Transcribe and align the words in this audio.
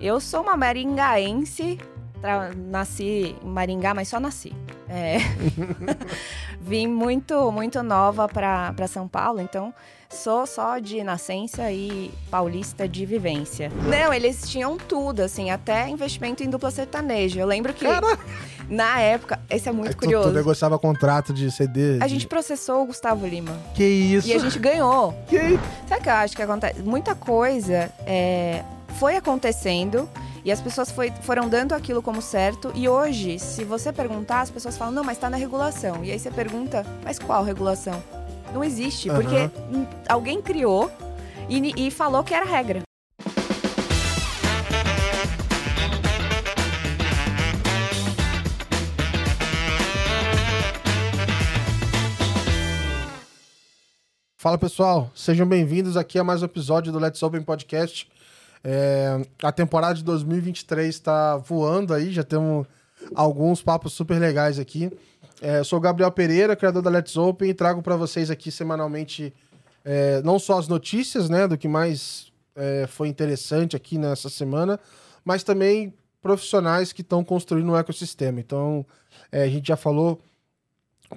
Eu 0.00 0.18
sou 0.20 0.40
uma 0.42 0.56
maringaense, 0.56 1.78
nasci 2.70 3.36
em 3.42 3.46
Maringá, 3.48 3.92
mas 3.94 4.08
só 4.08 4.18
nasci. 4.18 4.52
É. 4.88 5.18
Vim 6.60 6.86
muito, 6.86 7.50
muito 7.52 7.82
nova 7.82 8.26
para 8.28 8.86
São 8.88 9.06
Paulo, 9.06 9.40
então 9.40 9.72
sou 10.08 10.46
só 10.46 10.78
de 10.78 11.04
nascença 11.04 11.70
e 11.70 12.10
paulista 12.30 12.88
de 12.88 13.06
vivência. 13.06 13.70
Não, 13.86 14.12
eles 14.12 14.48
tinham 14.48 14.76
tudo, 14.76 15.20
assim, 15.20 15.50
até 15.50 15.88
investimento 15.88 16.42
em 16.42 16.50
dupla 16.50 16.70
sertaneja. 16.70 17.40
Eu 17.40 17.46
lembro 17.46 17.72
que 17.72 17.84
na 18.68 19.00
época, 19.00 19.38
esse 19.48 19.68
é 19.68 19.72
muito 19.72 19.92
tu, 19.92 19.98
curioso. 19.98 20.30
tu 20.30 20.34
negociava 20.34 20.78
contrato 20.78 21.32
de 21.32 21.50
CD. 21.50 21.98
A 22.00 22.06
de- 22.06 22.14
gente 22.14 22.26
processou 22.26 22.82
o 22.82 22.86
Gustavo 22.86 23.26
Lima. 23.26 23.56
Que 23.74 23.84
isso? 23.84 24.28
E 24.28 24.32
a 24.32 24.38
gente 24.38 24.58
ganhou. 24.58 25.12
Que 25.28 25.58
Sabe 25.88 26.00
o 26.00 26.02
que 26.02 26.08
eu 26.08 26.14
acho 26.14 26.36
que 26.36 26.42
acontece? 26.42 26.80
Muita 26.82 27.14
coisa 27.14 27.90
é, 28.06 28.62
foi 28.98 29.16
acontecendo 29.16 30.08
e 30.44 30.50
as 30.50 30.60
pessoas 30.60 30.90
foi- 30.90 31.12
foram 31.22 31.48
dando 31.48 31.74
aquilo 31.74 32.02
como 32.02 32.20
certo. 32.22 32.72
E 32.74 32.88
hoje, 32.88 33.38
se 33.38 33.64
você 33.64 33.92
perguntar, 33.92 34.40
as 34.40 34.50
pessoas 34.50 34.76
falam, 34.76 34.92
não, 34.94 35.04
mas 35.04 35.18
tá 35.18 35.28
na 35.30 35.36
regulação. 35.36 36.04
E 36.04 36.10
aí 36.10 36.18
você 36.18 36.30
pergunta, 36.30 36.84
mas 37.04 37.18
qual 37.18 37.44
regulação? 37.44 38.02
Não 38.52 38.64
existe, 38.64 39.08
Aham. 39.08 39.20
porque 39.20 39.50
alguém 40.08 40.40
criou 40.42 40.90
e, 41.48 41.86
e 41.86 41.90
falou 41.90 42.24
que 42.24 42.34
era 42.34 42.44
regra. 42.44 42.82
Fala 54.36 54.56
pessoal, 54.56 55.10
sejam 55.14 55.46
bem-vindos 55.46 55.96
aqui 55.96 56.18
a 56.18 56.24
mais 56.24 56.40
um 56.42 56.46
episódio 56.46 56.90
do 56.92 56.98
Let's 56.98 57.22
Open 57.22 57.42
Podcast. 57.42 58.08
É, 58.62 59.20
a 59.42 59.50
temporada 59.50 59.94
de 59.94 60.04
2023 60.04 60.88
está 60.88 61.36
voando 61.36 61.94
aí, 61.94 62.12
já 62.12 62.22
temos 62.22 62.66
alguns 63.14 63.62
papos 63.62 63.92
super 63.92 64.18
legais 64.18 64.58
aqui. 64.58 64.90
É, 65.40 65.58
eu 65.58 65.64
sou 65.64 65.78
o 65.78 65.82
Gabriel 65.82 66.10
Pereira, 66.10 66.54
criador 66.54 66.82
da 66.82 66.90
Let's 66.90 67.16
Open, 67.16 67.48
e 67.48 67.54
trago 67.54 67.82
para 67.82 67.96
vocês 67.96 68.30
aqui 68.30 68.50
semanalmente 68.50 69.32
é, 69.84 70.20
não 70.22 70.38
só 70.38 70.58
as 70.58 70.68
notícias 70.68 71.30
né, 71.30 71.48
do 71.48 71.56
que 71.56 71.66
mais 71.66 72.30
é, 72.54 72.86
foi 72.86 73.08
interessante 73.08 73.74
aqui 73.74 73.96
nessa 73.96 74.28
semana, 74.28 74.78
mas 75.24 75.42
também 75.42 75.94
profissionais 76.20 76.92
que 76.92 77.00
estão 77.00 77.24
construindo 77.24 77.70
um 77.70 77.76
ecossistema. 77.76 78.40
Então, 78.40 78.84
é, 79.32 79.44
a 79.44 79.48
gente 79.48 79.68
já 79.68 79.76
falou 79.76 80.20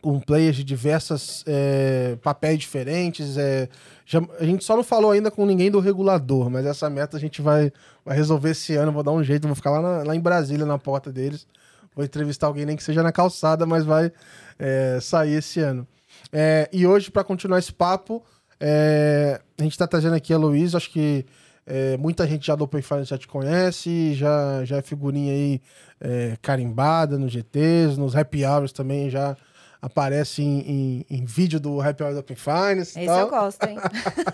com 0.01 0.19
players 0.19 0.55
de 0.55 0.63
diversas 0.63 1.43
é, 1.45 2.17
papéis 2.23 2.59
diferentes. 2.59 3.37
é, 3.37 3.67
já- 4.05 4.21
a 4.39 4.45
gente 4.45 4.63
só 4.63 4.75
não 4.75 4.83
falou 4.83 5.11
ainda 5.11 5.31
com 5.31 5.45
ninguém 5.45 5.71
do 5.71 5.79
regulador, 5.79 6.49
mas 6.49 6.65
essa 6.65 6.89
meta 6.89 7.17
a 7.17 7.19
gente 7.19 7.41
vai, 7.41 7.71
vai 8.05 8.15
resolver 8.15 8.51
esse 8.51 8.75
ano. 8.75 8.91
Vou 8.91 9.03
dar 9.03 9.11
um 9.11 9.23
jeito, 9.23 9.47
vou 9.47 9.55
ficar 9.55 9.71
lá, 9.71 9.81
na- 9.81 10.03
lá 10.03 10.15
em 10.15 10.19
Brasília, 10.19 10.65
na 10.65 10.77
porta 10.77 11.11
deles. 11.11 11.47
Vou 11.95 12.03
entrevistar 12.03 12.47
alguém, 12.47 12.65
nem 12.65 12.75
que 12.75 12.83
seja 12.83 13.03
na 13.03 13.11
calçada, 13.11 13.65
mas 13.65 13.85
vai 13.85 14.11
é, 14.59 14.99
sair 15.01 15.33
esse 15.33 15.59
ano. 15.59 15.87
É, 16.31 16.69
e 16.71 16.85
hoje, 16.87 17.11
para 17.11 17.23
continuar 17.23 17.59
esse 17.59 17.71
papo, 17.73 18.23
é, 18.59 19.39
a 19.59 19.63
gente 19.63 19.73
está 19.73 19.85
trazendo 19.87 20.15
aqui 20.15 20.33
a 20.33 20.37
Luiz. 20.37 20.73
Acho 20.75 20.89
que 20.91 21.25
é, 21.65 21.95
muita 21.97 22.27
gente 22.27 22.47
já 22.47 22.55
do 22.55 22.63
Open 22.63 22.81
Finance 22.81 23.09
já 23.09 23.17
te 23.17 23.27
conhece, 23.27 24.13
já, 24.15 24.63
já 24.65 24.77
é 24.77 24.81
figurinha 24.81 25.31
aí 25.33 25.61
é, 26.01 26.37
carimbada 26.41 27.17
nos 27.17 27.31
GTs, 27.31 27.97
nos 27.97 28.15
happy 28.15 28.43
hours 28.45 28.71
também 28.71 29.09
já 29.09 29.37
aparece 29.83 30.41
em, 30.41 30.59
em- 30.61 31.05
em 31.09 31.25
vídeo 31.25 31.59
do 31.59 31.81
Happy 31.81 32.01
Hour 32.03 32.13
do 32.13 32.19
Open 32.21 32.37
Finance 32.37 32.91
Esse 32.97 33.01
eu 33.01 33.05
tal. 33.05 33.29
gosto, 33.29 33.63
hein? 33.65 33.75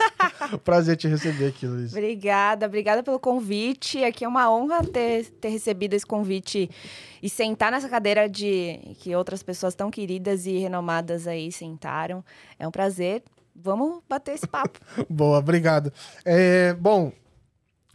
Prazer 0.64 0.95
te 0.95 1.08
receber 1.08 1.47
aqui, 1.47 1.66
Luiz. 1.66 1.92
Obrigada, 1.92 2.67
obrigada 2.67 3.02
pelo 3.02 3.19
convite. 3.19 4.03
Aqui 4.03 4.23
é 4.23 4.27
uma 4.27 4.52
honra 4.53 4.83
ter, 4.86 5.25
ter 5.42 5.50
recebido 5.50 5.95
esse 5.95 6.05
convite 6.05 6.70
e 7.22 7.27
sentar 7.30 7.72
nessa 7.72 7.89
cadeira 7.89 8.30
de 8.30 8.80
que 9.00 9.16
outras 9.16 9.42
pessoas 9.42 9.73
tão 9.73 9.89
queridas 9.89 10.45
e 10.45 10.59
renomadas 10.59 11.26
aí 11.27 11.52
sentaram. 11.52 12.23
É 12.59 12.67
um 12.67 12.71
prazer. 12.71 13.23
Vamos 13.55 14.02
bater 14.08 14.36
esse 14.36 14.48
papo. 14.48 14.80
Boa, 15.09 15.39
obrigado. 15.39 15.92
É, 16.23 16.73
bom, 16.76 17.11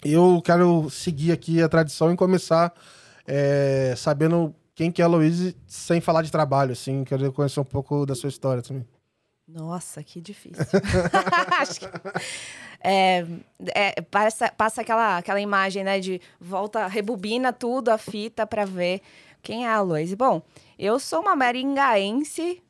eu 0.05 0.43
quero 0.45 0.91
seguir 0.91 1.31
aqui 1.31 1.63
a 1.63 1.69
tradição 1.69 2.13
e 2.13 2.17
começar 2.17 2.75
é, 3.27 3.95
sabendo 3.97 4.53
quem 4.75 4.91
que 4.91 5.01
é 5.01 5.05
a 5.05 5.09
Luiz 5.09 5.55
sem 5.67 6.01
falar 6.01 6.23
de 6.23 6.31
trabalho, 6.33 6.73
assim. 6.73 7.05
Quero 7.05 7.33
conhecer 7.33 7.61
um 7.61 7.65
pouco 7.65 8.05
da 8.05 8.15
sua 8.15 8.29
história 8.29 8.63
também. 8.63 8.87
Nossa, 9.47 10.03
que 10.03 10.21
difícil. 10.21 10.65
Acho 11.61 11.81
que- 11.81 11.87
é, 12.83 13.25
é, 13.75 14.01
passa, 14.03 14.51
passa 14.51 14.81
aquela, 14.81 15.19
aquela 15.19 15.41
imagem, 15.41 15.85
né, 15.85 16.01
de 16.01 16.21
volta, 16.41 16.87
rebobina 16.87 17.53
tudo, 17.53 17.91
a 17.91 17.99
fita 17.99 18.47
para 18.47 18.65
ver 18.65 19.01
quem 19.43 19.67
é 19.67 19.71
a 19.71 19.81
Loise. 19.81 20.17
Bom, 20.17 20.43
eu 20.79 20.99
sou 20.99 21.21
uma 21.21 21.37
maringaense, 21.37 22.63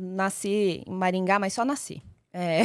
nasci 0.00 0.82
em 0.86 0.92
Maringá, 0.92 1.38
mas 1.38 1.52
só 1.52 1.64
nasci. 1.64 2.02
É. 2.32 2.62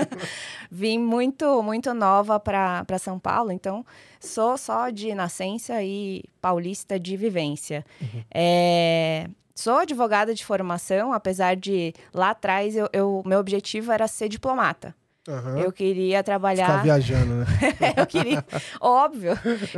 Vim 0.70 0.98
muito, 0.98 1.62
muito 1.62 1.92
nova 1.92 2.40
para 2.40 2.98
São 2.98 3.18
Paulo, 3.18 3.52
então 3.52 3.84
sou 4.18 4.56
só 4.56 4.88
de 4.90 5.14
nascença 5.14 5.82
e 5.82 6.24
paulista 6.40 6.98
de 6.98 7.16
vivência. 7.16 7.84
É, 8.32 9.28
Sou 9.54 9.78
advogada 9.78 10.34
de 10.34 10.44
formação, 10.44 11.14
apesar 11.14 11.56
de 11.56 11.94
lá 12.12 12.30
atrás 12.30 12.76
eu, 12.76 12.90
eu- 12.92 13.22
meu 13.24 13.38
objetivo 13.38 13.90
era 13.90 14.06
ser 14.06 14.28
diplomata. 14.28 14.94
Aham. 15.26 15.58
Eu 15.58 15.72
queria 15.72 16.18
Ficar 16.18 16.22
trabalhar. 16.24 16.82
viajando, 16.82 17.36
né? 17.36 17.46
eu 17.96 18.06
queria, 18.06 18.44
óbvio, 18.80 19.32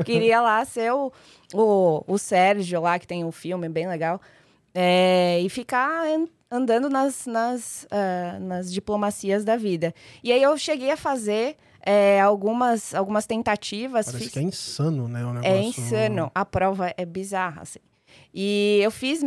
queria 0.04 0.40
lá 0.40 0.64
ser 0.64 0.92
o, 0.92 1.12
o, 1.54 2.02
o 2.08 2.18
Sérgio 2.18 2.80
lá, 2.80 2.98
que 2.98 3.06
tem 3.06 3.24
um 3.24 3.30
filme 3.32 3.68
bem 3.68 3.86
legal, 3.88 4.20
é, 4.74 5.40
e 5.40 5.48
ficar 5.48 6.06
andando 6.50 6.88
nas, 6.88 7.26
nas, 7.26 7.86
ah, 7.90 8.38
nas 8.40 8.72
diplomacias 8.72 9.44
da 9.44 9.56
vida. 9.56 9.94
E 10.22 10.32
aí 10.32 10.42
eu 10.42 10.56
cheguei 10.56 10.90
a 10.90 10.96
fazer 10.96 11.56
é, 11.80 12.20
algumas, 12.20 12.94
algumas 12.94 13.26
tentativas. 13.26 14.06
Parece 14.06 14.24
fiz- 14.24 14.32
que 14.32 14.38
é 14.38 14.42
insano, 14.42 15.08
né? 15.08 15.24
O 15.24 15.32
negócio. 15.32 15.50
é 15.50 15.60
insano. 15.60 16.30
A 16.34 16.44
prova 16.44 16.92
é 16.96 17.04
bizarra, 17.04 17.62
assim. 17.62 17.80
E 18.32 18.80
eu 18.82 18.90
fiz 18.90 19.22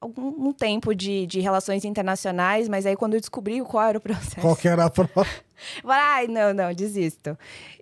algum 0.00 0.48
um 0.48 0.52
tempo 0.52 0.94
de, 0.94 1.26
de 1.26 1.40
relações 1.40 1.84
internacionais, 1.84 2.68
mas 2.68 2.86
aí 2.86 2.96
quando 2.96 3.14
eu 3.14 3.20
descobri 3.20 3.60
qual 3.62 3.88
era 3.88 3.98
o 3.98 4.00
processo. 4.00 4.40
Qual 4.40 4.54
que 4.54 4.68
era 4.68 4.84
a 4.84 4.90
prova? 4.90 5.26
ai, 5.84 6.26
não, 6.28 6.52
não, 6.52 6.72
desisto. 6.72 7.36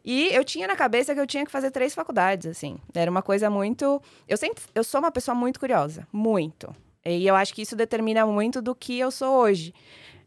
E 0.04 0.28
eu 0.32 0.44
tinha 0.44 0.66
na 0.66 0.76
cabeça 0.76 1.14
que 1.14 1.20
eu 1.20 1.26
tinha 1.26 1.44
que 1.44 1.50
fazer 1.50 1.70
três 1.70 1.94
faculdades, 1.94 2.46
assim. 2.46 2.76
Era 2.94 3.10
uma 3.10 3.22
coisa 3.22 3.50
muito. 3.50 4.00
Eu 4.28 4.36
sempre. 4.36 4.62
Eu 4.74 4.84
sou 4.84 5.00
uma 5.00 5.10
pessoa 5.10 5.34
muito 5.34 5.58
curiosa. 5.58 6.06
Muito. 6.12 6.74
E 7.06 7.26
eu 7.26 7.34
acho 7.34 7.52
que 7.54 7.62
isso 7.62 7.76
determina 7.76 8.24
muito 8.26 8.62
do 8.62 8.74
que 8.74 8.98
eu 8.98 9.10
sou 9.10 9.36
hoje. 9.36 9.74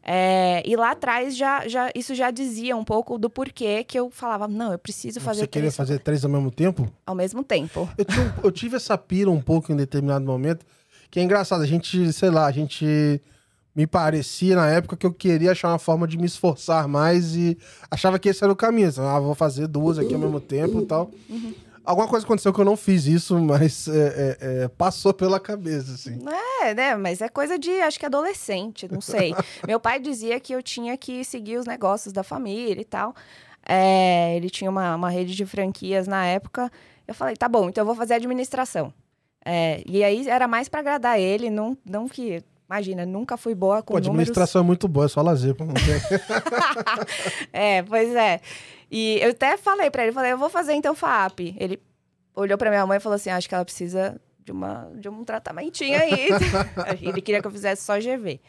É, 0.02 0.62
e 0.64 0.74
lá 0.76 0.92
atrás 0.92 1.36
já, 1.36 1.68
já 1.68 1.90
isso 1.94 2.14
já 2.14 2.30
dizia 2.30 2.74
um 2.76 2.84
pouco 2.84 3.18
do 3.18 3.28
porquê 3.28 3.84
que 3.84 3.98
eu 3.98 4.08
falava, 4.10 4.48
não, 4.48 4.72
eu 4.72 4.78
preciso 4.78 5.20
fazer 5.20 5.40
Você 5.40 5.46
queria 5.46 5.64
três 5.64 5.76
fazer 5.76 5.98
três 5.98 6.24
ao 6.24 6.30
mesmo 6.30 6.50
tempo? 6.50 6.90
ao 7.04 7.14
mesmo 7.14 7.44
tempo. 7.44 7.86
Eu, 7.98 8.04
tinha 8.04 8.34
eu 8.42 8.50
tive 8.52 8.76
essa 8.76 8.96
pira 8.96 9.30
um 9.30 9.40
pouco 9.40 9.70
em 9.72 9.76
determinado 9.76 10.24
momento, 10.24 10.64
que 11.10 11.20
é 11.20 11.22
engraçado. 11.22 11.62
A 11.62 11.66
gente, 11.66 12.10
sei 12.12 12.30
lá, 12.30 12.46
a 12.46 12.52
gente 12.52 13.20
me 13.74 13.86
parecia 13.86 14.56
na 14.56 14.68
época 14.70 14.96
que 14.96 15.04
eu 15.04 15.12
queria 15.12 15.52
achar 15.52 15.68
uma 15.68 15.78
forma 15.78 16.06
de 16.08 16.16
me 16.16 16.26
esforçar 16.26 16.88
mais 16.88 17.36
e 17.36 17.58
achava 17.90 18.18
que 18.18 18.28
esse 18.28 18.42
era 18.42 18.52
o 18.52 18.56
caminho. 18.56 18.90
Ah, 18.98 19.20
vou 19.20 19.34
fazer 19.34 19.66
duas 19.66 19.98
aqui 19.98 20.14
ao 20.14 20.20
mesmo 20.20 20.40
tempo 20.40 20.80
e 20.80 20.86
tal. 20.86 21.10
Alguma 21.88 22.06
coisa 22.06 22.26
aconteceu 22.26 22.52
que 22.52 22.60
eu 22.60 22.66
não 22.66 22.76
fiz 22.76 23.06
isso, 23.06 23.38
mas 23.40 23.88
é, 23.88 23.92
é, 23.96 24.36
é, 24.64 24.68
passou 24.68 25.14
pela 25.14 25.40
cabeça, 25.40 25.94
assim. 25.94 26.18
É, 26.60 26.74
né? 26.74 26.94
Mas 26.96 27.22
é 27.22 27.30
coisa 27.30 27.58
de, 27.58 27.70
acho 27.80 27.98
que 27.98 28.04
adolescente, 28.04 28.86
não 28.92 29.00
sei. 29.00 29.34
Meu 29.66 29.80
pai 29.80 29.98
dizia 29.98 30.38
que 30.38 30.52
eu 30.52 30.62
tinha 30.62 30.98
que 30.98 31.24
seguir 31.24 31.56
os 31.56 31.64
negócios 31.64 32.12
da 32.12 32.22
família 32.22 32.82
e 32.82 32.84
tal. 32.84 33.14
É, 33.66 34.36
ele 34.36 34.50
tinha 34.50 34.70
uma, 34.70 34.96
uma 34.96 35.08
rede 35.08 35.34
de 35.34 35.46
franquias 35.46 36.06
na 36.06 36.26
época. 36.26 36.70
Eu 37.06 37.14
falei, 37.14 37.34
tá 37.34 37.48
bom, 37.48 37.70
então 37.70 37.80
eu 37.80 37.86
vou 37.86 37.94
fazer 37.94 38.12
administração. 38.12 38.92
É, 39.42 39.82
e 39.86 40.04
aí 40.04 40.28
era 40.28 40.46
mais 40.46 40.68
pra 40.68 40.80
agradar 40.80 41.18
ele, 41.18 41.48
não, 41.48 41.74
não 41.86 42.06
que. 42.06 42.44
Imagina, 42.68 43.06
nunca 43.06 43.38
fui 43.38 43.54
boa 43.54 43.82
com 43.82 43.94
Pô, 43.94 43.98
números. 43.98 44.08
administração 44.08 44.60
é 44.60 44.64
muito 44.64 44.86
boa, 44.86 45.06
é 45.06 45.08
só 45.08 45.22
lazer. 45.22 45.56
não 45.58 45.72
é, 47.50 47.82
pois 47.82 48.14
é. 48.14 48.42
E 48.90 49.18
eu 49.20 49.30
até 49.30 49.56
falei 49.56 49.90
pra 49.90 50.02
ele, 50.04 50.12
falei, 50.12 50.32
eu 50.32 50.38
vou 50.38 50.48
fazer 50.48 50.72
então 50.74 50.94
FAP. 50.94 51.54
Ele 51.58 51.80
olhou 52.34 52.56
pra 52.56 52.70
minha 52.70 52.86
mãe 52.86 52.96
e 52.96 53.00
falou 53.00 53.16
assim, 53.16 53.30
acho 53.30 53.48
que 53.48 53.54
ela 53.54 53.64
precisa 53.64 54.20
de, 54.44 54.52
uma, 54.52 54.90
de 54.94 55.08
um 55.08 55.24
tratamentinho 55.24 55.98
aí. 56.00 56.28
ele 57.02 57.20
queria 57.20 57.40
que 57.40 57.46
eu 57.46 57.50
fizesse 57.50 57.82
só 57.84 57.98
GV. 57.98 58.40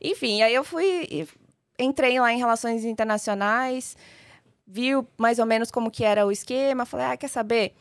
Enfim, 0.00 0.42
aí 0.42 0.54
eu 0.54 0.64
fui, 0.64 1.26
entrei 1.78 2.18
lá 2.20 2.32
em 2.32 2.38
relações 2.38 2.84
internacionais, 2.84 3.96
vi 4.66 4.94
o- 4.96 5.06
mais 5.18 5.38
ou 5.38 5.46
menos 5.46 5.70
como 5.70 5.90
que 5.90 6.04
era 6.04 6.26
o 6.26 6.32
esquema, 6.32 6.84
falei, 6.86 7.06
ah, 7.06 7.16
quer 7.16 7.28
saber? 7.28 7.74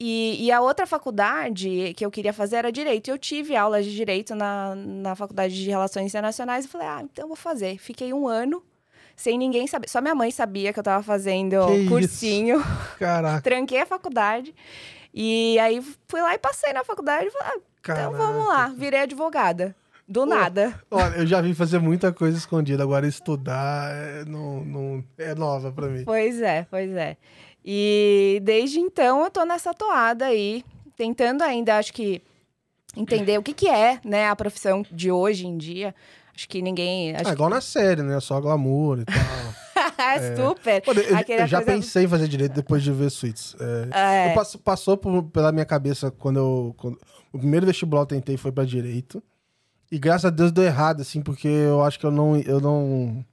E, 0.00 0.44
e 0.46 0.52
a 0.52 0.60
outra 0.60 0.86
faculdade 0.86 1.92
que 1.96 2.06
eu 2.06 2.10
queria 2.10 2.32
fazer 2.32 2.56
era 2.56 2.70
Direito. 2.70 3.08
Eu 3.10 3.18
tive 3.18 3.56
aulas 3.56 3.84
de 3.84 3.94
Direito 3.94 4.32
na, 4.34 4.74
na 4.76 5.16
Faculdade 5.16 5.52
de 5.54 5.68
Relações 5.68 6.06
Internacionais 6.06 6.64
e 6.64 6.68
falei, 6.68 6.86
ah, 6.86 7.00
então 7.02 7.24
eu 7.24 7.28
vou 7.28 7.36
fazer. 7.36 7.78
Fiquei 7.78 8.12
um 8.12 8.28
ano 8.28 8.62
sem 9.18 9.36
ninguém 9.36 9.66
saber. 9.66 9.88
Só 9.88 10.00
minha 10.00 10.14
mãe 10.14 10.30
sabia 10.30 10.72
que 10.72 10.78
eu 10.78 10.82
tava 10.82 11.02
fazendo 11.02 11.66
Que 11.66 11.72
isso? 11.74 11.88
cursinho. 11.90 12.64
Caraca, 12.98 13.42
Tranquei 13.42 13.80
a 13.80 13.86
faculdade. 13.86 14.54
E 15.12 15.58
aí 15.58 15.82
fui 16.06 16.22
lá 16.22 16.34
e 16.34 16.38
passei 16.38 16.72
na 16.72 16.84
faculdade 16.84 17.26
e 17.26 17.30
falei, 17.30 17.48
ah, 17.48 17.60
então 17.82 18.12
vamos 18.12 18.46
lá, 18.46 18.68
virei 18.68 19.00
advogada. 19.00 19.74
Do 20.06 20.24
nada. 20.24 20.80
Olha, 20.90 21.16
eu 21.16 21.26
já 21.26 21.40
vi 21.42 21.52
fazer 21.52 21.78
muita 21.80 22.12
coisa 22.12 22.38
escondida, 22.38 22.82
agora 22.82 23.06
estudar 23.06 23.90
é, 23.94 24.24
não, 24.24 24.64
não, 24.64 25.04
é 25.18 25.34
nova 25.34 25.70
pra 25.70 25.88
mim. 25.88 26.04
Pois 26.04 26.40
é, 26.40 26.66
pois 26.70 26.90
é. 26.92 27.16
E 27.64 28.40
desde 28.42 28.78
então 28.78 29.24
eu 29.24 29.30
tô 29.30 29.44
nessa 29.44 29.74
toada 29.74 30.26
aí, 30.26 30.64
tentando 30.96 31.42
ainda, 31.42 31.76
acho 31.76 31.92
que, 31.92 32.22
entender 32.96 33.36
o 33.36 33.42
que, 33.42 33.52
que 33.52 33.68
é, 33.68 34.00
né, 34.04 34.28
a 34.28 34.36
profissão 34.36 34.82
de 34.90 35.10
hoje 35.10 35.46
em 35.46 35.58
dia. 35.58 35.94
Acho 36.38 36.48
que 36.48 36.62
ninguém. 36.62 37.16
Acho 37.16 37.30
Ah, 37.30 37.32
igual 37.32 37.50
na 37.50 37.60
série, 37.60 38.00
né? 38.00 38.20
Só 38.20 38.40
glamour 38.40 39.00
e 39.00 39.04
tal. 39.04 39.14
que... 39.16 40.36
Super. 40.36 40.80
Pô, 40.82 40.92
eu, 40.92 41.02
eu 41.02 41.46
já 41.48 41.58
coisa- 41.58 41.62
pensei 41.64 42.04
em 42.04 42.08
fazer 42.08 42.28
direito 42.28 42.52
depois 42.52 42.80
de 42.80 42.92
ver 42.92 43.10
Suits. 43.10 43.56
É, 43.58 43.88
É. 44.26 44.30
eu 44.30 44.34
passo- 44.36 44.58
passou 44.58 44.96
por- 44.96 45.24
pela 45.24 45.50
minha 45.50 45.64
cabeça 45.64 46.12
quando 46.12 46.36
eu. 46.38 46.74
quando- 46.78 46.96
o 47.32 47.38
primeiro 47.38 47.66
vestibular 47.66 48.02
eu 48.02 48.06
tentei 48.06 48.36
foi 48.36 48.52
pra 48.52 48.64
direito. 48.64 49.20
E 49.90 49.98
graças 49.98 50.26
a 50.26 50.30
Deus 50.30 50.52
deu 50.52 50.62
errado, 50.62 51.00
assim, 51.00 51.20
porque 51.22 51.48
eu 51.48 51.82
acho 51.82 51.98
que 51.98 52.06
eu 52.06 52.10
não. 52.12 52.36
Eu 52.36 52.60
não, 52.60 53.24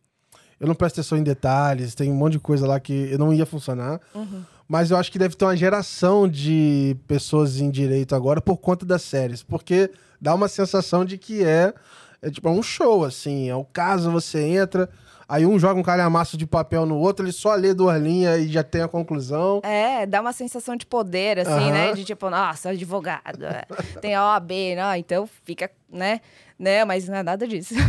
eu 0.59 0.65
não 0.67 0.73
presto 0.73 0.95
atenção 0.99 1.17
em 1.17 1.23
detalhes, 1.23 1.93
tem 1.93 2.11
um 2.11 2.15
monte 2.15 2.33
de 2.33 2.39
coisa 2.39 2.65
lá 2.65 2.79
que 2.79 3.11
eu 3.11 3.19
não 3.19 3.31
ia 3.31 3.45
funcionar. 3.45 4.01
Uhum. 4.15 4.41
Mas 4.67 4.89
eu 4.89 4.97
acho 4.97 5.11
que 5.11 5.19
deve 5.19 5.35
ter 5.35 5.45
uma 5.45 5.55
geração 5.55 6.27
de 6.27 6.97
pessoas 7.07 7.59
em 7.59 7.69
direito 7.69 8.15
agora 8.15 8.41
por 8.41 8.57
conta 8.57 8.83
das 8.83 9.03
séries. 9.03 9.43
Porque 9.43 9.91
dá 10.19 10.33
uma 10.33 10.47
sensação 10.47 11.05
de 11.05 11.19
que 11.19 11.43
é, 11.43 11.71
é 12.21 12.29
tipo 12.29 12.47
é 12.47 12.51
um 12.51 12.63
show, 12.63 13.03
assim. 13.03 13.49
É 13.49 13.55
o 13.55 13.63
caso, 13.65 14.11
você 14.11 14.41
entra, 14.41 14.89
aí 15.27 15.45
um 15.45 15.57
joga 15.59 15.79
um 15.79 15.83
calhamaço 15.83 16.37
de 16.37 16.45
papel 16.45 16.85
no 16.85 16.97
outro, 16.97 17.25
ele 17.25 17.31
só 17.31 17.55
lê 17.55 17.73
duas 17.73 18.01
linhas 18.01 18.39
e 18.39 18.47
já 18.47 18.63
tem 18.63 18.81
a 18.81 18.87
conclusão. 18.87 19.61
É, 19.63 20.05
dá 20.05 20.21
uma 20.21 20.33
sensação 20.33 20.75
de 20.75 20.85
poder, 20.85 21.39
assim, 21.39 21.51
Aham. 21.51 21.71
né? 21.71 21.93
De 21.93 22.03
tipo, 22.03 22.29
nossa, 22.29 22.69
advogado, 22.69 23.45
é. 23.45 23.65
tem 24.01 24.15
a 24.15 24.23
OAB, 24.33 24.51
não, 24.75 24.95
então 24.95 25.29
fica, 25.43 25.69
né? 25.89 26.21
Né, 26.57 26.85
mas 26.85 27.09
não 27.09 27.17
é 27.17 27.23
nada 27.23 27.45
disso. 27.45 27.73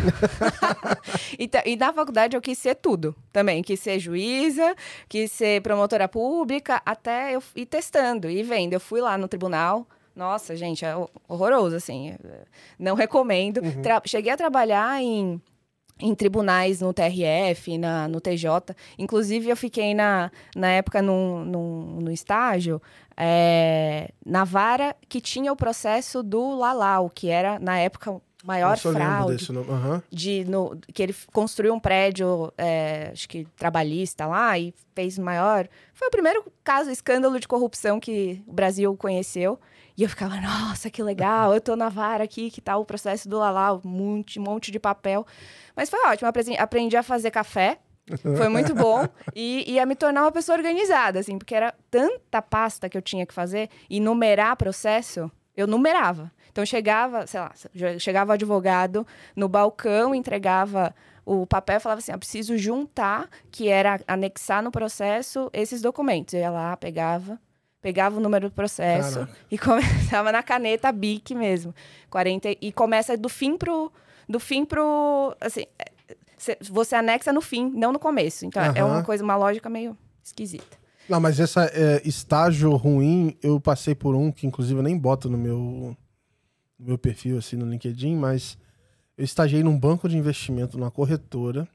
Então, 1.39 1.61
e 1.65 1.77
na 1.77 1.93
faculdade 1.93 2.37
eu 2.37 2.41
quis 2.41 2.59
ser 2.59 2.75
tudo 2.77 3.15
também. 3.33 3.63
Quis 3.63 3.81
ser 3.81 3.99
juíza, 3.99 4.75
quis 5.09 5.31
ser 5.31 5.61
promotora 5.63 6.09
pública, 6.09 6.81
até 6.85 7.35
eu 7.35 7.43
ir 7.55 7.67
testando 7.67 8.29
e 8.29 8.43
vendo. 8.43 8.73
Eu 8.73 8.81
fui 8.81 9.01
lá 9.01 9.17
no 9.17 9.29
tribunal. 9.29 9.87
Nossa, 10.17 10.57
gente, 10.57 10.85
é 10.85 10.97
ho- 10.97 11.11
horroroso, 11.29 11.77
assim. 11.77 12.15
Não 12.79 12.95
recomendo. 12.97 13.61
Tra- 13.83 14.01
Cheguei 14.07 14.33
a 14.33 14.37
trabalhar 14.37 15.01
em 15.03 15.41
em 15.99 16.15
tribunais 16.15 16.83
no 16.83 16.93
TRF, 16.93 17.79
na, 17.79 18.07
no 18.07 18.21
TJ. 18.21 18.77
Inclusive, 18.99 19.49
eu 19.49 19.57
fiquei 19.57 19.95
na, 19.95 20.31
na 20.55 20.69
época 20.69 21.01
no, 21.01 21.43
no, 21.43 22.13
estágio 22.13 22.83
é, 23.17 24.11
na 24.25 24.45
vara 24.45 24.95
que 25.09 25.23
tinha 25.23 25.51
o 25.51 25.57
processo 25.57 26.23
do 26.23 26.55
Lalau, 26.55 27.09
que 27.09 27.29
era, 27.31 27.59
na 27.59 27.79
época, 27.79 28.21
maior 28.45 28.77
fraude. 28.99 29.37
Aham. 29.73 30.03
De, 30.11 30.45
no, 30.45 30.79
que 30.93 31.03
ele 31.03 31.17
construiu 31.33 31.73
um 31.73 31.81
prédio, 31.81 32.53
é, 32.59 33.09
acho 33.13 33.27
que 33.27 33.47
trabalhista 33.57 34.27
lá, 34.27 34.59
e 34.59 34.75
fez 34.95 35.19
maior. 35.19 35.67
Foi 35.95 36.09
o 36.09 36.11
primeiro 36.11 36.45
caso, 36.63 36.91
escândalo 36.91 37.41
de 37.41 37.49
corrupção 37.49 37.99
que 37.99 38.43
o 38.47 38.53
Brasil 38.53 38.95
conheceu. 38.99 39.59
E 39.97 40.03
eu 40.03 40.09
ficava, 40.09 40.39
nossa, 40.41 40.91
que 40.91 41.03
legal, 41.03 41.55
eu 41.55 41.61
tô 41.61 41.75
na 41.75 41.89
vara 41.89 42.25
aqui, 42.25 42.51
que 42.51 42.61
tá 42.61 42.77
o 42.77 42.85
processo 42.85 43.29
do 43.29 43.39
Lalau, 43.39 43.81
um 43.83 43.89
monte, 43.89 44.39
monte 44.39 44.71
de 44.71 44.79
papel. 44.79 45.27
Mas 45.75 45.89
foi 45.89 45.99
ótimo, 46.07 46.31
aprendi 46.59 46.97
a 46.97 47.03
fazer 47.03 47.31
café, 47.31 47.79
foi 48.37 48.49
muito 48.49 48.75
bom. 48.77 49.09
E, 49.35 49.65
e 49.73 49.81
a 49.81 49.87
me 49.87 49.95
tornar 49.95 50.23
uma 50.23 50.33
pessoa 50.33 50.59
organizada, 50.59 51.19
assim, 51.19 51.39
porque 51.39 51.55
era 51.55 51.75
tanta 51.91 52.43
pasta 52.43 52.89
que 52.89 52.97
eu 52.97 53.03
tinha 53.03 53.25
que 53.25 53.33
fazer, 53.33 53.71
e 53.89 53.99
numerar 53.99 54.55
processo, 54.57 55.31
eu 55.57 55.67
numerava. 55.67 56.31
Então 56.53 56.65
chegava, 56.65 57.27
sei 57.27 57.41
lá, 57.41 57.53
chegava 57.99 58.31
o 58.31 58.35
advogado 58.35 59.07
no 59.35 59.49
balcão, 59.49 60.15
entregava 60.15 60.95
o 61.25 61.47
papel 61.47 61.77
e 61.77 61.81
falava 61.81 61.99
assim: 61.99 62.13
ah, 62.13 62.19
preciso 62.19 62.57
juntar, 62.57 63.29
que 63.51 63.69
era 63.69 64.01
anexar 64.07 64.63
no 64.63 64.71
processo 64.71 65.51
esses 65.53 65.83
documentos. 65.83 66.33
Eu 66.33 66.41
ia 66.41 66.51
lá, 66.51 66.75
pegava, 66.77 67.39
pegava 67.87 68.17
o 68.17 68.21
número 68.21 68.49
do 68.49 68.53
processo 68.53 69.21
Caraca. 69.21 69.37
e 69.49 69.57
começava 69.57 70.33
na 70.33 70.43
caneta 70.43 70.91
BIC 70.91 71.37
mesmo. 71.37 71.73
40, 72.11 72.57
e 72.61 72.73
começa 72.73 73.17
do 73.17 73.29
fim 73.29 73.57
pro. 73.57 73.93
Do 74.29 74.41
fim 74.41 74.65
pro. 74.65 75.37
Assim, 75.41 75.67
é, 75.79 75.85
cê- 76.37 76.59
você 76.69 76.97
anexa 76.97 77.33
no 77.33 77.41
fim, 77.41 77.71
não 77.71 77.93
no 77.93 77.99
começo. 78.01 78.45
Então 78.45 78.61
é 78.61 78.81
Aham. 78.81 78.87
uma 78.87 79.03
coisa, 79.05 79.23
uma 79.23 79.37
lógica 79.37 79.71
meio 79.71 79.97
esquisita. 80.25 80.77
Não, 81.09 81.21
mas 81.21 81.39
essa 81.39 81.67
é, 81.67 82.03
estágio 82.05 82.75
ruim, 82.75 83.37
eu 83.41 83.61
passei 83.61 83.95
por 83.95 84.17
um 84.17 84.33
que 84.33 84.49
inclusive 84.49 84.77
eu 84.81 84.83
nem 84.83 84.99
boto 84.99 85.31
no 85.31 85.39
meu, 85.39 85.97
no 86.77 86.87
meu 86.89 86.99
perfil, 86.99 87.39
assim, 87.39 87.55
no 87.55 87.71
LinkedIn, 87.71 88.17
mas 88.17 88.59
eu 89.17 89.25
estagiei 89.25 89.63
num 89.63 89.79
banco 89.79 90.09
de 90.09 90.17
investimento, 90.19 90.77
numa 90.77 90.91
corretora. 90.91 91.69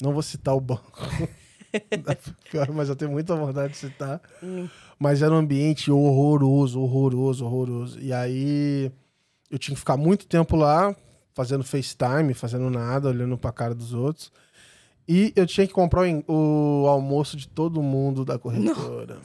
Não 0.00 0.12
vou 0.12 0.22
citar 0.22 0.54
o 0.54 0.60
banco. 0.60 0.92
Pior, 2.50 2.70
mas 2.72 2.88
eu 2.88 2.96
tenho 2.96 3.10
muita 3.10 3.34
vontade 3.34 3.72
de 3.72 3.78
citar. 3.78 4.20
Mas 4.98 5.22
era 5.22 5.32
um 5.32 5.38
ambiente 5.38 5.90
horroroso, 5.90 6.80
horroroso, 6.80 7.44
horroroso. 7.44 7.98
E 8.00 8.12
aí 8.12 8.90
eu 9.50 9.58
tinha 9.58 9.74
que 9.74 9.80
ficar 9.80 9.96
muito 9.96 10.26
tempo 10.26 10.56
lá, 10.56 10.94
fazendo 11.34 11.64
FaceTime, 11.64 12.34
fazendo 12.34 12.70
nada, 12.70 13.08
olhando 13.08 13.36
pra 13.36 13.52
cara 13.52 13.74
dos 13.74 13.92
outros. 13.92 14.30
E 15.08 15.32
eu 15.34 15.44
tinha 15.46 15.66
que 15.66 15.72
comprar 15.72 16.02
o 16.28 16.86
almoço 16.88 17.36
de 17.36 17.48
todo 17.48 17.82
mundo 17.82 18.24
da 18.24 18.38
corretora. 18.38 19.18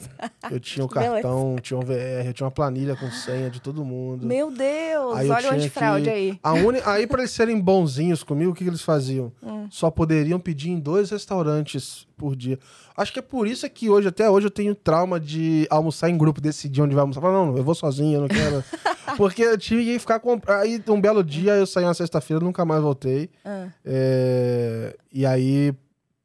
Eu 0.50 0.60
tinha 0.60 0.84
o 0.84 0.90
Beleza. 0.92 1.12
cartão, 1.14 1.56
tinha 1.62 1.78
o 1.80 1.84
VR, 1.84 2.26
eu 2.26 2.34
tinha 2.34 2.46
uma 2.46 2.52
planilha 2.52 2.96
com 2.96 3.10
senha 3.12 3.50
de 3.50 3.62
todo 3.62 3.86
mundo. 3.86 4.26
Meu 4.26 4.50
Deus, 4.52 5.16
Aí 5.16 5.30
olha 5.30 5.52
o 5.52 5.54
antifraude 5.54 6.06
que- 6.06 6.10
aí. 6.10 6.40
A 6.42 6.54
uni... 6.54 6.80
Aí, 6.84 7.06
pra 7.06 7.20
eles 7.22 7.32
serem 7.32 7.60
bonzinhos 7.62 8.24
comigo, 8.24 8.52
o 8.52 8.56
que, 8.56 8.64
que 8.64 8.70
eles 8.70 8.82
faziam? 8.82 9.32
Hum. 9.44 9.68
Só 9.70 9.92
poderiam 9.92 10.40
pedir 10.40 10.72
em 10.72 10.80
dois 10.80 11.12
restaurantes 11.12 12.08
por 12.18 12.36
dia. 12.36 12.58
Acho 12.98 13.14
que 13.14 13.20
é 13.20 13.22
por 13.22 13.48
isso 13.48 13.70
que 13.70 13.90
hoje, 13.90 14.08
até 14.08 14.28
hoje, 14.28 14.48
eu 14.48 14.52
tenho 14.52 14.74
trauma 14.74 15.20
de 15.20 15.68
almoçar 15.70 16.10
em 16.10 16.18
grupo, 16.18 16.42
decidir 16.42 16.82
onde 16.82 16.96
vai 16.96 17.02
almoçar. 17.02 17.22
Falar, 17.22 17.34
não, 17.46 17.56
eu 17.56 17.64
vou 17.64 17.76
sozinho, 17.76 18.16
eu 18.18 18.22
não 18.22 18.28
quero. 18.28 18.64
Porque 19.16 19.44
eu 19.44 19.58
tive 19.58 19.86
que 19.86 20.00
ficar 20.00 20.20
com. 20.20 20.42
Aí, 20.48 20.84
um 20.88 21.00
belo 21.00 21.24
dia, 21.24 21.54
eu 21.56 21.68
saí 21.68 21.86
na 21.86 21.94
sexta-feira, 21.94 22.44
nunca 22.44 22.66
mais 22.66 22.82
voltei. 22.82 23.30
Ah. 23.46 23.68
É, 23.86 24.96
E 25.14 25.26
aí 25.26 25.74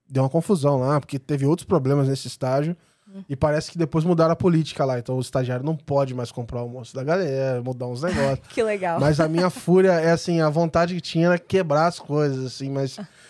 deu 0.08 0.22
uma 0.22 0.28
confusão 0.30 0.78
lá, 0.78 0.98
porque 1.00 1.18
teve 1.18 1.46
outros 1.46 1.66
problemas 1.66 2.08
nesse 2.08 2.26
estágio. 2.26 2.76
Hum. 3.14 3.22
E 3.28 3.36
parece 3.36 3.70
que 3.70 3.78
depois 3.78 4.04
mudaram 4.04 4.32
a 4.32 4.36
política 4.36 4.84
lá. 4.84 4.98
Então 4.98 5.16
o 5.16 5.20
estagiário 5.20 5.64
não 5.64 5.76
pode 5.76 6.14
mais 6.14 6.32
comprar 6.32 6.60
o 6.60 6.62
almoço 6.62 6.94
da 6.94 7.04
galera, 7.04 7.62
mudar 7.62 7.86
uns 7.86 8.00
negócios. 8.02 8.46
Que 8.48 8.62
legal. 8.62 8.98
Mas 8.98 9.20
a 9.20 9.28
minha 9.28 9.50
fúria 9.50 9.92
é 9.92 10.10
assim, 10.10 10.40
a 10.40 10.48
vontade 10.48 10.94
que 10.94 11.00
tinha 11.00 11.26
era 11.26 11.38
quebrar 11.38 11.86
as 11.86 11.98
coisas, 11.98 12.44
assim, 12.46 12.70
mas 12.70 12.98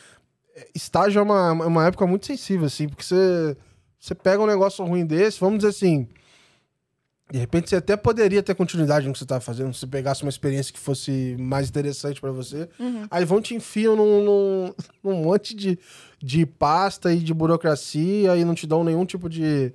estágio 0.74 1.18
é 1.18 1.22
uma, 1.22 1.52
uma 1.52 1.86
época 1.86 2.06
muito 2.06 2.26
sensível, 2.26 2.66
assim, 2.66 2.88
porque 2.88 3.04
você, 3.04 3.56
você 3.98 4.14
pega 4.14 4.42
um 4.42 4.46
negócio 4.46 4.84
ruim 4.84 5.04
desse, 5.06 5.40
vamos 5.40 5.58
dizer 5.58 5.70
assim. 5.70 6.08
De 7.30 7.38
repente 7.38 7.70
você 7.70 7.76
até 7.76 7.96
poderia 7.96 8.42
ter 8.42 8.54
continuidade 8.54 9.06
no 9.06 9.12
que 9.12 9.18
você 9.18 9.24
estava 9.24 9.40
fazendo, 9.40 9.72
se 9.72 9.86
pegasse 9.86 10.22
uma 10.22 10.28
experiência 10.28 10.72
que 10.72 10.78
fosse 10.78 11.34
mais 11.38 11.68
interessante 11.68 12.20
para 12.20 12.30
você. 12.30 12.68
Aí 13.10 13.24
vão 13.24 13.40
te 13.40 13.54
enfiam 13.54 13.96
num, 13.96 14.22
num, 14.22 14.74
num 15.02 15.22
monte 15.22 15.54
de, 15.54 15.78
de 16.22 16.44
pasta 16.44 17.10
e 17.10 17.18
de 17.20 17.32
burocracia 17.32 18.36
e 18.36 18.44
não 18.44 18.54
te 18.54 18.66
dão 18.66 18.84
nenhum 18.84 19.06
tipo 19.06 19.30
de 19.30 19.72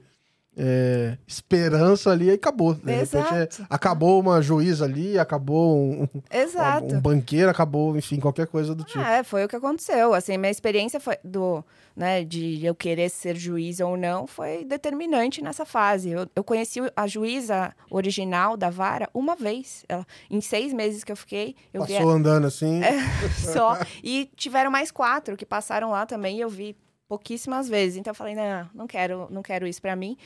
é, 0.58 1.18
esperança 1.28 2.10
ali 2.10 2.26
e 2.26 2.32
acabou. 2.32 2.74
De 2.74 2.92
repente 2.92 3.34
é- 3.34 3.44
Exato. 3.44 3.68
acabou 3.70 4.20
uma 4.20 4.42
juíza 4.42 4.86
ali, 4.86 5.20
acabou 5.20 5.78
um, 5.78 6.08
Exato. 6.32 6.96
um 6.96 7.00
banqueiro, 7.00 7.50
acabou, 7.50 7.96
enfim, 7.96 8.20
qualquer 8.20 8.48
coisa 8.48 8.74
do 8.74 8.84
tipo. 8.84 9.00
É, 9.00 9.24
foi 9.24 9.46
o 9.46 9.48
que 9.48 9.56
aconteceu. 9.56 10.16
Assim, 10.16 10.36
minha 10.38 10.50
experiência 10.50 11.00
foi 11.00 11.16
do, 11.24 11.64
né, 11.96 12.24
de 12.24 12.66
eu 12.66 12.74
querer 12.74 13.10
ser 13.10 13.36
juiz 13.36 13.80
ou 13.80 13.96
não 13.96 14.26
foi 14.26 14.66
determinante 14.66 15.44
nessa 15.44 15.64
fase. 15.64 16.10
Eu, 16.10 16.28
eu 16.36 16.44
conheci 16.44 16.80
a 16.96 17.06
juíza 17.06 17.72
original 17.92 18.58
da 18.58 18.72
vara 18.72 19.08
uma 19.14 19.36
vez. 19.36 19.86
Ela, 19.88 20.06
em 20.30 20.42
seis 20.42 20.74
meses 20.74 21.04
que 21.04 21.12
eu 21.12 21.16
fiquei, 21.18 21.56
eu 21.72 21.84
vi 21.84 21.94
Passou 21.94 22.10
andando 22.10 22.48
assim. 22.48 22.82
só. 23.54 23.78
E 24.04 24.28
tiveram 24.36 24.72
mais 24.72 24.90
quatro 24.90 25.38
que 25.38 25.46
passaram 25.46 25.92
lá 25.92 26.06
também 26.08 26.38
e 26.38 26.42
eu 26.42 26.50
vi 26.50 26.76
pouquíssimas 27.08 27.68
vezes. 27.70 27.98
Então 27.98 28.12
eu 28.12 28.16
falei, 28.16 28.36
não, 28.36 28.70
não 28.74 28.88
quero, 28.88 29.28
não 29.30 29.42
quero 29.42 29.66
isso 29.68 29.82
pra 29.82 29.96
mim. 29.96 30.18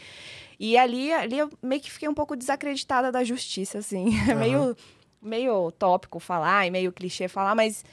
E 0.60 0.78
ali, 0.78 1.12
ali 1.12 1.38
eu 1.38 1.50
meio 1.62 1.82
que 1.82 1.92
fiquei 1.92 2.08
um 2.10 2.14
pouco 2.14 2.36
desacreditada 2.36 3.12
da 3.12 3.24
justiça, 3.24 3.78
assim. 3.80 4.10
É 4.30 4.36
meio, 4.36 4.76
meio 5.22 5.72
tópico 5.72 6.20
falar 6.20 6.66
e 6.68 6.72
meio 6.72 6.92
clichê 6.92 7.28
falar, 7.28 7.56
mas 7.56 7.84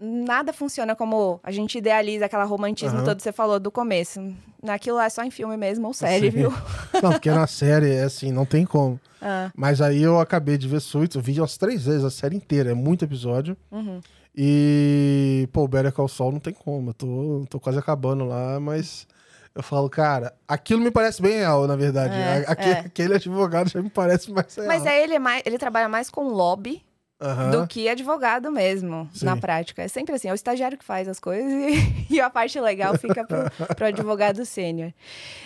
nada 0.00 0.52
funciona 0.52 0.94
como 0.94 1.40
a 1.42 1.50
gente 1.50 1.76
idealiza 1.78 2.26
aquela 2.26 2.44
romantismo 2.44 2.98
Aham. 2.98 3.04
todo 3.04 3.16
que 3.16 3.22
você 3.22 3.32
falou 3.32 3.58
do 3.58 3.70
começo. 3.70 4.20
Naquilo 4.62 4.96
lá 4.96 5.06
é 5.06 5.08
só 5.10 5.22
em 5.22 5.30
filme 5.30 5.56
mesmo 5.56 5.86
ou 5.86 5.92
série, 5.92 6.30
Sim. 6.30 6.36
viu? 6.38 6.50
Não, 7.02 7.12
porque 7.12 7.30
na 7.30 7.46
série 7.46 7.92
é 7.94 8.02
assim, 8.04 8.32
não 8.32 8.44
tem 8.44 8.64
como. 8.64 9.00
Ah, 9.20 9.50
Mas 9.56 9.80
aí 9.80 10.02
eu 10.02 10.18
acabei 10.20 10.56
de 10.58 10.66
ver 10.68 10.80
Suits, 10.80 11.14
eu 11.16 11.22
vi 11.22 11.40
umas 11.40 11.56
três 11.56 11.84
vezes 11.86 12.04
a 12.04 12.10
série 12.10 12.36
inteira, 12.36 12.70
é 12.70 12.74
muito 12.74 13.04
episódio. 13.04 13.56
uhum. 13.70 14.00
E, 14.36 15.48
pô, 15.52 15.66
Better 15.66 15.92
Call 15.92 16.08
Saul 16.08 16.32
não 16.32 16.40
tem 16.40 16.52
como. 16.54 16.90
Eu 16.90 16.94
tô, 16.94 17.44
tô 17.50 17.60
quase 17.60 17.78
acabando 17.78 18.24
lá, 18.24 18.58
mas 18.60 19.06
eu 19.54 19.62
falo, 19.62 19.88
cara, 19.90 20.32
aquilo 20.46 20.80
me 20.80 20.90
parece 20.90 21.20
bem 21.20 21.38
real, 21.38 21.66
na 21.66 21.74
verdade. 21.76 22.14
É, 22.14 22.44
aque- 22.46 22.68
é. 22.68 22.72
Aquele 22.80 23.14
advogado 23.14 23.68
já 23.68 23.82
me 23.82 23.90
parece 23.90 24.30
mais 24.30 24.54
real. 24.54 24.68
Mas 24.68 24.86
aí 24.86 25.02
ele, 25.02 25.14
é 25.14 25.18
mais, 25.18 25.42
ele 25.44 25.58
trabalha 25.58 25.88
mais 25.88 26.08
com 26.10 26.28
lobby 26.28 26.82
Aham. 27.20 27.50
do 27.50 27.66
que 27.66 27.88
advogado 27.88 28.50
mesmo, 28.50 29.08
Sim. 29.12 29.26
na 29.26 29.36
prática. 29.36 29.82
É 29.82 29.88
sempre 29.88 30.14
assim, 30.14 30.28
é 30.28 30.32
o 30.32 30.34
estagiário 30.36 30.78
que 30.78 30.84
faz 30.84 31.08
as 31.08 31.18
coisas 31.18 31.50
e, 31.52 32.06
e 32.14 32.20
a 32.20 32.30
parte 32.30 32.60
legal 32.60 32.96
fica 32.96 33.26
pro, 33.26 33.38
pro 33.74 33.86
advogado 33.86 34.44
sênior. 34.44 34.92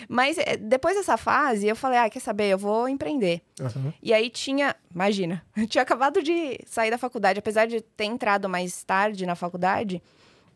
Mas 0.07 0.37
eh, 0.37 0.57
depois 0.57 0.95
dessa 0.95 1.17
fase, 1.17 1.67
eu 1.67 1.75
falei, 1.75 1.97
ah, 1.97 2.09
quer 2.09 2.19
saber, 2.19 2.49
eu 2.49 2.57
vou 2.59 2.87
empreender. 2.87 3.41
Aham. 3.59 3.91
E 4.03 4.13
aí 4.13 4.29
tinha, 4.29 4.75
imagina, 4.93 5.43
eu 5.57 5.65
tinha 5.67 5.81
acabado 5.81 6.21
de 6.21 6.59
sair 6.67 6.91
da 6.91 6.97
faculdade, 6.97 7.39
apesar 7.39 7.65
de 7.65 7.81
ter 7.81 8.05
entrado 8.05 8.47
mais 8.47 8.83
tarde 8.83 9.25
na 9.25 9.33
faculdade, 9.35 10.01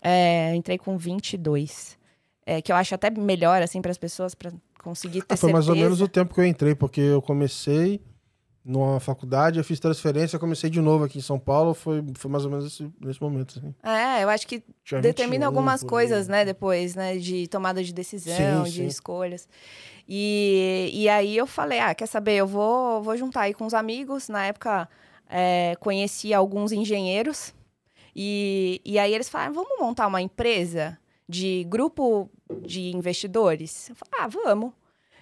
é, 0.01 0.53
entrei 0.55 0.77
com 0.77 0.97
22. 0.97 1.97
É, 2.45 2.61
que 2.61 2.71
eu 2.71 2.75
acho 2.77 2.95
até 2.95 3.09
melhor, 3.09 3.61
assim, 3.61 3.81
para 3.81 3.91
as 3.91 3.97
pessoas, 3.97 4.33
para 4.33 4.53
conseguir 4.81 5.21
ter 5.23 5.33
Ah, 5.33 5.37
foi 5.37 5.51
mais 5.51 5.67
ou 5.67 5.73
certeza. 5.73 5.83
menos 5.85 6.01
o 6.01 6.07
tempo 6.07 6.33
que 6.33 6.39
eu 6.39 6.45
entrei, 6.45 6.75
porque 6.75 7.01
eu 7.01 7.21
comecei 7.21 7.99
numa 8.67 8.99
faculdade, 8.99 9.57
eu 9.57 9.63
fiz 9.63 9.79
transferência, 9.79 10.37
comecei 10.37 10.69
de 10.69 10.81
novo 10.81 11.05
aqui 11.05 11.17
em 11.17 11.21
São 11.21 11.39
Paulo, 11.39 11.73
foi, 11.73 12.03
foi 12.15 12.29
mais 12.29 12.43
ou 12.43 12.51
menos 12.51 12.65
esse- 12.67 12.91
nesse 12.99 13.21
momento, 13.21 13.57
assim. 13.57 13.73
É, 13.81 14.23
eu 14.23 14.29
acho 14.29 14.45
que 14.45 14.61
Tinha 14.83 14.99
determina 15.01 15.45
21 15.45 15.47
algumas 15.47 15.83
coisas, 15.83 16.27
né, 16.27 16.43
depois, 16.43 16.93
né, 16.93 17.17
de 17.17 17.47
tomada 17.47 17.81
de 17.83 17.93
decisão, 17.93 18.65
Sim, 18.65 18.69
de 18.71 18.75
sim. 18.77 18.85
escolhas. 18.87 19.47
E, 20.07 20.89
e 20.93 21.09
aí 21.09 21.35
eu 21.35 21.47
falei, 21.47 21.79
ah, 21.79 21.95
quer 21.95 22.05
saber, 22.07 22.33
eu 22.35 22.47
vou, 22.47 23.01
vou 23.01 23.15
juntar 23.17 23.41
aí 23.41 23.53
com 23.53 23.65
os 23.65 23.73
amigos. 23.73 24.29
Na 24.29 24.45
época, 24.45 24.87
é, 25.29 25.75
conheci 25.79 26.33
alguns 26.33 26.71
engenheiros. 26.71 27.53
E, 28.15 28.81
e 28.85 28.97
aí 28.97 29.13
eles 29.13 29.29
falaram, 29.29 29.53
vamos 29.53 29.77
montar 29.79 30.07
uma 30.07 30.21
empresa 30.21 30.97
de 31.27 31.65
grupo 31.69 32.29
de 32.65 32.95
investidores? 32.95 33.89
Eu 33.89 33.95
falei, 33.95 34.13
ah, 34.25 34.27
vamos. 34.27 34.71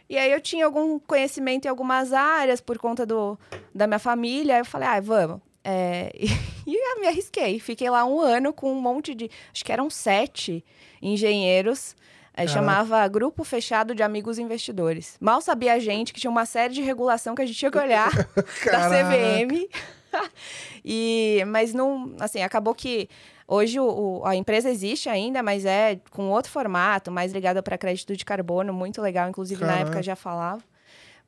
E 0.10 0.18
aí 0.18 0.32
eu 0.32 0.40
tinha 0.40 0.66
algum 0.66 1.00
conhecimento 1.00 1.66
em 1.66 1.70
algumas 1.70 2.14
áreas 2.14 2.62
por 2.62 2.78
conta 2.78 3.06
do, 3.06 3.38
da 3.74 3.88
minha 3.88 4.00
família. 4.00 4.56
Aí 4.56 4.62
eu 4.62 4.66
falei, 4.66 4.88
ah, 4.88 5.00
vamos. 5.00 5.42
É, 5.64 6.12
e 6.66 6.76
eu 6.76 7.00
me 7.00 7.08
arrisquei. 7.08 7.60
Fiquei 7.60 7.90
lá 7.90 8.06
um 8.06 8.20
ano 8.20 8.54
com 8.54 8.72
um 8.72 8.80
monte 8.80 9.16
de. 9.16 9.30
Acho 9.52 9.66
que 9.66 9.72
eram 9.72 9.90
sete 9.90 10.64
engenheiros. 11.02 11.96
É, 12.38 12.46
chamava 12.46 13.08
Grupo 13.08 13.46
Fechado 13.46 13.96
de 13.96 14.04
Amigos 14.04 14.38
Investidores. 14.38 15.16
Mal 15.22 15.40
sabia 15.40 15.74
a 15.74 15.80
gente 15.80 16.14
que 16.14 16.20
tinha 16.20 16.30
uma 16.30 16.46
série 16.46 16.74
de 16.74 16.82
regulação 16.82 17.34
que 17.34 17.42
a 17.42 17.46
gente 17.46 17.58
tinha 17.58 17.72
que 17.72 17.78
olhar 17.78 18.12
da. 18.66 18.90
CVM. 18.90 19.70
e, 20.84 21.44
mas 21.48 21.74
não, 21.74 22.14
assim, 22.20 22.44
acabou 22.44 22.76
que 22.76 23.08
hoje 23.48 23.80
o, 23.80 24.24
a 24.26 24.36
empresa 24.36 24.70
existe 24.70 25.10
ainda, 25.10 25.42
mas 25.44 25.66
é 25.66 26.00
com 26.12 26.30
outro 26.30 26.52
formato, 26.52 27.12
mais 27.12 27.32
ligada 27.32 27.62
para 27.62 27.78
crédito 27.78 28.16
de 28.16 28.26
carbono, 28.26 28.74
muito 28.74 29.02
legal, 29.02 29.30
inclusive 29.30 29.64
na 29.64 29.80
época 29.80 30.02
já 30.04 30.16
falava. 30.16 30.62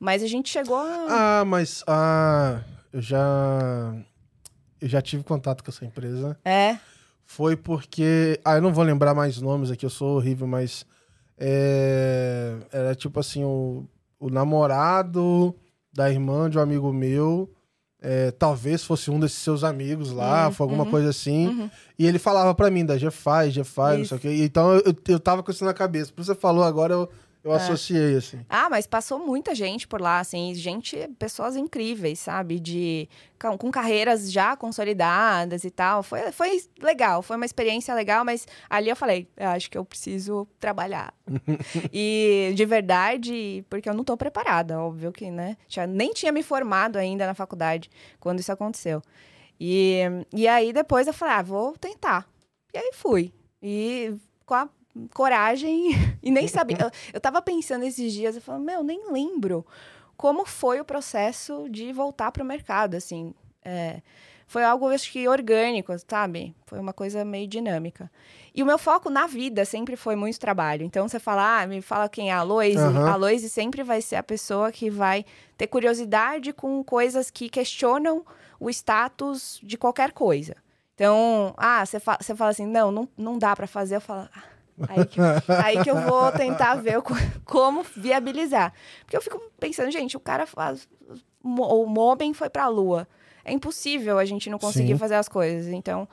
Mas 0.00 0.22
a 0.22 0.26
gente 0.26 0.48
chegou 0.48 0.76
a... 0.76 1.40
Ah, 1.40 1.44
mas 1.44 1.82
ah, 1.86 2.60
eu 2.92 3.02
já 3.02 3.94
eu 4.80 4.88
já 4.88 5.02
tive 5.02 5.24
contato 5.24 5.62
com 5.64 5.70
essa 5.70 5.84
empresa. 5.84 6.38
É, 6.44 6.78
Foi 7.26 7.56
porque, 7.56 8.40
ah, 8.44 8.54
eu 8.56 8.62
não 8.62 8.72
vou 8.72 8.84
lembrar 8.84 9.14
mais 9.14 9.40
nomes 9.40 9.70
aqui, 9.70 9.84
eu 9.84 9.90
sou 9.90 10.16
horrível, 10.16 10.46
mas 10.46 10.86
é, 11.36 12.56
era 12.72 12.94
tipo 12.94 13.20
assim 13.20 13.44
o, 13.44 13.86
o 14.18 14.30
namorado 14.30 15.54
da 15.92 16.10
irmã 16.10 16.48
de 16.48 16.58
um 16.58 16.60
amigo 16.62 16.92
meu. 16.92 17.52
É, 18.00 18.30
talvez 18.30 18.84
fosse 18.84 19.10
um 19.10 19.18
desses 19.18 19.38
seus 19.38 19.64
amigos 19.64 20.12
lá, 20.12 20.48
Hum, 20.48 20.52
foi 20.52 20.64
alguma 20.64 20.84
uhum, 20.84 20.90
coisa 20.90 21.10
assim. 21.10 21.48
uhum. 21.48 21.70
E 21.98 22.06
ele 22.06 22.18
falava 22.18 22.54
pra 22.54 22.70
mim 22.70 22.84
da 22.86 22.96
GFI, 22.96 23.50
GFI, 23.60 23.98
não 23.98 24.04
sei 24.04 24.16
o 24.16 24.20
quê. 24.20 24.44
Então 24.44 24.72
eu, 24.72 24.82
eu, 24.86 24.94
eu 25.08 25.20
tava 25.20 25.42
com 25.42 25.50
isso 25.50 25.64
na 25.64 25.74
cabeça. 25.74 26.12
Por 26.12 26.22
isso 26.22 26.32
você 26.32 26.38
falou 26.40 26.62
agora, 26.62 26.92
eu, 26.94 27.08
eu 27.50 27.54
É. 27.54 27.56
associei, 27.56 28.16
assim. 28.16 28.40
Ah, 28.48 28.68
mas 28.70 28.86
passou 28.86 29.18
muita 29.18 29.54
gente 29.54 29.86
por 29.86 30.00
lá, 30.00 30.20
assim, 30.20 30.54
gente, 30.54 30.96
pessoas 31.18 31.56
incríveis, 31.56 32.18
sabe? 32.18 32.58
De 32.60 33.08
com, 33.58 33.70
carreiras 33.70 34.30
já 34.32 34.56
consolidadas 34.56 35.64
e 35.64 35.70
tal. 35.70 36.02
Foi, 36.02 36.32
foi 36.32 36.60
legal, 36.80 37.22
foi 37.22 37.36
uma 37.36 37.44
experiência 37.46 37.94
legal, 37.94 38.24
mas 38.24 38.46
ali 38.68 38.88
eu 38.88 38.96
falei, 38.96 39.28
eu 39.36 39.48
acho 39.48 39.70
que 39.70 39.78
eu 39.78 39.84
preciso 39.84 40.46
trabalhar. 40.58 41.12
e 41.92 42.52
de 42.54 42.64
verdade, 42.64 43.64
porque 43.68 43.88
eu 43.88 43.94
não 43.94 44.04
tô 44.04 44.16
preparada, 44.16 44.80
óbvio 44.80 45.12
que, 45.12 45.30
né? 45.30 45.56
Já 45.68 45.86
nem 45.86 46.12
tinha 46.12 46.32
me 46.32 46.42
formado 46.42 46.96
ainda 46.96 47.26
na 47.26 47.34
faculdade 47.34 47.90
quando 48.18 48.40
isso 48.40 48.52
aconteceu. 48.52 49.02
E, 49.60 50.02
e 50.32 50.46
aí 50.46 50.72
depois 50.72 51.06
eu 51.06 51.12
falei, 51.12 51.34
ah, 51.34 51.42
vou 51.42 51.72
tentar. 51.78 52.28
E 52.72 52.78
aí 52.78 52.90
fui. 52.92 53.32
E 53.62 54.14
com 54.46 54.54
a 54.54 54.68
coragem 55.14 55.90
e 56.22 56.30
nem 56.30 56.48
sabia. 56.48 56.78
Eu, 56.80 56.90
eu 57.14 57.20
tava 57.20 57.40
pensando 57.42 57.84
esses 57.84 58.12
dias, 58.12 58.36
eu 58.36 58.42
falei, 58.42 58.62
meu, 58.62 58.82
nem 58.82 59.12
lembro 59.12 59.64
como 60.16 60.44
foi 60.44 60.80
o 60.80 60.84
processo 60.84 61.68
de 61.70 61.92
voltar 61.92 62.32
pro 62.32 62.44
mercado, 62.44 62.96
assim. 62.96 63.32
É, 63.64 64.02
foi 64.48 64.64
algo, 64.64 64.88
acho 64.88 65.12
que, 65.12 65.28
orgânico, 65.28 65.94
sabe? 66.08 66.56
Foi 66.66 66.80
uma 66.80 66.92
coisa 66.92 67.24
meio 67.24 67.46
dinâmica. 67.46 68.10
E 68.54 68.62
o 68.62 68.66
meu 68.66 68.78
foco 68.78 69.10
na 69.10 69.26
vida 69.26 69.64
sempre 69.64 69.94
foi 69.94 70.16
muito 70.16 70.40
trabalho. 70.40 70.84
Então, 70.84 71.06
você 71.06 71.20
fala, 71.20 71.60
ah, 71.60 71.66
me 71.66 71.82
fala 71.82 72.08
quem 72.08 72.30
é 72.30 72.32
a 72.32 72.42
Loise. 72.42 72.78
Aham. 72.78 73.10
A 73.10 73.14
Loise 73.14 73.48
sempre 73.48 73.82
vai 73.82 74.00
ser 74.00 74.16
a 74.16 74.22
pessoa 74.22 74.72
que 74.72 74.90
vai 74.90 75.24
ter 75.56 75.66
curiosidade 75.66 76.52
com 76.52 76.82
coisas 76.82 77.30
que 77.30 77.48
questionam 77.48 78.24
o 78.58 78.70
status 78.70 79.60
de 79.62 79.76
qualquer 79.76 80.12
coisa. 80.12 80.56
Então, 80.94 81.54
ah, 81.56 81.86
você 81.86 82.00
fa 82.00 82.18
você 82.20 82.34
fala 82.34 82.50
assim, 82.50 82.66
não, 82.66 82.90
não, 82.90 83.08
não 83.16 83.38
dá 83.38 83.54
para 83.54 83.68
fazer. 83.68 83.96
Eu 83.96 84.00
falo, 84.00 84.28
ah, 84.34 84.42
aí, 84.88 85.04
que, 85.06 85.20
aí 85.50 85.82
que 85.82 85.90
eu 85.90 86.00
vou 86.02 86.30
tentar 86.32 86.74
ver 86.76 86.98
o 86.98 87.02
co- 87.02 87.14
como 87.44 87.84
viabilizar. 87.96 88.72
Porque 89.04 89.16
eu 89.16 89.22
fico 89.22 89.40
pensando, 89.58 89.90
gente, 89.90 90.16
o 90.16 90.20
cara 90.20 90.46
faz. 90.46 90.88
O 91.42 91.48
mo- 91.48 91.64
o 91.66 91.98
homem 91.98 92.32
foi 92.34 92.48
pra 92.50 92.68
lua. 92.68 93.06
É 93.44 93.52
impossível 93.52 94.18
a 94.18 94.24
gente 94.24 94.50
não 94.50 94.58
conseguir 94.58 94.92
Sim. 94.92 94.98
fazer 94.98 95.14
as 95.14 95.28
coisas. 95.28 95.72
Então, 95.72 96.06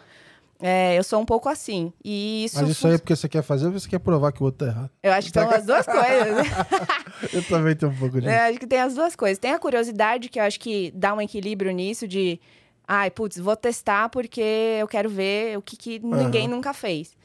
é, 0.59 0.97
eu 0.97 1.03
sou 1.03 1.19
um 1.19 1.25
pouco 1.25 1.49
assim. 1.49 1.91
E 2.03 2.45
isso. 2.45 2.59
Mas 2.61 2.69
isso 2.69 2.87
aí 2.87 2.93
é 2.93 2.97
porque 2.97 3.15
você 3.15 3.27
quer 3.27 3.41
fazer 3.43 3.65
ou 3.67 3.73
você 3.73 3.89
quer 3.89 3.99
provar 3.99 4.31
que 4.31 4.41
o 4.41 4.45
outro 4.45 4.65
tá 4.65 4.71
errado? 4.71 4.89
Eu 5.03 5.11
acho 5.11 5.27
que 5.31 5.37
são 5.39 5.49
as 5.49 5.65
duas 5.65 5.85
coisas. 5.85 6.47
Eu 7.33 7.43
também 7.43 7.75
tenho 7.75 7.91
um 7.91 7.95
pouco 7.95 8.19
disso. 8.19 8.29
É, 8.31 8.47
acho 8.49 8.59
que 8.59 8.67
tem 8.67 8.79
as 8.79 8.93
duas 8.93 9.15
coisas. 9.15 9.37
Tem 9.37 9.51
a 9.51 9.59
curiosidade, 9.59 10.29
que 10.29 10.39
eu 10.39 10.43
acho 10.43 10.59
que 10.59 10.91
dá 10.95 11.13
um 11.13 11.21
equilíbrio 11.21 11.71
nisso, 11.71 12.07
de. 12.07 12.39
Ai, 12.87 13.09
putz, 13.09 13.37
vou 13.37 13.55
testar 13.55 14.09
porque 14.09 14.77
eu 14.79 14.87
quero 14.87 15.09
ver 15.09 15.57
o 15.57 15.61
que, 15.61 15.75
que 15.75 15.99
ninguém 15.99 16.47
nunca 16.47 16.71
fez. 16.73 17.15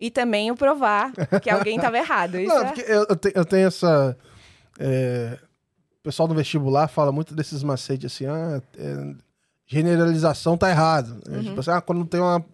E 0.00 0.10
também 0.10 0.50
o 0.50 0.56
provar 0.56 1.12
que 1.42 1.50
alguém 1.50 1.76
estava 1.76 1.96
errado. 1.98 2.38
Isso 2.38 2.54
Não, 2.54 2.62
é- 2.66 2.74
eu, 2.86 3.06
eu 3.08 3.16
te- 3.16 3.32
eu 3.34 3.44
tenho 3.44 3.66
essa. 3.66 4.16
é, 4.78 5.38
o 6.00 6.02
pessoal 6.02 6.28
do 6.28 6.34
vestibular 6.34 6.88
fala 6.88 7.10
muito 7.12 7.34
desses 7.34 7.62
macetes 7.62 8.12
assim, 8.12 8.26
ah, 8.26 8.62
é, 8.78 9.14
generalização 9.66 10.56
tá 10.56 10.70
errado. 10.70 11.20
É, 11.28 11.36
Uhum. 11.36 11.42
Tipo 11.44 11.60
assim, 11.60 11.70
ah, 11.70 11.80
quando 11.80 12.04
tem 12.06 12.20
uma, 12.20 12.44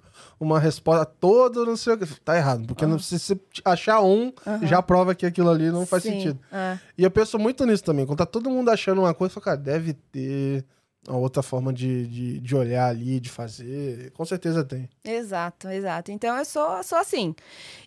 uma 0.41 0.59
resposta 0.59 1.05
toda, 1.05 1.65
não 1.65 1.77
sei 1.77 1.95
o 1.95 1.99
que. 1.99 2.07
Tá 2.21 2.37
errado. 2.37 2.67
Porque 2.67 2.87
não, 2.87 2.99
se 2.99 3.19
você 3.19 3.39
achar 3.65 4.01
um, 4.03 4.33
Aham. 4.47 4.67
já 4.67 4.83
prova 4.83 5.15
que 5.15 5.27
aquilo 5.27 5.51
ali 5.51 5.71
não 5.71 5.87
faz 5.87 6.03
Sim, 6.03 6.11
sentido. 6.13 6.41
é. 6.51 6.79
E 6.99 7.05
eu 7.05 7.11
penso 7.11 7.39
muito 7.39 7.65
nisso 7.67 7.85
também. 7.85 8.07
Quando 8.07 8.19
tá 8.19 8.27
todo 8.27 8.51
mundo 8.51 8.71
achando 8.71 9.01
uma 9.03 9.15
coisa, 9.15 9.31
eu 9.33 9.35
falo, 9.35 9.45
cara, 9.45 9.57
deve 9.57 9.93
ter 9.93 10.65
uma 11.09 11.19
outra 11.19 11.43
forma 11.43 11.73
de, 11.73 12.07
de, 12.07 12.41
de 12.41 12.57
olhar 12.57 12.89
ali, 12.89 13.21
de 13.21 13.31
fazer. 13.31 14.11
Com 14.13 14.25
certeza 14.25 14.65
tem. 14.65 14.89
Exato, 15.05 15.69
exato. 15.69 16.11
Então 16.11 16.37
eu 16.37 16.45
sou, 16.45 16.83
sou 16.83 16.99
assim. 16.99 17.35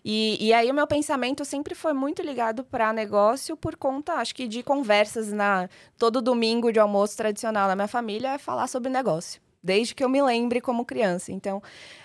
E, 0.04 0.38
e 0.40 0.52
aí 0.52 0.70
o 0.70 0.74
meu 0.74 0.86
pensamento 0.86 1.44
sempre 1.44 1.74
foi 1.74 1.92
muito 1.92 2.22
ligado 2.22 2.64
para 2.64 2.92
negócio 2.92 3.56
por 3.56 3.76
conta, 3.76 4.14
acho 4.14 4.34
que, 4.34 4.46
de 4.46 4.62
conversas 4.62 5.32
na 5.32 5.68
todo 5.96 6.22
domingo 6.22 6.72
de 6.72 6.78
almoço 6.78 7.16
tradicional 7.16 7.68
na 7.68 7.74
minha 7.74 7.88
família 7.88 8.34
é 8.34 8.38
falar 8.38 8.66
sobre 8.66 8.90
negócio. 8.90 9.40
Desde 9.62 9.94
que 9.94 10.04
eu 10.04 10.08
me 10.08 10.22
lembre 10.22 10.60
como 10.60 10.84
criança. 10.84 11.32
Então, 11.32 11.60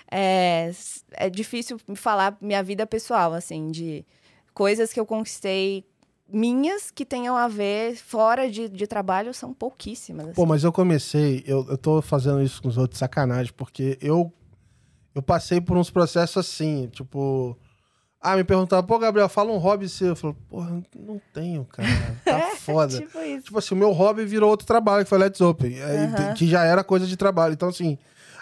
é, 0.10 0.72
é 1.12 1.30
difícil 1.30 1.80
falar 1.96 2.36
minha 2.42 2.64
vida 2.64 2.86
pessoal, 2.86 3.34
assim, 3.34 3.70
de 3.72 4.06
coisas 4.54 4.92
que 4.92 5.00
eu 5.00 5.06
conquistei 5.06 5.86
minhas 6.34 6.90
que 6.90 7.06
tenham 7.06 7.38
a 7.38 7.48
ver 7.48 7.96
fora 7.96 8.50
de, 8.50 8.68
de 8.68 8.88
trabalho 8.88 9.34
são 9.34 9.54
pouquíssimas. 9.54 10.26
assim. 10.26 10.34
Pô, 10.36 10.46
mas 10.46 10.64
eu 10.64 10.72
comecei, 10.72 11.44
eu, 11.46 11.66
eu 11.70 11.78
tô 11.78 12.02
fazendo 12.02 12.42
isso 12.42 12.62
com 12.62 12.68
os 12.68 12.78
outros, 12.78 12.98
sacanagem, 13.00 13.54
porque 13.56 13.98
eu, 14.02 14.34
eu 15.14 15.22
passei 15.22 15.62
por 15.62 15.78
uns 15.78 15.90
processos 15.90 16.38
assim, 16.38 16.88
tipo. 16.92 17.58
Ah, 18.20 18.38
me 18.38 18.44
perguntavam, 18.46 18.86
pô, 18.86 18.98
Gabriel, 18.98 19.28
fala 19.28 19.52
um 19.52 19.58
hobby 19.58 19.90
seu. 19.90 20.08
Eu 20.10 20.16
falo, 20.16 20.34
porra, 20.50 20.82
não 20.98 21.22
tenho, 21.34 21.66
cara. 21.66 21.88
Tá 22.24 22.40
foda. 22.58 22.98
tipo 22.98 23.20
isso. 23.20 23.44
Tipo 23.44 23.60
assim, 23.60 23.76
o 23.76 23.78
meu 23.78 23.92
hobby 23.92 24.24
virou 24.26 24.50
outro 24.50 24.66
trabalho, 24.66 25.04
que 25.04 25.10
foi 25.10 25.18
Let's 25.18 25.42
Open. 25.42 25.78
Aham. 25.82 26.34
Que 26.34 26.48
já 26.48 26.64
era 26.64 26.86
coisa 26.86 27.06
de 27.06 27.18
trabalho. 27.18 27.54
Então, 27.54 27.68
assim. 27.68 27.98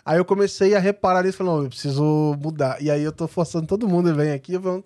Aí 0.06 0.18
eu 0.18 0.26
comecei 0.26 0.76
a 0.76 0.80
reparar 0.80 1.24
nisso 1.24 1.36
e 1.36 1.38
falei, 1.38 1.54
não, 1.54 1.64
eu 1.64 1.70
preciso 1.70 2.36
mudar. 2.42 2.82
E 2.82 2.90
aí 2.90 3.04
eu 3.04 3.12
tô 3.12 3.28
forçando 3.28 3.68
todo 3.68 3.88
mundo, 3.88 4.14
vem 4.16 4.32
aqui, 4.32 4.54
eu 4.54 4.62
falo, 4.62 4.84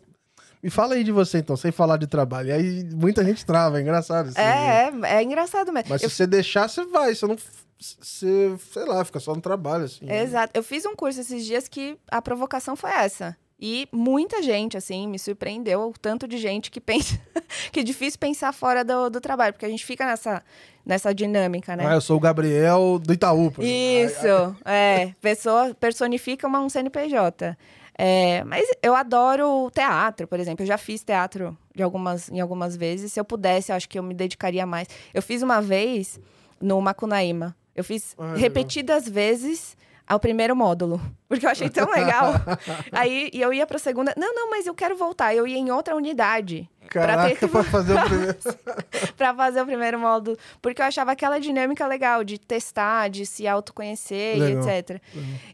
me 0.65 0.72
fala 0.72 0.95
aí 0.95 1.03
de 1.03 1.12
você, 1.12 1.38
então, 1.38 1.55
sem 1.55 1.72
falar 1.72 1.98
de 1.98 2.07
trabalho. 2.07 2.50
E 2.50 2.51
aí 2.51 2.84
muita 2.91 3.24
gente 3.24 3.45
trava, 3.45 3.77
é 3.77 3.81
engraçado. 3.84 4.29
assim, 4.29 4.41
É, 4.41 4.89
é, 5.03 5.17
é 5.17 5.22
engraçado 5.22 5.72
mesmo. 5.72 5.89
Mas 5.91 6.01
Eu 6.01 6.10
se 6.10 6.15
você 6.15 6.25
deixar, 6.25 6.67
você 6.67 6.84
vai. 6.86 7.12
Eu 7.12 7.27
não 7.27 7.38
você, 7.77 8.55
sei 8.74 8.86
lá, 8.86 9.05
fica 9.05 9.19
só 9.19 9.36
no 9.36 9.41
trabalho, 9.41 9.86
assim. 9.86 10.05
né? 10.05 10.24
Exato. 10.24 10.51
Eu 10.55 10.63
fiz 10.63 10.84
um 10.88 10.95
curso 10.95 11.22
esses 11.22 11.45
dias 11.45 11.67
que 11.67 12.00
a 12.10 12.19
provocação 12.19 12.75
foi 12.75 12.89
essa. 12.89 13.38
E 13.60 13.88
muita 13.91 14.41
gente, 14.41 14.75
assim, 14.75 15.07
me 15.07 15.19
surpreendeu 15.19 15.81
o 15.81 15.93
tanto 15.93 16.27
de 16.27 16.38
gente 16.39 16.72
que 16.72 16.81
pensa 16.81 17.19
que 17.72 17.81
é 17.81 17.84
difícil 17.84 18.19
pensar 18.19 18.51
fora 18.51 18.84
do, 18.84 19.12
do 19.12 19.22
trabalho, 19.22 19.53
porque 19.53 19.67
a 19.67 19.69
gente 19.69 19.86
fica 19.86 20.03
nessa, 20.03 20.41
nessa 20.84 21.13
dinâmica, 21.13 21.75
né? 21.75 21.86
Ah, 21.86 21.93
eu 21.93 22.01
sou 22.01 22.17
o 22.17 22.19
Gabriel 22.19 22.98
do 22.98 23.13
Itaú, 23.13 23.51
por. 23.51 23.63
Isso, 23.63 24.55
é. 24.65 25.13
Pessoa 25.22 25.75
personifica 25.75 26.48
uma, 26.48 26.60
um 26.60 26.69
CNPJ. 26.69 27.55
É, 27.97 28.43
mas 28.43 28.67
eu 28.83 28.93
adoro 28.95 29.71
teatro, 29.73 30.27
por 30.27 30.39
exemplo. 30.39 30.63
Eu 30.63 30.67
já 30.67 30.77
fiz 30.77 31.03
teatro 31.03 31.57
de 31.73 31.81
algumas, 31.81 32.29
em 32.29 32.39
algumas 32.41 32.75
vezes. 32.75 33.13
Se 33.13 33.19
eu 33.19 33.25
pudesse, 33.25 33.71
eu 33.71 33.75
acho 33.75 33.87
que 33.87 33.97
eu 33.97 34.03
me 34.03 34.13
dedicaria 34.13 34.65
mais. 34.65 34.87
Eu 35.13 35.21
fiz 35.21 35.41
uma 35.41 35.61
vez 35.61 36.19
no 36.61 36.81
Macunaíma. 36.81 37.55
Eu 37.75 37.83
fiz 37.83 38.13
Ah, 38.17 38.23
legal. 38.23 38.37
repetidas 38.39 39.07
vezes 39.07 39.77
ao 40.07 40.19
primeiro 40.19 40.55
módulo, 40.55 41.01
porque 41.27 41.45
eu 41.45 41.50
achei 41.50 41.69
tão 41.69 41.89
legal. 41.89 42.33
Aí 42.91 43.29
e 43.33 43.41
eu 43.41 43.51
ia 43.51 43.65
pra 43.65 43.79
segunda. 43.79 44.13
Não, 44.15 44.33
não, 44.35 44.50
mas 44.50 44.67
eu 44.67 44.75
quero 44.75 44.95
voltar. 44.95 45.33
Eu 45.33 45.47
ia 45.47 45.57
em 45.57 45.71
outra 45.71 45.95
unidade. 45.95 46.69
Caraca, 46.88 47.47
pra 47.47 47.63
fazer 47.63 47.95
o 47.97 48.03
primeiro. 48.03 48.38
pra 49.17 49.33
fazer 49.33 49.62
o 49.62 49.65
primeiro 49.65 50.00
módulo. 50.00 50.38
Porque 50.62 50.81
eu 50.81 50.85
achava 50.85 51.12
aquela 51.12 51.39
dinâmica 51.39 51.88
legal 51.88 52.24
de 52.24 52.38
testar, 52.38 53.09
de 53.09 53.25
se 53.25 53.47
autoconhecer 53.47 54.38
Legal. 54.38 54.63
e 54.63 54.77
etc. 54.77 55.01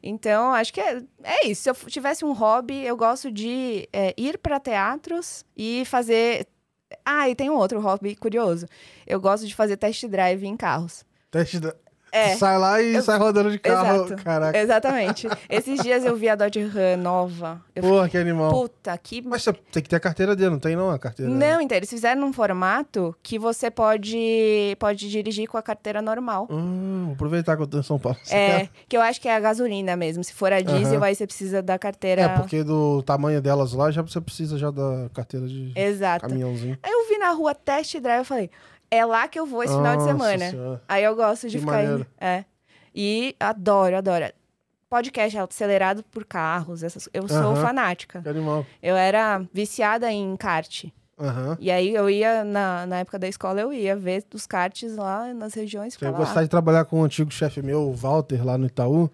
Então, 0.03 0.53
acho 0.53 0.73
que 0.73 0.81
é, 0.81 1.01
é 1.23 1.47
isso. 1.47 1.63
Se 1.63 1.69
eu 1.69 1.75
tivesse 1.89 2.25
um 2.25 2.33
hobby, 2.33 2.85
eu 2.85 2.97
gosto 2.97 3.31
de 3.31 3.87
é, 3.93 4.13
ir 4.17 4.37
para 4.37 4.59
teatros 4.59 5.45
e 5.55 5.83
fazer. 5.85 6.45
Ah, 7.05 7.29
e 7.29 7.35
tem 7.35 7.49
um 7.49 7.55
outro 7.55 7.79
hobby 7.79 8.15
curioso. 8.15 8.65
Eu 9.07 9.21
gosto 9.21 9.47
de 9.47 9.55
fazer 9.55 9.77
test 9.77 10.05
drive 10.07 10.43
em 10.43 10.57
carros. 10.57 11.05
Teste 11.31 11.59
da... 11.59 11.73
É. 12.11 12.35
Sai 12.35 12.57
lá 12.57 12.81
e 12.81 12.95
Eu- 12.95 13.01
sai 13.01 13.17
rodando 13.17 13.49
de 13.51 13.57
carro. 13.57 14.05
Exato. 14.05 14.23
Caraca. 14.23 14.57
Exatamente. 14.57 15.27
Esses 15.49 15.81
dias 15.81 16.03
eu 16.03 16.15
vi 16.15 16.27
a 16.27 16.35
Dodge 16.35 16.61
Ram 16.63 16.97
nova. 16.97 17.61
Eu 17.75 17.83
Porra, 17.83 18.09
que 18.09 18.17
animal. 18.17 18.49
fiquei, 18.51 18.61
puta, 18.67 18.97
que 18.97 19.21
Mas 19.21 19.45
tem 19.71 19.81
que 19.83 19.89
ter 19.89 19.95
a 19.95 19.99
carteira 19.99 20.35
dele, 20.35 20.49
não 20.49 20.59
tem 20.59 20.75
não 20.75 20.89
a 20.91 20.99
carteira? 20.99 21.31
Não, 21.31 21.61
então, 21.61 21.77
eles 21.77 21.89
fizeram 21.89 22.19
num 22.21 22.33
formato 22.33 23.15
que 23.23 23.39
você 23.39 23.71
pode, 23.71 24.75
pode 24.79 25.09
dirigir 25.09 25.47
com 25.47 25.57
a 25.57 25.61
carteira 25.61 26.01
normal. 26.01 26.47
Hum, 26.49 27.03
vou 27.05 27.13
aproveitar 27.13 27.55
que 27.55 27.63
eu 27.63 27.67
tô 27.67 27.79
em 27.79 27.83
São 27.83 27.97
Paulo. 27.97 28.17
É, 28.29 28.67
que 28.89 28.97
eu 28.97 29.01
acho 29.01 29.19
que 29.21 29.27
é 29.29 29.35
a 29.35 29.39
gasolina 29.39 29.95
mesmo. 29.95 30.23
Se 30.23 30.33
for 30.33 30.51
a 30.51 30.59
diesel, 30.61 30.97
Aham. 30.97 31.05
aí 31.05 31.15
você 31.15 31.25
precisa 31.25 31.61
da 31.61 31.79
carteira. 31.79 32.21
É, 32.23 32.29
porque 32.29 32.63
do 32.63 33.01
tamanho 33.03 33.41
delas 33.41 33.73
lá, 33.73 33.89
já 33.91 34.01
você 34.01 34.19
precisa 34.19 34.57
já 34.57 34.69
da 34.69 35.09
carteira 35.13 35.47
de 35.47 35.71
Exato. 35.75 36.27
caminhãozinho. 36.27 36.77
Aí 36.83 36.91
eu 36.91 37.07
vi 37.07 37.17
na 37.17 37.31
rua 37.31 37.55
test 37.55 37.97
drive, 37.99 38.19
eu 38.19 38.25
falei, 38.25 38.49
é 38.91 39.05
lá 39.05 39.27
que 39.27 39.39
eu 39.39 39.45
vou 39.45 39.63
esse 39.63 39.73
final 39.73 39.95
de 39.97 40.03
Nossa 40.03 40.11
semana. 40.11 40.49
Senhora. 40.51 40.81
Aí 40.87 41.03
eu 41.03 41.15
gosto 41.15 41.47
de 41.47 41.53
Que 41.57 41.59
ficar 41.61 41.71
maneiro. 41.77 41.95
indo. 42.01 42.07
É. 42.19 42.45
E 42.93 43.35
adoro, 43.39 43.95
adoro. 43.95 44.25
Podcast 44.89 45.37
acelerado 45.37 46.03
por 46.11 46.25
carros, 46.25 46.83
essas... 46.83 47.07
eu 47.13 47.25
sou 47.25 47.37
Aham. 47.37 47.55
fanática. 47.55 48.21
Que 48.21 48.27
animal. 48.27 48.65
Eu 48.83 48.97
era 48.97 49.41
viciada 49.53 50.11
em 50.11 50.35
kart. 50.35 50.85
Aham. 51.17 51.57
E 51.61 51.71
aí 51.71 51.93
eu 51.95 52.09
ia, 52.09 52.43
na, 52.43 52.85
na 52.85 52.97
época 52.99 53.17
da 53.17 53.27
escola, 53.27 53.61
eu 53.61 53.71
ia 53.71 53.95
ver 53.95 54.25
os 54.33 54.45
karts 54.45 54.97
lá 54.97 55.33
nas 55.33 55.53
regiões. 55.53 55.93
Eu 55.93 55.99
ficava 55.99 56.33
lá. 56.33 56.43
de 56.43 56.49
trabalhar 56.49 56.83
com 56.83 56.99
um 56.99 57.03
antigo 57.05 57.31
chefe 57.31 57.61
meu, 57.61 57.83
o 57.83 57.93
Walter, 57.93 58.45
lá 58.45 58.57
no 58.57 58.65
Itaú, 58.65 59.09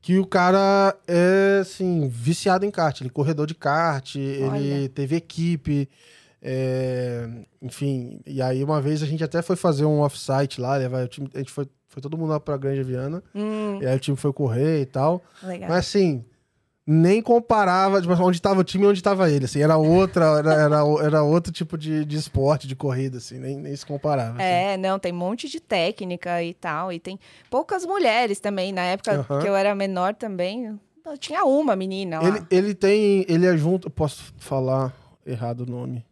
que 0.00 0.18
o 0.18 0.26
cara 0.26 0.96
é, 1.06 1.58
assim, 1.60 2.08
viciado 2.08 2.64
em 2.64 2.70
kart. 2.70 3.00
Ele 3.00 3.10
é 3.10 3.12
corredor 3.12 3.46
de 3.46 3.54
kart, 3.54 4.16
ele 4.16 4.88
teve 4.88 5.16
equipe, 5.16 5.88
é, 6.50 7.28
enfim. 7.60 8.20
E 8.26 8.40
aí 8.40 8.64
uma 8.64 8.80
vez 8.80 9.02
a 9.02 9.06
gente 9.06 9.22
até 9.22 9.42
foi 9.42 9.54
fazer 9.56 9.84
um 9.84 10.00
off-site 10.00 10.60
lá, 10.60 10.76
levar 10.76 11.04
o 11.04 11.08
time, 11.08 11.28
a 11.34 11.38
gente 11.38 11.52
foi, 11.52 11.66
foi 11.88 12.00
todo 12.02 12.16
mundo 12.16 12.30
lá 12.30 12.40
pra 12.40 12.56
Grande 12.56 12.82
Viana, 12.82 13.22
Hum, 13.34 13.78
e 13.82 13.86
aí 13.86 13.94
o 13.96 14.00
time 14.00 14.16
foi 14.16 14.32
correr 14.32 14.80
e 14.80 14.86
tal. 14.86 15.22
legal. 15.42 15.68
Mas 15.68 15.78
assim, 15.86 16.24
nem 16.86 17.20
comparava 17.20 18.00
tipo, 18.00 18.14
onde 18.14 18.40
tava 18.40 18.60
o 18.60 18.64
time 18.64 18.84
e 18.84 18.86
onde 18.88 19.02
tava 19.02 19.30
ele. 19.30 19.44
Assim, 19.44 19.60
era 19.60 19.76
outra, 19.76 20.24
era, 20.38 20.54
era, 20.54 20.76
era 21.04 21.22
outro 21.22 21.52
tipo 21.52 21.76
de, 21.76 22.02
de 22.06 22.16
esporte, 22.16 22.66
de 22.66 22.74
corrida, 22.74 23.18
assim, 23.18 23.38
nem, 23.38 23.58
nem 23.58 23.76
se 23.76 23.84
comparava. 23.84 24.36
assim. 24.38 24.42
É, 24.42 24.76
não, 24.78 24.98
tem 24.98 25.12
um 25.12 25.16
monte 25.16 25.50
de 25.50 25.60
técnica 25.60 26.42
e 26.42 26.54
tal. 26.54 26.90
E 26.90 26.98
tem 26.98 27.18
poucas 27.50 27.84
mulheres 27.84 28.40
também. 28.40 28.72
Na 28.72 28.82
época 28.84 29.22
que 29.42 29.46
eu 29.46 29.54
era 29.54 29.74
menor 29.74 30.14
também, 30.14 30.78
eu 31.04 31.18
tinha 31.18 31.44
uma 31.44 31.76
menina 31.76 32.20
lá. 32.22 32.28
Ele, 32.28 32.46
ele 32.50 32.74
tem. 32.74 33.26
Ele 33.28 33.44
é 33.46 33.54
junto. 33.54 33.90
Posso 33.90 34.32
falar 34.38 34.94
errado 35.26 35.60
o 35.60 35.70
nome. 35.70 36.02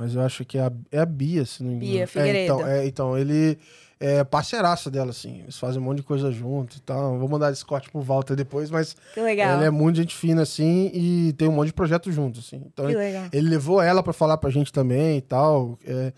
Mas 0.00 0.14
eu 0.14 0.22
acho 0.22 0.46
que 0.46 0.56
é 0.56 0.62
a, 0.62 0.72
é 0.90 0.98
a 1.00 1.04
Bia, 1.04 1.44
se 1.44 1.62
não 1.62 1.70
me 1.72 1.76
engano. 1.76 1.92
Bia 1.92 2.02
É, 2.04 2.06
Figueiredo. 2.06 2.54
então, 2.54 2.66
é, 2.66 2.86
então, 2.86 3.18
ele 3.18 3.58
é 4.00 4.24
parceiraça 4.24 4.90
dela, 4.90 5.10
assim. 5.10 5.40
Eles 5.42 5.58
fazem 5.58 5.78
um 5.78 5.84
monte 5.84 5.98
de 5.98 6.04
coisa 6.04 6.32
junto 6.32 6.78
e 6.78 6.80
tal. 6.80 7.18
Vou 7.18 7.28
mandar 7.28 7.52
esse 7.52 7.62
corte 7.62 7.90
pro 7.90 8.00
Walter 8.00 8.34
depois, 8.34 8.70
mas 8.70 8.96
Que 9.12 9.20
legal. 9.20 9.50
ela 9.50 9.66
é 9.66 9.70
muito 9.70 9.96
gente 9.96 10.16
fina, 10.16 10.40
assim, 10.40 10.90
e 10.94 11.34
tem 11.34 11.46
um 11.48 11.52
monte 11.52 11.66
de 11.66 11.74
projeto 11.74 12.10
junto, 12.10 12.40
assim. 12.40 12.62
Então, 12.66 12.86
Que 12.86 12.92
ele, 12.92 12.98
legal. 12.98 13.24
ele 13.30 13.48
levou 13.50 13.82
ela 13.82 14.02
pra 14.02 14.14
falar 14.14 14.38
pra 14.38 14.48
gente 14.48 14.72
também 14.72 15.18
e 15.18 15.20
tal. 15.20 15.78
É, 15.86 16.14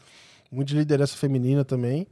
muito 0.50 0.68
de 0.68 0.76
liderança 0.76 1.16
feminina 1.16 1.64
também. 1.64 2.06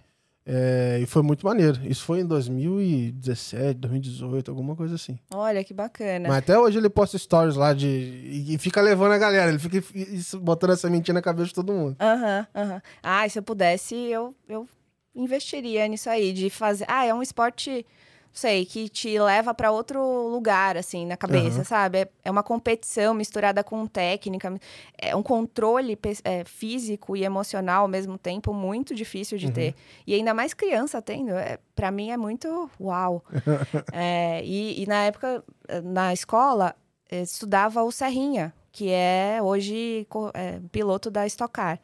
É, 0.53 0.99
e 1.01 1.07
foi 1.07 1.23
muito 1.23 1.47
maneiro. 1.47 1.79
Isso 1.85 2.03
foi 2.05 2.21
em 2.21 2.27
2017, 2.27 3.75
2018, 3.79 4.51
alguma 4.51 4.75
coisa 4.75 4.97
assim. 4.97 5.17
Olha, 5.33 5.63
que 5.63 5.73
bacana. 5.73 6.29
Mas 6.29 6.39
até 6.39 6.59
hoje 6.59 6.79
ele 6.79 6.91
posta 6.91 7.17
stories 7.17 7.55
lá 7.55 7.73
de. 7.73 7.87
E, 7.87 8.55
e 8.55 8.59
fica 8.59 8.81
levando 8.81 9.13
a 9.13 9.19
galera. 9.19 9.49
Ele 9.51 9.59
fica 9.61 9.79
isso- 9.95 10.41
botando 10.41 10.71
essa 10.73 10.91
mentira 10.91 11.15
na 11.15 11.23
cabeça 11.23 11.49
de 11.49 11.55
todo 11.55 11.73
mundo. 11.73 11.97
Aham, 12.01 12.47
aham. 12.55 12.83
Ah, 13.03 13.29
se 13.29 13.39
eu 13.39 13.43
pudesse, 13.43 13.95
eu, 13.95 14.35
eu 14.49 14.69
investiria 15.15 15.87
nisso 15.87 16.11
aí, 16.11 16.33
de 16.33 16.51
fazer. 16.51 16.85
Ah, 16.89 17.05
é 17.05 17.15
um 17.15 17.23
esporte, 17.23 17.87
sei, 18.33 18.65
que 18.65 18.89
te 18.89 19.19
leva 19.19 19.53
para 19.53 19.71
outro 19.71 20.01
lugar, 20.29 20.77
assim, 20.77 21.07
na 21.07 21.17
cabeça, 21.17 21.59
Aham. 21.59 21.65
sabe? 21.65 21.99
É, 21.99 22.09
é 22.25 22.31
uma 22.31 22.43
competição 22.43 23.13
misturada 23.15 23.63
com 23.65 23.87
técnica, 23.87 24.55
é 24.97 25.15
um 25.15 25.23
controle 25.23 25.99
é, 26.25 26.45
físico 26.45 27.17
e 27.17 27.25
emocional 27.25 27.83
ao 27.83 27.89
mesmo 27.89 28.17
tempo 28.17 28.53
muito 28.53 28.95
difícil 28.95 29.39
de 29.39 29.51
ter. 29.51 29.75
E 30.07 30.15
ainda 30.15 30.33
mais 30.33 30.55
criança 30.55 31.03
tendo, 31.03 31.33
é, 31.33 31.59
para 31.75 31.91
mim 31.91 32.11
é 32.11 32.17
muito 32.17 32.71
uau. 32.81 33.25
É, 33.93 34.43
e, 34.45 34.83
e 34.83 34.87
na 34.87 35.05
época, 35.05 35.43
eh, 35.69 35.81
na 35.81 36.13
escola, 36.13 36.75
estudava 37.11 37.83
o 37.83 37.91
Serrinha, 37.91 38.53
que 38.73 38.91
é 38.91 39.41
hoje 39.43 40.07
é, 40.35 40.61
piloto 40.71 41.11
da 41.11 41.27
Stock 41.27 41.53
Car. 41.53 41.81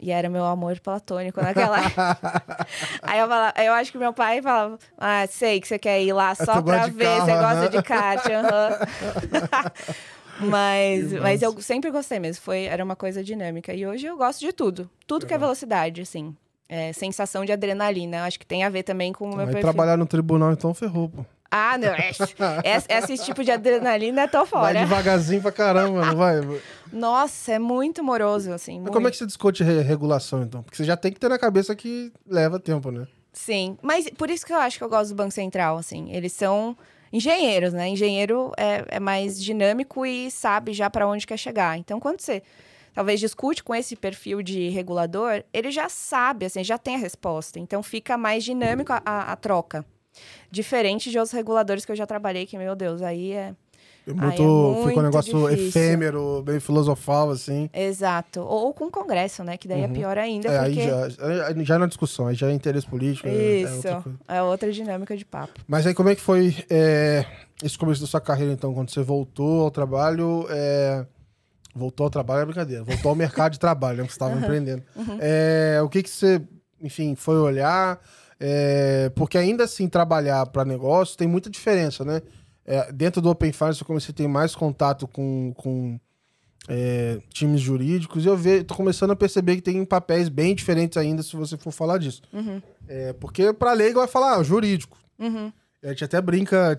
E 0.00 0.10
era 0.12 0.28
meu 0.28 0.44
amor 0.44 0.78
platônico 0.80 1.40
naquela 1.40 1.78
época. 1.84 2.16
Aí 3.02 3.18
eu, 3.18 3.26
falava, 3.28 3.54
eu 3.62 3.72
acho 3.72 3.90
que 3.92 3.98
meu 3.98 4.12
pai 4.12 4.40
falava: 4.40 4.78
Ah, 4.96 5.26
sei 5.26 5.60
que 5.60 5.66
você 5.68 5.78
quer 5.78 6.00
ir 6.02 6.12
lá 6.12 6.34
só 6.34 6.54
tu 6.54 6.62
gosta 6.62 6.80
pra 6.82 6.86
ver, 6.86 7.04
carro, 7.04 7.24
você 7.26 7.32
gosta 7.32 7.58
aham." 7.58 7.68
de 7.70 7.82
kart. 7.82 8.24
aham." 8.28 8.78
mas, 10.40 11.08
Que 11.12 11.20
mas 11.20 11.42
eu 11.42 11.60
sempre 11.60 11.90
gostei 11.90 12.18
mesmo. 12.18 12.42
Foi, 12.42 12.64
era 12.64 12.84
uma 12.84 12.96
coisa 12.96 13.22
dinâmica. 13.22 13.74
E 13.74 13.86
hoje 13.86 14.06
eu 14.06 14.16
gosto 14.16 14.40
de 14.40 14.52
tudo. 14.52 14.88
Tudo 15.06 15.26
que 15.26 15.34
é 15.34 15.38
velocidade, 15.38 16.00
assim. 16.02 16.34
É, 16.68 16.92
sensação 16.92 17.44
de 17.44 17.52
adrenalina. 17.52 18.24
Acho 18.24 18.38
que 18.38 18.46
tem 18.46 18.62
a 18.62 18.68
ver 18.68 18.82
também 18.82 19.12
com 19.12 19.24
o 19.24 19.28
meu 19.36 19.40
Aí 19.40 19.46
perfil. 19.46 19.62
trabalhar 19.62 19.96
no 19.96 20.06
tribunal, 20.06 20.52
então 20.52 20.72
ferrou, 20.74 21.08
pô. 21.08 21.24
Ah, 21.50 21.78
não. 21.78 21.88
é- 21.88 22.10
Esse, 22.10 22.86
esse 23.12 23.24
tipo 23.24 23.42
de 23.42 23.50
adrenalina 23.50 24.28
tô 24.28 24.38
Vai 24.38 24.46
fora. 24.46 24.78
devagarzinho 24.80 25.40
pra 25.40 25.50
caramba, 25.52 26.04
não 26.06 26.16
vai? 26.16 26.40
Mas 26.42 26.60
Nossa, 26.92 27.52
é 27.52 27.58
muito 27.58 28.02
moroso, 28.04 28.52
assim. 28.52 28.80
Muito. 28.80 28.92
como 28.92 29.08
é 29.08 29.10
que 29.10 29.16
você 29.16 29.26
discute 29.26 29.62
re- 29.64 29.80
regulação, 29.82 30.42
então? 30.42 30.62
Porque 30.62 30.76
você 30.76 30.84
já 30.84 30.96
tem 30.96 31.12
que 31.12 31.18
ter 31.20 31.28
na 31.28 31.38
cabeça 31.38 31.74
que 31.74 32.12
leva 32.26 32.58
tempo, 32.60 32.90
né? 32.90 33.06
Sim, 33.32 33.78
mas 33.82 34.08
por 34.10 34.30
isso 34.30 34.44
que 34.44 34.52
eu 34.52 34.58
acho 34.58 34.76
que 34.78 34.84
eu 34.84 34.88
gosto 34.88 35.10
do 35.10 35.14
Banco 35.16 35.30
Central, 35.32 35.78
assim. 35.78 36.10
Eles 36.12 36.32
são 36.32 36.76
engenheiros, 37.12 37.72
né? 37.72 37.88
Engenheiro 37.88 38.52
é, 38.56 38.84
é 38.88 39.00
mais 39.00 39.42
dinâmico 39.42 40.04
e 40.04 40.30
sabe 40.30 40.72
já 40.72 40.90
para 40.90 41.06
onde 41.06 41.26
quer 41.26 41.36
chegar. 41.38 41.78
Então, 41.78 41.98
quando 42.00 42.20
você 42.20 42.42
talvez 42.94 43.20
discute 43.20 43.62
com 43.62 43.74
esse 43.74 43.94
perfil 43.96 44.42
de 44.42 44.68
regulador, 44.70 45.44
ele 45.52 45.70
já 45.70 45.88
sabe, 45.88 46.46
assim, 46.46 46.64
já 46.64 46.76
tem 46.76 46.96
a 46.96 46.98
resposta. 46.98 47.58
Então, 47.58 47.82
fica 47.82 48.18
mais 48.18 48.42
dinâmico 48.44 48.92
a, 48.92 49.00
a- 49.04 49.32
a 49.32 49.36
troca. 49.36 49.84
Diferente 50.50 51.10
de 51.10 51.18
outros 51.18 51.32
reguladores 51.32 51.84
que 51.84 51.92
eu 51.92 51.96
já 51.96 52.06
trabalhei, 52.06 52.46
que, 52.46 52.56
meu 52.58 52.74
Deus, 52.74 53.02
aí 53.02 53.32
é... 53.32 53.54
É 54.06 54.10
Ai, 54.16 54.38
Muito, 54.38 54.78
é 54.80 54.88
fica 54.88 55.00
um 55.00 55.02
negócio 55.02 55.50
difícil. 55.50 55.68
efêmero, 55.68 56.42
bem 56.42 56.58
filosofal, 56.58 57.28
assim. 57.30 57.68
Exato. 57.74 58.40
Ou 58.40 58.72
com 58.72 58.86
o 58.86 58.90
Congresso, 58.90 59.44
né? 59.44 59.58
Que 59.58 59.68
daí 59.68 59.82
é 59.82 59.86
Uhum. 59.86 59.92
pior 59.92 60.16
ainda, 60.16 60.48
É, 60.48 60.64
porque... 60.64 60.80
aí 60.80 60.86
já, 60.88 61.62
já 61.62 61.74
é 61.74 61.78
na 61.78 61.86
discussão, 61.86 62.26
aí 62.26 62.34
já 62.34 62.48
é 62.48 62.52
interesse 62.54 62.86
político. 62.86 63.28
é- 63.28 63.32
é 63.32 63.60
Isso, 63.64 63.76
outra 63.86 64.04
é 64.26 64.42
outra 64.42 64.72
dinâmica 64.72 65.14
de 65.14 65.26
papo. 65.26 65.60
Mas 65.68 65.86
aí 65.86 65.92
como 65.92 66.08
é 66.08 66.14
que 66.14 66.22
foi 66.22 66.56
é, 66.70 67.26
esse 67.62 67.76
começo 67.76 68.00
da 68.00 68.06
sua 68.06 68.20
carreira, 68.20 68.50
então, 68.54 68.72
quando 68.72 68.88
você 68.90 69.02
voltou 69.02 69.64
ao 69.64 69.70
trabalho? 69.70 70.46
é, 70.48 71.04
Voltou 71.74 72.04
ao 72.04 72.10
trabalho 72.10 72.40
é 72.40 72.44
brincadeira, 72.46 72.82
voltou 72.82 73.10
ao 73.10 73.14
mercado 73.14 73.52
de 73.52 73.58
trabalho, 73.60 73.98
né? 73.98 74.04
que 74.04 74.12
Você 74.12 74.14
estava 74.16 74.32
empreendendo. 74.40 74.82
É, 75.20 75.80
o 75.82 75.88
que 75.88 76.02
que 76.02 76.08
você, 76.08 76.40
enfim, 76.80 77.14
foi 77.14 77.36
olhar? 77.36 78.00
É, 78.40 79.10
porque 79.16 79.36
ainda 79.36 79.64
assim, 79.64 79.88
trabalhar 79.88 80.46
para 80.46 80.64
negócio 80.64 81.16
tem 81.16 81.26
muita 81.26 81.50
diferença, 81.50 82.04
né? 82.04 82.22
É, 82.64 82.92
dentro 82.92 83.20
do 83.20 83.30
Open 83.30 83.50
Finance, 83.52 83.80
eu 83.80 83.86
comecei 83.86 84.12
a 84.12 84.14
ter 84.14 84.28
mais 84.28 84.54
contato 84.54 85.08
com, 85.08 85.52
com 85.56 85.98
é, 86.68 87.18
times 87.30 87.60
jurídicos, 87.60 88.24
e 88.24 88.28
eu 88.28 88.36
ve, 88.36 88.62
tô 88.62 88.74
começando 88.74 89.10
a 89.10 89.16
perceber 89.16 89.56
que 89.56 89.62
tem 89.62 89.84
papéis 89.84 90.28
bem 90.28 90.54
diferentes 90.54 90.98
ainda 90.98 91.22
se 91.22 91.34
você 91.34 91.56
for 91.56 91.72
falar 91.72 91.98
disso. 91.98 92.22
Uhum. 92.32 92.60
É, 92.86 93.12
porque 93.14 93.52
pra 93.52 93.72
leigo 93.72 93.98
vai 93.98 94.08
falar, 94.08 94.36
ah, 94.36 94.42
jurídico. 94.42 94.98
Uhum. 95.18 95.50
A 95.82 95.88
gente 95.88 96.04
até 96.04 96.20
brinca, 96.20 96.76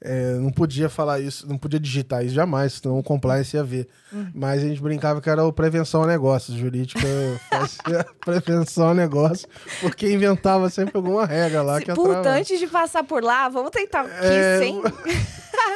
é, 0.00 0.34
não 0.34 0.50
podia 0.50 0.88
falar 0.88 1.18
isso, 1.20 1.48
não 1.48 1.58
podia 1.58 1.80
digitar 1.80 2.24
isso 2.24 2.34
jamais, 2.34 2.74
senão 2.74 2.98
o 2.98 3.02
compliance 3.02 3.56
ia 3.56 3.64
ver. 3.64 3.88
Uhum. 4.12 4.30
Mas 4.34 4.62
a 4.62 4.68
gente 4.68 4.80
brincava 4.80 5.20
que 5.20 5.28
era 5.28 5.44
o 5.44 5.52
prevenção 5.52 6.04
a 6.04 6.06
negócios, 6.06 6.56
jurídica 6.56 7.00
fazia 7.50 8.06
prevenção 8.24 8.90
a 8.90 8.94
negócio, 8.94 9.48
porque 9.80 10.12
inventava 10.12 10.70
sempre 10.70 10.96
alguma 10.96 11.26
regra 11.26 11.62
lá 11.62 11.78
Se- 11.78 11.84
que 11.84 11.92
Puta, 11.94 12.18
atrava. 12.18 12.38
antes 12.38 12.58
de 12.58 12.66
passar 12.66 13.02
por 13.04 13.22
lá, 13.22 13.48
vamos 13.48 13.70
tentar 13.70 14.02
aqui 14.02 14.10
É, 14.22 14.58
sem. 14.58 14.82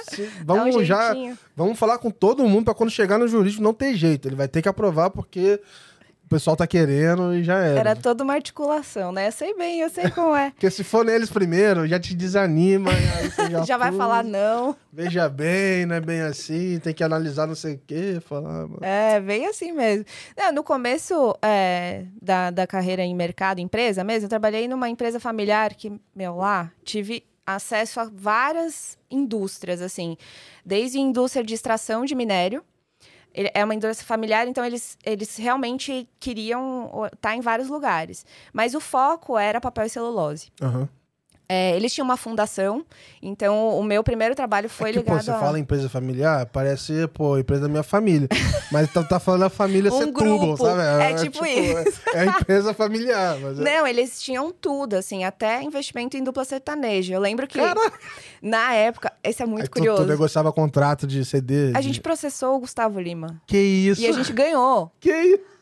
Se- 0.09 0.31
Dá 0.45 0.55
um 0.55 0.71
Vamos 0.71 0.87
já, 0.87 1.13
vamos 1.57 1.79
falar 1.79 1.99
com 1.99 2.11
todo 2.11 2.45
mundo 2.47 2.65
pra 2.67 2.75
quando 2.75 2.91
chegar 2.91 3.19
no 3.19 3.27
jurídico 3.27 3.63
não 3.63 3.73
ter 3.75 3.95
jeito, 3.95 4.29
ele 4.29 4.37
vai 4.37 4.47
ter 4.49 4.61
que 4.63 4.69
aprovar 4.69 5.11
porque 5.11 5.61
pessoal 6.33 6.57
tá 6.57 6.67
querendo 6.67 7.35
e 7.35 7.45
já 7.45 7.59
era. 7.59 7.81
Era 7.81 7.97
toda 7.97 8.25
uma 8.25 8.35
articulação, 8.35 9.13
né? 9.13 9.29
Eu 9.29 9.33
sei 9.33 9.55
bem, 9.55 9.81
eu 9.81 9.91
sei 9.91 10.11
como 10.11 10.35
é. 10.35 10.51
Porque 10.57 10.71
se 10.71 10.83
for 10.83 11.05
neles 11.05 11.31
primeiro, 11.31 11.87
já 11.87 12.01
te 12.01 12.15
desanima, 12.15 12.91
já, 13.51 13.63
Já 13.65 13.77
vai 13.77 13.93
falar 13.93 14.25
não. 14.25 14.75
Veja 14.93 15.29
bem, 15.29 15.87
não 15.87 15.97
é 15.97 16.01
bem 16.01 16.21
assim, 16.23 16.79
tem 16.79 16.95
que 16.95 17.05
analisar 17.05 17.47
não 17.47 17.55
sei 17.55 17.75
o 17.75 17.81
quê, 17.87 18.19
falar. 18.27 18.67
É, 18.81 19.21
bem 19.21 19.47
assim 19.47 19.73
mesmo. 19.73 20.05
Não, 20.37 20.53
no 20.53 20.65
começo 20.65 21.37
é, 21.43 22.05
da, 22.21 22.51
da 22.51 22.67
carreira 22.67 23.03
em 23.03 23.15
mercado, 23.15 23.61
empresa 23.61 24.03
mesmo, 24.03 24.27
eu 24.27 24.31
trabalhei 24.31 24.67
numa 24.67 24.89
empresa 24.89 25.21
familiar 25.21 25.75
que, 25.75 25.93
meu, 26.15 26.37
lá 26.37 26.71
tive 26.85 27.25
acesso 27.47 28.01
a 28.01 28.11
várias 28.13 28.99
indústrias, 29.11 29.83
assim. 29.83 30.17
Desde 30.65 30.99
indústria 30.99 31.45
de 31.45 31.55
extração 31.55 32.05
de 32.05 32.15
minério. 32.15 32.65
É 33.35 33.65
uma 33.65 33.75
indústria 33.75 34.07
familiar, 34.07 34.47
então 34.47 34.65
eles, 34.65 34.97
eles 35.05 35.37
realmente 35.37 36.09
queriam 36.21 37.09
estar 37.13 37.35
em 37.35 37.41
vários 37.41 37.69
lugares. 37.69 38.27
Mas 38.53 38.75
o 38.75 38.81
foco 38.81 39.39
era 39.39 39.61
papel 39.61 39.87
e 39.87 39.91
celulose. 39.91 40.49
Aham. 40.61 40.89
É, 41.49 41.77
eles 41.77 41.93
tinham 41.93 42.05
uma 42.07 42.17
fundação, 42.17 42.83
então 43.21 43.79
o 43.79 43.83
meu 43.83 44.03
primeiro 44.03 44.35
trabalho 44.35 44.71
foi 44.71 44.89
é 44.89 44.93
que, 44.95 44.99
ligado 45.01 45.17
pô, 45.19 45.23
você 45.23 45.31
a... 45.31 45.39
fala 45.39 45.59
empresa 45.59 45.87
familiar, 45.89 46.47
parece, 46.47 47.07
pô, 47.09 47.37
empresa 47.37 47.63
da 47.63 47.69
minha 47.69 47.83
família. 47.83 48.27
Mas 48.73 48.91
tá, 48.91 49.03
tá 49.03 49.21
falando 49.21 49.43
a 49.43 49.51
família 49.51 49.93
Um 49.93 49.99
Setúbal, 49.99 50.39
grupo. 50.39 50.57
sabe? 50.65 50.81
É 51.03 51.15
tipo 51.15 51.45
isso. 51.45 52.01
É, 52.15 52.21
é 52.21 52.27
empresa 52.27 52.73
familiar. 52.73 53.39
Mas 53.39 53.59
é- 53.59 53.63
Não, 53.63 53.87
eles 53.87 54.23
tinham 54.23 54.51
tudo, 54.51 54.95
assim, 54.95 55.25
até 55.25 55.63
investimento 55.63 56.17
em 56.17 56.25
dupla 56.25 56.43
sertaneja. 56.45 57.13
Eu 57.15 57.21
lembro 57.21 57.47
que, 57.47 57.59
Caraca! 57.59 57.93
na 58.41 58.73
época, 58.73 59.13
esse 59.23 59.43
é 59.43 59.47
muito 59.47 59.63
Aí 59.63 59.69
tu, 59.69 59.73
curioso. 59.73 60.05
tu 60.05 60.09
negociava 60.09 60.51
contrato 60.53 61.07
de 61.07 61.23
CD. 61.25 61.73
A 61.75 61.81
de- 61.81 61.87
gente 61.89 62.01
processou 62.01 62.57
o 62.57 62.61
Gustavo 62.61 62.99
Lima. 62.99 63.43
Que 63.47 63.59
isso? 63.59 64.01
E 64.01 64.07
a 64.07 64.13
gente 64.13 64.33
ganhou. 64.33 64.91
Que 64.99 65.13
isso? 65.13 65.53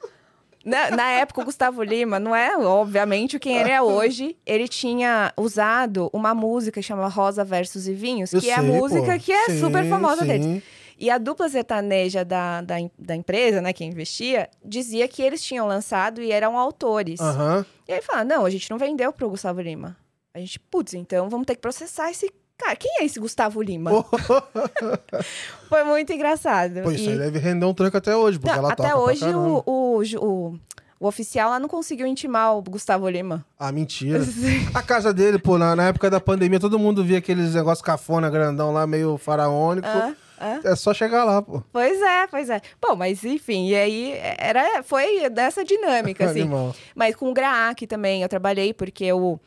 Na, 0.64 0.90
na 0.90 1.09
época, 1.11 1.40
o 1.40 1.44
Gustavo 1.44 1.83
Lima 1.83 2.18
não 2.20 2.37
é, 2.37 2.57
obviamente, 2.57 3.38
quem 3.38 3.57
ele 3.57 3.70
é 3.70 3.81
hoje. 3.83 4.37
Ele 4.44 4.68
tinha 4.68 5.33
usado 5.37 6.11
uma 6.12 6.35
música 6.35 6.81
que 6.81 6.87
chama 6.87 7.09
Rosa 7.09 7.44
Versos 7.44 7.88
e 7.88 7.94
Vinhos, 7.94 8.33
Eu 8.33 8.40
que 8.40 8.51
é 8.51 8.55
a 8.55 8.61
sei, 8.61 8.68
música 8.70 9.12
pô. 9.14 9.18
que 9.18 9.33
é 9.33 9.46
Sim, 9.46 9.61
super 9.61 9.88
famosa 9.88 10.23
sim. 10.23 10.27
deles. 10.27 10.62
E 10.99 11.09
a 11.09 11.16
dupla 11.16 11.49
sertaneja 11.49 12.23
da, 12.27 12.61
da, 12.61 12.75
da 12.99 13.16
empresa, 13.16 13.62
né, 13.62 13.73
que 13.73 13.83
investia, 13.83 14.51
dizia 14.62 15.09
que 15.09 15.23
eles 15.23 15.42
tinham 15.42 15.66
lançado 15.66 16.20
e 16.20 16.31
eram 16.31 16.59
autores. 16.59 17.18
Aham. 17.20 17.64
E 17.88 17.92
aí 17.94 18.03
fala, 18.03 18.23
não, 18.23 18.44
a 18.44 18.51
gente 18.51 18.70
não 18.70 18.77
vendeu 18.77 19.11
pro 19.11 19.31
Gustavo 19.31 19.62
Lima. 19.62 19.96
A 20.35 20.38
gente, 20.38 20.61
putz, 20.61 20.92
então 20.92 21.31
vamos 21.31 21.46
ter 21.46 21.55
que 21.55 21.61
processar 21.62 22.11
esse 22.11 22.31
cara. 22.61 22.77
Quem 22.77 22.90
é 23.01 23.05
esse 23.05 23.18
Gustavo 23.18 23.61
Lima? 23.62 23.90
Foi 25.68 25.85
muito 25.85 26.12
engraçado. 26.12 26.83
Pô, 26.83 26.90
isso 26.90 27.09
E- 27.09 27.12
aí 27.12 27.18
deve 27.18 27.38
render 27.38 27.64
um 27.66 27.75
tranco 27.75 27.96
até 27.96 28.14
hoje, 28.16 28.38
porque 28.38 28.51
Não, 28.53 28.59
ela 28.64 28.73
até 28.73 28.94
hoje 28.94 29.25
o, 29.25 29.62
o, 29.66 30.03
o, 30.20 30.59
o 31.01 31.07
oficial 31.07 31.51
lá 31.51 31.59
não 31.59 31.68
conseguiu 31.68 32.07
intimar 32.07 32.57
o 32.57 32.62
Gustavo 32.62 33.09
Lima. 33.09 33.44
Ah, 33.59 33.70
mentira. 33.73 34.20
A 34.75 34.83
casa 34.83 35.12
dele, 35.14 35.38
pô, 35.38 35.57
na, 35.59 35.75
na 35.77 35.88
época 35.88 36.11
da 36.11 36.20
pandemia, 36.20 36.61
todo 36.61 36.79
mundo 36.79 37.05
via 37.05 37.18
aqueles 37.18 37.55
negócios 37.55 37.83
cafona, 37.85 38.29
grandão 38.29 38.73
lá, 38.73 38.87
meio 38.87 39.16
faraônico. 39.16 39.87
Ah, 39.88 40.12
ah. 40.38 40.61
É 40.64 40.75
só 40.75 40.92
chegar 40.94 41.23
lá, 41.25 41.40
pô. 41.42 41.62
Pois 41.73 42.01
é, 42.01 42.27
pois 42.27 42.51
é. 42.51 42.61
Bom, 42.81 42.96
mas 42.96 43.23
enfim, 43.25 43.68
e 43.68 43.75
aí 43.75 44.14
era, 44.38 44.83
foi 44.83 45.29
dessa 45.31 45.64
dinâmica, 45.64 46.25
assim. 46.31 46.40
Animal. 46.42 46.75
Mas 46.94 47.14
com 47.14 47.31
o 47.31 47.35
GRAAC 47.35 47.87
também, 47.87 48.23
eu 48.23 48.29
trabalhei 48.29 48.73
porque 48.75 49.12
o, 49.12 49.38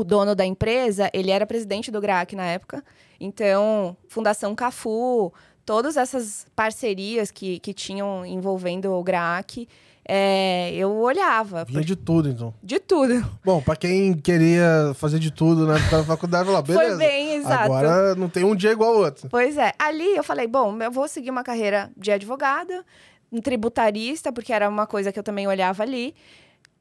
o 0.00 0.04
dono 0.04 0.34
da 0.34 0.44
empresa, 0.44 1.10
ele 1.12 1.30
era 1.30 1.46
presidente 1.46 1.90
do 1.90 2.00
GRAAC 2.00 2.34
na 2.34 2.44
época. 2.46 2.84
Então, 3.20 3.96
Fundação 4.08 4.54
Cafu, 4.54 5.32
todas 5.64 5.96
essas 5.96 6.46
parcerias 6.54 7.30
que, 7.30 7.58
que 7.58 7.72
tinham 7.72 8.24
envolvendo 8.24 8.92
o 8.92 9.02
GRAAC, 9.02 9.68
é, 10.08 10.72
eu 10.72 10.92
olhava. 10.92 11.64
Vinha 11.64 11.82
de 11.82 11.96
tudo, 11.96 12.28
então. 12.28 12.54
De 12.62 12.78
tudo. 12.78 13.28
Bom, 13.44 13.60
pra 13.60 13.74
quem 13.74 14.14
queria 14.14 14.92
fazer 14.94 15.18
de 15.18 15.32
tudo 15.32 15.66
na 15.66 15.76
época 15.76 15.96
da 15.98 16.04
faculdade, 16.04 16.48
lá, 16.48 16.62
beleza. 16.62 16.90
Foi 16.90 16.96
bem, 16.96 17.34
exato. 17.34 17.64
Agora 17.64 18.14
não 18.14 18.28
tem 18.28 18.44
um 18.44 18.54
dia 18.54 18.70
igual 18.70 18.94
ao 18.94 19.00
outro. 19.00 19.28
Pois 19.28 19.58
é. 19.58 19.72
Ali 19.78 20.16
eu 20.16 20.22
falei, 20.22 20.46
bom, 20.46 20.80
eu 20.80 20.92
vou 20.92 21.08
seguir 21.08 21.30
uma 21.30 21.42
carreira 21.42 21.90
de 21.96 22.12
advogada, 22.12 22.84
um 23.32 23.40
tributarista, 23.40 24.32
porque 24.32 24.52
era 24.52 24.68
uma 24.68 24.86
coisa 24.86 25.10
que 25.10 25.18
eu 25.18 25.24
também 25.24 25.48
olhava 25.48 25.82
ali. 25.82 26.14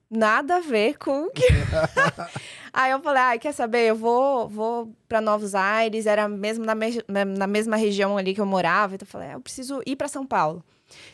Nada 0.09 0.57
a 0.57 0.59
ver 0.59 0.97
com 0.97 1.23
o 1.25 1.31
que. 1.31 1.43
Aí 2.71 2.91
eu 2.91 2.99
falei, 3.01 3.21
ah, 3.23 3.37
quer 3.39 3.53
saber? 3.53 3.89
Eu 3.89 3.95
vou, 3.95 4.47
vou 4.49 4.93
para 5.07 5.21
Novos 5.21 5.55
Aires, 5.55 6.05
era 6.05 6.27
mesmo 6.27 6.65
na, 6.65 6.75
me- 6.75 7.03
na- 7.07 7.47
mesma 7.47 7.75
região 7.77 8.17
ali 8.17 8.33
que 8.35 8.41
eu 8.41 8.45
morava. 8.45 8.95
Então 8.95 9.05
eu 9.05 9.09
falei, 9.11 9.29
ah, 9.29 9.33
eu 9.33 9.41
preciso 9.41 9.81
ir 9.85 9.95
para 9.95 10.07
São 10.07 10.25
Paulo. 10.25 10.63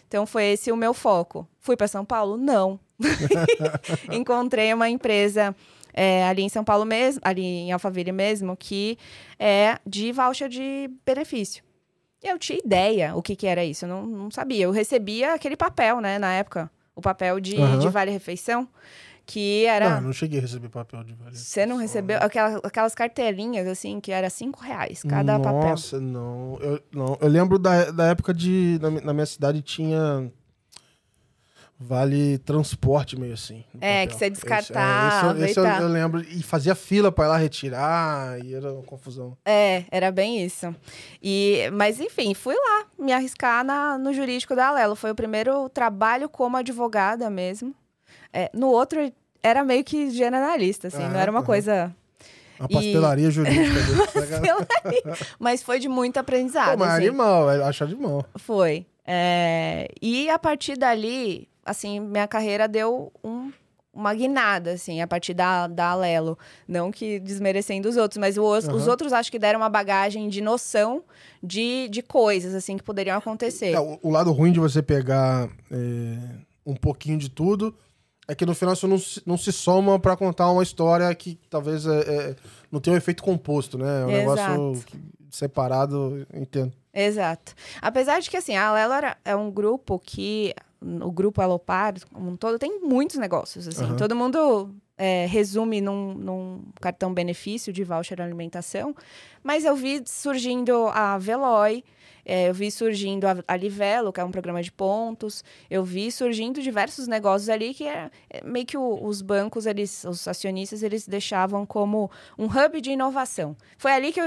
Então 0.07 0.25
foi 0.25 0.45
esse 0.45 0.71
o 0.71 0.75
meu 0.75 0.93
foco. 0.93 1.47
Fui 1.59 1.77
para 1.77 1.87
São 1.87 2.03
Paulo? 2.03 2.35
Não. 2.37 2.79
Encontrei 4.11 4.73
uma 4.73 4.89
empresa 4.89 5.55
é, 5.93 6.25
ali 6.25 6.41
em 6.41 6.49
São 6.49 6.63
Paulo 6.63 6.85
mesmo, 6.85 7.21
ali 7.23 7.41
em 7.43 7.71
Alphaville 7.71 8.11
mesmo, 8.11 8.55
que 8.57 8.97
é 9.39 9.77
de 9.85 10.11
voucher 10.11 10.49
de 10.49 10.89
benefício. 11.05 11.63
Eu 12.23 12.37
tinha 12.37 12.59
ideia 12.63 13.15
o 13.15 13.21
que, 13.21 13.35
que 13.35 13.47
era 13.47 13.63
isso, 13.63 13.85
eu 13.85 13.89
não, 13.89 14.05
não 14.05 14.31
sabia. 14.31 14.65
Eu 14.65 14.71
recebia 14.71 15.33
aquele 15.33 15.55
papel, 15.55 15.99
né, 16.01 16.19
na 16.19 16.31
época, 16.33 16.69
o 16.95 17.01
papel 17.01 17.39
de, 17.39 17.57
Aham. 17.61 17.79
de 17.79 17.89
vale-refeição, 17.89 18.67
que 19.25 19.65
era... 19.65 19.95
Não, 19.95 20.07
não 20.07 20.13
cheguei 20.13 20.39
a 20.39 20.41
receber 20.41 20.69
papel 20.69 21.03
de 21.03 21.13
vale. 21.13 21.35
Você 21.37 21.65
não 21.65 21.77
recebeu 21.77 22.17
aquela- 22.21 22.59
aquelas 22.63 22.93
carteirinhas, 22.95 23.67
assim, 23.67 23.99
que 23.99 24.11
era 24.11 24.29
cinco 24.29 24.61
reais 24.61 25.03
cada 25.03 25.39
papel. 25.39 25.69
Nossa, 25.69 25.99
não. 26.01 26.57
Eu, 26.59 26.81
não. 26.91 27.17
eu 27.21 27.27
lembro 27.27 27.57
da, 27.57 27.91
da 27.91 28.07
época 28.07 28.33
de. 28.33 28.77
Na, 28.81 28.89
na 28.89 29.13
minha 29.13 29.25
cidade 29.25 29.61
tinha. 29.61 30.31
Vale 31.83 32.37
transporte 32.37 33.19
meio 33.19 33.33
assim. 33.33 33.63
É, 33.81 34.01
papel. 34.03 34.07
que 34.07 34.13
você 34.13 34.25
Esse- 34.25 34.33
descartava 34.35 35.31
esse, 35.33 35.41
e 35.41 35.45
esse 35.49 35.59
eu, 35.59 35.65
eu 35.65 35.87
lembro. 35.87 36.21
E 36.21 36.43
fazia 36.43 36.75
fila 36.75 37.11
pra 37.11 37.25
ir 37.25 37.27
lá 37.29 37.37
retirar, 37.37 38.39
e 38.45 38.53
era 38.53 38.71
uma 38.71 38.83
confusão. 38.83 39.35
É, 39.43 39.83
era 39.89 40.11
bem 40.11 40.45
isso. 40.45 40.75
E, 41.23 41.69
mas, 41.73 41.99
enfim, 41.99 42.35
fui 42.35 42.53
lá 42.55 42.85
me 42.99 43.11
arriscar 43.11 43.63
na, 43.65 43.97
no 43.97 44.13
jurídico 44.13 44.55
da 44.55 44.67
Alelo. 44.67 44.95
Foi 44.95 45.09
o 45.09 45.15
primeiro 45.15 45.67
trabalho 45.69 46.29
como 46.29 46.55
advogada 46.55 47.29
mesmo. 47.31 47.73
É, 48.31 48.49
no 48.53 48.67
outro, 48.67 49.11
era 49.41 49.63
meio 49.63 49.83
que 49.83 50.11
generalista, 50.11 50.87
assim, 50.87 50.99
não 50.99 51.05
Aham, 51.07 51.19
era 51.19 51.31
uma 51.31 51.41
coisa... 51.43 51.95
Uma 52.59 52.67
E- 52.69 52.73
pastelaria 52.75 53.31
jurídica 53.31 53.73
dele. 53.73 55.01
mas 55.39 55.63
foi 55.63 55.79
de 55.79 55.89
muito 55.89 56.17
aprendizado, 56.17 56.77
Pô, 56.77 56.85
mas 56.85 56.93
assim. 56.93 57.07
animal, 57.07 57.49
é, 57.49 57.63
acho 57.63 57.83
animal. 57.83 58.23
Foi. 58.35 58.85
É, 59.03 59.87
e 59.99 60.29
a 60.29 60.37
partir 60.37 60.77
dali, 60.77 61.49
assim, 61.65 61.99
minha 61.99 62.27
carreira 62.27 62.67
deu 62.67 63.11
um- 63.23 63.51
uma 63.93 64.13
guinada, 64.13 64.71
assim, 64.71 65.01
a 65.01 65.07
partir 65.07 65.33
da, 65.33 65.67
da 65.67 65.87
Alelo. 65.89 66.37
Não 66.67 66.89
que 66.91 67.19
desmerecendo 67.19 67.89
os 67.89 67.97
outros, 67.97 68.17
mas 68.17 68.37
os, 68.37 68.63
os 68.65 68.83
Aham. 68.83 68.89
outros 68.89 69.11
acho 69.11 69.29
que 69.29 69.37
deram 69.37 69.59
uma 69.59 69.67
bagagem 69.69 70.29
de 70.29 70.39
noção 70.39 71.03
de, 71.43 71.89
de 71.89 72.01
coisas, 72.01 72.55
assim, 72.55 72.77
que 72.77 72.83
poderiam 72.83 73.17
acontecer. 73.17 73.71
É, 73.73 73.79
o, 73.81 73.99
o 74.01 74.09
lado 74.09 74.31
ruim 74.31 74.53
de 74.53 74.61
você 74.61 74.81
pegar 74.81 75.49
é, 75.69 76.17
um 76.65 76.73
pouquinho 76.75 77.17
de 77.17 77.29
tudo 77.29 77.75
é 78.29 78.33
que 78.35 78.45
no 78.45 78.55
final 78.55 78.73
você 78.77 78.87
não 78.87 78.97
se, 78.97 79.21
não 79.25 79.37
se 79.37 79.51
soma 79.51 79.99
pra 79.99 80.15
contar 80.15 80.49
uma 80.51 80.63
história 80.63 81.13
que 81.13 81.37
talvez 81.49 81.85
é, 81.85 81.99
é, 81.99 82.35
não 82.71 82.79
tenha 82.79 82.93
um 82.93 82.97
efeito 82.97 83.21
composto, 83.21 83.77
né? 83.77 84.03
É 84.03 84.05
um 84.05 84.07
negócio 84.07 84.43
Exato. 84.73 84.85
que- 84.85 84.97
separado, 85.29 86.25
entendo. 86.33 86.71
Exato. 86.93 87.53
Apesar 87.81 88.19
de 88.21 88.29
que, 88.29 88.37
assim, 88.37 88.55
a 88.55 88.67
Alelo 88.69 88.93
era, 88.93 89.17
é 89.25 89.35
um 89.35 89.51
grupo 89.51 89.99
que... 89.99 90.53
O 90.83 91.11
grupo 91.11 91.41
Alopar, 91.41 91.93
como 92.11 92.31
um 92.31 92.35
todo, 92.35 92.57
tem 92.57 92.79
muitos 92.81 93.17
negócios, 93.17 93.67
assim. 93.67 93.85
Aham. 93.85 93.95
Todo 93.97 94.15
mundo 94.15 94.73
é, 94.97 95.27
resume 95.27 95.79
num, 95.79 96.15
num 96.15 96.63
cartão 96.81 97.13
benefício 97.13 97.71
de 97.71 97.83
voucher 97.83 98.19
alimentação. 98.19 98.95
Mas 99.43 99.63
eu 99.63 99.75
vi 99.75 100.01
surgindo 100.07 100.87
a 100.87 101.19
Veloy, 101.19 101.83
é, 102.25 102.49
eu 102.49 102.53
vi 102.53 102.71
surgindo 102.71 103.25
a, 103.25 103.35
a 103.47 103.55
Livelo, 103.55 104.11
que 104.11 104.19
é 104.19 104.23
um 104.23 104.31
programa 104.31 104.61
de 104.63 104.71
pontos. 104.71 105.43
Eu 105.69 105.83
vi 105.83 106.11
surgindo 106.11 106.59
diversos 106.61 107.07
negócios 107.07 107.49
ali 107.49 107.75
que 107.75 107.87
é, 107.87 108.09
é 108.29 108.43
meio 108.43 108.65
que 108.65 108.77
o- 108.77 109.03
os 109.05 109.21
bancos, 109.21 109.67
eles, 109.67 110.03
os 110.03 110.27
acionistas, 110.27 110.81
eles 110.81 111.07
deixavam 111.07 111.63
como 111.63 112.09
um 112.39 112.45
hub 112.45 112.81
de 112.81 112.89
inovação. 112.91 113.55
Foi 113.77 113.91
ali 113.91 114.11
que 114.11 114.19
eu, 114.19 114.25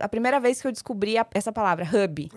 a 0.00 0.08
primeira 0.08 0.38
vez 0.38 0.60
que 0.62 0.68
eu 0.68 0.72
descobri 0.72 1.18
a- 1.18 1.26
essa 1.34 1.50
palavra, 1.52 1.84
hub. 1.84 2.28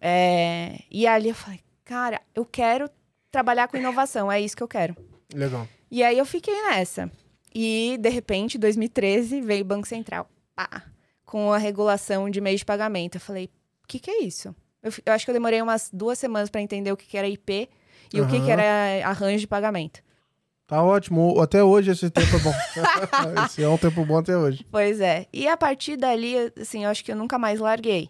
É, 0.00 0.80
e 0.90 1.06
ali 1.06 1.28
eu 1.30 1.34
falei, 1.34 1.60
cara, 1.90 2.20
eu 2.36 2.44
quero 2.44 2.88
trabalhar 3.32 3.66
com 3.66 3.76
inovação, 3.76 4.30
é 4.30 4.40
isso 4.40 4.56
que 4.56 4.62
eu 4.62 4.68
quero. 4.68 4.94
Legal. 5.34 5.66
E 5.90 6.04
aí 6.04 6.16
eu 6.16 6.24
fiquei 6.24 6.54
nessa. 6.62 7.10
E, 7.52 7.98
de 8.00 8.08
repente, 8.08 8.56
2013, 8.56 9.40
veio 9.40 9.62
o 9.62 9.64
Banco 9.64 9.88
Central. 9.88 10.30
Pá, 10.54 10.84
com 11.24 11.52
a 11.52 11.58
regulação 11.58 12.30
de 12.30 12.40
meio 12.40 12.56
de 12.56 12.64
pagamento. 12.64 13.16
Eu 13.16 13.20
falei, 13.20 13.50
o 13.82 13.88
que, 13.88 13.98
que 13.98 14.08
é 14.08 14.22
isso? 14.22 14.54
Eu, 14.80 14.92
eu, 15.04 15.12
acho 15.12 15.24
que 15.24 15.32
eu 15.32 15.34
demorei 15.34 15.60
umas 15.60 15.90
duas 15.92 16.16
semanas 16.16 16.48
para 16.48 16.60
entender 16.60 16.92
o 16.92 16.96
que, 16.96 17.06
que 17.06 17.18
era 17.18 17.26
IP 17.26 17.68
e 18.14 18.20
uhum. 18.20 18.26
o 18.26 18.30
que, 18.30 18.40
que 18.40 18.50
era 18.50 19.08
arranjo 19.08 19.40
de 19.40 19.48
pagamento. 19.48 20.00
Tá 20.68 20.80
ótimo. 20.84 21.40
Até 21.40 21.64
hoje 21.64 21.90
esse 21.90 22.08
tempo 22.08 22.36
é 22.36 22.38
bom. 22.38 22.54
esse 23.46 23.64
é 23.64 23.68
um 23.68 23.76
tempo 23.76 24.04
bom 24.04 24.18
até 24.18 24.36
hoje. 24.36 24.64
Pois 24.70 25.00
é. 25.00 25.26
E 25.32 25.48
a 25.48 25.56
partir 25.56 25.96
dali, 25.96 26.36
assim, 26.60 26.84
eu 26.84 26.90
acho 26.90 27.04
que 27.04 27.10
eu 27.10 27.16
nunca 27.16 27.36
mais 27.36 27.58
larguei. 27.58 28.08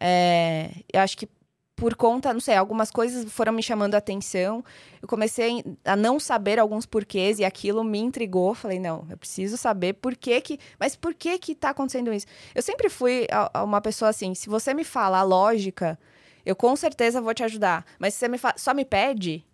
É, 0.00 0.70
eu 0.92 1.00
acho 1.00 1.16
que 1.16 1.28
por 1.76 1.94
conta, 1.94 2.32
não 2.32 2.40
sei, 2.40 2.54
algumas 2.54 2.90
coisas 2.90 3.30
foram 3.30 3.52
me 3.52 3.62
chamando 3.62 3.94
a 3.94 3.98
atenção. 3.98 4.64
Eu 5.00 5.06
comecei 5.06 5.62
a 5.84 5.94
não 5.94 6.18
saber 6.18 6.58
alguns 6.58 6.86
porquês 6.86 7.38
e 7.38 7.44
aquilo 7.44 7.84
me 7.84 7.98
intrigou. 7.98 8.54
Falei, 8.54 8.80
não, 8.80 9.06
eu 9.10 9.18
preciso 9.18 9.58
saber 9.58 9.92
por 9.92 10.16
que 10.16 10.40
que... 10.40 10.58
Mas 10.80 10.96
por 10.96 11.12
que 11.12 11.38
que 11.38 11.54
tá 11.54 11.70
acontecendo 11.70 12.14
isso? 12.14 12.26
Eu 12.54 12.62
sempre 12.62 12.88
fui 12.88 13.26
uma 13.62 13.82
pessoa 13.82 14.08
assim, 14.08 14.34
se 14.34 14.48
você 14.48 14.72
me 14.72 14.84
fala 14.84 15.18
a 15.18 15.22
lógica, 15.22 15.98
eu 16.46 16.56
com 16.56 16.74
certeza 16.74 17.20
vou 17.20 17.34
te 17.34 17.44
ajudar. 17.44 17.84
Mas 17.98 18.14
se 18.14 18.20
você 18.20 18.28
me 18.28 18.38
só 18.56 18.72
me 18.72 18.84
pede, 18.86 19.44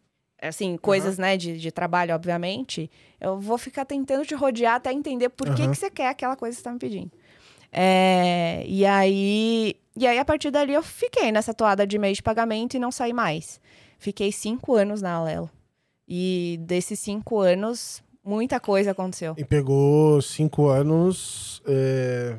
assim, 0.41 0.77
coisas, 0.77 1.17
uhum. 1.17 1.23
né, 1.23 1.37
de, 1.37 1.59
de 1.59 1.73
trabalho, 1.73 2.15
obviamente, 2.15 2.89
eu 3.21 3.41
vou 3.41 3.59
ficar 3.59 3.85
tentando 3.85 4.25
te 4.25 4.35
rodear 4.37 4.77
até 4.77 4.93
entender 4.93 5.29
por 5.31 5.49
uhum. 5.49 5.55
que 5.57 5.69
que 5.69 5.75
você 5.75 5.91
quer 5.91 6.09
aquela 6.09 6.37
coisa 6.37 6.55
que 6.55 6.61
você 6.61 6.65
tá 6.65 6.73
me 6.73 6.79
pedindo. 6.79 7.11
É, 7.73 8.65
e 8.67 8.85
aí 8.85 9.75
e 9.95 10.07
aí, 10.07 10.19
a 10.19 10.25
partir 10.25 10.51
dali, 10.51 10.73
eu 10.73 10.83
fiquei 10.83 11.31
nessa 11.31 11.53
toada 11.53 11.87
de 11.87 11.99
meio 11.99 12.15
de 12.15 12.23
pagamento 12.23 12.75
e 12.75 12.81
não 12.81 12.91
saí 12.91 13.13
mais. 13.13 13.61
Fiquei 13.99 14.33
cinco 14.33 14.75
anos 14.75 15.03
na 15.03 15.13
Alelo. 15.13 15.51
E 16.09 16.59
desses 16.63 16.99
cinco 16.99 17.41
anos, 17.41 18.03
muita 18.25 18.59
coisa 18.59 18.93
aconteceu. 18.93 19.35
E 19.37 19.45
pegou 19.45 20.21
cinco 20.23 20.69
anos. 20.69 21.63
É... 21.67 22.37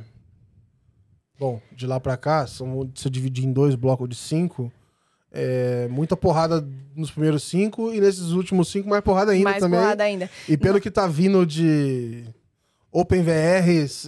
Bom, 1.39 1.62
de 1.72 1.86
lá 1.86 2.00
para 2.00 2.17
cá, 2.17 2.48
são, 2.48 2.89
se 2.96 3.08
eu 3.08 3.12
dividir 3.12 3.46
em 3.46 3.52
dois 3.52 3.76
blocos 3.76 4.10
de 4.10 4.15
cinco, 4.15 4.72
é, 5.32 5.88
muita 5.89 6.15
porrada 6.15 6.65
nos 6.96 7.12
primeiros 7.12 7.43
cinco 7.43 7.93
e 7.93 8.00
nesses 8.00 8.32
últimos 8.32 8.69
cinco, 8.69 8.88
mais 8.88 9.04
porrada 9.04 9.32
ainda 9.32 9.43
mais 9.50 9.60
também. 9.60 9.72
Mais 9.72 9.86
porrada 9.86 10.04
ainda. 10.04 10.30
E 10.48 10.56
pelo 10.56 10.76
Não. 10.76 10.82
que 10.82 10.89
tá 10.89 11.06
vindo 11.08 11.46
de 11.46 12.24
OpenVRs, 12.93 14.08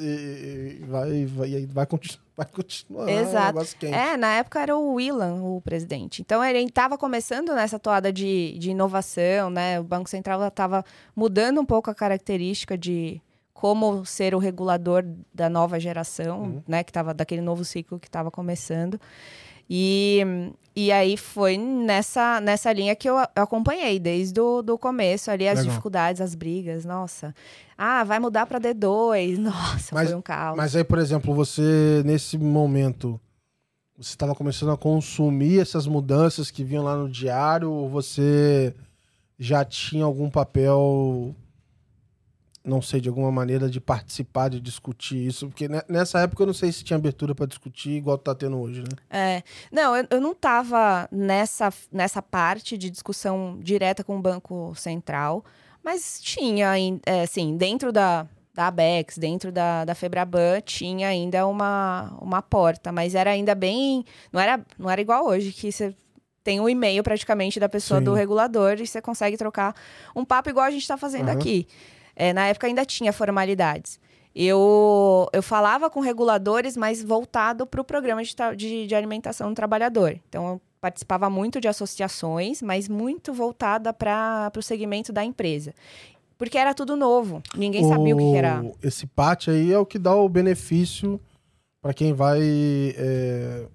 vai, 0.88 1.26
vai, 1.26 1.66
vai, 1.66 1.86
continuar 1.86 2.26
vai 2.36 2.46
continuar. 2.46 3.10
Exato. 3.10 3.86
É, 3.86 4.18
na 4.18 4.36
época 4.36 4.60
era 4.60 4.76
o 4.76 4.94
Willan, 4.96 5.42
o 5.42 5.62
presidente. 5.62 6.22
Então 6.22 6.44
ele 6.44 6.60
estava 6.60 6.98
começando 6.98 7.54
nessa 7.54 7.80
toada 7.80 8.12
de, 8.12 8.58
de 8.60 8.72
inovação, 8.72 9.50
né? 9.50 9.80
O 9.80 9.84
Banco 9.84 10.10
Central 10.10 10.46
estava 10.46 10.84
mudando 11.16 11.62
um 11.62 11.66
pouco 11.66 11.90
a 11.90 11.96
característica 11.96 12.78
de 12.78 13.22
como 13.54 14.06
ser 14.06 14.36
o 14.36 14.38
regulador 14.38 15.04
da 15.34 15.50
nova 15.50 15.80
geração, 15.80 16.42
uhum. 16.42 16.64
né? 16.68 16.84
Que 16.84 16.90
estava 16.92 17.14
daquele 17.14 17.42
novo 17.42 17.64
ciclo 17.64 18.00
que 18.00 18.08
estava 18.08 18.30
começando. 18.30 19.00
E, 19.70 20.22
e 20.76 20.92
aí 20.92 21.18
foi 21.18 21.58
nessa, 21.58 22.40
nessa 22.42 22.72
linha 22.72 22.96
que 22.96 23.10
eu 23.10 23.18
acompanhei 23.36 24.00
desde 24.00 24.40
o 24.40 24.62
do 24.62 24.78
começo 24.78 25.32
ali, 25.32 25.48
as 25.48 25.60
Legal. 25.60 25.72
dificuldades, 25.72 26.22
as 26.22 26.36
brigas, 26.36 26.86
nossa. 26.86 27.34
Ah, 27.78 28.04
vai 28.04 28.20
mudar 28.20 28.46
para 28.46 28.60
D2, 28.60 29.38
nossa, 29.40 29.96
mas, 29.96 30.10
foi 30.10 30.18
um 30.18 30.22
caos. 30.22 30.58
Mas 30.58 30.76
aí, 30.76 30.84
por 30.84 31.00
exemplo, 31.00 31.34
você, 31.34 32.02
nesse 32.06 32.38
momento, 32.38 33.20
você 33.98 34.10
estava 34.10 34.36
começando 34.36 34.72
a 34.72 34.78
consumir 34.78 35.60
essas 35.60 35.88
mudanças 35.88 36.52
que 36.52 36.64
vinham 36.64 36.84
lá 36.84 36.96
no 36.96 37.10
diário, 37.10 37.72
ou 37.72 37.90
você 37.90 38.74
já 39.38 39.66
tinha 39.66 40.06
algum 40.06 40.30
papel 40.30 41.36
não 42.66 42.82
sei, 42.82 43.00
de 43.00 43.08
alguma 43.08 43.32
maneira 43.32 43.70
de 43.70 43.80
participar, 43.80 44.50
de 44.50 44.60
discutir 44.60 45.28
isso? 45.28 45.48
Porque 45.48 45.68
nessa 45.88 46.20
época 46.20 46.44
eu 46.44 46.48
não 46.48 46.54
sei 46.54 46.72
se 46.72 46.84
tinha 46.84 46.98
abertura 46.98 47.36
para 47.36 47.46
discutir 47.46 47.92
igual 47.92 48.18
tá 48.18 48.34
tendo 48.34 48.58
hoje, 48.60 48.82
né? 48.82 48.98
É. 49.10 49.44
Não, 49.72 49.96
eu, 49.96 50.08
eu 50.10 50.22
não 50.22 50.34
tava 50.34 51.08
nessa, 51.12 51.72
nessa 51.92 52.22
parte 52.22 52.78
de 52.78 52.90
discussão 52.90 53.60
direta 53.62 54.04
com 54.04 54.18
o 54.18 54.22
Banco 54.22 54.74
Central, 54.76 55.46
mas 55.84 56.20
tinha, 56.22 56.74
é, 57.06 57.22
assim, 57.22 57.56
dentro 57.56 57.92
da, 57.92 58.28
da 58.54 58.68
ABEX, 58.68 59.18
dentro 59.18 59.52
da, 59.52 59.86
da 59.86 59.94
Febraban, 59.94 60.62
tinha 60.62 61.10
ainda 61.10 61.46
uma, 61.46 62.18
uma 62.20 62.42
porta, 62.42 62.92
mas 62.92 63.14
era 63.14 63.30
ainda 63.30 63.54
bem. 63.54 64.04
Não 64.34 64.42
era, 64.42 64.60
não 64.80 64.90
era 64.90 65.00
igual 65.00 65.28
hoje, 65.28 65.52
que 65.52 65.72
você 65.72 65.96
tem 66.46 66.60
um 66.60 66.70
e-mail 66.70 67.04
praticamente 67.04 67.60
da 67.60 67.68
pessoa 67.68 68.00
Sim. 68.00 68.06
do 68.06 68.14
regulador 68.14 68.78
e 68.80 68.86
você 68.86 69.02
consegue 69.02 69.36
trocar 69.36 69.76
um 70.16 70.24
papo 70.24 70.48
igual 70.50 70.66
a 70.66 70.72
gente 70.72 70.84
está 70.84 70.96
fazendo 70.96 71.28
uhum. 71.28 71.34
aqui. 71.34 71.68
É, 72.16 72.34
na 72.34 72.48
época 72.48 72.68
ainda 72.68 72.86
tinha 72.86 73.12
formalidades. 73.12 74.00
Eu, 74.36 75.30
eu 75.32 75.42
falava 75.42 75.90
com 75.90 76.02
reguladores, 76.02 76.76
mas 76.76 77.02
voltado 77.02 77.66
para 77.66 77.80
o 77.80 77.86
programa 77.86 78.22
de, 78.22 78.36
de, 78.58 78.88
de, 78.88 78.96
alimentação 78.96 79.50
do 79.50 79.56
trabalhador. 79.56 80.20
Então, 80.28 80.48
eu 80.50 80.62
participava 80.82 81.30
muito 81.30 81.62
de 81.62 81.70
associações, 81.70 82.62
mas 82.62 82.90
muito 82.90 83.34
voltada 83.34 83.94
para 83.94 84.52
o 84.58 84.62
segmento 84.62 85.14
da 85.14 85.24
empresa. 85.24 85.74
Porque 86.38 86.58
era 86.58 86.74
tudo 86.74 86.98
novo, 86.98 87.42
ninguém 87.56 87.88
sabia 87.88 88.14
o, 88.14 88.20
o 88.20 88.32
que 88.32 88.38
era. 88.38 88.62
Esse 88.84 89.08
PAT 89.08 89.48
aí 89.48 89.72
é 89.72 89.80
o 89.80 89.86
que 89.86 89.98
dá 89.98 90.14
o 90.14 90.28
benefício 90.28 91.20
para 91.82 91.94
quem 91.94 92.14
vai 92.14 92.42
é, 92.98 93.68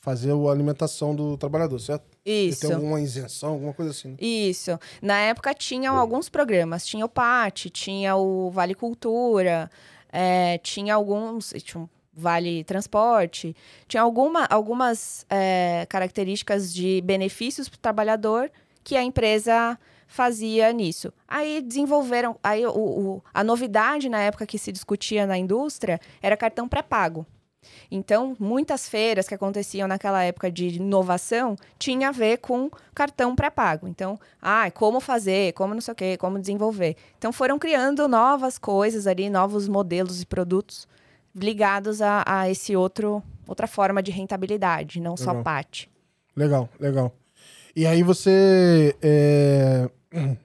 fazer 0.00 0.32
a 0.32 0.50
alimentação 0.50 1.14
do 1.14 1.36
trabalhador, 1.36 1.78
certo? 1.78 2.17
Isso. 2.28 2.66
Tem 2.66 2.74
alguma 2.74 3.00
isenção, 3.00 3.50
alguma 3.50 3.72
coisa 3.72 3.90
assim. 3.90 4.08
Né? 4.10 4.16
Isso. 4.20 4.78
Na 5.00 5.18
época 5.18 5.54
tinham 5.54 5.96
alguns 5.96 6.28
programas. 6.28 6.86
Tinha 6.86 7.04
o 7.04 7.08
PAT, 7.08 7.70
tinha 7.70 8.16
o 8.16 8.50
Vale 8.50 8.74
Cultura, 8.74 9.70
é, 10.12 10.58
tinha 10.58 10.94
alguns. 10.94 11.54
Tinha 11.62 11.82
um 11.82 11.88
Vale 12.12 12.64
Transporte. 12.64 13.56
Tinha 13.86 14.02
alguma, 14.02 14.44
algumas 14.46 15.24
é, 15.30 15.86
características 15.88 16.74
de 16.74 17.00
benefícios 17.02 17.68
para 17.68 17.76
o 17.76 17.80
trabalhador 17.80 18.50
que 18.84 18.96
a 18.96 19.02
empresa 19.02 19.78
fazia 20.06 20.72
nisso. 20.72 21.12
Aí 21.26 21.60
desenvolveram. 21.62 22.36
Aí 22.42 22.66
o, 22.66 22.70
o, 22.70 23.22
a 23.32 23.44
novidade 23.44 24.08
na 24.08 24.20
época 24.20 24.46
que 24.46 24.58
se 24.58 24.72
discutia 24.72 25.26
na 25.26 25.38
indústria 25.38 26.00
era 26.20 26.36
cartão 26.36 26.68
pré-pago. 26.68 27.24
Então, 27.90 28.36
muitas 28.38 28.88
feiras 28.88 29.26
que 29.26 29.34
aconteciam 29.34 29.88
naquela 29.88 30.22
época 30.22 30.50
de 30.50 30.68
inovação 30.68 31.56
tinha 31.78 32.08
a 32.08 32.12
ver 32.12 32.38
com 32.38 32.70
cartão 32.94 33.34
pré-pago. 33.34 33.88
Então, 33.88 34.18
ah, 34.40 34.70
como 34.70 35.00
fazer, 35.00 35.52
como 35.54 35.74
não 35.74 35.80
sei 35.80 35.92
o 35.92 35.94
quê, 35.94 36.16
como 36.16 36.38
desenvolver. 36.38 36.96
Então, 37.16 37.32
foram 37.32 37.58
criando 37.58 38.06
novas 38.06 38.58
coisas 38.58 39.06
ali, 39.06 39.30
novos 39.30 39.68
modelos 39.68 40.22
e 40.22 40.26
produtos 40.26 40.86
ligados 41.34 42.02
a, 42.02 42.24
a 42.26 42.50
esse 42.50 42.74
outro 42.76 43.22
outra 43.46 43.66
forma 43.66 44.02
de 44.02 44.10
rentabilidade, 44.10 45.00
não 45.00 45.14
legal. 45.14 45.34
só 45.36 45.42
PAT. 45.42 45.88
Legal, 46.36 46.68
legal. 46.78 47.12
E 47.74 47.86
aí 47.86 48.02
você 48.02 48.94
é... 49.00 49.88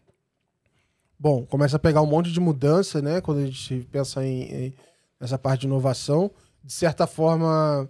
bom, 1.19 1.45
começa 1.45 1.75
a 1.75 1.79
pegar 1.79 2.01
um 2.01 2.05
monte 2.05 2.31
de 2.31 2.39
mudança, 2.39 3.01
né? 3.01 3.19
Quando 3.19 3.39
a 3.39 3.45
gente 3.45 3.87
pensa 3.91 4.25
em, 4.25 4.43
em 4.43 4.73
nessa 5.19 5.37
parte 5.37 5.61
de 5.61 5.67
inovação 5.67 6.31
de 6.63 6.71
certa 6.71 7.05
forma, 7.05 7.89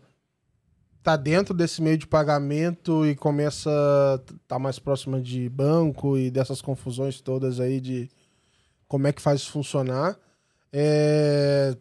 tá 1.03 1.15
dentro 1.15 1.53
desse 1.53 1.81
meio 1.81 1.97
de 1.97 2.07
pagamento 2.07 3.05
e 3.05 3.15
começa 3.15 3.69
a 3.69 4.33
tá 4.47 4.57
mais 4.57 4.79
próxima 4.79 5.21
de 5.21 5.49
banco 5.49 6.17
e 6.17 6.31
dessas 6.31 6.61
confusões 6.61 7.21
todas 7.21 7.59
aí 7.59 7.79
de 7.79 8.09
como 8.87 9.07
é 9.07 9.13
que 9.13 9.21
faz 9.21 9.45
funcionar. 9.45 10.17
É, 10.71 11.75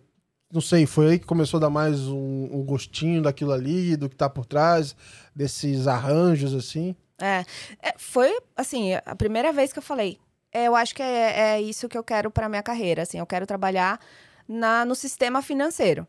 não 0.52 0.61
sei, 0.61 0.85
foi 0.85 1.12
aí 1.12 1.18
que 1.18 1.26
começou 1.26 1.57
a 1.57 1.61
dar 1.62 1.70
mais 1.70 2.00
um, 2.09 2.48
um, 2.52 2.62
gostinho 2.62 3.22
daquilo 3.22 3.52
ali, 3.52 3.96
do 3.96 4.09
que 4.09 4.16
tá 4.16 4.28
por 4.28 4.44
trás, 4.44 4.94
desses 5.35 5.87
arranjos, 5.87 6.52
assim? 6.52 6.94
É, 7.18 7.44
é 7.81 7.94
foi, 7.96 8.38
assim, 8.55 8.92
a 9.07 9.16
primeira 9.16 9.50
vez 9.50 9.72
que 9.72 9.78
eu 9.78 9.83
falei, 9.83 10.18
é, 10.52 10.66
eu 10.68 10.76
acho 10.76 10.94
que 10.94 11.02
é, 11.02 11.55
é 11.55 11.61
isso 11.62 11.88
que 11.88 11.96
eu 11.96 12.05
quero 12.05 12.31
para 12.31 12.50
minha 12.50 12.62
carreira, 12.62 13.02
assim, 13.02 13.18
eu 13.18 13.26
quero 13.26 13.46
trabalhar 13.46 13.98
na, 14.46 14.85
no 14.85 14.94
sistema 14.94 15.40
financeiro. 15.40 16.07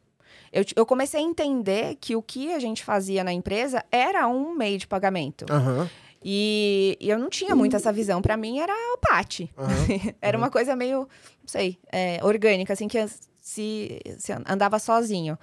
Eu, 0.53 0.63
eu 0.75 0.85
comecei 0.85 1.19
a 1.19 1.23
entender 1.23 1.97
que 1.99 2.15
o 2.15 2.21
que 2.21 2.53
a 2.53 2.59
gente 2.59 2.83
fazia 2.83 3.23
na 3.23 3.33
empresa 3.33 3.83
era 3.91 4.27
um 4.27 4.53
meio 4.53 4.77
de 4.77 4.85
pagamento. 4.85 5.45
Uhum. 5.51 5.89
E, 6.23 6.95
e, 7.01 7.09
eu 7.09 7.17
não 7.17 7.27
tinha 7.27 7.55
muito 7.55 7.75
essa 7.75 7.91
visão. 7.91 8.21
Para 8.21 8.37
mim 8.37 8.59
era 8.59 8.71
o 8.93 8.97
pate. 8.99 9.51
Uhum. 9.57 10.13
era 10.21 10.37
uma 10.37 10.51
coisa 10.51 10.75
meio, 10.75 10.99
não 10.99 11.47
sei, 11.47 11.79
é, 11.91 12.19
orgânica, 12.21 12.71
assim, 12.71 12.87
que 12.87 13.03
se, 13.41 13.99
se, 14.19 14.31
andava 14.47 14.77
sozinho. 14.77 15.39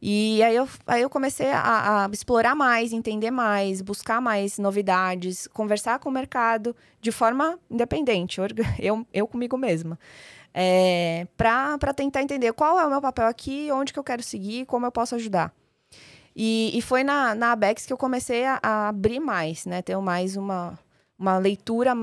E 0.00 0.42
aí 0.42 0.54
eu, 0.54 0.68
aí 0.86 1.00
eu 1.00 1.08
comecei 1.08 1.50
a, 1.50 2.04
a, 2.04 2.10
explorar 2.12 2.54
mais, 2.54 2.92
entender 2.92 3.30
mais, 3.30 3.80
buscar 3.80 4.20
mais 4.20 4.58
novidades, 4.58 5.46
conversar 5.46 5.98
com 5.98 6.10
o 6.10 6.12
mercado 6.12 6.76
de 7.00 7.10
forma 7.10 7.58
independente, 7.70 8.40
eu, 8.78 9.06
eu 9.14 9.26
comigo 9.26 9.56
mesma 9.56 9.98
é, 10.54 11.26
para 11.36 11.94
tentar 11.94 12.22
entender 12.22 12.52
qual 12.52 12.78
é 12.78 12.86
o 12.86 12.90
meu 12.90 13.00
papel 13.00 13.26
aqui, 13.26 13.70
onde 13.72 13.92
que 13.92 13.98
eu 13.98 14.04
quero 14.04 14.22
seguir, 14.22 14.66
como 14.66 14.86
eu 14.86 14.92
posso 14.92 15.14
ajudar. 15.14 15.52
E, 16.34 16.70
e 16.76 16.80
foi 16.82 17.04
na, 17.04 17.34
na 17.34 17.52
Abex 17.52 17.84
que 17.86 17.92
eu 17.92 17.98
comecei 17.98 18.44
a, 18.44 18.58
a 18.62 18.88
abrir 18.88 19.20
mais, 19.20 19.66
né? 19.66 19.82
Ter 19.82 19.96
mais 19.98 20.36
uma, 20.36 20.78
uma 21.18 21.38
leitura 21.38 21.94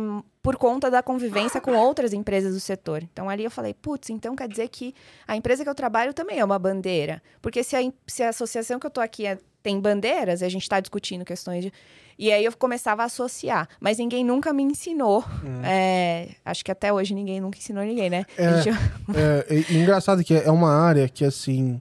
por 0.41 0.55
conta 0.55 0.89
da 0.89 1.03
convivência 1.03 1.59
com 1.59 1.73
outras 1.73 2.13
empresas 2.13 2.53
do 2.53 2.59
setor. 2.59 3.03
Então 3.03 3.29
ali 3.29 3.43
eu 3.43 3.51
falei, 3.51 3.73
putz, 3.73 4.09
então 4.09 4.35
quer 4.35 4.47
dizer 4.47 4.69
que 4.69 4.93
a 5.27 5.35
empresa 5.35 5.63
que 5.63 5.69
eu 5.69 5.75
trabalho 5.75 6.13
também 6.13 6.39
é 6.39 6.45
uma 6.45 6.59
bandeira. 6.59 7.21
Porque 7.41 7.63
se 7.63 7.75
a, 7.75 7.79
se 8.07 8.23
a 8.23 8.29
associação 8.29 8.79
que 8.79 8.85
eu 8.85 8.91
tô 8.91 9.01
aqui 9.01 9.25
é- 9.25 9.37
tem 9.61 9.79
bandeiras, 9.79 10.41
a 10.43 10.49
gente 10.49 10.63
está 10.63 10.79
discutindo 10.79 11.23
questões 11.25 11.63
de. 11.65 11.73
E 12.17 12.31
aí 12.33 12.43
eu 12.43 12.51
começava 12.57 13.01
a 13.03 13.05
associar. 13.05 13.67
Mas 13.79 13.97
ninguém 13.97 14.25
nunca 14.25 14.51
me 14.51 14.61
ensinou. 14.63 15.23
É, 15.63 16.29
acho 16.43 16.65
que 16.65 16.71
até 16.71 16.91
hoje 16.91 17.13
ninguém 17.13 17.39
nunca 17.39 17.57
ensinou 17.57 17.83
ninguém, 17.83 18.09
né? 18.09 18.25
É. 18.37 18.61
Gente- 18.61 18.77
É, 19.15 19.73
engraçado 19.73 20.23
que 20.23 20.33
é 20.33 20.51
uma 20.51 20.69
área 20.73 21.07
que, 21.07 21.23
assim, 21.23 21.79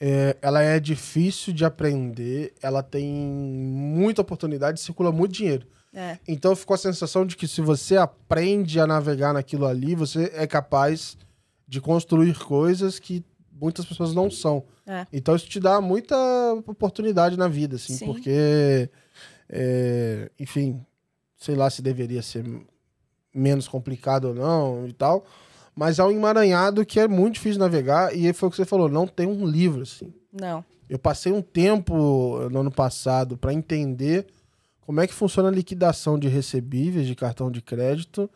é, 0.00 0.36
ela 0.42 0.60
é 0.60 0.80
difícil 0.80 1.52
de 1.52 1.64
aprender, 1.64 2.52
ela 2.60 2.82
tem 2.82 3.06
muita 3.06 4.22
oportunidade, 4.22 4.80
circula 4.80 5.12
muito 5.12 5.32
dinheiro. 5.32 5.66
é. 5.94 6.18
Então 6.26 6.56
ficou 6.56 6.74
a 6.74 6.78
sensação 6.78 7.24
de 7.24 7.36
que 7.36 7.46
se 7.46 7.60
você 7.60 7.96
aprende 7.96 8.80
a 8.80 8.86
navegar 8.88 9.32
naquilo 9.32 9.66
ali, 9.66 9.94
você 9.94 10.32
é 10.34 10.46
capaz 10.48 11.16
de 11.68 11.80
construir 11.80 12.36
coisas 12.36 12.98
que 12.98 13.24
muitas 13.60 13.84
pessoas 13.84 14.12
não 14.14 14.30
são. 14.30 14.64
É. 14.86 15.06
Então 15.12 15.34
isso 15.36 15.48
te 15.48 15.58
dá 15.60 15.80
muita 15.80 16.16
oportunidade 16.66 17.36
na 17.36 17.48
vida, 17.48 17.76
assim, 17.76 17.94
Sim. 17.94 18.06
porque, 18.06 18.90
é, 19.48 20.30
enfim, 20.38 20.84
sei 21.36 21.54
lá 21.54 21.68
se 21.70 21.82
deveria 21.82 22.22
ser 22.22 22.44
menos 23.34 23.66
complicado 23.68 24.26
ou 24.26 24.34
não 24.34 24.86
e 24.86 24.92
tal, 24.92 25.24
mas 25.74 25.98
é 25.98 26.04
um 26.04 26.10
emaranhado 26.10 26.84
que 26.86 27.00
é 27.00 27.08
muito 27.08 27.34
difícil 27.34 27.58
navegar 27.58 28.14
e 28.16 28.32
foi 28.32 28.48
o 28.48 28.50
que 28.50 28.56
você 28.56 28.64
falou, 28.64 28.88
não 28.88 29.06
tem 29.06 29.26
um 29.26 29.46
livro, 29.46 29.82
assim. 29.82 30.12
Não. 30.32 30.64
Eu 30.88 30.98
passei 30.98 31.32
um 31.32 31.42
tempo 31.42 32.48
no 32.50 32.60
ano 32.60 32.70
passado 32.70 33.36
para 33.36 33.52
entender 33.52 34.26
como 34.82 35.00
é 35.00 35.06
que 35.06 35.14
funciona 35.14 35.48
a 35.48 35.52
liquidação 35.52 36.18
de 36.18 36.28
recebíveis 36.28 37.06
de 37.06 37.14
cartão 37.14 37.50
de 37.50 37.62
crédito 37.62 38.30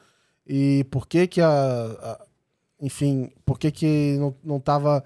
e 0.47 0.85
por 0.91 1.07
que 1.07 1.27
que 1.27 1.41
a, 1.43 1.49
a- 1.49 2.21
enfim, 2.81 3.31
por 3.45 3.59
que 3.59 3.71
que 3.71 4.17
não, 4.19 4.35
não 4.45 4.61
tava 4.61 5.03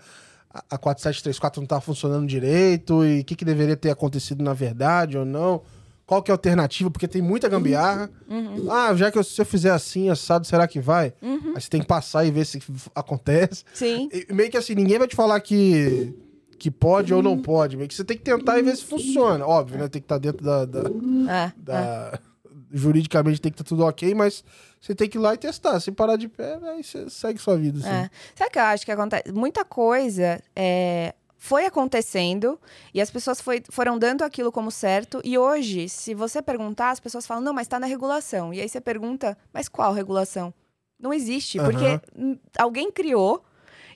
a 0.53 0.63
a 0.71 0.79
4734 0.79 1.61
não 1.61 1.65
estava 1.65 1.81
funcionando 1.81 2.27
direito 2.27 3.05
e 3.07 3.21
o 3.21 3.25
que 3.25 3.35
que 3.35 3.45
deveria 3.45 3.77
ter 3.77 3.91
acontecido 3.91 4.43
na 4.45 4.53
verdade 4.53 5.17
ou 5.17 5.25
não? 5.25 5.63
Qual 6.05 6.23
que 6.23 6.31
é 6.31 6.33
a 6.33 6.35
alternativa? 6.35 6.91
Porque 6.91 7.09
tem 7.09 7.23
muita 7.23 7.49
gambiarra. 7.49 8.11
Uhum. 8.29 8.71
Ah, 8.71 8.95
já 8.95 9.11
que 9.11 9.17
eu- 9.17 9.25
se 9.25 9.41
eu 9.41 9.47
fizer 9.47 9.71
assim, 9.71 10.11
assado, 10.11 10.47
será 10.47 10.69
que 10.69 10.79
vai? 10.79 11.15
Uhum. 11.23 11.53
Aí 11.55 11.61
você 11.63 11.71
tem 11.71 11.81
que 11.81 11.87
passar 11.87 12.27
e 12.27 12.31
ver 12.31 12.45
se 12.45 12.61
acontece. 12.95 13.65
Sim. 13.73 14.11
E 14.13 14.31
meio 14.33 14.51
que 14.51 14.57
assim, 14.59 14.75
ninguém 14.75 14.99
vai 14.99 15.09
te 15.09 15.17
falar 15.17 15.41
que, 15.41 16.13
que 16.59 16.71
pode 16.71 17.15
ou 17.15 17.23
não 17.23 17.41
pode. 17.41 17.77
Meio 17.79 17.89
que 17.89 17.95
você 17.95 18.05
tem 18.05 18.19
que 18.19 18.23
tentar 18.25 18.59
e 18.59 18.63
ver 18.63 18.77
se 18.77 18.85
funciona. 18.85 19.47
Óbvio, 19.47 19.79
né? 19.79 19.89
Tem 19.89 20.03
que 20.03 20.05
estar 20.05 20.19
dentro 20.19 20.45
da. 20.45 20.67
da- 20.67 20.91
É, 21.31 21.53
é. 21.73 22.19
Juridicamente 22.73 23.41
tem 23.41 23.53
que 23.53 23.61
estar 23.61 23.69
tudo 23.69 23.85
ok, 23.85 24.15
mas 24.15 24.43
você 24.81 24.95
tem 24.95 25.09
que 25.09 25.19
ir 25.19 25.21
lá 25.21 25.35
e 25.35 25.39
testar. 25.39 25.79
Se 25.81 25.93
parar 25.93 26.17
de 26.17 26.29
pé, 26.29 26.59
aí 26.63 26.83
você 26.83 27.09
segue 27.11 27.39
sua 27.39 27.57
vida. 27.57 27.79
Assim. 27.81 27.89
É. 27.89 28.11
Sabe 28.35 28.49
o 28.49 28.53
que 28.53 28.59
eu 28.59 28.63
acho 28.63 28.85
que 28.85 28.93
acontece? 28.93 29.33
Muita 29.33 29.65
coisa 29.65 30.41
é, 30.57 31.15
foi 31.37 31.67
acontecendo 31.67 32.59
e 32.95 33.01
as 33.01 33.11
pessoas 33.11 33.41
foi- 33.41 33.63
foram 33.71 33.99
dando 33.99 34.23
aquilo 34.23 34.51
como 34.53 34.71
certo. 34.71 35.21
E 35.25 35.37
hoje, 35.37 35.89
se 35.89 36.15
você 36.15 36.41
perguntar, 36.41 36.91
as 36.91 37.01
pessoas 37.01 37.27
falam, 37.27 37.43
não, 37.43 37.53
mas 37.53 37.69
tá 37.69 37.79
na 37.79 37.87
regulação. 37.87 38.53
E 38.55 38.61
aí 38.61 38.69
você 38.69 38.81
pergunta, 38.81 39.37
mas 39.53 39.69
qual 39.69 39.93
regulação? 39.93 40.53
Não 40.99 41.13
existe, 41.13 41.59
Aham. 41.59 41.71
porque 41.71 42.01
alguém 42.57 42.91
criou 42.93 43.45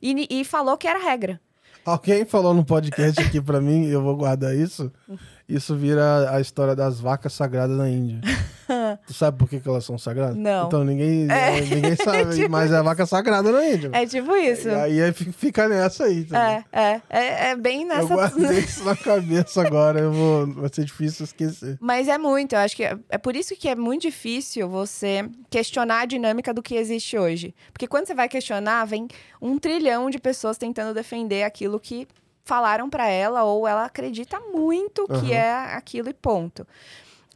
e, 0.02 0.26
e 0.28 0.44
falou 0.44 0.76
que 0.76 0.88
era 0.88 0.98
regra. 0.98 1.40
Alguém 1.84 2.24
falou 2.24 2.52
no 2.52 2.64
podcast 2.64 3.20
aqui 3.22 3.40
pra 3.40 3.60
mim, 3.60 3.86
eu 3.86 4.02
vou 4.02 4.16
guardar 4.16 4.54
isso. 4.56 4.92
Isso 5.48 5.76
vira 5.76 6.34
a 6.34 6.40
história 6.40 6.74
das 6.74 6.98
vacas 6.98 7.32
sagradas 7.32 7.76
na 7.76 7.88
Índia. 7.88 8.20
tu 9.06 9.14
sabe 9.14 9.38
por 9.38 9.48
que, 9.48 9.60
que 9.60 9.68
elas 9.68 9.84
são 9.84 9.96
sagradas? 9.96 10.36
Não. 10.36 10.66
Então 10.66 10.84
ninguém, 10.84 11.28
ninguém 11.70 11.94
sabe, 12.02 12.34
tipo 12.34 12.50
mas 12.50 12.72
é 12.72 12.76
a 12.76 12.82
vaca 12.82 13.06
sagrada 13.06 13.52
na 13.52 13.64
Índia. 13.64 13.90
É 13.92 14.04
tipo 14.06 14.34
isso. 14.34 14.68
Aí 14.68 15.00
aí 15.00 15.12
fica 15.12 15.68
nessa 15.68 16.04
aí. 16.04 16.24
também. 16.24 16.64
É, 16.72 16.80
é, 16.82 17.02
é, 17.10 17.50
é 17.50 17.56
bem 17.56 17.82
Eu 17.82 17.88
nessa. 17.88 18.14
guardei 18.14 18.58
isso 18.58 18.84
na 18.84 18.96
cabeça 18.96 19.64
agora, 19.64 20.00
eu 20.00 20.12
vou, 20.12 20.46
vai 20.48 20.70
ser 20.72 20.84
difícil 20.84 21.24
esquecer. 21.24 21.78
Mas 21.80 22.08
é 22.08 22.18
muito, 22.18 22.54
eu 22.54 22.58
acho 22.58 22.74
que 22.74 22.84
é, 22.84 22.98
é 23.08 23.18
por 23.18 23.36
isso 23.36 23.54
que 23.54 23.68
é 23.68 23.76
muito 23.76 24.02
difícil 24.02 24.68
você 24.68 25.28
questionar 25.48 26.00
a 26.00 26.06
dinâmica 26.06 26.52
do 26.52 26.62
que 26.62 26.74
existe 26.74 27.16
hoje. 27.16 27.54
Porque 27.72 27.86
quando 27.86 28.06
você 28.06 28.14
vai 28.14 28.28
questionar, 28.28 28.84
vem 28.84 29.06
um 29.40 29.58
trilhão 29.58 30.10
de 30.10 30.18
pessoas 30.18 30.58
tentando 30.58 30.92
defender 30.92 31.44
aquilo 31.44 31.78
que 31.78 32.08
falaram 32.46 32.88
pra 32.88 33.08
ela 33.08 33.42
ou 33.44 33.66
ela 33.68 33.84
acredita 33.84 34.40
muito 34.40 35.06
que 35.06 35.12
Aham. 35.12 35.34
é 35.34 35.74
aquilo 35.74 36.08
e 36.08 36.14
ponto. 36.14 36.66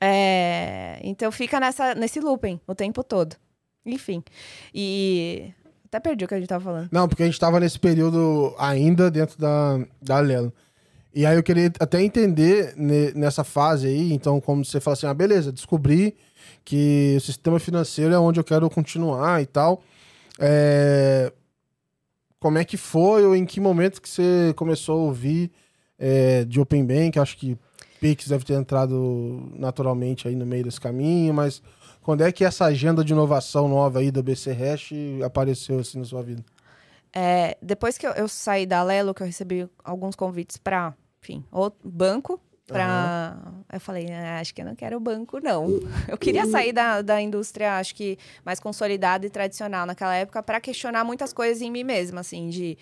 É, 0.01 0.99
então 1.03 1.31
fica 1.31 1.61
nessa, 1.61 1.95
nesse 1.95 2.21
looping 2.21 2.59
o 2.67 2.75
tempo 2.75 3.05
todo. 3.05 3.37
Enfim. 3.85 4.23
E. 4.75 5.53
Até 5.87 5.99
perdi 5.99 6.25
o 6.25 6.29
que 6.29 6.35
a 6.35 6.39
gente 6.39 6.49
tava 6.49 6.63
falando. 6.65 6.89
Não, 6.93 7.09
porque 7.09 7.25
a 7.25 7.27
gente 7.27 7.41
tava 7.41 7.59
nesse 7.59 7.79
período 7.79 8.55
ainda 8.57 9.11
dentro 9.11 9.37
da, 9.37 9.81
da 10.01 10.21
Lelo. 10.21 10.53
E 11.13 11.27
aí 11.27 11.37
eu 11.37 11.43
queria 11.43 11.73
até 11.81 12.01
entender 12.01 12.73
ne- 12.77 13.11
nessa 13.13 13.43
fase 13.43 13.89
aí, 13.89 14.13
então, 14.13 14.41
como 14.41 14.65
você 14.65 14.79
fala 14.79 14.93
assim, 14.93 15.07
ah, 15.09 15.13
beleza, 15.15 15.51
descobri 15.51 16.17
que 16.65 17.15
o 17.17 17.21
sistema 17.21 17.59
financeiro 17.59 18.15
é 18.15 18.19
onde 18.21 18.39
eu 18.39 18.45
quero 18.45 18.71
continuar 18.71 19.43
e 19.43 19.47
tal. 19.47 19.83
É, 20.39 21.33
Como 22.41 22.57
é 22.57 22.65
que 22.65 22.79
foi 22.79 23.25
ou 23.25 23.37
em 23.37 23.45
que 23.45 23.61
momento 23.61 24.01
que 24.01 24.09
você 24.09 24.55
começou 24.57 24.99
a 24.99 25.05
ouvir 25.05 25.53
é, 25.99 26.45
de 26.45 26.59
Open 26.59 26.85
Bank? 26.87 27.19
Acho 27.19 27.37
que 27.37 27.57
Pix 28.01 28.29
deve 28.29 28.45
ter 28.47 28.55
entrado 28.55 29.53
naturalmente 29.55 30.27
aí 30.27 30.35
no 30.35 30.47
meio 30.47 30.65
desse 30.65 30.81
caminho, 30.81 31.35
mas 31.35 31.63
quando 32.01 32.23
é 32.23 32.33
que 32.33 32.43
essa 32.43 32.65
agenda 32.65 33.05
de 33.05 33.13
inovação 33.13 33.69
nova 33.69 33.99
aí 33.99 34.11
da 34.11 34.23
BC 34.23 34.53
Hash 34.53 34.91
apareceu 35.23 35.81
assim 35.81 35.99
na 35.99 36.05
sua 36.07 36.23
vida? 36.23 36.43
É, 37.13 37.59
depois 37.61 37.99
que 37.99 38.07
eu, 38.07 38.13
eu 38.13 38.27
saí 38.27 38.65
da 38.65 38.83
Lelo, 38.83 39.13
que 39.13 39.23
eu 39.23 39.27
recebi 39.27 39.69
alguns 39.85 40.17
convites 40.17 40.57
para, 40.57 40.95
enfim, 41.23 41.45
outro 41.53 41.89
banco. 41.89 42.41
Pra... 42.73 43.37
Eu 43.73 43.81
falei, 43.81 44.07
"Ah, 44.11 44.41
acho 44.41 44.55
que 44.55 44.61
eu 44.63 44.65
não 44.67 44.75
quero 44.75 44.99
banco, 45.01 45.39
não. 45.41 45.81
Eu 46.09 46.17
queria 46.19 46.45
sair 46.47 46.73
da, 46.73 47.03
da 47.03 47.21
indústria, 47.21 47.79
acho 47.79 47.95
que 47.95 48.19
mais 48.45 48.59
consolidada 48.61 49.27
e 49.27 49.31
tradicional 49.31 49.87
naquela 49.87 50.15
época, 50.15 50.43
para 50.43 50.61
questionar 50.61 51.05
muitas 51.05 51.33
coisas 51.33 51.63
em 51.63 51.71
mim 51.71 51.85
mesma, 51.85 52.21
assim, 52.21 52.49
de, 52.49 52.77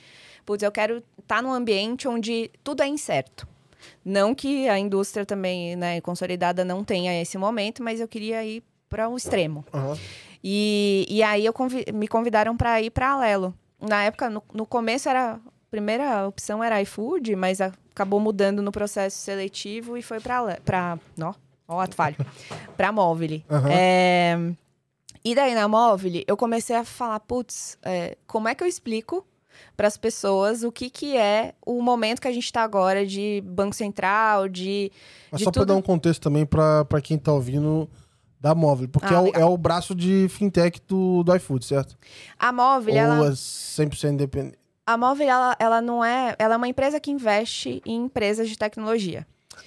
putz, 0.46 0.62
eu 0.62 0.72
quero 0.72 1.02
estar 1.18 1.42
num 1.42 1.52
ambiente 1.52 2.06
onde 2.08 2.50
tudo 2.64 2.82
é 2.82 2.86
incerto. 2.86 3.46
Não 4.04 4.34
que 4.34 4.68
a 4.68 4.78
indústria 4.78 5.24
também, 5.24 5.76
né, 5.76 6.00
consolidada 6.00 6.64
não 6.64 6.82
tenha 6.82 7.20
esse 7.20 7.36
momento, 7.38 7.82
mas 7.82 8.00
eu 8.00 8.08
queria 8.08 8.44
ir 8.44 8.62
para 8.88 9.08
o 9.08 9.16
extremo. 9.16 9.64
Aham. 9.72 9.96
E, 10.42 11.06
e 11.08 11.22
aí 11.22 11.44
eu 11.44 11.52
convi- 11.52 11.86
me 11.92 12.06
convidaram 12.08 12.56
para 12.56 12.80
ir 12.80 12.90
para 12.90 13.10
Alelo. 13.10 13.54
Na 13.80 14.04
época, 14.04 14.30
no, 14.30 14.42
no 14.52 14.64
começo 14.66 15.08
era 15.08 15.34
a 15.34 15.38
primeira 15.70 16.26
opção 16.26 16.62
era 16.64 16.80
iFood, 16.82 17.36
mas 17.36 17.60
a- 17.60 17.72
acabou 17.98 18.20
mudando 18.20 18.62
no 18.62 18.70
processo 18.70 19.16
seletivo 19.18 19.96
e 19.96 20.02
foi 20.02 20.20
para 20.20 20.60
para, 20.64 20.98
ó, 21.20 21.34
ó, 21.66 21.86
falho, 21.90 22.16
para 22.76 22.92
Móvel. 22.92 23.42
É, 23.68 24.36
e 25.24 25.34
daí 25.34 25.54
na 25.54 25.66
Móvel, 25.66 26.22
eu 26.26 26.36
comecei 26.36 26.76
a 26.76 26.84
falar, 26.84 27.18
putz, 27.20 27.76
é, 27.82 28.16
como 28.26 28.46
é 28.48 28.54
que 28.54 28.62
eu 28.62 28.68
explico 28.68 29.26
para 29.76 29.88
as 29.88 29.96
pessoas 29.96 30.62
o 30.62 30.70
que 30.70 30.88
que 30.88 31.16
é 31.16 31.54
o 31.66 31.82
momento 31.82 32.20
que 32.20 32.28
a 32.28 32.32
gente 32.32 32.44
está 32.44 32.62
agora 32.62 33.04
de 33.04 33.42
Banco 33.44 33.74
Central, 33.74 34.48
de 34.48 34.92
Mas 35.32 35.40
de 35.40 35.44
só 35.44 35.50
tudo- 35.50 35.66
dar 35.66 35.74
um 35.74 35.82
contexto 35.82 36.22
também 36.22 36.46
pra 36.46 36.86
quem 37.02 37.18
tá 37.18 37.32
ouvindo 37.32 37.90
da 38.40 38.54
Móvel, 38.54 38.88
porque 38.88 39.12
Ah, 39.12 39.16
é, 39.16 39.20
o, 39.20 39.28
é 39.40 39.44
o 39.44 39.58
braço 39.58 39.96
de 39.96 40.28
fintech 40.30 40.80
do, 40.86 41.24
do 41.24 41.34
iFood, 41.34 41.64
certo? 41.66 41.98
a 42.38 42.52
Móvel, 42.52 42.94
Ou 42.94 43.00
ela 43.00 43.26
é 43.26 43.30
100% 43.32 44.12
independente? 44.12 44.56
A 44.88 44.96
Móvel, 44.96 45.28
ela, 45.28 45.54
ela 45.58 45.82
não 45.82 46.02
é... 46.02 46.34
Ela 46.38 46.54
é 46.54 46.56
uma 46.56 46.66
empresa 46.66 46.98
que 46.98 47.10
investe 47.10 47.82
em 47.84 48.04
empresas 48.04 48.48
de 48.48 48.56
tecnologia. 48.56 49.26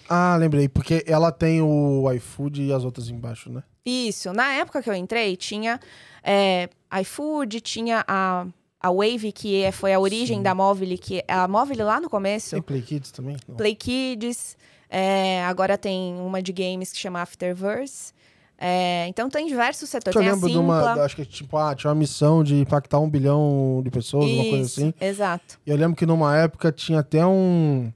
Ah, 0.09 0.35
lembrei, 0.35 0.67
porque 0.67 1.03
ela 1.05 1.31
tem 1.31 1.61
o 1.61 2.11
iFood 2.13 2.63
e 2.63 2.73
as 2.73 2.83
outras 2.83 3.07
embaixo, 3.07 3.51
né? 3.51 3.61
Isso. 3.85 4.33
Na 4.33 4.51
época 4.53 4.81
que 4.81 4.89
eu 4.89 4.95
entrei, 4.95 5.37
tinha 5.37 5.79
é, 6.23 6.67
iFood, 7.01 7.61
tinha 7.61 8.03
a, 8.07 8.47
a 8.81 8.91
Wave, 8.91 9.31
que 9.31 9.61
é- 9.61 9.71
foi 9.71 9.93
a 9.93 9.99
origem 9.99 10.37
Sim. 10.37 10.43
da 10.43 10.55
Móvel, 10.55 10.97
que 10.97 11.23
a 11.27 11.47
Móvel 11.47 11.85
lá 11.85 11.99
no 11.99 12.09
começo, 12.09 12.55
Tem 12.55 12.61
Play 12.63 12.81
Kids 12.81 13.11
também? 13.11 13.37
Não. 13.47 13.55
Play 13.57 13.75
Kids, 13.75 14.57
é, 14.89 15.43
agora 15.45 15.77
tem 15.77 16.15
uma 16.19 16.41
de 16.41 16.51
games 16.51 16.91
que 16.91 16.97
chama 16.97 17.21
Afterverse. 17.21 18.11
É, 18.63 19.07
então 19.07 19.27
tem 19.27 19.47
diversos 19.47 19.89
setores. 19.89 20.15
Eu 20.15 20.21
Tem 20.21 20.31
lembro 20.31 20.47
de 20.47 20.55
uma. 20.55 21.03
Acho 21.03 21.15
que 21.15 21.25
tipo, 21.25 21.57
ah, 21.57 21.73
tinha 21.73 21.89
uma 21.89 21.95
missão 21.95 22.43
de 22.43 22.55
impactar 22.55 22.99
um 22.99 23.09
bilhão 23.09 23.81
de 23.83 23.89
pessoas, 23.89 24.29
uma 24.29 24.43
coisa 24.43 24.61
Isso, 24.61 24.79
assim. 24.79 24.93
Exato. 25.01 25.59
E 25.65 25.71
eu 25.71 25.75
lembro 25.75 25.97
que 25.97 26.05
numa 26.05 26.37
época 26.37 26.71
tinha 26.71 26.99
até 26.99 27.25
um. 27.25 27.91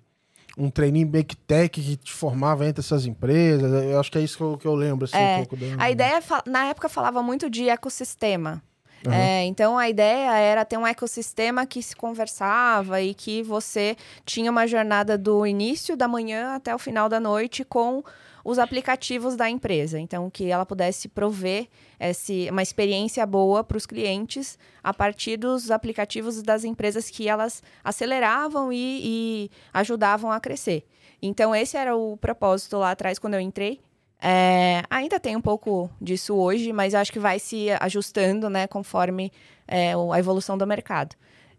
Um 0.57 0.69
treininho 0.69 1.05
Bake 1.05 1.35
Tech 1.35 1.69
que 1.69 1.97
te 1.97 2.13
formava 2.13 2.65
entre 2.65 2.79
essas 2.79 3.05
empresas. 3.05 3.69
Eu 3.83 3.99
acho 3.99 4.09
que 4.09 4.17
é 4.17 4.21
isso 4.21 4.37
que 4.37 4.43
eu, 4.43 4.57
que 4.57 4.65
eu 4.65 4.73
lembro, 4.73 5.03
assim, 5.03 5.17
É, 5.17 5.35
um 5.35 5.45
pouco. 5.45 5.57
Da... 5.57 5.83
A 5.83 5.91
ideia, 5.91 6.23
na 6.45 6.67
época, 6.67 6.87
falava 6.87 7.21
muito 7.21 7.49
de 7.49 7.67
ecossistema. 7.67 8.63
Uhum. 9.05 9.13
É, 9.13 9.43
então 9.43 9.77
a 9.77 9.89
ideia 9.89 10.31
era 10.37 10.65
ter 10.65 10.77
um 10.77 10.87
ecossistema 10.87 11.65
que 11.65 11.83
se 11.83 11.95
conversava 11.95 13.01
e 13.01 13.13
que 13.13 13.43
você 13.43 13.95
tinha 14.25 14.49
uma 14.49 14.65
jornada 14.65 15.17
do 15.17 15.45
início 15.45 15.95
da 15.95 16.07
manhã 16.07 16.55
até 16.55 16.73
o 16.73 16.79
final 16.79 17.09
da 17.09 17.19
noite 17.19 17.63
com 17.63 18.01
os 18.45 18.59
aplicativos 18.59 19.35
da 19.35 19.49
empresa. 19.49 19.99
Então, 19.99 20.29
que 20.29 20.51
ela 20.51 20.65
pudesse 20.65 21.09
prover 21.09 21.67
esse, 21.99 22.47
uma 22.51 22.61
experiência 22.61 23.25
boa 23.25 23.63
para 23.63 23.75
os 23.75 23.87
clientes 23.87 24.59
a 24.83 24.93
partir 24.93 25.35
dos 25.35 25.71
aplicativos 25.71 26.43
das 26.43 26.63
empresas 26.63 27.09
que 27.09 27.27
elas 27.27 27.63
aceleravam 27.83 28.71
e, 28.71 29.01
e 29.03 29.51
ajudavam 29.73 30.31
a 30.31 30.39
crescer. 30.39 30.85
Então, 31.19 31.55
esse 31.55 31.75
era 31.75 31.95
o 31.97 32.15
propósito 32.17 32.77
lá 32.77 32.91
atrás, 32.91 33.17
quando 33.17 33.33
eu 33.33 33.39
entrei. 33.39 33.81
É, 34.21 34.83
ainda 34.91 35.19
tem 35.19 35.35
um 35.35 35.41
pouco 35.41 35.89
disso 35.99 36.35
hoje, 36.35 36.71
mas 36.71 36.93
acho 36.93 37.11
que 37.11 37.19
vai 37.19 37.39
se 37.39 37.67
ajustando, 37.79 38.47
né, 38.47 38.67
conforme 38.67 39.31
é, 39.67 39.93
a 39.93 40.19
evolução 40.19 40.55
do 40.55 40.67
mercado. 40.67 41.15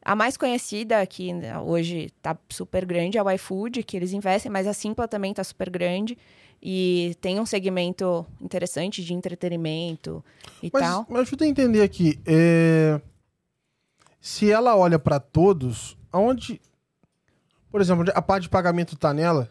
A 0.06 0.14
mais 0.14 0.36
conhecida, 0.36 1.04
que 1.04 1.32
né, 1.32 1.58
hoje 1.58 2.12
está 2.16 2.38
super 2.48 2.86
grande, 2.86 3.18
é 3.18 3.22
o 3.22 3.28
iFood, 3.28 3.82
que 3.82 3.96
eles 3.96 4.12
investem, 4.12 4.52
mas 4.52 4.64
a 4.64 4.72
Simpla 4.72 5.08
também 5.08 5.32
está 5.32 5.42
super 5.42 5.68
grande. 5.68 6.16
E 6.62 7.16
tem 7.20 7.40
um 7.40 7.44
segmento 7.44 8.24
interessante 8.40 9.04
de 9.04 9.12
entretenimento 9.12 10.24
e 10.62 10.70
mas, 10.72 10.80
tal. 10.80 11.06
Mas 11.08 11.22
ajuda 11.22 11.44
a 11.44 11.48
entender 11.48 11.82
aqui. 11.82 12.20
É... 12.24 13.00
Se 14.20 14.48
ela 14.48 14.76
olha 14.76 14.96
para 14.96 15.18
todos, 15.18 15.98
aonde. 16.12 16.60
Por 17.68 17.80
exemplo, 17.80 18.04
a 18.14 18.22
parte 18.22 18.44
de 18.44 18.48
pagamento 18.48 18.96
tá 18.96 19.12
nela? 19.12 19.50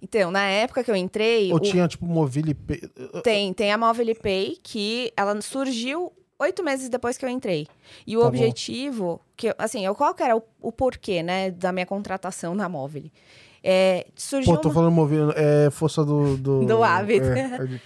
Então, 0.00 0.30
na 0.30 0.44
época 0.44 0.82
que 0.82 0.90
eu 0.90 0.96
entrei. 0.96 1.52
Ou 1.52 1.58
o... 1.58 1.60
tinha, 1.60 1.86
tipo, 1.86 2.06
Mobile 2.06 2.54
Pay? 2.54 2.80
Tem, 3.22 3.52
tem 3.52 3.70
a 3.70 3.76
Mobile 3.76 4.14
Pay, 4.14 4.58
que 4.62 5.12
ela 5.14 5.38
surgiu 5.42 6.10
oito 6.38 6.62
meses 6.62 6.88
depois 6.88 7.16
que 7.16 7.24
eu 7.24 7.28
entrei. 7.28 7.66
E 8.06 8.16
o 8.16 8.20
tá 8.20 8.26
objetivo, 8.26 9.20
que, 9.36 9.54
assim, 9.58 9.92
qual 9.94 10.14
que 10.14 10.22
era 10.22 10.36
o, 10.36 10.42
o 10.60 10.72
porquê, 10.72 11.22
né, 11.22 11.50
da 11.50 11.72
minha 11.72 11.86
contratação 11.86 12.54
na 12.54 12.68
Mobile? 12.68 13.12
É, 13.62 14.06
surgiu 14.14 14.54
Pô, 14.54 14.60
tô 14.60 14.68
uma... 14.68 14.74
falando 14.74 14.92
movendo, 14.92 15.32
é 15.36 15.70
força 15.70 16.04
do... 16.04 16.36
Do, 16.36 16.66
do 16.66 16.82
hábito. 16.82 17.26
É, 17.26 17.80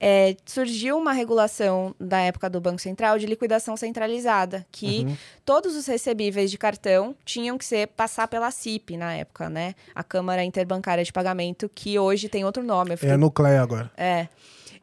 é, 0.30 0.36
surgiu 0.44 0.98
uma 0.98 1.12
regulação 1.12 1.94
da 2.00 2.18
época 2.20 2.50
do 2.50 2.60
Banco 2.60 2.80
Central 2.80 3.18
de 3.18 3.26
liquidação 3.26 3.76
centralizada, 3.76 4.66
que 4.72 5.04
uhum. 5.04 5.16
todos 5.44 5.76
os 5.76 5.86
recebíveis 5.86 6.50
de 6.50 6.58
cartão 6.58 7.14
tinham 7.24 7.56
que 7.56 7.64
ser 7.64 7.86
passar 7.88 8.26
pela 8.26 8.50
CIP 8.50 8.96
na 8.96 9.14
época, 9.14 9.48
né? 9.48 9.74
A 9.94 10.02
Câmara 10.02 10.42
Interbancária 10.42 11.04
de 11.04 11.12
Pagamento, 11.12 11.70
que 11.72 11.98
hoje 11.98 12.28
tem 12.28 12.44
outro 12.44 12.64
nome. 12.64 12.96
Fiquei... 12.96 13.10
É 13.10 13.14
a 13.14 13.18
Nucleia 13.18 13.62
agora. 13.62 13.90
É. 13.96 14.26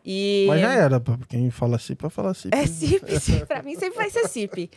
E... 0.05 0.45
Mas 0.47 0.59
já 0.59 0.73
era, 0.73 1.01
quem 1.29 1.49
fala 1.49 1.79
CIP 1.79 2.01
vai 2.01 2.11
falar 2.11 2.33
CIP. 2.33 2.55
É 2.55 2.65
CIP, 2.65 3.19
CIP, 3.19 3.45
pra 3.45 3.63
mim 3.63 3.75
sempre 3.75 3.95
vai 3.95 4.09
ser 4.09 4.27
CIP. 4.27 4.69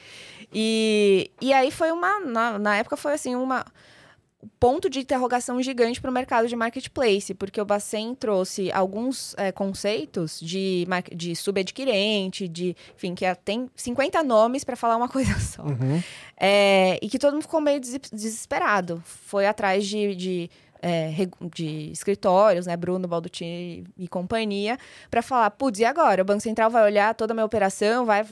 E, 0.53 1.31
e 1.41 1.53
aí 1.53 1.71
foi 1.71 1.91
uma, 1.91 2.21
na, 2.21 2.59
na 2.59 2.77
época 2.77 2.97
foi 2.97 3.13
assim, 3.13 3.35
uma 3.35 3.65
ponto 4.61 4.89
de 4.89 5.01
interrogação 5.01 5.61
gigante 5.63 6.01
para 6.01 6.11
o 6.11 6.15
mercado 6.15 6.49
de 6.49 6.57
marketplace, 6.57 7.35
porque 7.35 7.61
o 7.61 7.65
Bacen 7.65 8.15
trouxe 8.15 8.71
alguns 8.73 9.35
é, 9.37 9.51
conceitos 9.53 10.41
de, 10.41 10.87
de 11.15 11.35
subadquirente, 11.35 12.49
de, 12.49 12.77
enfim, 12.95 13.15
que 13.15 13.25
é, 13.25 13.35
tem 13.35 13.69
50 13.75 14.23
nomes 14.23 14.65
para 14.65 14.77
falar 14.77 14.97
uma 14.97 15.09
coisa 15.11 15.39
só. 15.41 15.63
Uhum. 15.63 16.03
É, 16.39 16.99
e 17.03 17.09
que 17.09 17.19
todo 17.19 17.33
mundo 17.33 17.43
ficou 17.43 17.61
meio 17.61 17.81
desesperado. 17.81 19.03
Foi 19.05 19.47
atrás 19.47 19.87
de, 19.87 20.15
de 20.15 20.51
é, 20.87 21.13
de 21.53 21.91
escritórios, 21.91 22.67
né, 22.67 22.77
Bruno 22.77 23.09
Balducci 23.09 23.83
e 23.99 24.07
companhia, 24.07 24.79
para 25.11 25.21
falar, 25.21 25.51
putz, 25.51 25.81
e 25.81 25.85
agora? 25.85 26.23
O 26.23 26.25
Banco 26.25 26.41
Central 26.41 26.71
vai 26.71 26.85
olhar 26.85 27.13
toda 27.13 27.33
a 27.33 27.35
minha 27.35 27.45
operação, 27.45 28.07
vai 28.07 28.25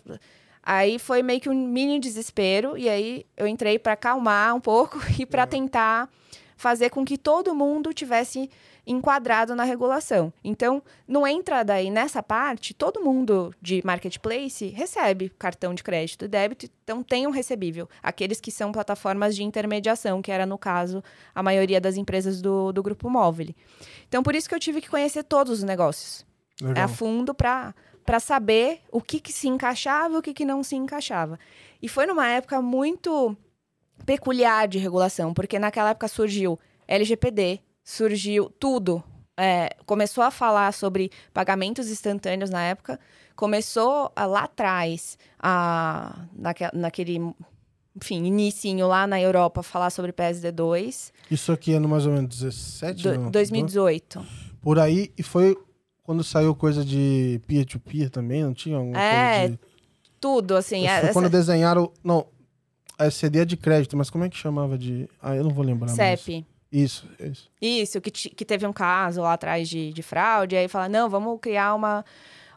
Aí 0.67 0.99
foi 0.99 1.23
meio 1.23 1.41
que 1.41 1.51
um 1.51 1.55
mini 1.55 1.99
desespero, 1.99 2.79
e 2.79 2.89
aí 2.89 3.27
eu 3.37 3.47
entrei 3.47 3.79
para 3.79 3.93
acalmar 3.93 4.55
um 4.55 4.61
pouco 4.61 4.99
e 5.19 5.27
para 5.27 5.47
tentar 5.47 6.09
fazer 6.57 6.91
com 6.91 7.05
que 7.05 7.19
todo 7.19 7.55
mundo 7.55 7.93
tivesse 7.93 8.49
enquadrado 8.87 9.55
na 9.55 9.65
regulação. 9.65 10.33
Então, 10.43 10.83
não 11.09 11.27
entra 11.27 11.63
daí 11.63 11.91
nessa 11.91 12.23
parte, 12.23 12.75
todo 12.75 13.03
mundo 13.03 13.55
de 13.61 13.83
marketplace 13.85 14.67
recebe 14.69 15.31
cartão 15.39 15.75
de 15.75 15.83
crédito 15.83 16.25
e 16.25 16.29
débito, 16.29 16.67
então 16.83 17.03
tem 17.03 17.27
um 17.27 17.31
recebível. 17.31 17.89
Aqueles 18.03 18.41
que 18.41 18.51
são 18.51 18.73
plataformas 18.73 19.35
de 19.35 19.43
intermediação, 19.43 20.21
que 20.21 20.31
era, 20.31 20.45
no 20.45 20.59
caso, 20.59 21.03
a 21.35 21.43
maioria 21.43 21.81
das 21.81 21.97
empresas 21.97 22.43
do, 22.43 22.73
do 22.73 22.83
grupo 22.83 23.09
móvel. 23.09 23.55
Então, 24.09 24.23
por 24.23 24.35
isso 24.35 24.49
que 24.49 24.55
eu 24.55 24.61
tive 24.61 24.81
que 24.81 24.89
conhecer 24.89 25.25
todos 25.25 25.59
os 25.59 25.63
negócios 25.63 26.25
Legal. 26.61 26.85
a 26.85 26.89
fundo 26.89 27.35
para 27.35 27.75
para 28.05 28.21
saber 28.21 28.81
o 28.93 29.01
que, 29.01 29.19
que 29.19 29.33
se 29.33 29.49
encaixava 29.49 30.15
e 30.15 30.19
o 30.19 30.23
que, 30.23 30.35
que 30.35 30.45
não 30.45 30.63
se 30.63 30.77
encaixava. 30.77 31.39
E 31.81 31.89
foi 31.89 32.07
numa 32.07 32.29
época 32.29 32.61
muito 32.61 33.35
peculiar 34.05 34.69
de 34.69 34.79
regulação, 34.79 35.33
porque 35.33 35.59
naquela 35.59 35.91
época 35.91 36.09
surgiu 36.09 36.59
LGPD, 36.87 37.61
surgiu 37.85 38.51
tudo. 38.59 39.05
É, 39.37 39.77
começou 39.85 40.25
a 40.25 40.31
falar 40.31 40.73
sobre 40.73 41.11
pagamentos 41.33 41.91
instantâneos 41.91 42.51
na 42.51 42.63
época, 42.63 42.99
começou 43.37 44.13
a, 44.15 44.27
lá 44.27 44.45
atrás, 44.45 45.19
a, 45.41 46.27
naque, 46.33 46.65
naquele 46.73 47.21
enfim, 47.97 48.25
inicinho 48.25 48.89
lá 48.89 49.07
na 49.07 49.21
Europa, 49.21 49.63
falar 49.63 49.91
sobre 49.91 50.13
PSD2. 50.13 51.13
Isso 51.31 51.53
aqui 51.53 51.75
é 51.75 51.79
no 51.79 51.89
mais 51.89 52.07
ou 52.07 52.13
menos 52.13 52.37
17? 52.37 53.03
Do, 53.03 53.31
2018. 53.31 54.25
Por 54.61 54.79
aí, 54.79 55.13
e 55.17 55.23
foi 55.23 55.57
quando 56.03 56.23
saiu 56.23 56.55
coisa 56.55 56.85
de 56.85 57.41
peer-to-peer 57.47 58.07
-peer 58.07 58.11
também, 58.11 58.43
não 58.43 58.53
tinha 58.53 58.77
alguma 58.77 59.01
é, 59.01 59.49
de... 59.49 59.59
tudo, 60.21 60.57
assim. 60.57 60.87
É, 60.87 61.13
quando 61.13 61.31
desenharam... 61.31 61.91
Não, 62.03 62.27
a 62.99 63.11
CD 63.11 63.41
é 63.41 63.45
de 63.45 63.57
crédito, 63.57 63.97
mas 63.97 64.11
como 64.11 64.25
é 64.25 64.29
que 64.29 64.37
chamava 64.37 64.77
de... 64.77 65.09
Ah, 65.21 65.35
eu 65.35 65.43
não 65.43 65.51
vou 65.51 65.65
lembrar 65.65 65.89
CEP. 65.89 66.33
Mais. 66.33 66.54
Isso, 66.75 67.09
isso. 67.21 67.49
Isso, 67.63 68.01
que, 68.01 68.11
que 68.11 68.45
teve 68.45 68.67
um 68.67 68.73
caso 68.73 69.23
lá 69.23 69.35
atrás 69.35 69.69
de, 69.69 69.93
de 69.93 70.03
fraude, 70.03 70.57
aí 70.57 70.67
fala, 70.67 70.89
não, 70.89 71.09
vamos 71.09 71.39
criar 71.41 71.73
uma, 71.73 72.05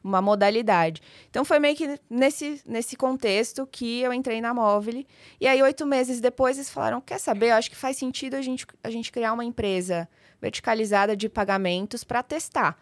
uma 0.04 0.20
modalidade. 0.24 1.04
Então 1.30 1.46
foi 1.46 1.60
meio 1.60 1.76
que 1.76 2.00
nesse, 2.10 2.60
nesse 2.66 2.96
contexto 2.96 3.68
que 3.68 4.02
eu 4.02 4.12
entrei 4.12 4.42
na 4.42 4.56
Móvel. 4.56 5.06
E 5.40 5.46
aí, 5.48 5.62
oito 5.62 5.86
meses 5.86 6.20
depois, 6.20 6.58
eles 6.58 6.70
falaram: 6.70 7.00
quer 7.00 7.20
saber? 7.20 7.50
Eu 7.52 7.56
acho 7.56 7.70
que 7.70 7.76
faz 7.76 7.98
sentido 7.98 8.34
a 8.34 8.42
gente, 8.42 8.66
a 8.84 8.90
gente 8.90 9.12
criar 9.12 9.34
uma 9.34 9.46
empresa 9.46 10.10
verticalizada 10.42 11.16
de 11.16 11.30
pagamentos 11.30 12.04
para 12.04 12.24
testar. 12.24 12.76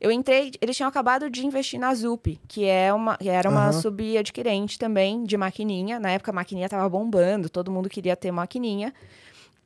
Eu 0.00 0.12
entrei, 0.12 0.52
eles 0.60 0.76
tinham 0.76 0.88
acabado 0.88 1.28
de 1.28 1.44
investir 1.44 1.78
na 1.78 1.92
Zup, 1.92 2.40
que, 2.46 2.64
é 2.64 2.94
uma, 2.94 3.16
que 3.16 3.28
era 3.28 3.50
uma 3.50 3.66
uhum. 3.66 3.72
subadquirente 3.72 4.78
também 4.78 5.24
de 5.24 5.36
maquininha. 5.36 5.98
Na 5.98 6.12
época 6.12 6.30
a 6.30 6.34
maquininha 6.34 6.66
estava 6.66 6.88
bombando, 6.88 7.50
todo 7.50 7.70
mundo 7.70 7.88
queria 7.88 8.14
ter 8.14 8.30
maquininha. 8.30 8.94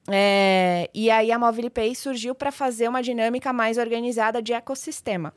É, 0.08 0.90
e 0.92 1.10
aí 1.10 1.30
a 1.30 1.38
MobilePay 1.38 1.94
surgiu 1.94 2.34
para 2.34 2.50
fazer 2.50 2.88
uma 2.88 3.02
dinâmica 3.02 3.52
mais 3.52 3.78
organizada 3.78 4.42
de 4.42 4.52
ecossistema. 4.52 5.32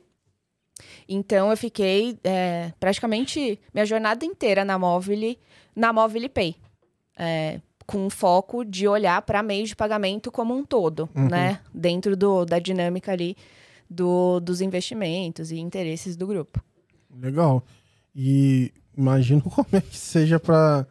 Então 1.07 1.51
eu 1.51 1.57
fiquei 1.57 2.17
é, 2.23 2.73
praticamente 2.79 3.59
minha 3.73 3.85
jornada 3.85 4.25
inteira 4.25 4.65
na 4.65 4.77
Mobile, 4.77 5.39
na 5.75 5.93
MobilePay. 5.93 6.55
É, 7.17 7.61
com 7.85 8.09
foco 8.09 8.65
de 8.65 8.87
olhar 8.87 9.21
para 9.21 9.43
meio 9.43 9.65
de 9.65 9.75
pagamento 9.75 10.31
como 10.31 10.55
um 10.55 10.65
todo, 10.65 11.07
uhum. 11.15 11.29
né? 11.29 11.61
Dentro 11.73 12.17
do, 12.17 12.45
da 12.45 12.57
dinâmica 12.59 13.11
ali 13.11 13.37
do, 13.89 14.39
dos 14.39 14.61
investimentos 14.61 15.51
e 15.51 15.59
interesses 15.59 16.15
do 16.15 16.25
grupo. 16.25 16.63
Legal. 17.15 17.63
E 18.15 18.73
imagino 18.97 19.41
como 19.49 19.67
é 19.71 19.81
que 19.81 19.97
seja 19.97 20.39
para. 20.39 20.87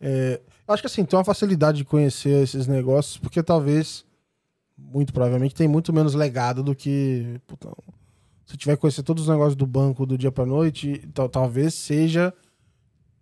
É, 0.00 0.40
acho 0.72 0.82
que 0.82 0.86
assim, 0.86 1.04
tem 1.04 1.18
uma 1.18 1.24
facilidade 1.24 1.78
de 1.78 1.84
conhecer 1.84 2.42
esses 2.42 2.66
negócios, 2.66 3.18
porque 3.18 3.42
talvez, 3.42 4.04
muito 4.76 5.12
provavelmente, 5.12 5.54
tem 5.54 5.68
muito 5.68 5.92
menos 5.92 6.14
legado 6.14 6.62
do 6.62 6.74
que. 6.74 7.40
Puta, 7.46 7.70
se 8.46 8.56
tiver 8.56 8.76
que 8.76 8.80
conhecer 8.80 9.02
todos 9.02 9.24
os 9.24 9.28
negócios 9.28 9.56
do 9.56 9.66
banco 9.66 10.04
do 10.04 10.18
dia 10.18 10.32
para 10.32 10.44
noite, 10.44 11.02
talvez 11.30 11.74
seja 11.74 12.34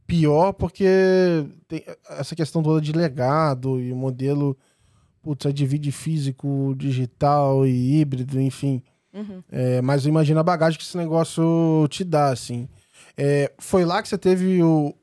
pior, 0.07 0.53
porque 0.53 1.47
tem 1.69 1.85
essa 2.09 2.35
questão 2.35 2.63
toda 2.63 2.81
de 2.81 2.93
legado 2.93 3.81
e 3.81 3.93
o 3.93 3.97
modelo. 3.97 4.57
Putz, 5.23 5.45
é 5.45 5.53
divide 5.53 5.93
físico, 5.93 6.75
digital 6.77 7.67
e 7.67 8.01
híbrido, 8.01 8.41
enfim. 8.41 8.83
Uhum. 9.13 9.43
É, 9.51 9.83
mas 9.83 10.07
imagina 10.07 10.41
a 10.41 10.43
bagagem 10.43 10.79
que 10.79 10.85
esse 10.85 10.97
negócio 10.97 11.87
te 11.91 12.03
dá, 12.03 12.31
assim. 12.31 12.69
É, 13.17 13.53
foi 13.59 13.85
lá 13.85 14.03
que 14.03 14.09
você 14.09 14.19
teve 14.19 14.63
o. 14.63 14.95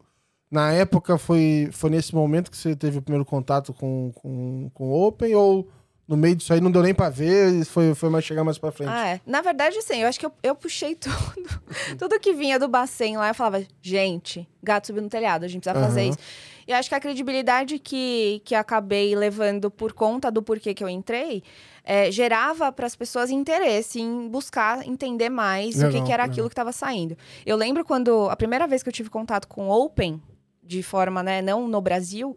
Na 0.49 0.71
época, 0.71 1.17
foi, 1.17 1.69
foi 1.71 1.89
nesse 1.89 2.15
momento 2.15 2.49
que 2.49 2.57
você 2.57 2.75
teve 2.75 2.97
o 2.97 3.01
primeiro 3.01 3.25
contato 3.25 3.73
com, 3.73 4.11
com, 4.15 4.69
com 4.73 4.89
o 4.89 5.07
Open 5.07 5.35
ou 5.35 5.67
no 6.07 6.15
meio 6.15 6.37
disso 6.37 6.53
aí 6.53 6.61
não 6.61 6.71
deu 6.71 6.81
nem 6.81 6.93
pra 6.93 7.09
ver, 7.09 7.65
foi, 7.65 7.93
foi 7.93 8.09
mais 8.09 8.23
chegar 8.23 8.43
mais 8.43 8.57
pra 8.57 8.71
frente. 8.71 8.89
Ah, 8.89 9.07
é. 9.09 9.21
Na 9.25 9.41
verdade, 9.41 9.77
assim, 9.77 9.97
eu 9.97 10.07
acho 10.07 10.17
que 10.17 10.25
eu, 10.25 10.31
eu 10.41 10.55
puxei 10.55 10.95
tudo. 10.95 11.61
tudo 11.97 12.19
que 12.19 12.33
vinha 12.33 12.57
do 12.57 12.69
Bacen 12.69 13.17
lá, 13.17 13.27
eu 13.29 13.35
falava, 13.35 13.61
gente, 13.81 14.47
gato 14.63 14.87
subiu 14.87 15.03
no 15.03 15.09
telhado, 15.09 15.43
a 15.43 15.47
gente 15.49 15.63
precisa 15.63 15.85
fazer 15.85 16.01
Aham. 16.01 16.09
isso. 16.09 16.19
E 16.65 16.71
eu 16.71 16.77
acho 16.77 16.87
que 16.89 16.95
a 16.95 16.99
credibilidade 16.99 17.77
que, 17.79 18.41
que 18.45 18.55
acabei 18.55 19.15
levando 19.15 19.69
por 19.69 19.91
conta 19.93 20.29
do 20.31 20.41
porquê 20.41 20.73
que 20.73 20.83
eu 20.83 20.89
entrei 20.89 21.43
é, 21.83 22.11
gerava 22.11 22.71
para 22.71 22.85
as 22.85 22.95
pessoas 22.95 23.29
interesse 23.29 24.01
em 24.01 24.27
buscar 24.27 24.85
entender 24.85 25.29
mais 25.29 25.75
o 25.75 25.79
que, 25.79 25.85
Legal, 25.85 26.03
que 26.05 26.11
era 26.11 26.23
legal. 26.23 26.33
aquilo 26.33 26.49
que 26.49 26.53
estava 26.53 26.73
saindo. 26.73 27.17
Eu 27.45 27.55
lembro 27.55 27.85
quando 27.85 28.29
a 28.29 28.35
primeira 28.35 28.67
vez 28.67 28.83
que 28.83 28.89
eu 28.89 28.93
tive 28.93 29.09
contato 29.09 29.47
com 29.47 29.69
o 29.69 29.71
Open, 29.85 30.21
de 30.67 30.83
forma, 30.83 31.23
né, 31.23 31.41
não 31.41 31.67
no 31.67 31.81
Brasil, 31.81 32.35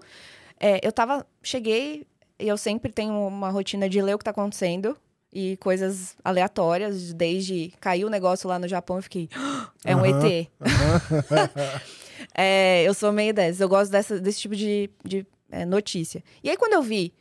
é, 0.58 0.78
eu 0.86 0.92
tava. 0.92 1.26
Cheguei, 1.42 2.06
e 2.38 2.48
eu 2.48 2.56
sempre 2.56 2.92
tenho 2.92 3.12
uma 3.26 3.50
rotina 3.50 3.88
de 3.88 4.00
ler 4.00 4.14
o 4.14 4.18
que 4.18 4.24
tá 4.24 4.30
acontecendo. 4.30 4.96
E 5.32 5.56
coisas 5.58 6.16
aleatórias, 6.24 7.12
desde 7.12 7.72
caiu 7.80 8.08
o 8.08 8.10
negócio 8.10 8.48
lá 8.48 8.58
no 8.58 8.66
Japão, 8.66 8.96
eu 8.96 9.02
fiquei. 9.02 9.28
"Ah, 9.36 9.70
É 9.84 9.94
um 9.94 10.00
Aham. 10.00 10.26
ET. 10.26 10.48
É, 12.34 12.82
eu 12.84 12.94
sou 12.94 13.12
meio 13.12 13.32
dessas. 13.32 13.60
Eu 13.60 13.68
gosto 13.68 13.90
dessa, 13.90 14.20
desse 14.20 14.40
tipo 14.40 14.54
de, 14.54 14.90
de, 15.04 15.26
é, 15.50 15.64
notícia. 15.64 16.22
E 16.42 16.50
aí, 16.50 16.56
quando 16.56 16.74
eu 16.74 16.82
vi, 16.82 17.14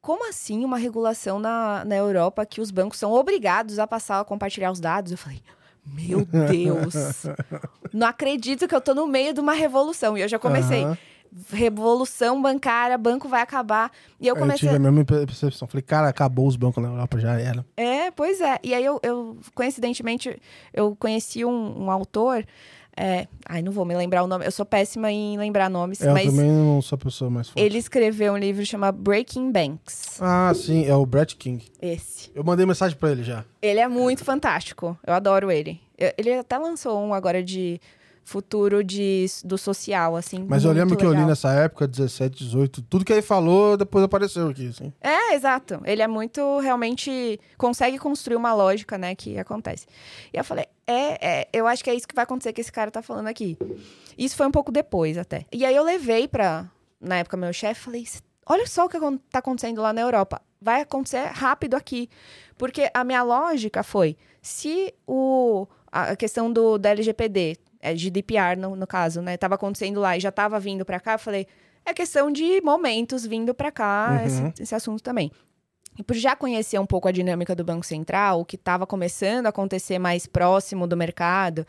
como 0.00 0.28
assim 0.28 0.64
uma 0.64 0.78
regulação 0.78 1.38
na, 1.38 1.84
na 1.84 1.96
Europa 1.96 2.46
que 2.46 2.60
os 2.60 2.70
bancos 2.70 2.98
são 2.98 3.12
obrigados 3.12 3.78
a 3.78 3.86
passar 3.86 4.20
a 4.20 4.24
compartilhar 4.24 4.70
os 4.70 4.80
dados? 4.80 5.12
Eu 5.12 5.18
falei, 5.18 5.42
meu 5.86 6.24
Deus! 6.26 7.26
não 7.92 8.06
acredito 8.08 8.66
que 8.66 8.74
eu 8.74 8.80
tô 8.80 8.94
no 8.94 9.06
meio 9.06 9.32
de 9.32 9.40
uma 9.40 9.52
revolução. 9.52 10.16
E 10.18 10.20
eu 10.22 10.28
já 10.28 10.38
comecei. 10.38 10.84
Revolução 11.50 12.40
bancária, 12.40 12.96
banco 12.96 13.28
vai 13.28 13.42
acabar. 13.42 13.90
E 14.20 14.26
eu 14.26 14.34
Eu 14.34 14.40
comecei. 14.40 14.68
tive 14.68 14.76
a 14.76 14.78
mesma 14.78 15.04
percepção. 15.04 15.68
Falei, 15.68 15.82
cara, 15.82 16.08
acabou 16.08 16.46
os 16.46 16.56
bancos 16.56 16.82
na 16.82 16.88
Europa, 16.88 17.18
já 17.18 17.38
era. 17.38 17.64
É, 17.76 18.10
pois 18.10 18.40
é. 18.40 18.58
E 18.62 18.72
aí 18.74 18.84
eu, 18.84 18.98
eu 19.02 19.36
coincidentemente, 19.54 20.40
eu 20.72 20.96
conheci 20.96 21.44
um, 21.44 21.84
um 21.84 21.90
autor. 21.90 22.44
É, 22.96 23.26
Ai, 23.48 23.62
não 23.62 23.70
vou 23.72 23.84
me 23.84 23.94
lembrar 23.94 24.22
o 24.24 24.26
nome. 24.26 24.44
Eu 24.46 24.50
sou 24.50 24.64
péssima 24.66 25.10
em 25.12 25.36
lembrar 25.38 25.68
nomes, 25.68 26.00
Eu 26.00 26.12
mas 26.12 26.26
também 26.26 26.50
não 26.50 26.80
sou 26.82 26.96
a 26.96 26.98
pessoa 26.98 27.30
mais 27.30 27.48
forte. 27.48 27.60
ele 27.64 27.78
escreveu 27.78 28.32
um 28.32 28.36
livro 28.38 28.64
chamado 28.64 28.96
Breaking 28.98 29.52
Banks. 29.52 30.18
Ah, 30.20 30.52
sim, 30.54 30.86
é 30.86 30.94
o 30.94 31.04
Brett 31.06 31.36
King. 31.36 31.64
Esse. 31.80 32.30
Eu 32.34 32.42
mandei 32.42 32.64
mensagem 32.66 32.96
pra 32.96 33.10
ele 33.12 33.22
já. 33.22 33.44
Ele 33.60 33.80
é 33.80 33.86
muito 33.88 34.24
fantástico. 34.24 34.98
Eu 35.06 35.12
adoro 35.14 35.50
ele. 35.50 35.80
Eu- 35.98 36.12
Ele 36.18 36.32
até 36.34 36.58
lançou 36.58 36.98
um 37.00 37.12
agora 37.14 37.42
de 37.42 37.80
futuro 38.26 38.82
de, 38.82 39.24
do 39.44 39.56
social, 39.56 40.16
assim. 40.16 40.44
Mas 40.48 40.64
eu 40.64 40.72
lembro 40.72 40.96
que 40.96 41.04
eu 41.04 41.10
li 41.10 41.14
legal. 41.14 41.28
nessa 41.28 41.52
época, 41.52 41.86
17, 41.86 42.44
18, 42.44 42.82
tudo 42.82 43.04
que 43.04 43.12
ele 43.12 43.22
falou, 43.22 43.76
depois 43.76 44.04
apareceu 44.04 44.48
aqui, 44.48 44.66
assim. 44.66 44.92
É, 45.00 45.34
exato. 45.34 45.80
Ele 45.84 46.02
é 46.02 46.08
muito, 46.08 46.58
realmente, 46.58 47.38
consegue 47.56 47.98
construir 48.00 48.34
uma 48.34 48.52
lógica, 48.52 48.98
né, 48.98 49.14
que 49.14 49.38
acontece. 49.38 49.86
E 50.34 50.36
eu 50.36 50.42
falei, 50.42 50.66
é, 50.88 51.24
é, 51.24 51.48
eu 51.52 51.68
acho 51.68 51.84
que 51.84 51.88
é 51.88 51.94
isso 51.94 52.06
que 52.08 52.16
vai 52.16 52.24
acontecer 52.24 52.52
que 52.52 52.60
esse 52.60 52.72
cara 52.72 52.90
tá 52.90 53.00
falando 53.00 53.28
aqui. 53.28 53.56
Isso 54.18 54.36
foi 54.36 54.48
um 54.48 54.50
pouco 54.50 54.72
depois, 54.72 55.16
até. 55.16 55.46
E 55.52 55.64
aí 55.64 55.76
eu 55.76 55.84
levei 55.84 56.26
pra, 56.26 56.68
na 57.00 57.18
época, 57.18 57.36
meu 57.36 57.52
chefe, 57.52 57.82
falei, 57.82 58.04
olha 58.44 58.66
só 58.66 58.86
o 58.86 58.88
que 58.88 58.98
tá 59.30 59.38
acontecendo 59.38 59.80
lá 59.80 59.92
na 59.92 60.00
Europa. 60.00 60.42
Vai 60.60 60.80
acontecer 60.80 61.26
rápido 61.26 61.74
aqui. 61.74 62.10
Porque 62.58 62.90
a 62.92 63.04
minha 63.04 63.22
lógica 63.22 63.84
foi, 63.84 64.16
se 64.42 64.92
o, 65.06 65.68
a 65.92 66.10
a 66.12 66.16
questão 66.16 66.52
do, 66.52 66.76
da 66.76 66.90
LGPD, 66.90 67.56
é, 67.90 67.96
GDPR 67.96 68.56
no, 68.58 68.74
no 68.76 68.86
caso, 68.86 69.20
né, 69.22 69.36
tava 69.36 69.54
acontecendo 69.54 70.00
lá 70.00 70.16
e 70.16 70.20
já 70.20 70.30
tava 70.32 70.58
vindo 70.60 70.84
pra 70.84 70.98
cá, 71.00 71.12
eu 71.14 71.18
falei, 71.18 71.46
é 71.84 71.94
questão 71.94 72.30
de 72.32 72.60
momentos 72.62 73.24
vindo 73.26 73.54
pra 73.54 73.70
cá, 73.70 74.18
Uhum. 74.20 74.26
esse, 74.26 74.62
esse 74.62 74.74
assunto 74.74 75.02
também. 75.02 75.30
E 75.98 76.02
por 76.02 76.14
já 76.14 76.36
conhecer 76.36 76.78
um 76.78 76.84
pouco 76.84 77.08
a 77.08 77.12
dinâmica 77.12 77.54
do 77.54 77.64
Banco 77.64 77.86
Central, 77.86 78.40
o 78.40 78.44
que 78.44 78.56
estava 78.56 78.86
começando 78.86 79.46
a 79.46 79.48
acontecer 79.48 79.98
mais 79.98 80.26
próximo 80.26 80.86
do 80.86 80.94
mercado, 80.96 81.66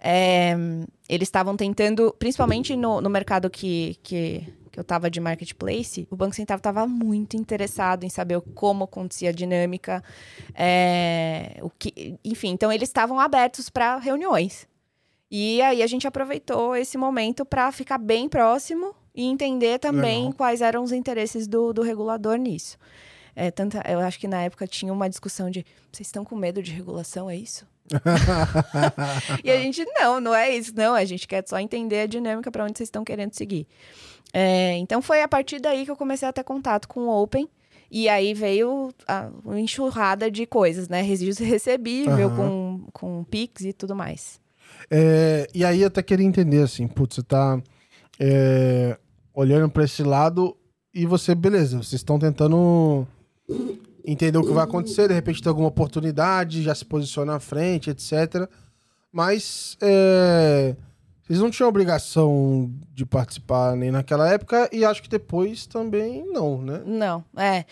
é, 0.00 0.56
eles 1.08 1.28
estavam 1.28 1.56
tentando, 1.56 2.12
principalmente 2.18 2.74
no, 2.74 3.00
no 3.00 3.08
mercado 3.10 3.48
que, 3.48 3.96
que, 4.02 4.44
que 4.72 4.78
eu 4.78 4.82
estava 4.82 5.08
de 5.10 5.20
marketplace, 5.20 6.08
o 6.10 6.16
Banco 6.16 6.34
Central 6.34 6.56
estava 6.56 6.84
muito 6.86 7.36
interessado 7.36 8.02
em 8.02 8.08
saber 8.08 8.40
como 8.54 8.84
acontecia 8.84 9.28
a 9.28 9.32
dinâmica, 9.32 10.02
é, 10.54 11.58
o 11.62 11.70
que, 11.70 12.18
enfim, 12.24 12.48
então 12.48 12.72
eles 12.72 12.88
estavam 12.88 13.20
abertos 13.20 13.68
para 13.70 13.98
reuniões. 13.98 14.66
E 15.30 15.62
aí 15.62 15.82
a 15.82 15.86
gente 15.86 16.06
aproveitou 16.06 16.74
esse 16.74 16.98
momento 16.98 17.44
para 17.44 17.70
ficar 17.70 17.98
bem 17.98 18.28
próximo 18.28 18.94
e 19.14 19.24
entender 19.24 19.78
também 19.78 20.18
Legal. 20.18 20.32
quais 20.34 20.60
eram 20.60 20.82
os 20.82 20.92
interesses 20.92 21.46
do, 21.46 21.72
do 21.72 21.82
regulador 21.82 22.36
nisso. 22.36 22.76
É, 23.34 23.50
tanta, 23.50 23.82
eu 23.88 24.00
acho 24.00 24.18
que 24.18 24.26
na 24.26 24.42
época 24.42 24.66
tinha 24.66 24.92
uma 24.92 25.08
discussão 25.08 25.50
de 25.50 25.64
vocês 25.92 26.08
estão 26.08 26.24
com 26.24 26.34
medo 26.34 26.62
de 26.62 26.72
regulação, 26.72 27.30
é 27.30 27.36
isso? 27.36 27.64
e 29.44 29.50
a 29.50 29.56
gente, 29.56 29.84
não, 29.84 30.20
não 30.20 30.34
é 30.34 30.54
isso, 30.54 30.72
não. 30.74 30.94
A 30.94 31.04
gente 31.04 31.26
quer 31.26 31.44
só 31.46 31.58
entender 31.58 32.00
a 32.00 32.06
dinâmica 32.06 32.50
para 32.50 32.64
onde 32.64 32.76
vocês 32.76 32.88
estão 32.88 33.04
querendo 33.04 33.34
seguir. 33.34 33.66
É, 34.32 34.76
então 34.78 35.00
foi 35.02 35.22
a 35.22 35.28
partir 35.28 35.60
daí 35.60 35.84
que 35.84 35.90
eu 35.90 35.96
comecei 35.96 36.26
a 36.26 36.32
ter 36.32 36.44
contato 36.44 36.88
com 36.88 37.00
o 37.00 37.22
Open. 37.22 37.48
E 37.90 38.08
aí 38.08 38.34
veio 38.34 38.92
a, 39.06 39.30
uma 39.44 39.60
enxurrada 39.60 40.30
de 40.30 40.46
coisas, 40.46 40.88
né? 40.88 41.02
Registro 41.02 41.44
recebível, 41.44 42.28
Aham. 42.28 42.36
com, 42.36 42.90
com 42.92 43.24
Pix 43.24 43.64
e 43.64 43.72
tudo 43.72 43.96
mais. 43.96 44.40
É, 44.88 45.48
e 45.54 45.64
aí 45.64 45.84
até 45.84 46.02
queria 46.02 46.26
entender, 46.26 46.62
assim, 46.62 46.86
putz, 46.86 47.16
você 47.16 47.22
tá 47.22 47.60
é, 48.18 48.96
olhando 49.34 49.68
pra 49.70 49.84
esse 49.84 50.02
lado 50.02 50.56
e 50.94 51.06
você, 51.06 51.34
beleza, 51.34 51.78
vocês 51.78 52.00
estão 52.00 52.18
tentando 52.18 53.06
entender 54.04 54.38
o 54.38 54.46
que 54.46 54.52
vai 54.52 54.64
acontecer, 54.64 55.08
de 55.08 55.14
repente 55.14 55.42
tem 55.42 55.50
alguma 55.50 55.68
oportunidade, 55.68 56.62
já 56.62 56.74
se 56.74 56.84
posiciona 56.84 57.36
à 57.36 57.40
frente, 57.40 57.90
etc. 57.90 58.48
Mas 59.12 59.76
é, 59.80 60.74
vocês 61.30 61.38
não 61.38 61.48
tinham 61.48 61.68
obrigação 61.68 62.68
de 62.92 63.06
participar 63.06 63.76
nem 63.76 63.92
naquela 63.92 64.28
época 64.28 64.68
e 64.72 64.84
acho 64.84 65.00
que 65.00 65.08
depois 65.08 65.64
também 65.64 66.24
não, 66.26 66.60
né? 66.60 66.82
Não, 66.84 67.24
é. 67.36 67.64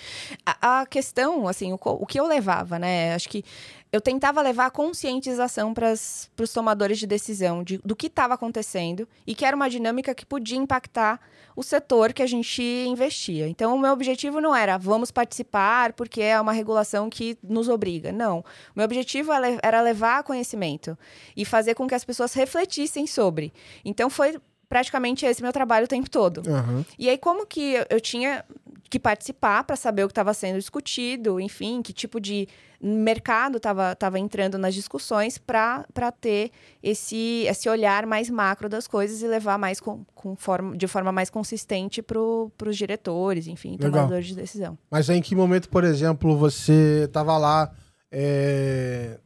A, 0.46 0.82
a 0.82 0.86
questão, 0.86 1.48
assim, 1.48 1.72
o, 1.72 1.78
o 1.82 2.06
que 2.06 2.20
eu 2.20 2.26
levava, 2.28 2.78
né? 2.78 3.14
Acho 3.14 3.28
que 3.28 3.44
eu 3.92 4.00
tentava 4.00 4.42
levar 4.42 4.66
a 4.66 4.70
conscientização 4.70 5.72
para 5.72 5.92
os 5.92 6.52
tomadores 6.52 6.98
de 6.98 7.06
decisão 7.06 7.62
de, 7.64 7.78
do 7.84 7.96
que 7.96 8.06
estava 8.06 8.34
acontecendo 8.34 9.08
e 9.26 9.34
que 9.34 9.44
era 9.44 9.56
uma 9.56 9.68
dinâmica 9.70 10.14
que 10.14 10.26
podia 10.26 10.58
impactar 10.58 11.20
o 11.56 11.62
setor 11.62 12.12
que 12.12 12.22
a 12.22 12.26
gente 12.26 12.62
investia. 12.62 13.48
Então, 13.48 13.74
o 13.74 13.78
meu 13.78 13.92
objetivo 13.92 14.40
não 14.40 14.54
era 14.54 14.78
vamos 14.78 15.10
participar 15.10 15.92
porque 15.94 16.20
é 16.20 16.40
uma 16.40 16.52
regulação 16.52 17.10
que 17.10 17.36
nos 17.42 17.68
obriga. 17.68 18.12
Não. 18.12 18.40
O 18.40 18.44
meu 18.76 18.84
objetivo 18.84 19.32
le- 19.38 19.58
era 19.62 19.80
levar 19.80 20.22
conhecimento 20.22 20.96
e 21.36 21.44
fazer 21.44 21.74
com 21.74 21.88
que 21.88 21.94
as 21.94 22.04
pessoas 22.04 22.32
refletissem 22.34 23.06
sobre. 23.06 23.52
Então, 23.84 24.08
foi 24.08 24.38
praticamente 24.68 25.24
esse 25.24 25.42
meu 25.42 25.52
trabalho 25.52 25.84
o 25.86 25.88
tempo 25.88 26.08
todo. 26.10 26.42
Aham. 26.48 26.84
E 26.98 27.08
aí, 27.08 27.16
como 27.18 27.46
que 27.46 27.74
eu- 27.74 27.86
eu 27.90 28.00
tinha 28.00 28.44
que 28.90 28.98
participar 28.98 29.64
para 29.64 29.76
saber 29.76 30.04
o 30.04 30.08
que 30.08 30.12
estava 30.12 30.32
sendo 30.32 30.58
discutido, 30.58 31.38
enfim, 31.38 31.82
que 31.82 31.92
tipo 31.92 32.18
de 32.18 32.48
mercado 32.80 33.56
estava 33.58 34.18
entrando 34.18 34.56
nas 34.56 34.74
discussões 34.74 35.36
para 35.36 35.84
ter 36.20 36.50
esse, 36.82 37.44
esse 37.46 37.68
olhar 37.68 38.06
mais 38.06 38.30
macro 38.30 38.66
das 38.68 38.86
coisas 38.86 39.20
e 39.20 39.26
levar 39.26 39.58
mais 39.58 39.78
com, 39.78 40.04
com 40.14 40.34
forma, 40.36 40.74
de 40.76 40.86
forma 40.86 41.12
mais 41.12 41.28
consistente 41.28 42.00
para 42.00 42.18
os 42.18 42.76
diretores, 42.78 43.46
enfim, 43.46 43.72
Legal. 43.72 43.90
tomadores 43.90 44.28
de 44.28 44.34
decisão. 44.36 44.78
Mas 44.90 45.10
em 45.10 45.20
que 45.20 45.34
momento, 45.34 45.68
por 45.68 45.84
exemplo, 45.84 46.36
você 46.38 47.08
tava 47.12 47.36
lá 47.36 47.70
é, 48.10 49.18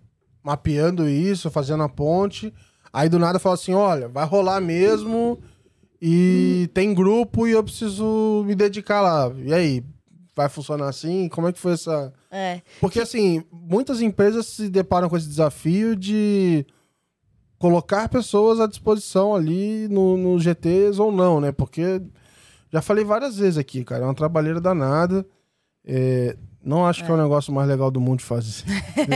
mapeando 0.43 1.09
isso, 1.09 1.51
fazendo 1.51 1.82
a 1.84 1.88
ponte, 1.88 2.53
aí 2.93 3.09
do 3.09 3.18
nada 3.18 3.38
falou 3.38 3.55
assim, 3.55 3.72
olha, 3.72 4.09
vai 4.09 4.26
rolar 4.26 4.61
mesmo 4.61 5.40
e 6.01 6.68
tem 6.74 6.93
grupo 6.93 7.47
e 7.47 7.53
eu 7.53 7.62
preciso 7.62 8.43
me 8.47 8.55
dedicar 8.55 9.01
lá. 9.01 9.32
E 9.38 9.53
aí, 9.53 9.84
vai 10.34 10.49
funcionar 10.49 10.88
assim? 10.88 11.28
Como 11.28 11.49
é 11.49 11.53
que 11.53 11.59
foi 11.59 11.72
essa... 11.72 12.12
É, 12.30 12.61
Porque, 12.80 13.01
assim, 13.01 13.45
muitas 13.53 14.01
empresas 14.01 14.47
se 14.47 14.68
deparam 14.68 15.09
com 15.09 15.16
esse 15.16 15.28
desafio 15.28 15.95
de 15.95 16.66
colocar 17.59 18.09
pessoas 18.09 18.59
à 18.59 18.66
disposição 18.66 19.34
ali 19.34 19.86
no, 19.88 20.16
no 20.16 20.38
GTs 20.40 21.01
ou 21.01 21.12
não, 21.12 21.40
né? 21.40 21.53
Porque 21.53 22.03
já 22.72 22.82
falei 22.82 23.05
várias 23.05 23.36
vezes 23.36 23.57
aqui, 23.59 23.84
cara, 23.84 24.03
é 24.03 24.07
uma 24.07 24.14
trabalheira 24.14 24.61
danada. 24.61 25.24
É, 25.84 26.36
não 26.64 26.86
acho 26.86 27.05
que 27.05 27.11
é 27.11 27.14
o 27.14 27.16
negócio 27.16 27.53
mais 27.53 27.68
legal 27.68 27.90
do 27.90 28.01
mundo 28.01 28.18
de 28.18 28.24
fazer. 28.24 28.64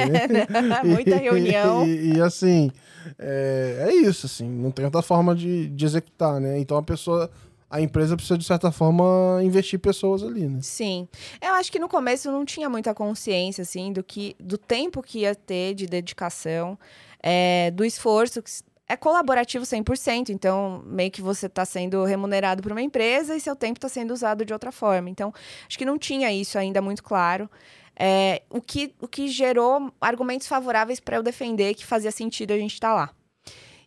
muita 0.84 1.16
reunião. 1.18 1.86
E, 1.86 2.14
e, 2.14 2.20
assim, 2.20 2.70
é, 3.18 3.88
é 3.88 3.94
isso, 3.94 4.26
assim, 4.26 4.48
não 4.48 4.70
tem 4.70 4.84
outra 4.84 5.02
forma 5.02 5.34
de, 5.34 5.68
de 5.68 5.84
executar, 5.84 6.40
né? 6.40 6.58
Então 6.58 6.76
a 6.76 6.82
pessoa, 6.82 7.30
a 7.70 7.80
empresa 7.80 8.16
precisa, 8.16 8.38
de 8.38 8.44
certa 8.44 8.70
forma, 8.70 9.40
investir 9.42 9.78
pessoas 9.78 10.22
ali, 10.22 10.48
né? 10.48 10.60
Sim. 10.62 11.08
Eu 11.40 11.54
acho 11.54 11.70
que 11.70 11.78
no 11.78 11.88
começo 11.88 12.30
não 12.30 12.44
tinha 12.44 12.68
muita 12.68 12.94
consciência, 12.94 13.62
assim, 13.62 13.92
do 13.92 14.02
que 14.02 14.36
do 14.38 14.58
tempo 14.58 15.02
que 15.02 15.20
ia 15.20 15.34
ter 15.34 15.74
de 15.74 15.86
dedicação, 15.86 16.78
é, 17.22 17.70
do 17.70 17.84
esforço 17.84 18.42
é 18.88 18.96
colaborativo 18.96 19.64
100%, 19.64 20.28
então 20.28 20.82
meio 20.86 21.10
que 21.10 21.20
você 21.20 21.46
está 21.46 21.64
sendo 21.64 22.04
remunerado 22.04 22.62
por 22.62 22.70
uma 22.70 22.82
empresa 22.82 23.34
e 23.34 23.40
seu 23.40 23.56
tempo 23.56 23.78
está 23.78 23.88
sendo 23.88 24.12
usado 24.12 24.44
de 24.44 24.52
outra 24.52 24.70
forma. 24.70 25.10
Então, 25.10 25.32
acho 25.66 25.76
que 25.76 25.84
não 25.84 25.98
tinha 25.98 26.32
isso 26.32 26.56
ainda 26.56 26.80
muito 26.80 27.02
claro. 27.02 27.50
É, 27.98 28.42
o, 28.50 28.60
que, 28.60 28.94
o 29.00 29.08
que 29.08 29.28
gerou 29.28 29.90
argumentos 30.00 30.46
favoráveis 30.46 31.00
para 31.00 31.16
eu 31.16 31.22
defender 31.22 31.74
que 31.74 31.86
fazia 31.86 32.10
sentido 32.10 32.52
a 32.52 32.58
gente 32.58 32.74
estar 32.74 32.90
tá 32.90 32.94
lá. 32.94 33.10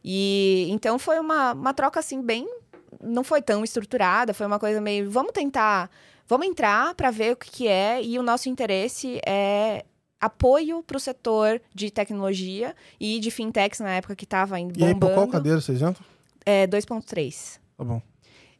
E 0.03 0.67
então 0.69 0.97
foi 0.97 1.19
uma, 1.19 1.53
uma 1.53 1.73
troca 1.73 1.99
assim 1.99 2.21
bem. 2.21 2.47
Não 3.01 3.23
foi 3.23 3.41
tão 3.41 3.63
estruturada, 3.63 4.33
foi 4.33 4.45
uma 4.45 4.59
coisa 4.59 4.81
meio. 4.81 5.09
Vamos 5.09 5.31
tentar. 5.31 5.89
Vamos 6.27 6.47
entrar 6.47 6.93
para 6.95 7.11
ver 7.11 7.33
o 7.33 7.35
que, 7.35 7.49
que 7.49 7.67
é, 7.67 8.03
e 8.03 8.17
o 8.19 8.23
nosso 8.23 8.49
interesse 8.49 9.19
é 9.25 9.83
apoio 10.19 10.83
para 10.83 10.97
o 10.97 10.99
setor 10.99 11.61
de 11.73 11.89
tecnologia 11.89 12.75
e 12.99 13.19
de 13.19 13.31
fintechs 13.31 13.79
na 13.79 13.91
época 13.91 14.15
que 14.15 14.25
estava 14.25 14.57
bombando. 14.57 14.79
E 14.79 14.83
aí, 14.83 14.95
por 14.95 15.13
qual 15.13 15.27
cadeira 15.27 15.61
vocês 15.61 15.81
entram? 15.81 16.05
É 16.45 16.67
2.3. 16.67 17.59
Tá 17.77 17.83
bom. 17.83 18.01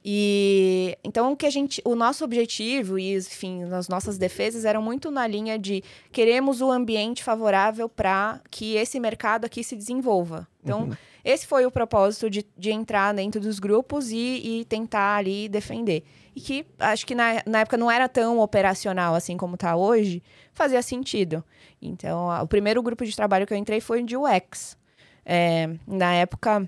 E 0.04 0.98
então 1.04 1.34
o 1.34 1.36
que 1.36 1.46
a 1.46 1.50
gente, 1.50 1.82
o 1.84 1.94
nosso 1.94 2.24
objetivo 2.24 2.98
e 2.98 3.18
enfim, 3.18 3.64
as 3.64 3.90
nossas 3.90 4.18
defesas 4.18 4.64
eram 4.64 4.82
muito 4.82 5.12
na 5.12 5.28
linha 5.28 5.60
de 5.60 5.84
queremos 6.12 6.62
o 6.62 6.72
ambiente 6.72 7.22
favorável 7.22 7.90
para 7.90 8.40
que 8.50 8.76
esse 8.76 9.00
mercado 9.00 9.46
aqui 9.46 9.62
se 9.64 9.76
desenvolva. 9.76 10.48
Então 10.64 10.84
uhum. 10.84 10.94
esse 11.24 11.46
foi 11.46 11.66
o 11.66 11.72
propósito 11.72 12.30
de, 12.30 12.46
de 12.58 12.72
entrar 12.72 13.14
dentro 13.14 13.42
dos 13.42 13.60
grupos 13.60 14.10
e, 14.10 14.62
e 14.62 14.66
tentar 14.66 15.18
ali 15.18 15.50
defender. 15.50 16.06
E 16.34 16.40
que 16.40 16.66
acho 16.80 17.06
que 17.06 17.14
na, 17.14 17.44
na 17.46 17.60
época 17.60 17.76
não 17.76 17.92
era 17.92 18.08
tão 18.08 18.40
operacional 18.40 19.16
assim 19.16 19.36
como 19.36 19.56
está 19.56 19.76
hoje, 19.76 20.24
fazia 20.54 20.82
sentido. 20.82 21.44
Então 21.82 22.32
a, 22.32 22.42
o 22.42 22.48
primeiro 22.48 22.82
grupo 22.82 23.04
de 23.04 23.14
trabalho 23.14 23.46
que 23.46 23.54
eu 23.54 23.58
entrei 23.58 23.82
foi 23.82 24.02
de 24.02 24.16
UX. 24.16 24.78
É, 25.26 25.70
na 25.86 26.14
época 26.14 26.68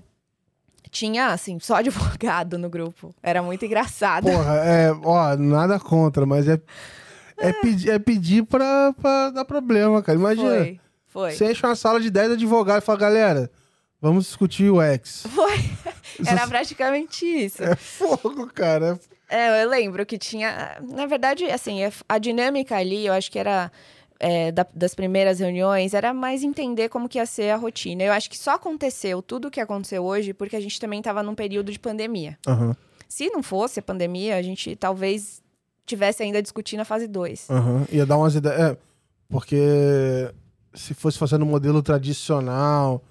tinha, 0.92 1.28
assim, 1.28 1.58
só 1.58 1.76
advogado 1.76 2.58
no 2.58 2.68
grupo. 2.70 3.12
Era 3.20 3.42
muito 3.42 3.64
engraçado. 3.64 4.24
Porra, 4.30 4.56
é, 4.58 4.92
ó, 5.02 5.34
nada 5.36 5.80
contra, 5.80 6.24
mas 6.24 6.46
é, 6.46 6.60
é, 7.38 7.48
é. 7.48 7.52
Pedir, 7.54 7.90
é 7.90 7.98
pedir 7.98 8.44
pra, 8.44 8.92
pra 8.92 9.30
dar 9.30 9.44
problema, 9.44 10.02
cara. 10.02 10.18
Imagina. 10.18 10.50
Foi, 10.50 10.80
foi. 11.08 11.32
Você 11.32 11.50
enche 11.50 11.66
uma 11.66 11.74
sala 11.74 11.98
de 11.98 12.10
10 12.10 12.32
advogados 12.32 12.84
e 12.84 12.86
fala, 12.86 12.98
galera, 12.98 13.50
vamos 14.00 14.26
discutir 14.26 14.70
o 14.70 14.80
ex. 14.80 15.24
Foi. 15.34 15.58
Era 16.26 16.46
praticamente 16.46 17.24
isso. 17.24 17.64
É 17.64 17.74
fogo, 17.74 18.46
cara. 18.48 19.00
É, 19.30 19.62
eu 19.62 19.68
lembro 19.70 20.04
que 20.04 20.18
tinha. 20.18 20.76
Na 20.82 21.06
verdade, 21.06 21.46
assim, 21.46 21.78
a 22.06 22.18
dinâmica 22.18 22.76
ali, 22.76 23.06
eu 23.06 23.14
acho 23.14 23.30
que 23.30 23.38
era 23.38 23.72
é, 24.22 24.52
da, 24.52 24.64
das 24.72 24.94
primeiras 24.94 25.40
reuniões 25.40 25.92
era 25.92 26.14
mais 26.14 26.44
entender 26.44 26.88
como 26.88 27.08
que 27.08 27.18
ia 27.18 27.26
ser 27.26 27.50
a 27.50 27.56
rotina. 27.56 28.04
Eu 28.04 28.12
acho 28.12 28.30
que 28.30 28.38
só 28.38 28.52
aconteceu 28.52 29.20
tudo 29.20 29.48
o 29.48 29.50
que 29.50 29.60
aconteceu 29.60 30.04
hoje 30.04 30.32
porque 30.32 30.54
a 30.54 30.60
gente 30.60 30.78
também 30.80 31.00
estava 31.00 31.22
num 31.22 31.34
período 31.34 31.72
de 31.72 31.78
pandemia. 31.78 32.38
Uhum. 32.46 32.72
Se 33.08 33.28
não 33.30 33.42
fosse 33.42 33.80
a 33.80 33.82
pandemia, 33.82 34.36
a 34.36 34.42
gente 34.42 34.76
talvez 34.76 35.42
tivesse 35.84 36.22
ainda 36.22 36.40
discutindo 36.40 36.80
a 36.80 36.84
fase 36.84 37.08
2. 37.08 37.48
Uhum. 37.50 37.84
Ia 37.90 38.06
dar 38.06 38.16
umas 38.16 38.36
ideias. 38.36 38.60
É, 38.60 38.76
porque 39.28 40.32
se 40.72 40.94
fosse 40.94 41.18
fazendo 41.18 41.44
um 41.44 41.48
modelo 41.48 41.82
tradicional, 41.82 43.02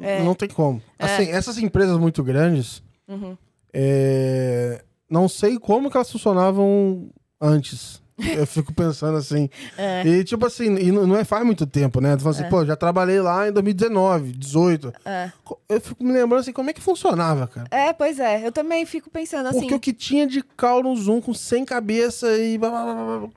é. 0.00 0.22
não 0.22 0.34
tem 0.34 0.48
como. 0.48 0.82
É. 0.98 1.04
Assim, 1.04 1.30
essas 1.30 1.58
empresas 1.58 1.98
muito 1.98 2.24
grandes, 2.24 2.82
uhum. 3.06 3.36
É, 3.76 4.84
não 5.10 5.28
sei 5.28 5.58
como 5.58 5.90
que 5.90 5.96
elas 5.96 6.10
funcionavam 6.10 7.10
antes. 7.40 8.00
Eu 8.36 8.46
fico 8.46 8.72
pensando 8.72 9.16
assim. 9.16 9.48
É. 9.76 10.06
E 10.06 10.24
tipo 10.24 10.46
assim, 10.46 10.76
e 10.76 10.92
não 10.92 11.16
é 11.16 11.24
faz 11.24 11.44
muito 11.44 11.66
tempo, 11.66 12.00
né? 12.00 12.16
Tu 12.16 12.22
fala 12.22 12.34
assim, 12.34 12.44
é. 12.44 12.48
pô, 12.48 12.64
já 12.64 12.76
trabalhei 12.76 13.20
lá 13.20 13.48
em 13.48 13.52
2019, 13.52 14.32
18. 14.32 14.92
É. 15.04 15.32
Eu 15.68 15.80
fico 15.80 16.04
me 16.04 16.12
lembrando 16.12 16.40
assim, 16.40 16.52
como 16.52 16.70
é 16.70 16.72
que 16.72 16.80
funcionava, 16.80 17.46
cara? 17.48 17.66
É, 17.70 17.92
pois 17.92 18.20
é. 18.20 18.46
Eu 18.46 18.52
também 18.52 18.86
fico 18.86 19.10
pensando 19.10 19.48
assim. 19.48 19.60
Porque 19.60 19.74
o 19.74 19.80
que 19.80 19.92
tinha 19.92 20.26
de 20.26 20.42
cal 20.42 20.82
no 20.82 20.94
Zoom 20.96 21.20
com 21.20 21.34
sem 21.34 21.64
cabeça 21.64 22.30
e. 22.38 22.56
Blá, 22.56 22.70
blá, 22.70 22.94
blá, 22.94 23.28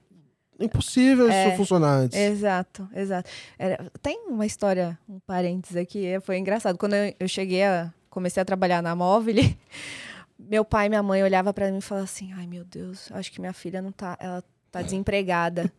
Impossível 0.60 1.30
é, 1.30 1.50
isso 1.50 1.58
funcionar 1.58 1.98
antes. 1.98 2.18
Exato, 2.18 2.90
exato. 2.96 3.30
Era, 3.60 3.92
tem 4.02 4.26
uma 4.28 4.46
história, 4.46 4.98
um 5.08 5.20
parênteses 5.20 5.78
aqui, 5.78 6.04
é, 6.04 6.20
foi 6.20 6.38
engraçado. 6.38 6.78
Quando 6.78 6.94
eu, 6.94 7.14
eu 7.20 7.28
cheguei 7.28 7.64
a. 7.64 7.94
Comecei 8.10 8.42
a 8.42 8.46
trabalhar 8.46 8.82
na 8.82 8.96
móvel, 8.96 9.36
meu 10.40 10.66
pai 10.66 10.88
e 10.88 10.90
minha 10.90 11.04
mãe 11.04 11.22
olhavam 11.22 11.54
para 11.54 11.72
mim 11.72 11.78
e 11.78 11.82
falavam 11.82 12.06
assim: 12.06 12.34
ai 12.34 12.48
meu 12.48 12.64
Deus, 12.64 13.12
acho 13.12 13.32
que 13.32 13.40
minha 13.40 13.54
filha 13.54 13.80
não 13.80 13.92
tá. 13.92 14.18
Ela 14.20 14.44
tá 14.72 14.82
desempregada. 14.82 15.72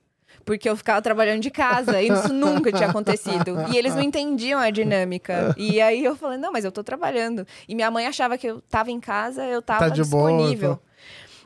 Porque 0.44 0.68
eu 0.68 0.76
ficava 0.76 1.00
trabalhando 1.02 1.40
de 1.40 1.50
casa 1.50 2.00
e 2.00 2.08
isso 2.08 2.32
nunca 2.32 2.72
tinha 2.72 2.88
acontecido. 2.88 3.56
E 3.72 3.76
eles 3.76 3.94
não 3.94 4.02
entendiam 4.02 4.58
a 4.60 4.70
dinâmica. 4.70 5.54
E 5.56 5.80
aí 5.80 6.04
eu 6.04 6.16
falei, 6.16 6.38
não, 6.38 6.52
mas 6.52 6.64
eu 6.64 6.72
tô 6.72 6.82
trabalhando. 6.82 7.46
E 7.68 7.74
minha 7.74 7.90
mãe 7.90 8.06
achava 8.06 8.38
que 8.38 8.46
eu 8.46 8.60
tava 8.62 8.90
em 8.90 9.00
casa, 9.00 9.44
eu 9.44 9.60
tava 9.60 9.80
tá 9.80 9.88
disponível. 9.88 10.76
Boa, 10.76 10.80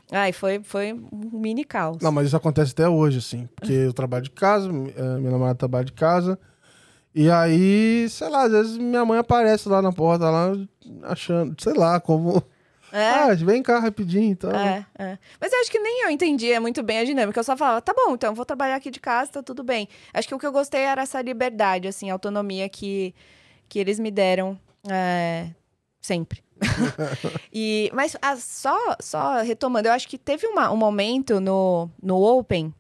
tô... 0.09 0.17
Ai, 0.17 0.33
foi, 0.33 0.61
foi 0.63 0.93
um 0.93 1.31
mini 1.33 1.65
caos. 1.65 1.99
Não, 2.01 2.13
mas 2.13 2.27
isso 2.27 2.37
acontece 2.37 2.73
até 2.73 2.89
hoje, 2.89 3.19
assim. 3.19 3.49
Porque 3.57 3.73
eu 3.73 3.93
trabalho 3.93 4.25
de 4.25 4.31
casa, 4.31 4.69
eh, 4.69 5.19
minha 5.19 5.31
namorada 5.31 5.55
trabalha 5.55 5.85
de 5.85 5.93
casa. 5.93 6.39
E 7.15 7.31
aí, 7.31 8.07
sei 8.09 8.29
lá, 8.29 8.45
às 8.45 8.53
vezes 8.53 8.79
minha 8.79 9.05
mãe 9.05 9.19
aparece 9.19 9.69
lá 9.69 9.81
na 9.83 9.93
porta, 9.93 10.31
lá, 10.31 10.53
achando, 11.05 11.55
sei 11.63 11.75
lá, 11.75 11.99
como 11.99 12.43
é. 12.93 13.09
Ah, 13.09 13.35
vem 13.35 13.63
cá 13.63 13.79
rapidinho, 13.79 14.33
então. 14.33 14.51
É, 14.51 14.87
é. 14.99 15.19
Mas 15.41 15.53
eu 15.53 15.61
acho 15.61 15.71
que 15.71 15.79
nem 15.79 16.05
eu 16.05 16.11
entendia 16.11 16.61
muito 16.61 16.83
bem 16.83 16.99
a 16.99 17.05
dinâmica. 17.05 17.41
Eu 17.41 17.45
só 17.45 17.57
falava, 17.57 17.81
tá 17.81 17.95
bom, 17.95 18.15
então 18.15 18.35
vou 18.35 18.45
trabalhar 18.45 18.77
aqui 18.77 18.91
de 18.91 19.01
casa, 19.01 19.33
tá 19.33 19.43
tudo 19.43 19.65
bem. 19.65 19.89
Acho 20.13 20.29
que 20.29 20.35
o 20.35 20.39
que 20.39 20.47
eu 20.47 20.53
gostei 20.53 20.83
era 20.83 21.03
essa 21.03 21.23
liberdade, 21.23 21.89
assim, 21.89 22.11
autonomia 22.11 22.69
que, 22.69 23.15
que 23.69 23.79
eles 23.79 23.99
me 23.99 24.11
deram 24.11 24.61
é, 24.91 25.49
sempre. 26.01 26.45
e, 27.53 27.91
mas 27.95 28.17
ah, 28.21 28.37
só, 28.37 28.77
só 29.01 29.41
retomando, 29.41 29.89
eu 29.89 29.93
acho 29.93 30.07
que 30.07 30.19
teve 30.19 30.47
uma, 30.47 30.71
um 30.71 30.77
momento 30.77 31.41
no, 31.41 31.91
no 32.01 32.23
Open 32.23 32.73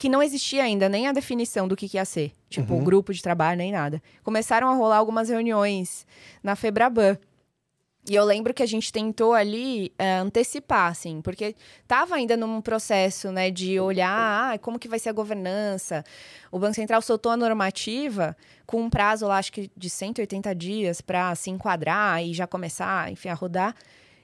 que 0.00 0.08
não 0.08 0.22
existia 0.22 0.62
ainda 0.62 0.88
nem 0.88 1.06
a 1.06 1.12
definição 1.12 1.68
do 1.68 1.76
que, 1.76 1.86
que 1.86 1.98
ia 1.98 2.04
ser. 2.06 2.32
Tipo, 2.48 2.72
uhum. 2.72 2.82
grupo 2.82 3.12
de 3.12 3.22
trabalho, 3.22 3.58
nem 3.58 3.70
nada. 3.70 4.02
Começaram 4.22 4.68
a 4.68 4.74
rolar 4.74 4.96
algumas 4.96 5.28
reuniões 5.28 6.06
na 6.42 6.56
Febraban. 6.56 7.18
E 8.08 8.14
eu 8.14 8.24
lembro 8.24 8.54
que 8.54 8.62
a 8.62 8.66
gente 8.66 8.90
tentou 8.90 9.34
ali 9.34 9.92
é, 9.98 10.16
antecipar, 10.16 10.90
assim, 10.90 11.20
porque 11.20 11.54
estava 11.82 12.14
ainda 12.14 12.36
num 12.36 12.60
processo, 12.62 13.30
né, 13.30 13.50
de 13.50 13.78
olhar 13.78 14.54
ah, 14.54 14.58
como 14.58 14.78
que 14.78 14.88
vai 14.88 14.98
ser 14.98 15.10
a 15.10 15.12
governança. 15.12 16.02
O 16.50 16.58
Banco 16.58 16.74
Central 16.74 17.02
soltou 17.02 17.30
a 17.30 17.36
normativa 17.36 18.36
com 18.66 18.80
um 18.82 18.88
prazo 18.88 19.26
lá, 19.26 19.36
acho 19.36 19.52
que 19.52 19.70
de 19.76 19.90
180 19.90 20.54
dias 20.54 21.00
para 21.00 21.34
se 21.34 21.50
enquadrar 21.50 22.24
e 22.24 22.32
já 22.32 22.46
começar, 22.46 23.12
enfim, 23.12 23.28
a 23.28 23.34
rodar. 23.34 23.74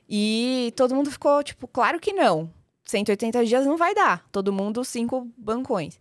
E 0.08 0.72
todo 0.74 0.94
mundo 0.94 1.10
ficou, 1.10 1.42
tipo, 1.42 1.68
claro 1.68 2.00
que 2.00 2.12
não. 2.12 2.50
180 2.86 3.44
dias 3.44 3.66
não 3.66 3.76
vai 3.76 3.94
dar. 3.94 4.26
Todo 4.32 4.52
mundo, 4.52 4.84
cinco 4.84 5.28
bancões. 5.36 5.98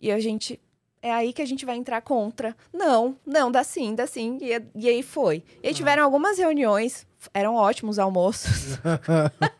E 0.00 0.10
a 0.10 0.20
gente, 0.20 0.58
é 1.02 1.12
aí 1.12 1.32
que 1.32 1.42
a 1.42 1.46
gente 1.46 1.64
vai 1.64 1.76
entrar 1.76 2.00
contra. 2.00 2.56
Não, 2.72 3.16
não, 3.24 3.50
dá 3.50 3.62
sim, 3.64 3.94
dá 3.94 4.06
sim. 4.06 4.38
E, 4.40 4.62
e 4.74 4.88
aí 4.88 5.02
foi. 5.02 5.42
E 5.62 5.68
aí 5.68 5.74
tiveram 5.74 6.04
algumas 6.04 6.38
reuniões, 6.38 7.06
eram 7.32 7.54
ótimos 7.54 7.98
almoços. 7.98 8.78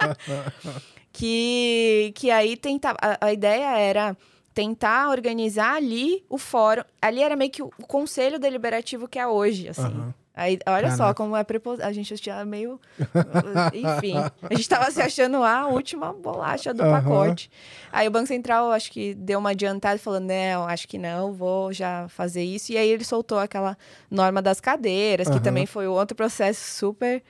que, 1.13 2.13
que 2.15 2.31
aí 2.31 2.57
tentava. 2.57 2.99
A, 3.21 3.33
ideia 3.33 3.79
era 3.79 4.17
tentar 4.53 5.11
organizar 5.11 5.77
ali 5.77 6.25
o 6.29 6.39
fórum. 6.39 6.83
Ali 7.01 7.23
era 7.23 7.37
meio 7.37 7.51
que 7.51 7.63
o, 7.63 7.71
o 7.79 7.87
conselho 7.87 8.39
deliberativo 8.39 9.09
que 9.09 9.19
é 9.19 9.27
hoje, 9.27 9.69
assim. 9.69 9.83
Uhum. 9.83 10.13
Aí, 10.39 10.57
olha 10.67 10.83
Caraca. 10.83 10.97
só 10.97 11.13
como 11.15 11.37
é 11.37 11.43
preposto. 11.43 11.83
A 11.83 11.91
gente 11.91 12.15
tinha 12.17 12.45
meio. 12.45 12.81
Enfim. 13.75 14.15
A 14.17 14.55
gente 14.55 14.61
estava 14.61 14.89
se 14.93 15.03
achando 15.03 15.43
a 15.43 15.67
última 15.67 16.13
bolacha 16.13 16.73
do 16.73 16.85
uhum. 16.85 16.93
pacote. 16.93 17.51
Aí 17.91 18.07
o 18.07 18.11
Banco 18.11 18.29
Central, 18.29 18.71
acho 18.71 18.93
que 18.93 19.15
deu 19.15 19.41
uma 19.41 19.51
adiantada 19.51 19.97
e 19.97 19.99
falou: 19.99 20.21
não, 20.21 20.65
acho 20.69 20.87
que 20.87 20.97
não, 20.97 21.33
vou 21.33 21.73
já 21.73 22.07
fazer 22.09 22.45
isso. 22.45 22.71
E 22.71 22.79
aí 22.79 22.89
ele 22.89 23.03
soltou 23.05 23.41
aquela 23.41 23.77
norma 24.09 24.41
das 24.41 24.61
cadeiras, 24.61 25.27
que 25.27 25.35
uhum. 25.35 25.43
também 25.43 25.67
foi 25.67 25.89
outro 25.89 26.15
processo 26.15 26.79
super. 26.79 27.21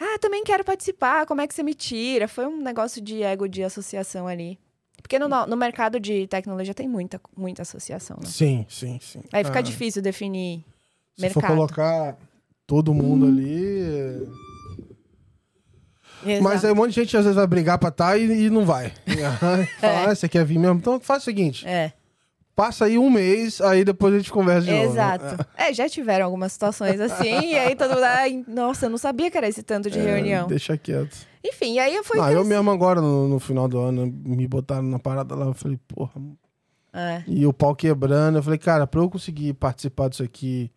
Ah, 0.00 0.18
também 0.18 0.42
quero 0.42 0.64
participar, 0.64 1.26
como 1.26 1.42
é 1.42 1.46
que 1.46 1.54
você 1.54 1.62
me 1.62 1.74
tira? 1.74 2.26
Foi 2.26 2.46
um 2.46 2.62
negócio 2.62 3.02
de 3.02 3.22
ego 3.22 3.46
de 3.46 3.62
associação 3.62 4.26
ali. 4.26 4.58
Porque 5.02 5.18
no, 5.18 5.28
no 5.28 5.56
mercado 5.56 6.00
de 6.00 6.26
tecnologia 6.28 6.72
tem 6.72 6.88
muita, 6.88 7.20
muita 7.36 7.60
associação, 7.60 8.16
né? 8.18 8.26
Sim, 8.26 8.64
sim, 8.70 8.98
sim. 9.02 9.20
Aí 9.30 9.44
fica 9.44 9.58
ah. 9.58 9.62
difícil 9.62 10.00
definir 10.00 10.64
se 11.16 11.22
mercado. 11.22 11.42
for 11.42 11.46
colocar 11.46 12.16
todo 12.66 12.94
mundo 12.94 13.26
ali. 13.26 14.28
Exato. 16.24 16.42
Mas 16.42 16.64
aí 16.64 16.72
um 16.72 16.76
monte 16.76 16.90
de 16.90 17.00
gente 17.00 17.16
às 17.16 17.24
vezes 17.24 17.36
vai 17.36 17.46
brigar 17.46 17.78
pra 17.78 17.90
tá 17.90 18.16
e, 18.16 18.46
e 18.46 18.50
não 18.50 18.64
vai. 18.64 18.92
É. 19.82 20.06
ah, 20.06 20.14
você 20.14 20.28
quer 20.28 20.44
vir 20.44 20.58
mesmo? 20.58 20.78
Então 20.78 21.00
faz 21.00 21.22
o 21.22 21.24
seguinte. 21.24 21.66
É. 21.66 21.92
Passa 22.54 22.84
aí 22.84 22.98
um 22.98 23.08
mês, 23.08 23.60
aí 23.62 23.82
depois 23.82 24.14
a 24.14 24.18
gente 24.18 24.30
conversa 24.30 24.66
de 24.66 24.74
Exato. 24.74 25.24
novo. 25.24 25.34
Exato. 25.34 25.50
É, 25.56 25.72
já 25.72 25.88
tiveram 25.88 26.26
algumas 26.26 26.52
situações 26.52 27.00
assim, 27.00 27.52
e 27.52 27.58
aí 27.58 27.74
todo 27.74 27.94
mundo. 27.94 28.04
Ai, 28.04 28.44
nossa, 28.46 28.86
eu 28.86 28.90
não 28.90 28.98
sabia 28.98 29.30
que 29.30 29.38
era 29.38 29.48
esse 29.48 29.62
tanto 29.62 29.90
de 29.90 29.98
é, 29.98 30.02
reunião. 30.02 30.48
Deixa 30.48 30.76
quieto. 30.76 31.16
Enfim, 31.42 31.78
aí 31.78 31.94
eu 31.94 32.04
fui. 32.04 32.18
Não, 32.18 32.30
eu 32.30 32.44
mesmo 32.44 32.70
agora, 32.70 33.00
no, 33.00 33.26
no, 33.26 33.40
final 33.40 33.66
do 33.66 33.78
ano, 33.78 34.06
me 34.06 34.46
botaram 34.46 34.82
na 34.82 34.98
parada 34.98 35.34
lá, 35.34 35.46
eu 35.46 35.54
falei, 35.54 35.78
porra. 35.88 36.12
É. 36.92 37.22
E 37.26 37.46
o 37.46 37.54
pau 37.54 37.74
quebrando, 37.74 38.38
eu 38.38 38.42
falei, 38.42 38.58
cara, 38.58 38.86
pra 38.86 39.00
eu 39.00 39.08
conseguir 39.08 39.54
participar 39.54 40.10
disso 40.10 40.22
aqui 40.22 40.70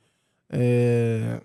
é, 0.49 1.41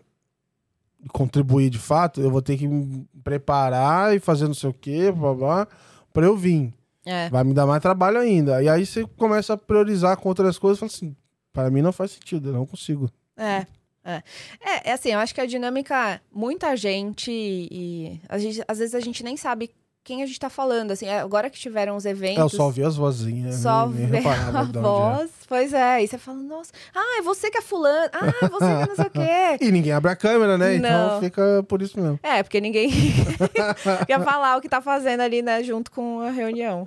contribuir 1.12 1.70
de 1.70 1.78
fato, 1.78 2.20
eu 2.20 2.30
vou 2.30 2.42
ter 2.42 2.56
que 2.56 2.66
me 2.66 3.06
preparar 3.22 4.14
e 4.14 4.20
fazer 4.20 4.46
não 4.46 4.54
sei 4.54 4.70
o 4.70 4.74
quê, 4.74 5.10
blá, 5.12 5.34
blá, 5.34 5.68
pra 6.12 6.26
eu 6.26 6.36
vir. 6.36 6.72
É. 7.04 7.30
Vai 7.30 7.44
me 7.44 7.54
dar 7.54 7.66
mais 7.66 7.80
trabalho 7.80 8.18
ainda. 8.18 8.62
E 8.62 8.68
aí 8.68 8.84
você 8.84 9.06
começa 9.16 9.54
a 9.54 9.56
priorizar 9.56 10.16
com 10.16 10.28
outras 10.28 10.58
coisas 10.58 10.78
e 10.78 10.80
fala 10.80 10.92
assim, 10.92 11.16
para 11.52 11.70
mim 11.70 11.82
não 11.82 11.92
faz 11.92 12.12
sentido, 12.12 12.50
eu 12.50 12.52
não 12.52 12.66
consigo. 12.66 13.10
É. 13.36 13.66
É. 14.02 14.22
é, 14.60 14.90
é 14.90 14.92
assim, 14.92 15.10
eu 15.10 15.18
acho 15.18 15.34
que 15.34 15.40
a 15.40 15.46
dinâmica, 15.46 16.20
muita 16.32 16.74
gente 16.76 17.30
e 17.30 18.20
a 18.28 18.38
gente, 18.38 18.62
às 18.66 18.78
vezes 18.78 18.94
a 18.94 19.00
gente 19.00 19.22
nem 19.22 19.36
sabe 19.36 19.70
quem 20.02 20.22
a 20.22 20.26
gente 20.26 20.40
tá 20.40 20.48
falando, 20.48 20.90
assim, 20.92 21.06
é, 21.06 21.20
agora 21.20 21.50
que 21.50 21.58
tiveram 21.58 21.94
os 21.94 22.04
eventos... 22.04 22.38
É, 22.38 22.42
eu 22.42 22.48
só 22.48 22.64
ouvi 22.64 22.82
as 22.82 22.96
vozinhas, 22.96 23.56
Só 23.56 23.86
nem, 23.86 24.26
a 24.26 24.60
é. 24.60 24.80
voz, 24.80 25.30
pois 25.46 25.72
é, 25.72 26.02
e 26.02 26.08
você 26.08 26.16
fala, 26.16 26.38
nossa, 26.38 26.72
ah, 26.94 27.18
é 27.18 27.22
você 27.22 27.50
que 27.50 27.58
é 27.58 27.60
fulano, 27.60 28.10
ah, 28.12 28.26
é 28.42 28.48
você 28.48 28.66
que 28.66 28.82
é 28.82 28.86
não 28.86 28.96
sei 28.96 29.04
o 29.06 29.10
quê. 29.10 29.20
E 29.60 29.70
ninguém 29.70 29.92
abre 29.92 30.10
a 30.10 30.16
câmera, 30.16 30.56
né? 30.56 30.76
Então 30.76 31.14
Não. 31.14 31.20
fica 31.20 31.64
por 31.68 31.82
isso 31.82 32.00
mesmo. 32.00 32.18
É, 32.22 32.42
porque 32.42 32.60
ninguém 32.60 32.90
quer 34.06 34.22
falar 34.24 34.56
o 34.56 34.60
que 34.60 34.68
tá 34.68 34.80
fazendo 34.80 35.20
ali, 35.20 35.42
né, 35.42 35.62
junto 35.62 35.90
com 35.90 36.20
a 36.20 36.30
reunião. 36.30 36.84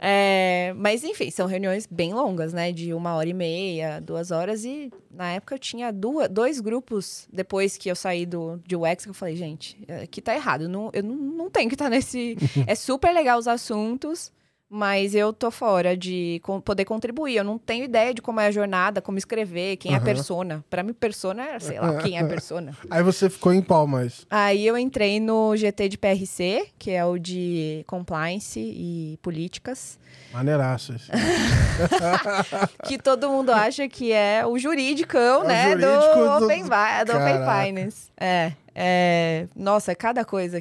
É, 0.00 0.72
mas, 0.76 1.02
enfim, 1.02 1.30
são 1.30 1.46
reuniões 1.46 1.86
bem 1.90 2.14
longas, 2.14 2.52
né, 2.52 2.70
de 2.72 2.94
uma 2.94 3.14
hora 3.14 3.28
e 3.28 3.34
meia, 3.34 4.00
duas 4.00 4.30
horas, 4.30 4.64
e 4.64 4.92
na 5.14 5.32
época 5.32 5.54
eu 5.54 5.58
tinha 5.58 5.92
duas, 5.92 6.28
dois 6.28 6.60
grupos, 6.60 7.28
depois 7.32 7.76
que 7.76 7.90
eu 7.90 7.96
saí 7.96 8.26
do, 8.26 8.60
de 8.66 8.76
UX, 8.76 9.04
que 9.04 9.10
eu 9.10 9.14
falei, 9.14 9.36
gente, 9.36 9.78
aqui 10.02 10.20
tá 10.20 10.34
errado, 10.34 10.68
não, 10.68 10.90
eu 10.92 11.02
não, 11.02 11.14
não 11.14 11.50
tenho 11.50 11.68
que 11.68 11.74
estar 11.74 11.88
nesse... 11.88 12.36
é 12.66 12.74
super 12.74 13.12
legal 13.12 13.38
os 13.38 13.48
assuntos, 13.48 14.32
mas 14.76 15.14
eu 15.14 15.32
tô 15.32 15.52
fora 15.52 15.96
de 15.96 16.42
poder 16.64 16.84
contribuir. 16.84 17.36
Eu 17.36 17.44
não 17.44 17.56
tenho 17.58 17.84
ideia 17.84 18.12
de 18.12 18.20
como 18.20 18.40
é 18.40 18.46
a 18.46 18.50
jornada, 18.50 19.00
como 19.00 19.16
escrever, 19.16 19.76
quem 19.76 19.92
é 19.94 19.96
a 19.96 20.00
persona. 20.00 20.64
Pra 20.68 20.82
mim, 20.82 20.92
persona 20.92 21.44
é, 21.50 21.58
sei 21.60 21.78
lá, 21.78 21.98
quem 21.98 22.18
é 22.18 22.20
a 22.20 22.26
persona. 22.28 22.76
Aí 22.90 23.02
você 23.02 23.30
ficou 23.30 23.52
em 23.52 23.62
pau, 23.62 23.86
mas. 23.86 24.26
Aí 24.28 24.66
eu 24.66 24.76
entrei 24.76 25.20
no 25.20 25.56
GT 25.56 25.88
de 25.88 25.96
PRC, 25.96 26.68
que 26.76 26.90
é 26.90 27.04
o 27.04 27.16
de 27.18 27.84
compliance 27.86 28.58
e 28.58 29.16
políticas, 29.22 29.96
Maneiraço. 30.32 30.92
esse. 30.94 31.08
que 32.84 32.98
todo 32.98 33.28
mundo 33.30 33.50
acha 33.50 33.88
que 33.88 34.12
é 34.12 34.44
o 34.44 34.58
juridicão, 34.58 35.44
É 35.44 35.46
né, 35.46 35.70
jurídico 35.70 36.14
do, 36.18 36.38
do- 36.40 36.44
Open, 36.46 36.62
do 36.64 37.12
Open. 37.12 37.66
Finance. 37.68 38.10
É, 38.18 38.52
é, 38.74 39.46
nossa, 39.54 39.92
é 39.92 39.94
cada 39.94 40.24
coisa 40.24 40.60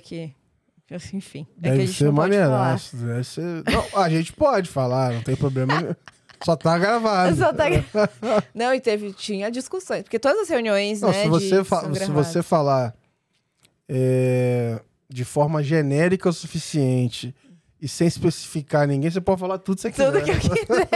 que, 0.88 0.96
enfim, 1.16 1.48
é 1.58 1.62
que 1.62 1.68
a 1.68 1.72
Deve 1.72 1.86
gente 1.88 1.98
ser 1.98 2.12
maneiraço. 2.12 2.96
Deve 2.98 3.24
ser... 3.24 3.64
Não, 3.66 4.00
a 4.02 4.10
gente 4.10 4.32
pode 4.34 4.70
falar, 4.70 5.14
não 5.14 5.22
tem 5.22 5.36
problema. 5.36 5.98
Só 6.44 6.56
tá 6.56 6.78
gravado. 6.78 7.36
Só 7.38 7.54
tá- 7.54 7.66
Não, 8.54 8.74
e 8.74 8.80
teve, 8.82 9.14
tinha 9.14 9.50
discussões, 9.50 10.04
porque 10.04 10.20
todas 10.20 10.42
as 10.42 10.50
reuniões, 10.50 11.02
Não, 11.02 11.10
né, 11.10 11.24
se 11.24 11.30
você, 11.30 11.64
fa- 11.64 11.82
se 11.82 11.90
gravadas. 11.90 12.10
você 12.28 12.44
falar 12.44 12.94
é, 13.88 14.80
de 15.10 15.24
forma 15.26 15.64
genérica 15.64 16.30
o 16.30 16.34
suficiente 16.34 17.34
e 17.82 17.88
sem 17.88 18.08
especificar 18.08 18.88
ninguém, 18.88 19.10
você 19.12 19.22
pode 19.22 19.40
falar 19.40 19.58
tudo 19.58 19.76
que 19.78 19.82
você 19.84 19.92
Tudo 19.92 20.22
quiser. 20.22 20.40
que 20.40 20.48
eu 20.48 20.52
quiser. 20.68 20.88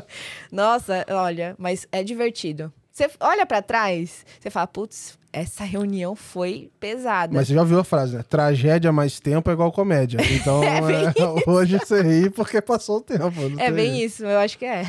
Nossa, 0.52 1.04
olha, 1.10 1.54
mas 1.58 1.86
é 1.92 2.02
divertido. 2.02 2.72
Você 2.90 3.10
olha 3.20 3.44
pra 3.44 3.60
trás, 3.60 4.24
você 4.40 4.50
fala, 4.50 4.66
putz, 4.66 5.18
essa 5.34 5.64
reunião 5.64 6.14
foi 6.14 6.70
pesada. 6.78 7.34
Mas 7.34 7.48
você 7.48 7.54
já 7.54 7.60
ouviu 7.60 7.80
a 7.80 7.84
frase, 7.84 8.16
né? 8.16 8.22
Tragédia 8.22 8.92
mais 8.92 9.18
tempo 9.18 9.50
é 9.50 9.52
igual 9.52 9.72
comédia. 9.72 10.20
Então, 10.34 10.62
É 10.62 10.78
é, 10.78 11.50
hoje 11.50 11.78
você 11.78 12.02
ri 12.02 12.30
porque 12.30 12.60
passou 12.60 12.98
o 12.98 13.00
tempo. 13.00 13.24
É 13.58 13.70
bem 13.70 13.96
jeito. 13.96 14.06
isso, 14.06 14.24
eu 14.24 14.38
acho 14.38 14.58
que 14.58 14.64
é. 14.64 14.84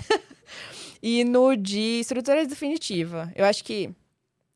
e 1.02 1.24
no 1.24 1.56
de 1.56 2.00
estrutura 2.00 2.46
definitiva, 2.46 3.32
eu 3.36 3.46
acho 3.46 3.64
que 3.64 3.90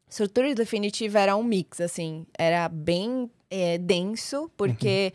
estrutura 0.10 0.54
definitiva 0.54 1.20
era 1.20 1.36
um 1.36 1.44
mix, 1.44 1.80
assim, 1.82 2.26
era 2.38 2.68
bem 2.70 3.30
é, 3.50 3.78
denso, 3.78 4.50
porque 4.58 5.14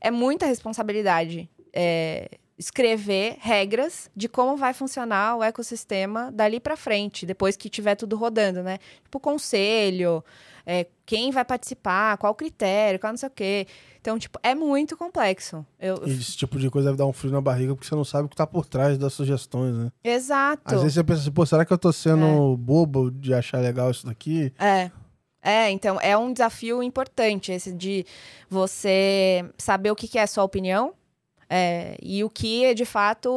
é 0.00 0.10
muita 0.10 0.46
responsabilidade 0.46 1.48
é, 1.72 2.30
escrever 2.60 3.38
regras 3.40 4.10
de 4.14 4.28
como 4.28 4.54
vai 4.54 4.74
funcionar 4.74 5.36
o 5.36 5.42
ecossistema 5.42 6.30
dali 6.30 6.60
pra 6.60 6.76
frente, 6.76 7.24
depois 7.24 7.56
que 7.56 7.70
tiver 7.70 7.94
tudo 7.94 8.16
rodando, 8.16 8.62
né? 8.62 8.76
Tipo, 9.02 9.18
conselho, 9.18 10.22
é, 10.66 10.86
quem 11.06 11.30
vai 11.30 11.42
participar, 11.42 12.18
qual 12.18 12.34
critério, 12.34 13.00
qual 13.00 13.14
não 13.14 13.16
sei 13.16 13.28
o 13.30 13.32
quê. 13.32 13.66
Então, 13.98 14.18
tipo, 14.18 14.38
é 14.42 14.54
muito 14.54 14.94
complexo. 14.94 15.64
Eu, 15.80 16.02
E 16.06 16.10
esse 16.10 16.36
tipo 16.36 16.58
de 16.58 16.68
coisa 16.68 16.88
deve 16.88 16.98
dar 16.98 17.06
um 17.06 17.14
frio 17.14 17.32
na 17.32 17.40
barriga 17.40 17.74
porque 17.74 17.88
você 17.88 17.94
não 17.94 18.04
sabe 18.04 18.26
o 18.26 18.28
que 18.28 18.36
tá 18.36 18.46
por 18.46 18.66
trás 18.66 18.98
das 18.98 19.14
sugestões, 19.14 19.74
né? 19.74 19.90
Exato. 20.04 20.62
Às 20.66 20.82
vezes 20.82 20.94
você 20.94 21.02
pensa 21.02 21.22
assim, 21.22 21.32
pô, 21.32 21.46
será 21.46 21.64
que 21.64 21.72
eu 21.72 21.78
tô 21.78 21.90
sendo 21.90 22.58
bobo 22.58 23.10
de 23.10 23.32
achar 23.32 23.60
legal 23.60 23.90
isso 23.90 24.04
daqui? 24.04 24.52
É. 24.58 24.90
É, 25.42 25.70
então 25.70 25.98
é 26.02 26.14
um 26.14 26.30
desafio 26.30 26.82
importante 26.82 27.50
esse 27.52 27.72
de 27.72 28.04
você 28.50 29.50
saber 29.56 29.90
o 29.90 29.96
que 29.96 30.06
que 30.06 30.18
é 30.18 30.22
a 30.22 30.26
sua 30.26 30.44
opinião 30.44 30.92
é, 31.52 31.96
e 32.00 32.22
o 32.22 32.30
que 32.30 32.64
é 32.64 32.72
de 32.74 32.84
fato 32.84 33.28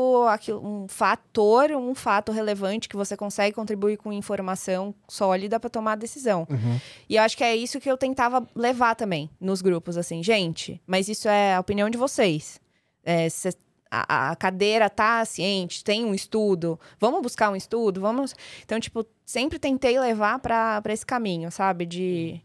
um 0.64 0.88
fator, 0.88 1.72
um 1.72 1.95
fato 1.95 2.32
relevante 2.32 2.88
que 2.88 2.95
você 2.95 3.18
consegue 3.18 3.55
contribuir 3.55 3.97
com 3.97 4.14
informação 4.14 4.93
sólida 5.09 5.59
para 5.59 5.68
tomar 5.70 5.93
a 5.93 5.95
decisão. 5.95 6.45
Uhum. 6.47 6.80
E 7.09 7.16
eu 7.16 7.24
acho 7.24 7.36
que 7.36 7.43
é 7.43 7.55
isso 7.55 7.80
que 7.80 7.89
eu 7.89 7.97
tentava 7.97 8.47
levar 8.55 8.93
também 8.95 9.32
nos 9.41 9.64
grupos, 9.64 9.97
assim, 9.97 10.22
gente, 10.22 10.80
mas 10.86 11.09
isso 11.09 11.28
é 11.28 11.55
a 11.55 11.59
opinião 11.59 11.89
de 11.89 11.97
vocês. 11.97 12.61
É, 13.03 13.28
cê- 13.30 13.57
a, 13.89 14.32
a 14.32 14.36
cadeira 14.36 14.89
tá 14.89 15.24
ciente, 15.26 15.84
tem 15.84 16.05
um 16.05 16.14
estudo, 16.14 16.80
vamos 16.99 17.22
buscar 17.22 17.49
um 17.49 17.55
estudo, 17.55 17.99
vamos. 17.99 18.36
Então, 18.64 18.80
tipo, 18.80 19.05
sempre 19.26 19.57
tentei 19.57 19.99
levar 19.99 20.38
para 20.39 20.82
esse 20.89 21.05
caminho, 21.05 21.51
sabe? 21.51 21.86
De 21.86 22.41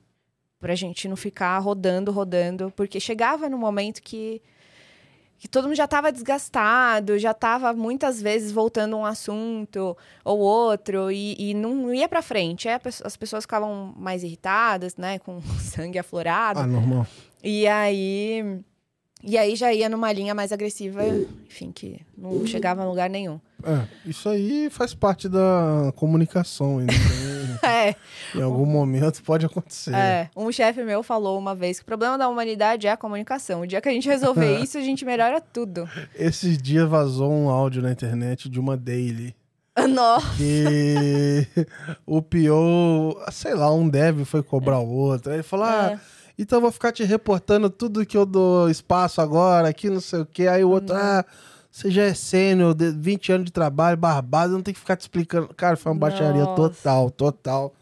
pra 0.59 0.75
gente 0.75 1.07
não 1.09 1.17
ficar 1.17 1.59
rodando, 1.59 2.11
rodando, 2.11 2.73
porque 2.75 2.99
chegava 2.99 3.49
no 3.49 3.57
momento 3.59 4.03
que 4.03 4.43
que 5.39 5.47
todo 5.49 5.65
mundo 5.65 5.77
já 5.77 5.85
estava 5.85 6.11
desgastado, 6.11 7.19
já 7.19 7.31
estava 7.31 7.73
muitas 7.73 8.21
vezes 8.21 8.51
voltando 8.51 8.97
um 8.97 9.05
assunto 9.05 9.97
ou 10.25 10.39
outro 10.39 11.11
e, 11.13 11.37
e 11.39 11.55
não 11.55 11.95
ia 11.95 12.09
para 12.09 12.21
frente. 12.23 12.67
Pe- 12.83 12.91
as 13.05 13.17
pessoas 13.17 13.45
ficavam 13.45 13.95
mais 13.97 14.25
irritadas, 14.25 14.97
né, 14.97 15.19
com 15.21 15.41
sangue 15.61 15.99
aflorado. 15.99 16.61
Ah, 16.61 16.67
normal. 16.67 17.07
E 17.43 17.67
aí 17.69 18.61
e 19.23 19.37
aí 19.37 19.57
já 19.57 19.73
ia 19.73 19.89
numa 19.89 20.13
linha 20.13 20.35
mais 20.35 20.53
agressiva, 20.53 21.03
enfim, 21.49 21.73
que 21.73 22.01
não 22.17 22.45
chegava 22.47 22.83
a 22.83 22.87
lugar 22.87 23.11
nenhum. 23.11 23.41
É, 23.65 23.87
isso 24.09 24.29
aí 24.29 24.69
faz 24.71 24.95
parte 24.95 25.29
da 25.29 25.93
comunicação. 25.97 26.79
né? 26.79 26.87
É, 27.69 27.95
em 28.35 28.43
algum 28.43 28.65
momento 28.67 29.23
pode 29.23 29.45
acontecer. 29.47 29.95
é. 29.95 30.31
Um 30.37 30.51
chefe 30.53 30.83
meu 30.83 31.03
falou 31.03 31.39
uma 31.39 31.55
vez 31.55 31.79
que 31.79 31.83
o 31.83 31.87
problema 31.87 32.17
da 32.19 32.29
humanidade 32.29 32.87
é 32.87 32.91
a 32.93 32.97
comunicação. 32.97 33.61
O 33.63 33.67
dia 33.67 33.81
que 33.81 33.89
a 33.89 33.93
gente 33.93 34.09
resolver 34.09 34.59
isso, 34.63 34.79
a 34.79 34.81
gente 34.81 35.05
melhora 35.05 35.41
tudo. 35.41 35.89
Esses 36.15 36.57
dias 36.59 36.89
vazou 36.89 37.31
um 37.33 37.49
áudio 37.49 37.83
na 37.83 37.91
internet 37.93 38.49
de 38.49 38.59
uma 38.61 38.77
daily. 38.77 39.35
Nossa. 39.89 40.27
Que 40.37 41.47
o 42.07 42.21
PO, 42.21 43.17
sei 43.31 43.55
lá, 43.55 43.73
um 43.73 43.89
dev 43.89 44.25
foi 44.25 44.43
cobrar 44.43 44.79
o 44.81 44.89
outro. 44.89 45.31
Aí 45.31 45.37
ele 45.37 45.43
falou: 45.43 45.67
Ah, 45.67 45.93
É. 45.93 45.99
então 46.39 46.59
eu 46.59 46.63
vou 46.63 46.73
ficar 46.73 46.91
te 46.93 47.05
reportando 47.05 47.71
tudo 47.71 48.05
que 48.05 48.17
eu 48.17 48.27
dou 48.27 48.69
espaço 48.69 49.21
agora, 49.21 49.69
aqui 49.69 49.89
não 49.89 50.01
sei 50.01 50.21
o 50.21 50.27
quê. 50.27 50.49
Aí 50.49 50.65
o 50.65 50.71
outro, 50.71 50.95
Uhum. 50.97 51.01
ah, 51.01 51.25
você 51.71 51.91
já 51.91 52.03
é 52.05 52.15
sênior, 52.15 52.75
de 52.75 52.91
20 52.91 53.33
anos 53.33 53.45
de 53.47 53.53
trabalho, 53.53 53.97
barbado, 53.97 54.53
não 54.53 54.63
tem 54.63 54.75
que 54.75 54.81
ficar 54.81 54.97
te 54.97 55.03
explicando. 55.03 55.49
Cara, 55.55 55.77
foi 55.77 55.93
uma 55.93 55.99
baixaria 55.99 56.43
Nossa. 56.45 56.57
total, 56.57 57.11
total. 57.11 57.75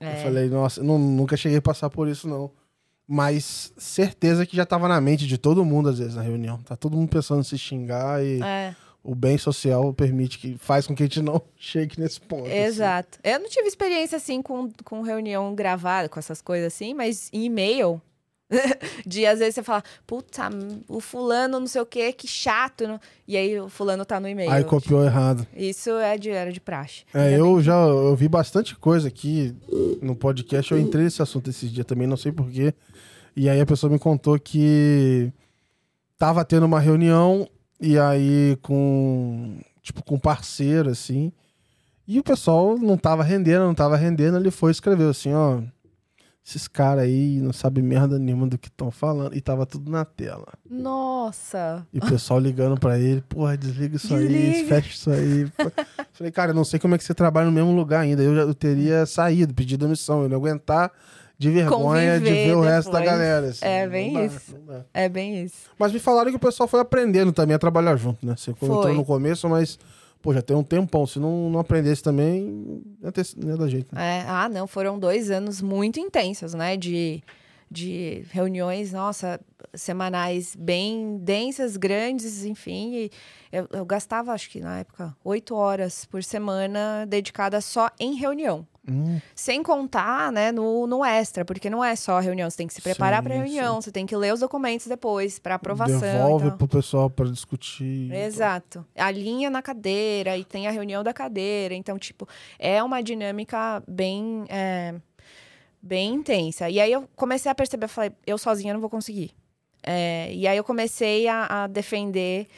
É. 0.00 0.18
Eu 0.18 0.22
falei, 0.24 0.48
nossa, 0.48 0.82
não- 0.82 0.98
nunca 0.98 1.36
cheguei 1.36 1.58
a 1.58 1.62
passar 1.62 1.88
por 1.90 2.08
isso, 2.08 2.28
não. 2.28 2.50
Mas 3.06 3.72
certeza 3.76 4.46
que 4.46 4.56
já 4.56 4.64
tava 4.64 4.88
na 4.88 5.00
mente 5.00 5.26
de 5.26 5.36
todo 5.36 5.64
mundo, 5.64 5.88
às 5.88 5.98
vezes, 5.98 6.14
na 6.14 6.22
reunião. 6.22 6.58
Tá 6.58 6.76
todo 6.76 6.96
mundo 6.96 7.08
pensando 7.08 7.40
em 7.40 7.44
se 7.44 7.58
xingar 7.58 8.24
e 8.24 8.40
É. 8.42 8.74
o 9.02 9.14
bem 9.14 9.36
social 9.36 9.92
permite 9.92 10.38
que 10.38 10.56
faz 10.56 10.86
com 10.86 10.94
que 10.94 11.02
a 11.02 11.06
gente 11.06 11.20
não 11.20 11.42
chegue 11.56 12.00
nesse 12.00 12.20
ponto. 12.20 12.46
assim. 12.46 12.54
Exato. 12.56 13.18
Eu 13.22 13.40
não 13.40 13.48
tive 13.48 13.66
experiência 13.66 14.16
assim 14.16 14.40
com, 14.40 14.70
com 14.84 15.02
reunião 15.02 15.54
gravada, 15.54 16.08
com 16.08 16.18
essas 16.18 16.40
coisas 16.40 16.72
assim, 16.72 16.94
mas 16.94 17.28
em 17.32 17.44
e-mail. 17.44 18.00
de 19.06 19.26
às 19.26 19.38
vezes 19.38 19.54
você 19.54 19.62
fala, 19.62 19.82
puta, 20.06 20.48
o 20.88 21.00
fulano 21.00 21.58
não 21.60 21.66
sei 21.66 21.80
o 21.82 21.86
que, 21.86 22.12
que 22.12 22.26
chato. 22.28 22.86
não- 22.86 23.00
E 23.26 23.36
aí 23.36 23.58
o 23.60 23.68
fulano 23.68 24.04
tá 24.04 24.20
no 24.20 24.28
e-mail. 24.28 24.50
Aí 24.50 24.64
copiou 24.64 25.04
errado. 25.04 25.46
Isso 25.56 25.90
é 25.90 26.16
de, 26.18 26.30
era 26.30 26.52
de 26.52 26.60
praxe. 26.60 27.04
É, 27.14 27.38
eu 27.38 27.54
bem. 27.54 27.62
já 27.64 27.74
eu 27.74 28.14
vi 28.16 28.28
bastante 28.28 28.74
coisa 28.76 29.08
aqui 29.08 29.54
no 30.00 30.14
podcast. 30.14 30.72
Eu 30.72 30.78
entrei 30.78 31.04
nesse 31.04 31.22
assunto 31.22 31.50
esses 31.50 31.70
dias 31.70 31.86
também, 31.86 32.06
não 32.06 32.16
sei 32.16 32.32
porquê. 32.32 32.74
E 33.34 33.48
aí 33.48 33.60
a 33.60 33.66
pessoa 33.66 33.90
me 33.90 33.98
contou 33.98 34.38
que 34.38 35.32
tava 36.18 36.44
tendo 36.44 36.66
uma 36.66 36.78
reunião 36.80 37.48
e 37.80 37.98
aí 37.98 38.56
com 38.62 39.58
tipo 39.82 40.04
com 40.04 40.18
parceiro 40.18 40.90
assim. 40.90 41.32
E 42.06 42.18
o 42.18 42.22
pessoal 42.22 42.76
não 42.76 42.96
tava 42.98 43.22
rendendo, 43.22 43.64
não 43.64 43.74
tava 43.74 43.96
rendendo, 43.96 44.36
ele 44.36 44.50
foi 44.50 44.70
e 44.70 44.72
escreveu 44.72 45.08
assim, 45.08 45.32
ó, 45.32 45.60
esses 46.44 46.66
caras 46.66 47.04
aí 47.04 47.38
não 47.40 47.52
sabem 47.52 47.82
merda 47.84 48.18
nenhuma 48.18 48.46
do 48.48 48.58
que 48.58 48.68
estão 48.68 48.90
falando 48.90 49.36
e 49.36 49.40
tava 49.40 49.64
tudo 49.64 49.90
na 49.90 50.04
tela. 50.04 50.48
Nossa. 50.68 51.86
E 51.92 51.98
o 51.98 52.06
pessoal 52.06 52.40
ligando 52.40 52.78
pra 52.78 52.98
ele, 52.98 53.20
porra, 53.28 53.56
desliga 53.56 53.96
isso 53.96 54.12
aí, 54.14 54.26
Desliga. 54.28 54.68
fecha 54.68 54.88
isso 54.90 55.10
aí. 55.10 55.46
Falei, 56.12 56.32
cara, 56.32 56.50
eu 56.50 56.54
não 56.54 56.64
sei 56.64 56.80
como 56.80 56.94
é 56.94 56.98
que 56.98 57.04
você 57.04 57.14
trabalha 57.14 57.46
no 57.46 57.52
mesmo 57.52 57.72
lugar 57.74 58.00
ainda. 58.00 58.22
Eu 58.22 58.34
já 58.34 58.42
eu 58.42 58.54
teria 58.54 59.06
saído, 59.06 59.54
pedido 59.54 59.84
demissão, 59.84 60.22
eu 60.24 60.28
não 60.28 60.36
aguentar 60.36 60.90
de 61.38 61.50
vergonha 61.50 62.20
de 62.20 62.26
Conviver 62.26 62.46
ver 62.46 62.54
o 62.54 62.60
resto 62.60 62.90
da 62.92 63.00
galera. 63.00 63.46
assim. 63.48 63.64
É, 63.64 63.88
bem 63.88 64.12
dá, 64.12 64.24
isso. 64.24 64.54
É 64.94 65.08
bem 65.08 65.44
isso. 65.44 65.70
Mas 65.78 65.92
me 65.92 65.98
falaram 65.98 66.30
que 66.30 66.36
o 66.36 66.40
pessoal 66.40 66.68
foi 66.68 66.80
aprendendo 66.80 67.32
também 67.32 67.54
a 67.54 67.58
trabalhar 67.58 67.96
junto, 67.96 68.24
né? 68.24 68.34
Você 68.36 68.52
comentou 68.52 68.82
Foi. 68.84 68.94
no 68.94 69.04
começo, 69.04 69.48
mas, 69.48 69.78
pô, 70.22 70.32
já 70.32 70.40
tem 70.40 70.56
um 70.56 70.62
tempão. 70.62 71.06
Se 71.06 71.18
não, 71.18 71.50
não 71.50 71.58
aprendesse 71.58 72.02
também, 72.02 72.82
ia, 73.02 73.12
ter, 73.12 73.26
não 73.36 73.50
ia 73.50 73.56
dar 73.56 73.68
jeito, 73.68 73.94
né? 73.94 74.20
É, 74.20 74.24
ah, 74.28 74.48
não, 74.48 74.66
foram 74.66 74.98
dois 74.98 75.30
anos 75.30 75.60
muito 75.60 75.98
intensos, 75.98 76.54
né? 76.54 76.76
De, 76.76 77.22
de 77.70 78.24
reuniões, 78.30 78.92
nossa, 78.92 79.40
semanais 79.74 80.56
bem 80.56 81.18
densas, 81.18 81.76
grandes, 81.76 82.44
enfim. 82.44 83.10
Eu, 83.50 83.68
eu 83.72 83.84
gastava, 83.84 84.32
acho 84.32 84.48
que 84.48 84.60
na 84.60 84.78
época, 84.78 85.14
oito 85.24 85.54
horas 85.54 86.04
por 86.04 86.22
semana 86.22 87.04
dedicada 87.06 87.60
só 87.60 87.90
em 87.98 88.14
reunião. 88.14 88.66
Hum, 88.88 89.20
Sem 89.34 89.62
contar, 89.62 90.32
né, 90.32 90.50
no, 90.50 90.88
no 90.88 91.04
extra, 91.04 91.44
porque 91.44 91.70
não 91.70 91.84
é 91.84 91.94
só 91.94 92.18
a 92.18 92.20
reunião, 92.20 92.50
você 92.50 92.56
tem 92.56 92.66
que 92.66 92.74
se 92.74 92.82
preparar 92.82 93.22
para 93.22 93.32
Sim, 93.32 93.40
reunião, 93.40 93.80
você 93.80 93.92
tem 93.92 94.04
que 94.04 94.16
ler 94.16 94.34
os 94.34 94.40
documentos 94.40 94.86
depois 94.88 95.38
para 95.38 95.54
aprovação. 95.54 96.00
devolve 96.00 96.46
e 96.46 96.48
tal. 96.48 96.58
pro 96.58 96.68
pessoal 96.68 97.08
pra 97.08 97.26
discutir. 97.26 98.12
Exato. 98.12 98.84
A 98.96 99.10
linha 99.10 99.50
na 99.50 99.62
cadeira 99.62 100.36
e 100.36 100.44
tem 100.44 100.66
a 100.66 100.72
reunião 100.72 101.04
da 101.04 101.12
cadeira. 101.14 101.74
Então, 101.74 101.96
tipo, 101.96 102.26
é 102.58 102.82
uma 102.82 103.00
dinâmica 103.00 103.80
bem, 103.86 104.44
é, 104.48 104.94
bem 105.80 106.14
intensa. 106.14 106.68
E 106.68 106.80
aí 106.80 106.90
eu 106.90 107.08
comecei 107.14 107.50
a 107.50 107.54
perceber, 107.54 107.84
eu 107.84 107.88
falei, 107.88 108.12
eu 108.26 108.36
sozinha 108.36 108.74
não 108.74 108.80
vou 108.80 108.90
conseguir. 108.90 109.30
É, 109.84 110.32
e 110.32 110.46
aí 110.46 110.56
eu 110.56 110.64
comecei 110.64 111.28
a, 111.28 111.64
a 111.64 111.66
defender 111.68 112.48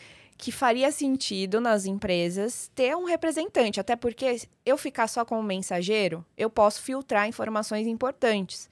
que 0.44 0.52
faria 0.52 0.92
sentido 0.92 1.58
nas 1.58 1.86
empresas 1.86 2.70
ter 2.74 2.94
um 2.94 3.06
representante, 3.06 3.80
até 3.80 3.96
porque 3.96 4.42
eu 4.66 4.76
ficar 4.76 5.08
só 5.08 5.24
como 5.24 5.42
mensageiro, 5.42 6.22
eu 6.36 6.50
posso 6.50 6.82
filtrar 6.82 7.26
informações 7.26 7.86
importantes. 7.86 8.68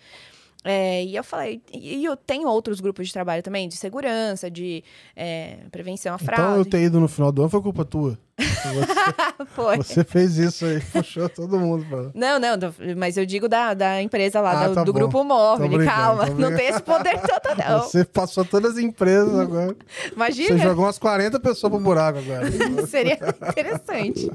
É, 0.64 1.02
e 1.04 1.16
eu 1.16 1.24
falei, 1.24 1.60
e 1.72 2.04
eu 2.04 2.16
tenho 2.16 2.48
outros 2.48 2.80
grupos 2.80 3.08
de 3.08 3.12
trabalho 3.12 3.42
também, 3.42 3.68
de 3.68 3.76
segurança, 3.76 4.48
de 4.50 4.84
é, 5.16 5.56
prevenção 5.72 6.14
à 6.14 6.18
Então 6.22 6.34
eu 6.34 6.44
fraude. 6.44 6.70
ter 6.70 6.82
ido 6.82 7.00
no 7.00 7.08
final 7.08 7.32
do 7.32 7.42
ano 7.42 7.50
foi 7.50 7.60
culpa 7.60 7.84
tua. 7.84 8.16
Você, 8.38 9.44
Foi. 9.54 9.76
você 9.76 10.04
fez 10.04 10.36
isso 10.38 10.64
aí, 10.64 10.80
puxou 10.80 11.28
todo 11.28 11.58
mundo. 11.58 11.84
Pra... 11.84 12.10
Não, 12.14 12.38
não, 12.38 12.56
mas 12.96 13.16
eu 13.16 13.26
digo 13.26 13.48
da, 13.48 13.74
da 13.74 14.00
empresa 14.02 14.40
lá, 14.40 14.64
Ah, 14.64 14.68
do, 14.68 14.74
tá 14.74 14.84
do 14.84 14.92
grupo 14.92 15.22
móvel. 15.22 15.68
Calma, 15.84 16.26
não 16.26 16.54
tem 16.54 16.68
esse 16.68 16.82
poder 16.82 17.20
todo, 17.20 17.56
não. 17.58 17.82
Você 17.82 18.04
passou 18.04 18.44
todas 18.44 18.72
as 18.72 18.78
empresas 18.78 19.38
agora. 19.38 19.76
Imagina. 20.12 20.56
Você 20.56 20.62
jogou 20.62 20.84
umas 20.84 20.98
40 20.98 21.38
pessoas 21.40 21.70
pro 21.72 21.80
buraco 21.80 22.18
agora. 22.20 22.46
Seria 22.86 23.18
interessante. 23.48 24.30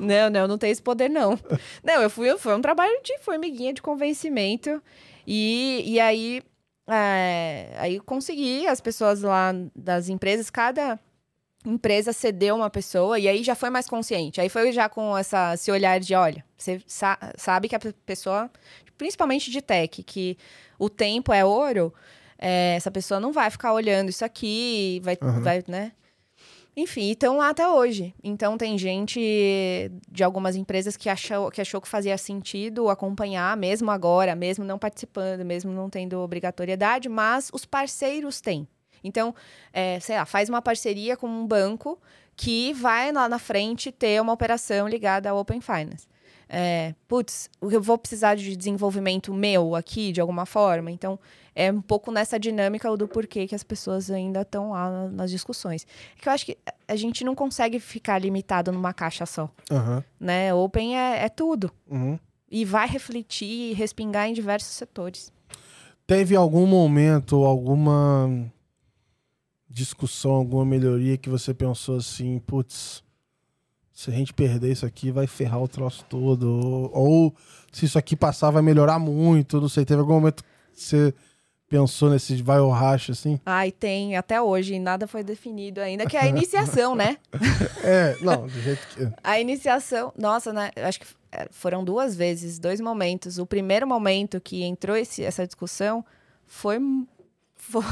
Não, 0.00 0.30
não, 0.30 0.48
não 0.48 0.58
tem 0.58 0.70
esse 0.70 0.82
poder, 0.82 1.08
não. 1.10 1.38
Não, 1.82 2.00
eu 2.00 2.08
fui, 2.10 2.36
foi 2.38 2.54
um 2.56 2.62
trabalho 2.62 2.94
de 3.04 3.18
formiguinha 3.18 3.72
de 3.72 3.82
convencimento. 3.82 4.80
E, 5.26 5.82
e 5.86 6.00
aí, 6.00 6.42
é, 6.88 7.74
aí 7.78 8.00
consegui 8.00 8.66
as 8.66 8.80
pessoas 8.80 9.22
lá 9.22 9.52
das 9.74 10.08
empresas, 10.08 10.50
cada 10.50 10.98
empresa 11.66 12.12
cedeu 12.12 12.56
uma 12.56 12.68
pessoa 12.68 13.18
e 13.18 13.26
aí 13.26 13.42
já 13.42 13.54
foi 13.54 13.70
mais 13.70 13.88
consciente. 13.88 14.40
Aí 14.40 14.48
foi 14.48 14.70
já 14.72 14.88
com 14.88 15.16
essa, 15.16 15.54
esse 15.54 15.70
olhar 15.70 15.98
de, 15.98 16.14
olha, 16.14 16.44
você 16.56 16.82
sa- 16.86 17.18
sabe 17.36 17.68
que 17.68 17.74
a 17.74 17.78
pe- 17.78 17.94
pessoa, 18.04 18.50
principalmente 18.98 19.50
de 19.50 19.62
tech, 19.62 20.02
que 20.02 20.36
o 20.78 20.90
tempo 20.90 21.32
é 21.32 21.42
ouro, 21.44 21.92
é, 22.38 22.74
essa 22.76 22.90
pessoa 22.90 23.18
não 23.18 23.32
vai 23.32 23.50
ficar 23.50 23.72
olhando 23.72 24.10
isso 24.10 24.24
aqui, 24.24 25.00
vai, 25.02 25.16
Aham. 25.22 25.40
vai 25.40 25.64
né? 25.66 25.92
Enfim, 26.76 27.10
estão 27.10 27.36
lá 27.36 27.50
até 27.50 27.68
hoje. 27.68 28.14
Então 28.22 28.58
tem 28.58 28.76
gente 28.76 29.20
de 30.10 30.24
algumas 30.24 30.56
empresas 30.56 30.96
que 30.96 31.08
achou, 31.08 31.50
que 31.50 31.60
achou 31.60 31.80
que 31.80 31.88
fazia 31.88 32.18
sentido 32.18 32.88
acompanhar, 32.88 33.56
mesmo 33.56 33.90
agora, 33.90 34.34
mesmo 34.34 34.64
não 34.64 34.78
participando, 34.78 35.44
mesmo 35.44 35.72
não 35.72 35.88
tendo 35.88 36.18
obrigatoriedade, 36.18 37.08
mas 37.08 37.48
os 37.52 37.64
parceiros 37.64 38.40
têm. 38.40 38.66
Então, 39.04 39.34
é, 39.72 40.00
sei 40.00 40.16
lá, 40.16 40.24
faz 40.24 40.48
uma 40.48 40.62
parceria 40.62 41.16
com 41.16 41.28
um 41.28 41.46
banco 41.46 42.00
que 42.34 42.72
vai 42.72 43.12
lá 43.12 43.28
na 43.28 43.38
frente 43.38 43.92
ter 43.92 44.20
uma 44.20 44.32
operação 44.32 44.88
ligada 44.88 45.30
ao 45.30 45.38
Open 45.38 45.60
Finance. 45.60 46.08
É, 46.48 46.94
putz, 47.08 47.48
eu 47.62 47.80
vou 47.80 47.96
precisar 47.98 48.34
de 48.34 48.56
desenvolvimento 48.56 49.32
meu 49.32 49.74
aqui, 49.74 50.12
de 50.12 50.20
alguma 50.20 50.44
forma. 50.46 50.90
Então, 50.90 51.18
é 51.54 51.70
um 51.72 51.80
pouco 51.80 52.10
nessa 52.12 52.38
dinâmica 52.38 52.94
do 52.96 53.06
porquê 53.08 53.46
que 53.46 53.54
as 53.54 53.62
pessoas 53.62 54.10
ainda 54.10 54.42
estão 54.42 54.70
lá 54.70 54.90
na- 54.90 55.08
nas 55.08 55.30
discussões. 55.30 55.86
É 56.18 56.20
que 56.22 56.28
eu 56.28 56.32
acho 56.32 56.46
que 56.46 56.58
a 56.88 56.96
gente 56.96 57.24
não 57.24 57.34
consegue 57.34 57.78
ficar 57.80 58.18
limitado 58.18 58.70
numa 58.72 58.92
caixa 58.92 59.24
só, 59.26 59.48
Aham. 59.70 60.04
né? 60.20 60.52
Open 60.52 60.98
é, 60.98 61.24
é 61.24 61.28
tudo. 61.28 61.70
Uhum. 61.88 62.18
E 62.50 62.64
vai 62.64 62.86
refletir 62.88 63.70
e 63.70 63.72
respingar 63.72 64.28
em 64.28 64.32
diversos 64.32 64.70
setores. 64.74 65.32
Teve 66.06 66.36
algum 66.36 66.66
momento, 66.66 67.44
alguma 67.44 68.28
discussão, 69.68 70.32
alguma 70.32 70.64
melhoria 70.64 71.16
que 71.16 71.28
você 71.28 71.52
pensou 71.54 71.96
assim, 71.96 72.38
putz, 72.40 73.02
se 73.94 74.10
a 74.10 74.12
gente 74.12 74.34
perder 74.34 74.72
isso 74.72 74.84
aqui 74.84 75.10
vai 75.12 75.26
ferrar 75.26 75.62
o 75.62 75.68
troço 75.68 76.04
todo, 76.10 76.42
ou, 76.50 76.90
ou 76.92 77.34
se 77.72 77.84
isso 77.86 77.96
aqui 77.98 78.16
passar 78.16 78.50
vai 78.50 78.60
melhorar 78.60 78.98
muito, 78.98 79.60
não 79.60 79.68
sei, 79.68 79.84
teve 79.84 80.00
algum 80.00 80.14
momento 80.14 80.42
que 80.42 80.80
você 80.82 81.14
pensou 81.68 82.10
nesse 82.10 82.40
vai 82.42 82.58
ou 82.60 82.70
racha 82.70 83.12
assim? 83.12 83.40
Ai, 83.46 83.70
tem 83.72 84.16
até 84.16 84.40
hoje, 84.42 84.78
nada 84.78 85.06
foi 85.06 85.22
definido 85.24 85.80
ainda, 85.80 86.06
que 86.06 86.16
é 86.16 86.20
a 86.20 86.26
iniciação, 86.28 86.94
né? 86.94 87.16
É, 87.82 88.16
não, 88.20 88.46
do 88.46 88.60
jeito 88.60 88.86
que... 88.88 89.08
A 89.22 89.40
iniciação, 89.40 90.12
nossa, 90.18 90.52
né? 90.52 90.70
Acho 90.76 91.00
que 91.00 91.06
é, 91.32 91.48
foram 91.50 91.84
duas 91.84 92.14
vezes, 92.16 92.58
dois 92.58 92.80
momentos. 92.80 93.38
O 93.38 93.46
primeiro 93.46 93.86
momento 93.86 94.40
que 94.40 94.62
entrou 94.64 94.96
esse- 94.96 95.22
essa 95.22 95.46
discussão 95.46 96.04
foi, 96.46 96.78
foi 97.56 97.82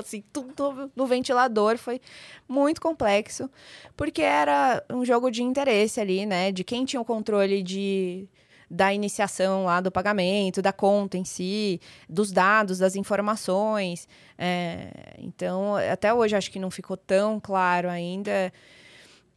assim, 0.00 0.22
tudo 0.32 0.90
no 0.94 1.06
ventilador, 1.06 1.78
foi 1.78 2.00
muito 2.48 2.80
complexo, 2.80 3.50
porque 3.96 4.22
era 4.22 4.84
um 4.90 5.04
jogo 5.04 5.30
de 5.30 5.42
interesse 5.42 6.00
ali, 6.00 6.26
né? 6.26 6.52
De 6.52 6.64
quem 6.64 6.84
tinha 6.84 7.00
o 7.00 7.04
controle 7.04 7.62
de 7.62 8.28
da 8.72 8.92
iniciação 8.94 9.66
lá 9.66 9.82
do 9.82 9.92
pagamento, 9.92 10.62
da 10.62 10.72
conta 10.72 11.18
em 11.18 11.26
si, 11.26 11.78
dos 12.08 12.32
dados, 12.32 12.78
das 12.78 12.96
informações. 12.96 14.08
É, 14.38 15.14
então, 15.18 15.76
até 15.76 16.14
hoje 16.14 16.34
acho 16.34 16.50
que 16.50 16.58
não 16.58 16.70
ficou 16.70 16.96
tão 16.96 17.38
claro 17.38 17.90
ainda 17.90 18.50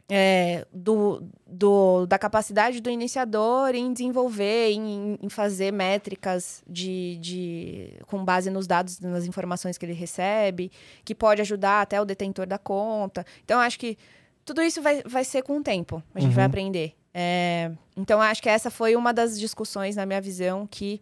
é, 0.08 0.64
do, 0.72 1.22
do- 1.46 2.06
da 2.06 2.18
capacidade 2.18 2.80
do 2.80 2.88
iniciador 2.88 3.74
em 3.74 3.92
desenvolver, 3.92 4.70
em, 4.70 5.18
em 5.20 5.28
fazer 5.28 5.72
métricas 5.72 6.62
de, 6.66 7.16
de, 7.20 7.92
com 8.06 8.24
base 8.24 8.48
nos 8.50 8.66
dados, 8.66 9.00
nas 9.00 9.24
informações 9.26 9.76
que 9.76 9.84
ele 9.84 9.92
recebe, 9.92 10.70
que 11.04 11.14
pode 11.14 11.40
ajudar 11.40 11.82
até 11.82 12.00
o 12.00 12.04
detentor 12.04 12.46
da 12.46 12.58
conta. 12.58 13.26
Então, 13.44 13.58
acho 13.58 13.78
que 13.78 13.98
tudo 14.44 14.62
isso 14.62 14.80
vai, 14.80 15.02
vai 15.04 15.24
ser 15.24 15.42
com 15.42 15.58
o 15.58 15.62
tempo, 15.62 16.00
a 16.14 16.20
gente 16.20 16.34
vai 16.34 16.44
Uhum. 16.44 16.50
aprender. 16.50 16.94
É, 17.12 17.72
então, 17.96 18.20
acho 18.20 18.40
que 18.42 18.48
essa 18.48 18.70
foi 18.70 18.94
uma 18.94 19.12
das 19.12 19.40
discussões, 19.40 19.96
na 19.96 20.06
minha 20.06 20.20
visão, 20.20 20.66
que 20.70 21.00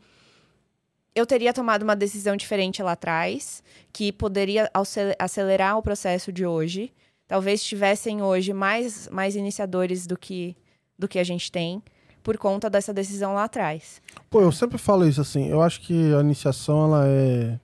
eu 1.15 1.27
teria 1.27 1.53
tomado 1.53 1.83
uma 1.83 1.95
decisão 1.95 2.37
diferente 2.37 2.83
lá 2.83 2.93
atrás, 2.93 3.63
que 3.93 4.11
poderia 4.13 4.69
acele- 4.73 5.15
acelerar 5.19 5.77
o 5.79 5.83
processo 5.83 6.33
de 6.33 6.45
hoje 6.47 6.93
talvez 7.27 7.63
tivessem 7.63 8.23
hoje 8.23 8.53
mais, 8.53 9.09
mais 9.09 9.37
iniciadores 9.37 10.07
do 10.07 10.17
que, 10.17 10.57
do 10.99 11.09
que 11.09 11.19
a 11.19 11.25
gente 11.25 11.51
tem 11.51 11.83
por 12.23 12.39
conta 12.39 12.71
dessa 12.71 12.93
decisão 12.93 13.35
lá 13.35 13.45
atrás. 13.45 14.01
Pô, 14.31 14.41
eu 14.41 14.51
sempre 14.51 14.79
falo 14.79 15.07
isso 15.07 15.21
assim, 15.21 15.49
eu 15.49 15.61
acho 15.61 15.81
que 15.81 16.15
a 16.15 16.21
iniciação 16.21 16.85
ela 16.85 17.07
é 17.07 17.61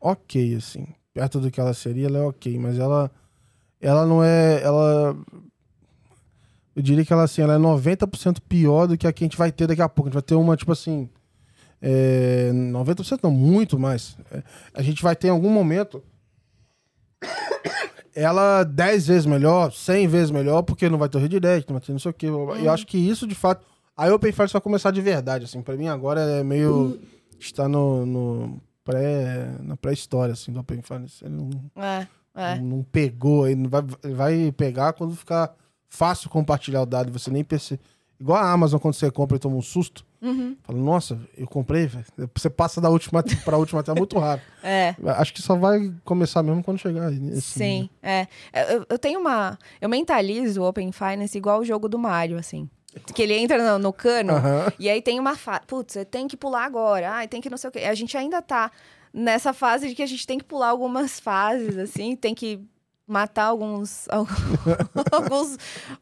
ok, 0.00 0.56
assim, 0.56 0.86
perto 1.14 1.40
do 1.40 1.50
que 1.50 1.60
ela 1.60 1.72
seria, 1.72 2.06
ela 2.06 2.18
é 2.18 2.22
ok, 2.22 2.58
mas 2.58 2.78
ela 2.78 3.10
ela 3.80 4.04
não 4.04 4.24
é, 4.24 4.60
ela 4.62 5.16
eu 6.74 6.82
diria 6.82 7.04
que 7.04 7.12
ela 7.12 7.24
assim, 7.24 7.42
ela 7.42 7.54
é 7.54 7.58
90% 7.58 8.38
pior 8.48 8.86
do 8.86 8.96
que 8.96 9.06
a 9.06 9.12
que 9.12 9.24
a 9.24 9.26
gente 9.26 9.36
vai 9.36 9.50
ter 9.50 9.66
daqui 9.66 9.82
a 9.82 9.88
pouco. 9.88 10.08
A 10.08 10.10
gente 10.10 10.14
vai 10.14 10.22
ter 10.22 10.34
uma 10.36 10.56
tipo 10.56 10.70
assim, 10.70 11.08
é, 11.82 12.50
90% 12.52 13.20
não, 13.22 13.30
muito 13.30 13.78
mais. 13.78 14.16
É, 14.30 14.42
a 14.74 14.82
gente 14.82 15.02
vai 15.02 15.16
ter 15.16 15.28
em 15.28 15.30
algum 15.30 15.50
momento 15.50 16.02
ela 18.22 18.64
10 18.64 19.06
vezes 19.06 19.26
melhor, 19.26 19.72
100 19.72 20.08
vezes 20.08 20.30
melhor, 20.30 20.62
porque 20.62 20.88
não 20.88 20.98
vai 20.98 21.08
ter 21.08 21.18
o 21.18 21.20
redirect, 21.20 21.68
não 21.70 21.78
vai 21.78 21.86
ter 21.86 21.92
não 21.92 21.98
sei 21.98 22.10
o 22.10 22.14
quê. 22.14 22.26
E 22.26 22.64
eu 22.64 22.72
acho 22.72 22.86
que 22.86 22.98
isso, 22.98 23.26
de 23.26 23.34
fato, 23.34 23.64
a 23.96 24.12
Open 24.12 24.32
Finance 24.32 24.52
vai 24.52 24.62
começar 24.62 24.90
de 24.90 25.00
verdade, 25.00 25.44
assim. 25.44 25.62
Pra 25.62 25.76
mim, 25.76 25.88
agora 25.88 26.20
é 26.20 26.42
meio... 26.42 26.98
Está 27.38 27.68
no, 27.68 28.04
no 28.04 28.60
pré... 28.84 29.54
Na 29.62 29.76
pré-história, 29.76 30.32
assim, 30.32 30.52
do 30.52 30.60
Open 30.60 30.82
Finance. 30.82 31.24
Ele 31.24 31.34
não, 31.34 31.50
É, 31.80 32.06
é. 32.34 32.58
não 32.58 32.82
pegou, 32.82 33.46
ele 33.46 33.62
não 33.62 33.70
vai, 33.70 33.82
vai 34.14 34.52
pegar 34.52 34.92
quando 34.94 35.14
ficar 35.14 35.54
fácil 35.88 36.28
compartilhar 36.28 36.82
o 36.82 36.86
dado, 36.86 37.12
você 37.12 37.30
nem 37.30 37.44
percebe. 37.44 37.80
Igual 38.20 38.38
a 38.42 38.50
Amazon, 38.50 38.80
quando 38.80 38.94
você 38.94 39.10
compra 39.10 39.36
e 39.36 39.40
toma 39.40 39.56
um 39.56 39.62
susto. 39.62 40.04
Uhum. 40.20 40.56
Fala, 40.64 40.78
nossa, 40.78 41.18
eu 41.36 41.46
comprei. 41.46 41.88
Você 42.34 42.50
passa 42.50 42.80
da 42.80 42.90
última 42.90 43.22
pra 43.44 43.56
última 43.56 43.80
até 43.80 43.94
muito 43.94 44.18
rápido. 44.18 44.48
É. 44.60 44.94
Acho 45.16 45.32
que 45.32 45.40
só 45.40 45.54
vai 45.54 45.94
começar 46.04 46.42
mesmo 46.42 46.64
quando 46.64 46.78
chegar. 46.78 47.12
Sim, 47.40 47.88
é. 48.02 48.26
Eu, 48.52 48.84
eu 48.90 48.98
tenho 48.98 49.20
uma. 49.20 49.56
Eu 49.80 49.88
mentalizo 49.88 50.60
o 50.60 50.68
Open 50.68 50.90
Finance 50.90 51.38
igual 51.38 51.60
o 51.60 51.64
jogo 51.64 51.88
do 51.88 51.96
Mario, 51.96 52.36
assim. 52.36 52.68
que 53.14 53.22
ele 53.22 53.34
entra 53.34 53.56
no, 53.72 53.78
no 53.78 53.92
cano. 53.92 54.32
Aham. 54.32 54.72
E 54.78 54.90
aí 54.90 55.00
tem 55.00 55.20
uma 55.20 55.36
fase. 55.36 55.60
Putz, 55.66 55.92
você 55.92 56.04
tem 56.04 56.26
que 56.26 56.36
pular 56.36 56.64
agora. 56.64 57.12
Ai, 57.12 57.28
tem 57.28 57.40
que 57.40 57.48
não 57.48 57.56
sei 57.56 57.68
o 57.68 57.72
quê. 57.72 57.78
A 57.80 57.94
gente 57.94 58.16
ainda 58.16 58.42
tá 58.42 58.72
nessa 59.14 59.52
fase 59.52 59.88
de 59.88 59.94
que 59.94 60.02
a 60.02 60.06
gente 60.06 60.26
tem 60.26 60.38
que 60.38 60.44
pular 60.44 60.68
algumas 60.68 61.20
fases, 61.20 61.78
assim, 61.78 62.16
tem 62.16 62.34
que 62.34 62.60
matar 63.08 63.44
alguns, 63.46 64.06
alguns 65.10 65.56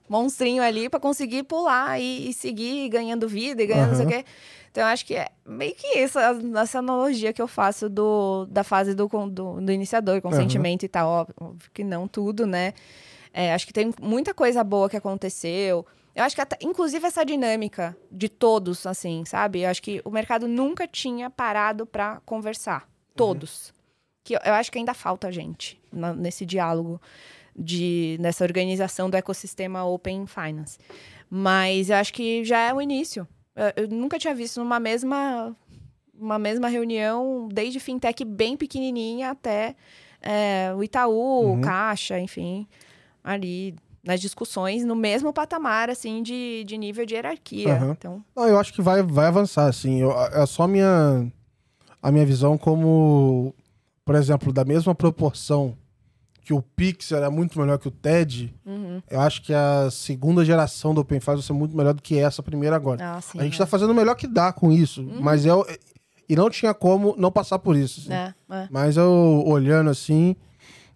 monstrinhos 0.09 0.65
ali 0.65 0.89
pra 0.89 0.99
conseguir 1.01 1.45
pular 1.45 2.01
e, 2.01 2.31
e 2.31 2.33
seguir 2.33 2.89
ganhando 2.89 3.29
vida 3.29 3.63
e 3.63 3.67
ganhando 3.67 3.91
não 3.91 3.97
sei 3.97 4.07
o 4.07 4.09
quê. 4.09 4.25
Então, 4.71 4.83
eu 4.85 4.89
acho 4.89 5.07
que 5.07 5.15
é 5.15 5.29
meio 5.47 5.75
que 5.75 5.87
isso, 5.99 6.19
a- 6.19 6.37
essa 6.61 6.81
analogia 6.81 7.33
que 7.33 7.41
eu 7.41 7.49
faço 7.49 7.89
do, 7.89 8.47
da 8.51 8.63
fase 8.63 8.95
do, 8.95 9.07
do, 9.09 9.61
do 9.61 9.73
iniciador, 9.73 10.21
consentimento 10.21 10.83
e 10.83 10.89
tal. 10.89 11.09
Óbvio, 11.09 11.35
óbvio 11.41 11.71
que 11.73 11.83
não 11.83 12.07
tudo, 12.07 12.47
né? 12.47 12.75
É, 13.33 13.55
acho 13.55 13.67
que 13.67 13.73
tem 13.73 13.93
muita 14.03 14.35
coisa 14.35 14.63
boa 14.63 14.89
que 14.91 14.97
aconteceu. 14.97 15.87
Eu 16.15 16.25
acho 16.25 16.35
que 16.35 16.41
até, 16.41 16.57
inclusive 16.63 17.07
essa 17.07 17.25
dinâmica 17.25 17.97
de 18.11 18.29
todos, 18.29 18.87
assim, 18.87 19.25
sabe? 19.27 19.61
Eu 19.63 19.71
acho 19.71 19.83
que 19.83 20.01
o 20.05 20.11
mercado 20.11 20.47
nunca 20.49 20.87
tinha 20.87 21.29
parado 21.31 21.87
pra 21.87 22.21
conversar. 22.27 22.87
Todos. 23.15 23.73
Que 24.25 24.35
eu, 24.35 24.41
eu 24.45 24.55
acho 24.55 24.73
que 24.73 24.79
ainda 24.79 24.93
falta 24.95 25.31
gente 25.33 25.81
na- 25.97 26.15
nesse 26.15 26.45
diálogo 26.47 27.01
de 27.59 28.17
nessa 28.21 28.45
organização 28.45 29.09
do 29.09 29.17
ecossistema 29.17 29.85
Open 29.85 30.27
Finance. 30.27 30.79
Mas 31.31 31.91
eu 31.91 31.97
acho 31.97 32.13
que 32.13 32.45
já 32.45 32.59
é 32.69 32.75
o 32.75 32.81
início. 32.81 33.27
Eu, 33.55 33.85
eu 33.85 33.89
nunca 33.89 34.19
tinha 34.19 34.35
visto 34.35 34.61
numa 34.61 34.79
mesma 34.79 35.57
uma 36.19 36.39
mesma 36.39 36.69
reunião, 36.69 37.47
desde 37.53 37.79
fintech 37.79 38.25
bem 38.25 38.57
pequenininha 38.57 39.31
até 39.31 39.75
é, 40.23 40.73
o 40.75 40.83
Itaú, 40.83 41.53
Uhum. 41.53 41.61
Caixa, 41.61 42.19
enfim, 42.19 42.67
ali 43.23 43.75
nas 44.03 44.21
discussões 44.21 44.83
no 44.85 44.95
mesmo 44.97 45.31
patamar 45.33 45.91
assim 45.91 46.23
de, 46.23 46.65
de 46.65 46.79
nível 46.79 47.05
de 47.05 47.15
hierarquia. 47.15 47.75
Aham. 47.75 47.91
Então, 47.99 48.25
Não, 48.35 48.49
eu 48.49 48.59
acho 48.59 48.73
que 48.73 48.81
vai, 48.81 49.03
vai 49.03 49.27
avançar, 49.27 49.67
assim. 49.67 50.01
Eu- 50.01 50.13
é 50.13 50.47
só 50.47 50.63
a 50.63 50.69
minha, 50.69 51.31
a 52.03 52.11
minha 52.13 52.25
visão 52.25 52.57
como, 52.57 53.53
por 54.05 54.15
exemplo, 54.15 54.53
da 54.55 54.65
mesma 54.65 54.95
proporção 54.95 55.77
que 56.47 56.55
o 56.55 56.63
Pix 56.63 57.11
era 57.11 57.29
muito 57.29 57.59
melhor 57.59 57.77
que 57.77 57.89
o 57.89 57.91
TED, 57.91 58.55
uhum. 58.65 59.03
eu 59.11 59.21
acho 59.21 59.43
que 59.43 59.53
a 59.53 59.91
segunda 59.91 60.45
geração 60.45 60.95
do 60.95 61.01
Open 61.01 61.19
vai 61.19 61.43
ser 61.43 61.53
muito 61.53 61.77
melhor 61.77 61.93
do 61.93 62.01
que 62.01 62.17
essa 62.17 62.41
primeira 62.41 62.77
agora. 62.77 63.17
ah, 63.17 63.21
sim, 63.21 63.41
a 63.41 63.43
gente 63.43 63.57
é. 63.57 63.59
tá 63.59 63.67
fazendo 63.67 63.91
o 63.91 63.95
melhor 63.95 64.15
que 64.15 64.29
dá 64.29 64.53
com 64.53 64.71
isso, 64.71 65.03
mas 65.21 65.45
eu... 65.45 65.67
E 66.29 66.37
não 66.37 66.49
tinha 66.49 66.73
como 66.73 67.17
não 67.19 67.33
passar 67.33 67.59
por 67.59 67.77
isso. 67.77 68.01
assim. 68.01 68.13
É, 68.13 68.35
é. 68.51 68.69
Mas 68.71 68.97
eu 68.97 69.43
olhando 69.45 69.91
assim, 69.91 70.37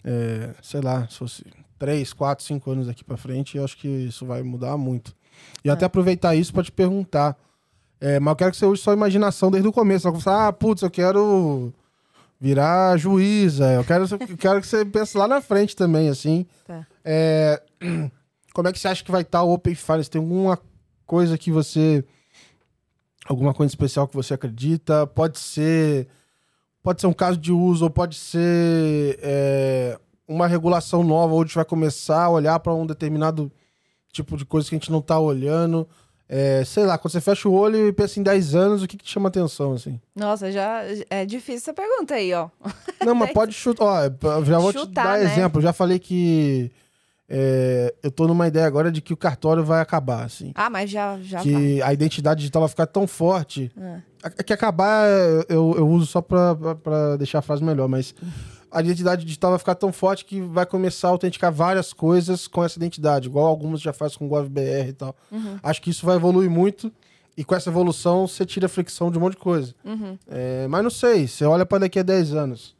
é, 0.04 0.54
sei 0.62 0.80
lá, 0.80 1.08
se 1.08 1.16
fosse 1.16 1.44
3, 1.80 2.12
4, 2.12 2.44
5 2.44 2.70
anos 2.70 2.88
aqui 2.88 3.02
pra 3.02 3.16
frente, 3.16 3.56
eu 3.56 3.64
acho 3.64 3.76
que 3.76 3.88
isso 3.88 4.24
vai 4.24 4.44
mudar 4.44 4.76
muito. 4.76 5.16
E 5.64 5.70
até 5.70 5.84
aproveitar 5.84 6.36
isso 6.36 6.52
pra 6.52 6.62
te 6.62 6.70
perguntar. 6.70 7.36
é, 8.00 8.20
mas 8.20 8.32
eu 8.32 8.36
quero 8.36 8.50
que 8.52 8.56
você 8.56 8.66
use 8.66 8.82
sua 8.82 8.92
imaginação 8.92 9.50
desde 9.50 9.68
o 9.68 9.72
começo. 9.72 10.10
Você, 10.12 10.28
ah, 10.28 10.52
putz, 10.52 10.82
eu 10.82 10.90
quero 10.90 11.72
virar 12.40 12.96
juíza. 12.96 13.70
Eu 13.72 13.84
quero, 13.84 14.04
eu 14.04 14.36
quero 14.38 14.60
que 14.60 14.66
você 14.66 14.84
pense 14.84 15.16
lá 15.16 15.28
na 15.28 15.42
frente 15.42 15.76
também, 15.76 16.08
assim. 16.08 16.46
Tá. 16.66 16.86
É, 17.04 17.62
como 18.54 18.66
é 18.66 18.72
que 18.72 18.78
você 18.78 18.88
acha 18.88 19.04
que 19.04 19.10
vai 19.10 19.20
estar 19.20 19.42
o 19.42 19.52
Open 19.52 19.74
Finance? 19.74 20.10
Tem 20.10 20.20
alguma 20.20 20.58
coisa 21.06 21.36
que 21.36 21.52
você. 21.52 22.02
Alguma 23.26 23.52
coisa 23.52 23.70
especial 23.70 24.08
que 24.08 24.16
você 24.16 24.32
acredita? 24.32 25.06
Pode 25.06 25.38
ser. 25.38 26.08
Pode 26.82 27.02
ser 27.02 27.06
um 27.06 27.12
caso 27.12 27.36
de 27.36 27.52
uso, 27.52 27.84
ou 27.84 27.90
pode 27.90 28.16
ser 28.16 29.18
é, 29.22 29.98
uma 30.26 30.46
regulação 30.46 31.04
nova, 31.04 31.34
onde 31.34 31.42
a 31.42 31.46
gente 31.48 31.54
vai 31.56 31.64
começar 31.66 32.24
a 32.24 32.30
olhar 32.30 32.58
para 32.58 32.72
um 32.72 32.86
determinado 32.86 33.52
tipo 34.10 34.34
de 34.34 34.46
coisa 34.46 34.66
que 34.66 34.74
a 34.74 34.78
gente 34.78 34.90
não 34.90 35.02
tá 35.02 35.18
olhando. 35.18 35.86
É, 36.32 36.62
sei 36.64 36.84
lá, 36.86 36.96
quando 36.96 37.10
você 37.10 37.20
fecha 37.20 37.48
o 37.48 37.52
olho 37.52 37.88
e 37.88 37.92
pensa 37.92 38.20
em 38.20 38.22
10 38.22 38.54
anos, 38.54 38.82
o 38.84 38.86
que, 38.86 38.96
que 38.96 39.02
te 39.04 39.10
chama 39.10 39.28
atenção, 39.28 39.72
assim? 39.72 40.00
Nossa, 40.14 40.52
já 40.52 40.82
é 41.10 41.26
difícil 41.26 41.56
essa 41.56 41.74
pergunta 41.74 42.14
aí, 42.14 42.32
ó. 42.32 42.48
Não, 43.04 43.16
mas 43.16 43.32
pode 43.32 43.52
chutar. 43.52 44.12
Ó, 44.22 44.44
já 44.44 44.58
vou 44.60 44.72
te 44.72 44.78
Chutar, 44.78 45.04
dar 45.04 45.18
né? 45.18 45.24
exemplo. 45.24 45.60
Já 45.60 45.72
falei 45.72 45.98
que 45.98 46.70
é, 47.28 47.92
eu 48.02 48.12
tô 48.12 48.28
numa 48.28 48.46
ideia 48.46 48.64
agora 48.64 48.92
de 48.92 49.00
que 49.00 49.12
o 49.12 49.16
cartório 49.16 49.64
vai 49.64 49.80
acabar, 49.80 50.22
assim. 50.24 50.52
Ah, 50.54 50.70
mas 50.70 50.88
já 50.88 51.18
já 51.20 51.38
vai. 51.38 51.46
que 51.48 51.82
a 51.82 51.92
identidade 51.92 52.38
digital 52.38 52.62
vai 52.62 52.68
ficar 52.68 52.86
tão 52.86 53.08
forte. 53.08 53.70
É. 53.76 53.96
A- 54.22 54.30
Que 54.30 54.52
acabar 54.52 55.08
eu, 55.48 55.74
eu 55.76 55.88
uso 55.88 56.06
só 56.06 56.20
pra, 56.22 56.54
pra- 56.54 56.74
pra 56.76 57.16
deixar 57.16 57.40
a 57.40 57.42
frase 57.42 57.64
melhor, 57.64 57.88
mas 57.88 58.14
a 58.70 58.80
identidade 58.80 59.24
digital 59.24 59.50
vai 59.50 59.58
ficar 59.58 59.74
tão 59.74 59.92
forte 59.92 60.24
que 60.24 60.40
vai 60.40 60.64
começar 60.64 61.08
a 61.08 61.10
autenticar 61.10 61.52
várias 61.52 61.92
coisas 61.92 62.46
com 62.46 62.64
essa 62.64 62.78
identidade, 62.78 63.28
igual 63.28 63.46
algumas 63.46 63.80
já 63.80 63.92
faz 63.92 64.16
com 64.16 64.26
o 64.26 64.28
GovBR 64.28 64.88
e 64.88 64.92
tal. 64.92 65.16
Uhum. 65.30 65.58
Acho 65.62 65.82
que 65.82 65.90
isso 65.90 66.06
vai 66.06 66.16
evoluir 66.16 66.50
muito 66.50 66.92
e 67.36 67.44
com 67.44 67.54
essa 67.54 67.70
evolução 67.70 68.26
você 68.26 68.44
tira 68.44 68.66
a 68.66 68.68
fricção 68.68 69.10
de 69.10 69.18
um 69.18 69.20
monte 69.22 69.32
de 69.32 69.38
coisa. 69.38 69.74
Uhum. 69.84 70.18
É, 70.28 70.68
mas 70.68 70.82
não 70.82 70.90
sei, 70.90 71.26
você 71.26 71.44
olha 71.44 71.64
pra 71.64 71.78
daqui 71.78 71.98
a 71.98 72.02
10 72.02 72.34
anos. 72.34 72.76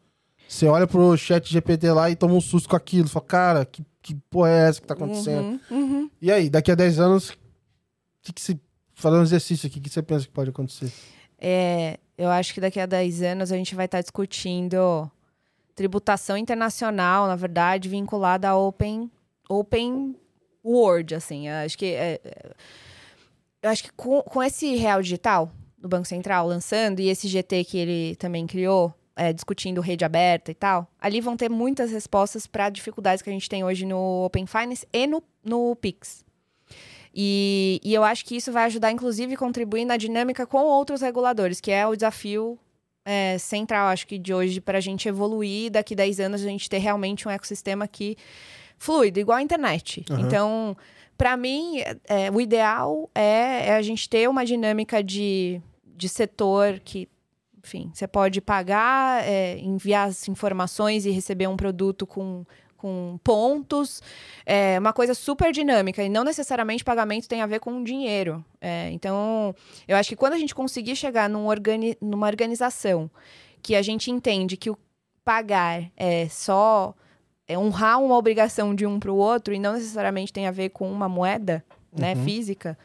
Você 0.47 0.67
olha 0.67 0.87
pro 0.87 1.17
chat 1.17 1.49
GPT 1.49 1.93
lá 1.93 2.11
e 2.11 2.17
toma 2.17 2.35
um 2.35 2.41
susto 2.41 2.69
com 2.69 2.75
aquilo. 2.75 3.09
Fala, 3.09 3.25
cara, 3.25 3.65
que, 3.65 3.85
que 4.03 4.17
porra 4.29 4.51
é 4.51 4.69
essa 4.69 4.81
que 4.81 4.87
tá 4.87 4.95
acontecendo? 4.95 5.61
Uhum, 5.71 5.79
uhum. 5.79 6.11
E 6.21 6.31
aí, 6.33 6.51
daqui 6.51 6.73
a 6.73 6.75
10 6.75 6.99
anos, 6.99 7.31
o 7.31 7.37
que, 8.23 8.33
que 8.33 8.41
se. 8.41 8.61
Fazendo 8.95 9.21
um 9.21 9.23
exercício 9.23 9.67
aqui, 9.67 9.79
o 9.79 9.83
que 9.83 9.89
você 9.89 10.03
pensa 10.03 10.27
que 10.27 10.33
pode 10.33 10.51
acontecer? 10.51 10.93
É, 11.39 11.99
eu 12.19 12.29
acho 12.29 12.53
que 12.53 12.61
daqui 12.61 12.79
a 12.79 12.85
10 12.85 13.23
anos 13.23 13.51
a 13.51 13.57
gente 13.57 13.75
vai 13.75 13.87
estar 13.87 14.03
discutindo 14.03 15.11
tributação 15.81 16.37
internacional, 16.37 17.27
na 17.27 17.35
verdade, 17.35 17.89
vinculada 17.89 18.51
à 18.51 18.55
Open, 18.55 19.11
open 19.49 20.15
World, 20.63 21.15
assim. 21.15 21.49
Eu 21.49 21.55
acho 21.65 21.79
que, 21.79 21.87
é, 21.87 22.21
é, 22.23 22.51
eu 23.63 23.71
acho 23.71 23.85
que 23.85 23.93
com, 23.95 24.21
com 24.21 24.43
esse 24.43 24.77
real 24.77 25.01
digital 25.01 25.51
do 25.79 25.89
Banco 25.89 26.07
Central 26.07 26.47
lançando 26.47 27.01
e 27.01 27.09
esse 27.09 27.27
GT 27.27 27.65
que 27.65 27.79
ele 27.79 28.17
também 28.17 28.47
criou, 28.47 28.93
é, 29.17 29.33
discutindo 29.33 29.81
rede 29.81 30.05
aberta 30.05 30.51
e 30.51 30.55
tal, 30.55 30.87
ali 31.01 31.19
vão 31.19 31.35
ter 31.35 31.49
muitas 31.49 31.91
respostas 31.91 32.47
para 32.47 32.69
dificuldades 32.69 33.23
que 33.23 33.31
a 33.31 33.33
gente 33.33 33.49
tem 33.49 33.65
hoje 33.65 33.87
no 33.87 34.27
Open 34.27 34.45
Finance 34.45 34.87
e 34.93 35.07
no, 35.07 35.23
no 35.43 35.75
Pix. 35.77 36.27
E, 37.15 37.81
e 37.83 37.95
eu 37.95 38.05
acho 38.05 38.27
que 38.27 38.37
isso 38.37 38.53
vai 38.53 38.65
ajudar, 38.65 38.93
inclusive, 38.93 39.35
contribuir 39.35 39.87
na 39.87 39.97
dinâmica 39.97 40.47
com 40.47 40.59
outros 40.59 41.01
reguladores, 41.01 41.59
que 41.59 41.71
é 41.71 41.87
o 41.87 41.97
desafio 41.97 42.59
é, 43.05 43.39
central, 43.39 43.89
acho 43.89 44.07
que, 44.07 44.19
de 44.19 44.33
hoje, 44.33 44.61
para 44.61 44.79
a 44.79 44.81
gente 44.81 45.09
evoluir. 45.09 45.71
Daqui 45.71 45.95
10 45.95 46.21
anos, 46.21 46.43
a 46.43 46.47
gente 46.47 46.69
ter 46.69 46.79
realmente 46.79 47.27
um 47.27 47.31
ecossistema 47.31 47.87
que 47.89 48.17
fluido, 48.79 49.21
igual 49.21 49.39
a 49.39 49.43
internet. 49.43 50.05
Aham. 50.11 50.21
Então, 50.21 50.77
para 51.17 51.37
mim, 51.37 51.83
é, 52.09 52.31
o 52.31 52.41
ideal 52.41 53.11
é, 53.15 53.69
é 53.69 53.75
a 53.75 53.83
gente 53.83 54.09
ter 54.09 54.29
uma 54.29 54.45
dinâmica 54.45 55.05
de, 55.05 55.61
de 55.85 56.09
setor 56.09 56.81
que, 56.81 57.07
enfim, 57.63 57.91
você 57.93 58.09
pode 58.09 58.41
pagar, 58.41 59.23
é, 59.29 59.59
enviar 59.59 60.09
as 60.09 60.29
informações 60.29 61.05
e 61.05 61.11
receber 61.11 61.47
um 61.47 61.57
produto 61.57 62.07
com, 62.07 62.45
com 62.81 63.19
pontos. 63.23 64.03
É 64.47 64.79
uma 64.79 64.93
coisa 64.93 65.15
super 65.15 65.53
dinâmica 65.53 66.03
e 66.03 66.09
não 66.09 66.25
necessariamente 66.25 66.83
pagamento 66.83 67.29
tem 67.29 67.43
a 67.43 67.47
ver 67.47 67.61
com 67.61 67.85
dinheiro. 67.85 68.45
É, 68.61 68.91
então, 68.91 69.55
eu 69.87 69.97
acho 69.97 70.09
que 70.09 70.17
quando 70.17 70.33
a 70.33 70.39
gente 70.39 70.55
conseguir 70.55 70.97
chegar 70.97 71.29
num 71.29 71.47
organi 71.47 71.97
numa 72.01 72.27
organização 72.27 73.11
que 73.63 73.77
a 73.77 73.83
gente 73.83 74.11
entende 74.11 74.57
que 74.57 74.71
o 74.71 74.79
pagar 75.25 75.91
é 75.97 76.27
só 76.29 76.95
é 77.47 77.59
honrar 77.59 78.01
uma 78.01 78.17
obrigação 78.17 78.75
de 78.75 78.87
um 78.87 78.99
para 78.99 79.11
o 79.13 79.17
outro 79.17 79.53
e 79.53 79.59
não 79.59 79.75
necessariamente 79.75 80.33
tem 80.33 80.47
a 80.47 80.51
ver 80.51 80.71
com 80.71 80.91
uma 80.91 81.09
moeda, 81.09 81.65
né, 81.93 82.15
Uhum. 82.15 82.25
física. 82.25 82.79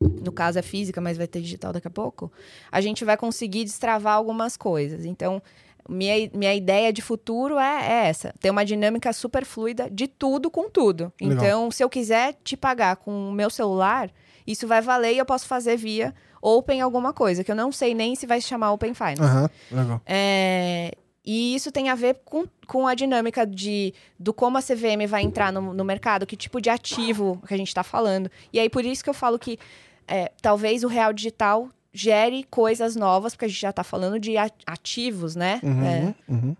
No 0.00 0.30
caso 0.30 0.58
é 0.58 0.62
física, 0.62 1.00
mas 1.00 1.16
vai 1.18 1.26
ter 1.26 1.40
digital 1.40 1.72
daqui 1.72 1.88
a 1.88 1.90
pouco. 1.90 2.30
A 2.70 2.80
gente 2.80 3.04
vai 3.04 3.16
conseguir 3.16 3.64
destravar 3.64 4.14
algumas 4.14 4.56
coisas. 4.56 5.04
Então, 5.04 5.42
minha, 5.88 6.30
minha 6.34 6.54
ideia 6.54 6.92
de 6.92 7.02
futuro 7.02 7.58
é, 7.58 7.86
é 7.86 8.08
essa: 8.08 8.34
ter 8.40 8.50
uma 8.50 8.64
dinâmica 8.64 9.12
super 9.12 9.44
fluida 9.44 9.88
de 9.90 10.06
tudo 10.06 10.50
com 10.50 10.68
tudo. 10.68 11.12
Legal. 11.20 11.36
Então, 11.36 11.70
se 11.70 11.82
eu 11.82 11.88
quiser 11.88 12.34
te 12.44 12.56
pagar 12.56 12.96
com 12.96 13.28
o 13.28 13.32
meu 13.32 13.50
celular, 13.50 14.10
isso 14.46 14.66
vai 14.66 14.80
valer 14.80 15.14
e 15.14 15.18
eu 15.18 15.26
posso 15.26 15.46
fazer 15.46 15.76
via 15.76 16.14
Open 16.40 16.80
alguma 16.80 17.12
coisa, 17.12 17.42
que 17.42 17.50
eu 17.50 17.56
não 17.56 17.72
sei 17.72 17.94
nem 17.94 18.14
se 18.14 18.26
vai 18.26 18.40
se 18.40 18.46
chamar 18.46 18.72
Open 18.72 18.94
Finance. 18.94 19.22
Aham, 19.22 19.50
legal. 19.70 20.00
É, 20.06 20.92
e 21.24 21.56
isso 21.56 21.72
tem 21.72 21.88
a 21.88 21.94
ver 21.96 22.20
com, 22.24 22.44
com 22.68 22.86
a 22.86 22.94
dinâmica 22.94 23.44
de, 23.44 23.92
do 24.16 24.32
como 24.32 24.56
a 24.56 24.62
CVM 24.62 25.08
vai 25.08 25.22
entrar 25.22 25.52
no, 25.52 25.74
no 25.74 25.84
mercado, 25.84 26.24
que 26.24 26.36
tipo 26.36 26.60
de 26.60 26.70
ativo 26.70 27.42
que 27.48 27.52
a 27.52 27.56
gente 27.56 27.68
está 27.68 27.82
falando. 27.82 28.30
E 28.52 28.60
aí, 28.60 28.70
por 28.70 28.84
isso 28.84 29.02
que 29.02 29.10
eu 29.10 29.14
falo 29.14 29.36
que 29.36 29.58
é, 30.06 30.30
talvez 30.40 30.84
o 30.84 30.88
real 30.88 31.12
digital 31.12 31.68
gere 31.96 32.44
coisas 32.44 32.94
novas, 32.94 33.34
porque 33.34 33.46
a 33.46 33.48
gente 33.48 33.60
já 33.60 33.70
está 33.70 33.82
falando 33.82 34.18
de 34.18 34.34
ativos, 34.66 35.34
né? 35.34 35.60
Uhum, 35.62 35.84
É, 35.84 36.14
uhum. 36.28 36.56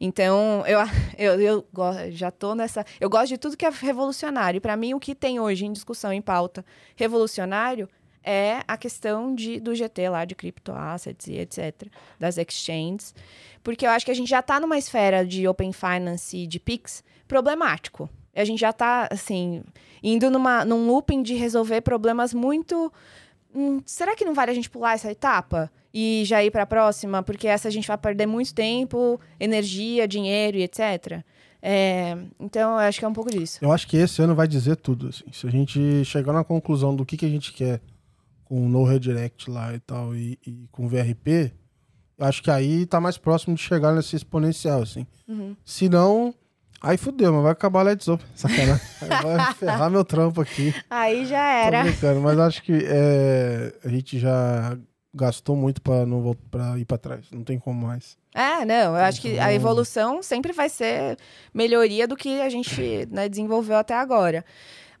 Então, 0.00 0.64
eu, 0.66 0.78
eu, 1.18 1.40
eu 1.40 1.66
já 2.10 2.30
tô 2.30 2.54
nessa. 2.54 2.84
Eu 3.00 3.10
gosto 3.10 3.28
de 3.28 3.38
tudo 3.38 3.56
que 3.56 3.66
é 3.66 3.70
revolucionário. 3.70 4.60
Para 4.60 4.76
mim, 4.76 4.94
o 4.94 5.00
que 5.00 5.14
tem 5.14 5.40
hoje 5.40 5.66
em 5.66 5.72
discussão, 5.72 6.12
em 6.12 6.22
pauta 6.22 6.64
revolucionário, 6.96 7.88
é 8.22 8.62
a 8.68 8.76
questão 8.76 9.34
de, 9.34 9.58
do 9.58 9.74
GT 9.74 10.08
lá, 10.08 10.24
de 10.24 10.34
criptoassets 10.34 11.26
e 11.26 11.38
etc., 11.38 11.88
das 12.18 12.38
exchanges. 12.38 13.14
Porque 13.62 13.86
eu 13.86 13.90
acho 13.90 14.04
que 14.04 14.10
a 14.10 14.14
gente 14.14 14.28
já 14.28 14.40
está 14.40 14.60
numa 14.60 14.78
esfera 14.78 15.26
de 15.26 15.46
Open 15.48 15.72
Finance 15.72 16.36
e 16.36 16.46
de 16.46 16.60
PIX 16.60 17.02
problemático. 17.26 18.08
A 18.34 18.44
gente 18.44 18.60
já 18.60 18.72
tá, 18.72 19.08
assim, 19.10 19.62
indo 20.02 20.30
numa, 20.30 20.64
num 20.64 20.86
looping 20.86 21.22
de 21.22 21.34
resolver 21.34 21.80
problemas 21.80 22.32
muito. 22.32 22.92
Hum, 23.54 23.80
será 23.84 24.14
que 24.14 24.24
não 24.24 24.34
vale 24.34 24.50
a 24.50 24.54
gente 24.54 24.70
pular 24.70 24.94
essa 24.94 25.10
etapa? 25.10 25.70
E 25.92 26.22
já 26.24 26.42
ir 26.44 26.50
para 26.50 26.62
a 26.62 26.66
próxima? 26.66 27.22
Porque 27.22 27.48
essa 27.48 27.68
a 27.68 27.70
gente 27.70 27.88
vai 27.88 27.98
perder 27.98 28.26
muito 28.26 28.54
tempo, 28.54 29.20
energia, 29.38 30.06
dinheiro 30.06 30.56
e 30.56 30.62
etc. 30.62 31.24
É, 31.62 32.16
então, 32.38 32.72
eu 32.72 32.78
acho 32.78 32.98
que 32.98 33.04
é 33.04 33.08
um 33.08 33.12
pouco 33.12 33.30
disso. 33.30 33.58
Eu 33.60 33.72
acho 33.72 33.86
que 33.86 33.96
esse 33.96 34.22
ano 34.22 34.34
vai 34.34 34.48
dizer 34.48 34.76
tudo. 34.76 35.08
Assim. 35.08 35.24
Se 35.32 35.46
a 35.46 35.50
gente 35.50 36.04
chegar 36.04 36.32
na 36.32 36.44
conclusão 36.44 36.94
do 36.94 37.04
que, 37.04 37.16
que 37.16 37.26
a 37.26 37.28
gente 37.28 37.52
quer 37.52 37.80
com 38.44 38.66
o 38.66 38.68
No 38.68 38.84
Redirect 38.84 39.50
lá 39.50 39.74
e 39.74 39.80
tal, 39.80 40.14
e, 40.14 40.38
e 40.46 40.66
com 40.70 40.86
o 40.86 40.88
VRP, 40.88 41.52
eu 42.18 42.26
acho 42.26 42.42
que 42.42 42.50
aí 42.50 42.86
tá 42.86 43.00
mais 43.00 43.16
próximo 43.16 43.54
de 43.54 43.62
chegar 43.62 43.94
nesse 43.94 44.16
exponencial, 44.16 44.82
assim. 44.82 45.06
Uhum. 45.28 45.56
Se 45.64 45.88
não, 45.88 46.34
aí 46.82 46.96
fudeu, 46.96 47.32
mas 47.32 47.42
vai 47.42 47.52
acabar 47.52 47.80
a 47.80 47.82
Let's 47.84 48.08
Open. 48.08 48.26
Sacanagem. 48.34 48.80
Vai 49.08 49.54
ferrar 49.54 49.90
meu 49.90 50.04
trampo 50.04 50.40
aqui. 50.40 50.74
Aí 50.88 51.24
já 51.26 51.38
Tô 51.38 51.66
era. 51.68 51.82
brincando, 51.84 52.20
mas 52.20 52.38
acho 52.38 52.62
que 52.62 52.72
é, 52.84 53.72
a 53.84 53.88
gente 53.88 54.18
já 54.18 54.76
gastou 55.14 55.56
muito 55.56 55.82
pra, 55.82 56.06
não 56.06 56.22
voltar, 56.22 56.42
pra 56.50 56.78
ir 56.78 56.84
pra 56.84 56.96
trás. 56.98 57.26
Não 57.32 57.42
tem 57.42 57.58
como 57.58 57.86
mais. 57.86 58.16
É, 58.34 58.64
não, 58.64 58.96
eu 58.96 59.04
acho 59.04 59.20
que 59.20 59.30
a 59.30 59.32
Então- 59.32 59.50
evolução 59.50 60.22
sempre 60.22 60.52
vai 60.52 60.68
ser 60.68 61.16
melhoria 61.52 62.06
do 62.06 62.16
que 62.16 62.40
a 62.40 62.48
gente 62.48 63.08
né, 63.10 63.28
desenvolveu 63.28 63.76
até 63.76 63.94
agora. 63.94 64.44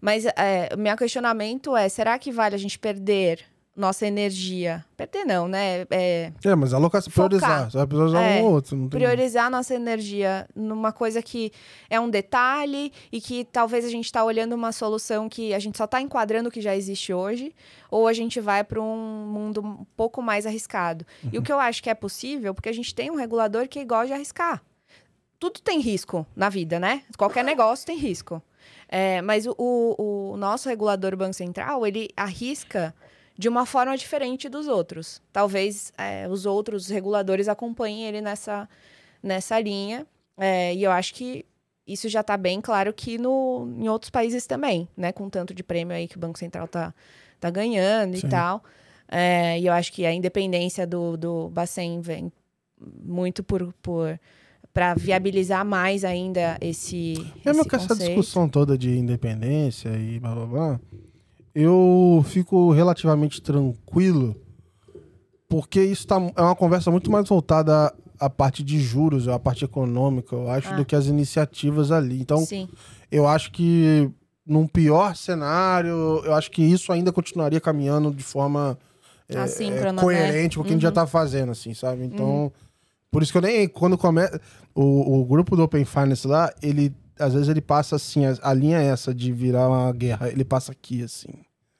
Mas 0.00 0.24
é, 0.26 0.70
o 0.74 0.78
meu 0.78 0.96
questionamento 0.96 1.76
é: 1.76 1.88
será 1.88 2.18
que 2.18 2.32
vale 2.32 2.54
a 2.54 2.58
gente 2.58 2.78
perder 2.78 3.40
nossa 3.80 4.06
energia? 4.06 4.84
Perder 4.96 5.24
não, 5.24 5.48
né? 5.48 5.86
É, 5.90 6.32
É, 6.44 6.54
mas 6.54 6.72
Focar. 7.10 7.28
priorizar. 7.28 7.70
Você 7.70 7.78
vai 7.78 7.86
priorizar 7.86 8.22
É, 8.22 8.40
um 8.40 8.44
ou 8.44 8.52
outro. 8.52 8.88
Priorizar 8.88 9.50
nossa 9.50 9.74
energia 9.74 10.46
numa 10.54 10.92
coisa 10.92 11.20
que 11.22 11.50
é 11.88 11.98
um 11.98 12.08
detalhe 12.08 12.92
e 13.10 13.20
que 13.20 13.44
talvez 13.44 13.84
a 13.84 13.88
gente 13.88 14.04
está 14.04 14.22
olhando 14.22 14.52
uma 14.52 14.70
solução 14.70 15.28
que 15.28 15.52
a 15.54 15.58
gente 15.58 15.76
só 15.76 15.84
está 15.84 16.00
enquadrando 16.00 16.48
o 16.48 16.52
que 16.52 16.60
já 16.60 16.76
existe 16.76 17.12
hoje, 17.12 17.54
ou 17.90 18.06
a 18.06 18.12
gente 18.12 18.38
vai 18.40 18.62
para 18.62 18.80
um 18.80 19.26
mundo 19.26 19.60
um 19.62 19.84
pouco 19.96 20.22
mais 20.22 20.46
arriscado. 20.46 21.04
E 21.32 21.38
o 21.38 21.42
que 21.42 21.52
eu 21.52 21.58
acho 21.58 21.82
que 21.82 21.90
é 21.90 21.94
possível, 21.94 22.54
porque 22.54 22.68
a 22.68 22.74
gente 22.74 22.94
tem 22.94 23.10
um 23.10 23.16
regulador 23.16 23.66
que 23.66 23.84
gosta 23.84 24.08
de 24.08 24.12
arriscar. 24.12 24.62
Tudo 25.38 25.58
tem 25.60 25.80
risco 25.80 26.26
na 26.36 26.50
vida, 26.50 26.78
né? 26.78 27.02
Qualquer 27.16 27.42
negócio 27.42 27.86
tem 27.86 27.96
risco. 27.96 28.42
É, 28.86 29.22
mas 29.22 29.46
o, 29.46 29.54
o, 29.56 30.32
o 30.32 30.36
nosso 30.36 30.68
regulador 30.68 31.16
Banco 31.16 31.32
Central, 31.32 31.86
ele 31.86 32.10
arrisca 32.16 32.94
de 33.40 33.48
uma 33.48 33.64
forma 33.64 33.96
diferente 33.96 34.50
dos 34.50 34.68
outros. 34.68 35.22
Talvez 35.32 35.94
é, 35.96 36.28
os 36.28 36.44
outros 36.44 36.88
reguladores 36.90 37.48
acompanhem 37.48 38.04
ele 38.04 38.20
nessa, 38.20 38.68
nessa 39.22 39.58
linha. 39.58 40.06
É, 40.36 40.74
e 40.74 40.82
eu 40.82 40.90
acho 40.90 41.14
que 41.14 41.46
isso 41.86 42.06
já 42.06 42.20
está 42.20 42.36
bem 42.36 42.60
claro 42.60 42.92
que 42.92 43.16
no, 43.16 43.66
em 43.78 43.88
outros 43.88 44.10
países 44.10 44.46
também, 44.46 44.86
né? 44.94 45.10
Com 45.10 45.30
tanto 45.30 45.54
de 45.54 45.62
prêmio 45.62 45.96
aí 45.96 46.06
que 46.06 46.18
o 46.18 46.20
Banco 46.20 46.38
Central 46.38 46.68
tá, 46.68 46.92
tá 47.40 47.48
ganhando 47.48 48.14
Sim. 48.18 48.26
e 48.26 48.30
tal. 48.30 48.62
É, 49.10 49.58
e 49.58 49.64
eu 49.64 49.72
acho 49.72 49.90
que 49.90 50.04
a 50.04 50.12
independência 50.12 50.86
do, 50.86 51.16
do 51.16 51.48
Bacen 51.48 51.98
vem 52.02 52.30
muito 53.02 53.42
por... 53.42 53.72
por 53.80 54.20
para 54.72 54.94
viabilizar 54.94 55.64
mais 55.64 56.04
ainda 56.04 56.56
esse, 56.60 57.14
Mesmo 57.44 57.62
esse 57.62 57.74
essa 57.74 57.88
conceito. 57.88 58.06
discussão 58.06 58.48
toda 58.48 58.78
de 58.78 58.96
independência 58.96 59.88
e 59.96 60.20
blá 60.20 60.32
blá 60.32 60.46
blá, 60.46 60.80
eu 61.54 62.24
fico 62.28 62.70
relativamente 62.72 63.40
tranquilo, 63.42 64.36
porque 65.48 65.82
isso 65.82 66.06
tá, 66.06 66.16
é 66.36 66.42
uma 66.42 66.54
conversa 66.56 66.90
muito 66.90 67.10
mais 67.10 67.28
voltada 67.28 67.86
à, 68.20 68.26
à 68.26 68.30
parte 68.30 68.62
de 68.62 68.78
juros, 68.80 69.26
à 69.28 69.38
parte 69.38 69.64
econômica, 69.64 70.34
eu 70.34 70.48
acho, 70.50 70.68
Ah. 70.68 70.76
do 70.76 70.84
que 70.84 70.94
as 70.94 71.06
iniciativas 71.06 71.90
ali. 71.90 72.20
Então, 72.20 72.38
Sim. 72.44 72.68
eu 73.10 73.26
acho 73.26 73.50
que 73.50 74.10
num 74.46 74.66
pior 74.66 75.14
cenário, 75.16 76.22
eu 76.24 76.34
acho 76.34 76.50
que 76.50 76.62
isso 76.62 76.92
ainda 76.92 77.12
continuaria 77.12 77.60
caminhando 77.60 78.10
de 78.12 78.22
forma 78.22 78.78
é, 79.28 79.34
né? 79.34 80.02
coerente 80.02 80.56
com 80.56 80.62
o 80.62 80.64
que 80.64 80.70
a 80.70 80.72
gente 80.74 80.82
já 80.82 80.88
Uhum. 80.88 80.94
tá 80.94 81.06
fazendo, 81.06 81.52
assim, 81.52 81.72
sabe? 81.74 82.04
Então, 82.04 82.50
por 83.10 83.22
isso 83.22 83.30
que 83.32 83.38
eu 83.38 83.42
nem, 83.42 83.68
quando 83.68 83.96
começa, 83.98 84.40
o, 84.74 85.20
o 85.20 85.24
grupo 85.24 85.56
do 85.56 85.62
Open 85.62 85.84
Finance 85.84 86.26
lá, 86.26 86.52
ele, 86.62 86.92
às 87.20 87.32
vezes 87.34 87.48
ele 87.48 87.60
passa 87.60 87.96
assim, 87.96 88.24
a, 88.26 88.34
a 88.42 88.52
linha 88.54 88.78
é 88.78 88.86
essa 88.86 89.14
de 89.14 89.32
virar 89.32 89.68
uma 89.68 89.92
guerra, 89.92 90.28
ele 90.28 90.44
passa 90.44 90.72
aqui, 90.72 91.02
assim. 91.02 91.28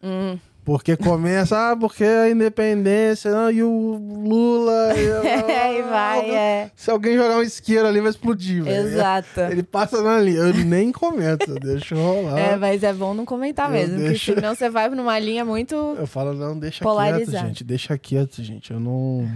Hum. 0.02 0.38
Porque 0.62 0.94
começa, 0.96 1.70
ah, 1.72 1.76
porque 1.76 2.04
a 2.04 2.30
independência, 2.30 3.30
ah, 3.34 3.50
e 3.50 3.62
o 3.62 3.96
Lula... 3.98 4.92
E, 4.94 5.50
É, 5.50 5.78
e 5.78 5.82
vai, 5.82 6.30
é. 6.30 6.70
Se 6.76 6.90
alguém 6.90 7.16
jogar 7.16 7.38
um 7.38 7.42
isqueiro 7.42 7.86
ali, 7.88 8.00
vai 8.00 8.10
explodir, 8.10 8.62
velho. 8.62 8.86
Exato. 8.88 9.40
Ele 9.50 9.62
passa 9.62 10.02
na 10.02 10.20
linha, 10.20 10.38
eu 10.40 10.54
nem 10.64 10.92
comento, 10.92 11.54
deixa 11.58 11.94
rolar. 11.96 12.38
É, 12.38 12.56
mas 12.56 12.82
é 12.82 12.92
bom 12.92 13.14
não 13.14 13.24
comentar 13.24 13.66
Eu 13.68 13.72
mesmo, 13.72 13.96
deixo- 13.98 14.26
porque 14.32 14.40
senão 14.40 14.54
você 14.54 14.68
vai 14.68 14.88
numa 14.90 15.18
linha 15.18 15.44
muito. 15.44 15.74
Eu 15.98 16.06
falo, 16.06 16.34
não, 16.34 16.56
deixa 16.58 16.84
Polarizado. 16.84 17.30
quieto, 17.30 17.46
gente. 17.46 17.64
Deixa 17.64 17.98
quieto, 17.98 18.42
gente. 18.42 18.70
Eu 18.70 18.78
não. 18.78 19.28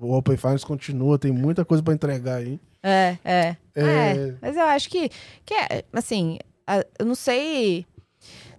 O 0.00 0.14
Open 0.16 0.36
Finance 0.36 0.66
continua, 0.66 1.18
tem 1.18 1.30
muita 1.30 1.64
coisa 1.64 1.82
pra 1.82 1.94
entregar 1.94 2.36
aí. 2.36 2.58
É, 2.82 3.16
é. 3.24 3.56
É. 3.74 3.82
É, 3.82 4.34
mas 4.40 4.56
eu 4.56 4.64
acho 4.64 4.88
que, 4.90 5.08
que 5.44 5.54
é, 5.54 5.84
assim, 5.92 6.38
eu 6.98 7.06
não 7.06 7.14
sei. 7.14 7.86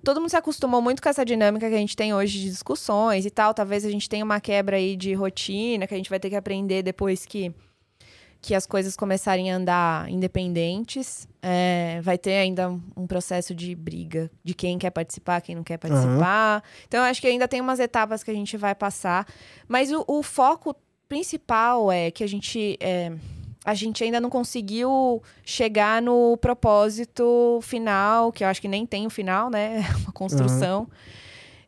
Todo 0.03 0.19
mundo 0.19 0.29
se 0.29 0.37
acostumou 0.37 0.81
muito 0.81 1.01
com 1.01 1.09
essa 1.09 1.23
dinâmica 1.23 1.67
que 1.69 1.75
a 1.75 1.77
gente 1.77 1.95
tem 1.95 2.13
hoje 2.13 2.39
de 2.39 2.49
discussões 2.49 3.25
e 3.25 3.29
tal. 3.29 3.53
Talvez 3.53 3.85
a 3.85 3.89
gente 3.91 4.09
tenha 4.09 4.25
uma 4.25 4.39
quebra 4.41 4.77
aí 4.77 4.95
de 4.95 5.13
rotina 5.13 5.85
que 5.85 5.93
a 5.93 5.97
gente 5.97 6.09
vai 6.09 6.19
ter 6.19 6.29
que 6.29 6.35
aprender 6.35 6.81
depois 6.81 7.23
que, 7.25 7.53
que 8.41 8.55
as 8.55 8.65
coisas 8.65 8.95
começarem 8.97 9.51
a 9.51 9.55
andar 9.57 10.09
independentes. 10.09 11.27
É, 11.39 11.99
vai 12.01 12.17
ter 12.17 12.33
ainda 12.33 12.69
um- 12.97 13.05
processo 13.05 13.53
de 13.53 13.75
briga 13.75 14.31
de 14.43 14.55
quem 14.55 14.79
quer 14.79 14.89
participar, 14.89 15.39
quem 15.41 15.55
não 15.55 15.63
quer 15.63 15.77
participar. 15.77 16.63
Então, 16.87 16.99
eu 17.01 17.05
acho 17.05 17.21
que 17.21 17.27
ainda 17.27 17.47
tem 17.47 17.61
umas 17.61 17.79
etapas 17.79 18.23
que 18.23 18.31
a 18.31 18.35
gente 18.35 18.57
vai 18.57 18.73
passar. 18.73 19.27
Mas 19.67 19.91
o, 19.91 20.03
o 20.07 20.23
foco 20.23 20.75
principal 21.07 21.91
é 21.91 22.09
que 22.09 22.23
a 22.23 22.27
gente. 22.27 22.75
é, 22.79 23.11
a 23.63 23.73
gente 23.73 24.03
ainda 24.03 24.19
não 24.19 24.29
conseguiu 24.29 25.21
chegar 25.45 26.01
no 26.01 26.35
propósito 26.37 27.59
final, 27.61 28.31
que 28.31 28.43
eu 28.43 28.47
acho 28.47 28.61
que 28.61 28.67
nem 28.67 28.85
tem 28.85 29.05
o 29.05 29.09
final, 29.09 29.49
né? 29.49 29.81
É 29.93 29.97
uma 29.97 30.11
construção. 30.11 30.87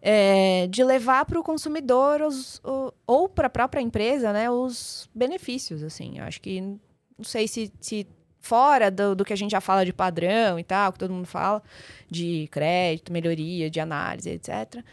é, 0.01 0.67
de 0.67 0.83
levar 0.83 1.23
para 1.25 1.39
o 1.39 1.43
consumidor 1.43 2.21
os, 2.21 2.59
o- 2.63 2.91
ou 3.07 3.29
para 3.29 3.47
a 3.47 3.49
própria 3.49 3.79
empresa, 3.81 4.33
né, 4.33 4.49
os 4.51 5.09
benefícios, 5.15 5.81
assim. 5.83 6.17
Eu 6.19 6.25
acho 6.25 6.41
que 6.41 6.59
não 6.59 7.23
sei 7.23 7.47
se, 7.47 7.71
se 7.79 8.05
fora 8.41 8.91
do, 8.91 9.15
do 9.15 9.23
que 9.23 9.31
a 9.31 9.35
gente 9.37 9.51
já 9.51 9.61
fala 9.61 9.85
de 9.85 9.93
padrão 9.93 10.59
e 10.59 10.63
tal, 10.63 10.91
que 10.91 10.99
todo 10.99 11.13
mundo 11.13 11.25
fala, 11.27 11.63
de 12.09 12.49
crédito, 12.51 13.13
melhoria, 13.13 13.69
de 13.69 13.79
análise, 13.79 14.29
etc. 14.29 14.83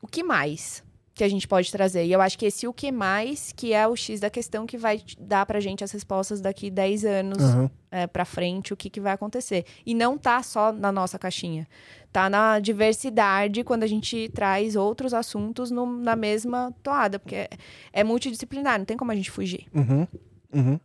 O 0.00 0.06
que 0.06 0.22
mais 0.22 0.84
que 1.14 1.22
a 1.22 1.28
gente 1.28 1.46
pode 1.46 1.70
trazer? 1.70 2.04
E 2.04 2.12
eu 2.12 2.20
acho 2.20 2.36
que 2.36 2.44
esse 2.46 2.66
o 2.66 2.72
que 2.72 2.90
mais 2.90 3.52
que 3.52 3.72
é 3.72 3.86
o 3.86 3.94
X 3.94 4.18
da 4.20 4.28
questão 4.28 4.66
que 4.66 4.76
vai 4.76 5.00
dar 5.18 5.46
pra 5.46 5.60
gente 5.60 5.84
as 5.84 5.92
respostas 5.92 6.40
daqui 6.40 6.68
10 6.70 7.04
anos 7.04 7.38
Aham. 7.42 7.70
é, 7.90 8.06
para 8.06 8.24
frente, 8.24 8.72
o 8.72 8.76
que, 8.76 8.90
que 8.90 9.00
vai 9.00 9.12
acontecer. 9.12 9.64
E 9.86 9.94
não 9.94 10.18
tá 10.18 10.42
só 10.42 10.72
na 10.72 10.90
nossa 10.90 11.16
caixinha. 11.18 11.68
Tá 12.12 12.28
na 12.28 12.58
diversidade 12.58 13.62
quando 13.62 13.84
a 13.84 13.86
gente 13.86 14.28
traz 14.34 14.74
outros 14.76 15.14
assuntos 15.14 15.70
no- 15.70 15.86
na 15.86 16.16
mesma 16.16 16.74
toada, 16.82 17.18
porque 17.18 17.34
é, 17.36 17.48
é 17.92 18.02
multidisciplinar, 18.04 18.78
não 18.78 18.84
tem 18.84 18.96
como 18.96 19.12
a 19.12 19.14
gente 19.16 19.30
fugir. 19.30 19.66
Uhum. 19.74 20.06
Uhum. 20.52 20.80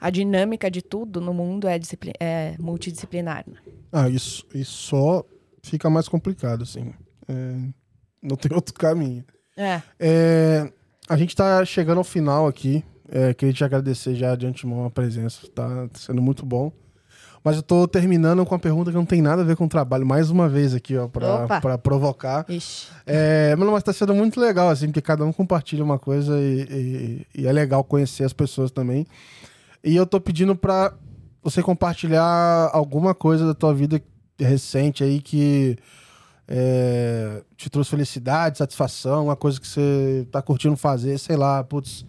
A 0.00 0.10
dinâmica 0.10 0.70
de 0.70 0.82
tudo 0.82 1.20
no 1.20 1.32
mundo 1.32 1.68
é, 1.68 1.78
é 2.18 2.56
multidisciplinar. 2.58 3.44
né? 3.46 3.56
Ah, 3.92 4.08
isso, 4.08 4.44
isso 4.54 4.72
só 4.88 5.24
fica 5.62 5.88
mais 5.88 6.08
complicado, 6.08 6.62
assim. 6.62 6.92
É, 7.28 7.56
não 8.22 8.36
tem 8.36 8.54
outro 8.54 8.72
caminho. 8.74 9.24
É. 9.56 9.82
É, 9.98 10.72
a 11.08 11.16
gente 11.16 11.34
tá 11.36 11.64
chegando 11.64 11.98
ao 11.98 12.04
final 12.04 12.46
aqui. 12.46 12.84
É, 13.10 13.34
queria 13.34 13.52
te 13.52 13.62
agradecer 13.64 14.14
já 14.14 14.34
de 14.34 14.46
antemão 14.46 14.84
a 14.86 14.90
presença. 14.90 15.46
Tá 15.54 15.88
sendo 15.94 16.22
muito 16.22 16.46
bom. 16.46 16.72
Mas 17.44 17.56
eu 17.56 17.62
tô 17.62 17.88
terminando 17.88 18.46
com 18.46 18.54
uma 18.54 18.58
pergunta 18.60 18.90
que 18.92 18.96
não 18.96 19.04
tem 19.04 19.20
nada 19.20 19.42
a 19.42 19.44
ver 19.44 19.56
com 19.56 19.64
o 19.64 19.68
trabalho. 19.68 20.06
Mais 20.06 20.30
uma 20.30 20.48
vez 20.48 20.72
aqui, 20.74 20.96
ó, 20.96 21.08
pra, 21.08 21.44
Opa. 21.44 21.60
pra 21.60 21.76
provocar. 21.76 22.46
Ixi. 22.48 22.86
É, 23.04 23.56
mas, 23.56 23.68
mas 23.68 23.82
tá 23.82 23.92
sendo 23.92 24.14
muito 24.14 24.40
legal, 24.40 24.68
assim, 24.70 24.86
porque 24.86 25.00
cada 25.02 25.24
um 25.24 25.32
compartilha 25.32 25.82
uma 25.82 25.98
coisa 25.98 26.38
e, 26.38 26.62
e- 27.34 27.42
e 27.42 27.46
é 27.48 27.52
legal 27.52 27.82
conhecer 27.82 28.22
as 28.24 28.32
pessoas 28.32 28.70
também. 28.70 29.04
E 29.82 29.96
eu 29.96 30.06
tô 30.06 30.20
pedindo 30.20 30.54
pra 30.54 30.94
você 31.42 31.60
compartilhar 31.60 32.70
alguma 32.72 33.12
coisa 33.12 33.44
da 33.44 33.54
tua 33.54 33.74
vida 33.74 34.00
recente 34.38 35.02
aí 35.02 35.20
que 35.20 35.76
é, 36.48 37.42
te 37.56 37.70
trouxe 37.70 37.90
felicidade, 37.90 38.58
satisfação, 38.58 39.24
uma 39.26 39.36
coisa 39.36 39.60
que 39.60 39.66
você 39.66 40.26
tá 40.30 40.42
curtindo 40.42 40.76
fazer, 40.76 41.18
sei 41.18 41.36
lá, 41.36 41.62
putz. 41.64 42.04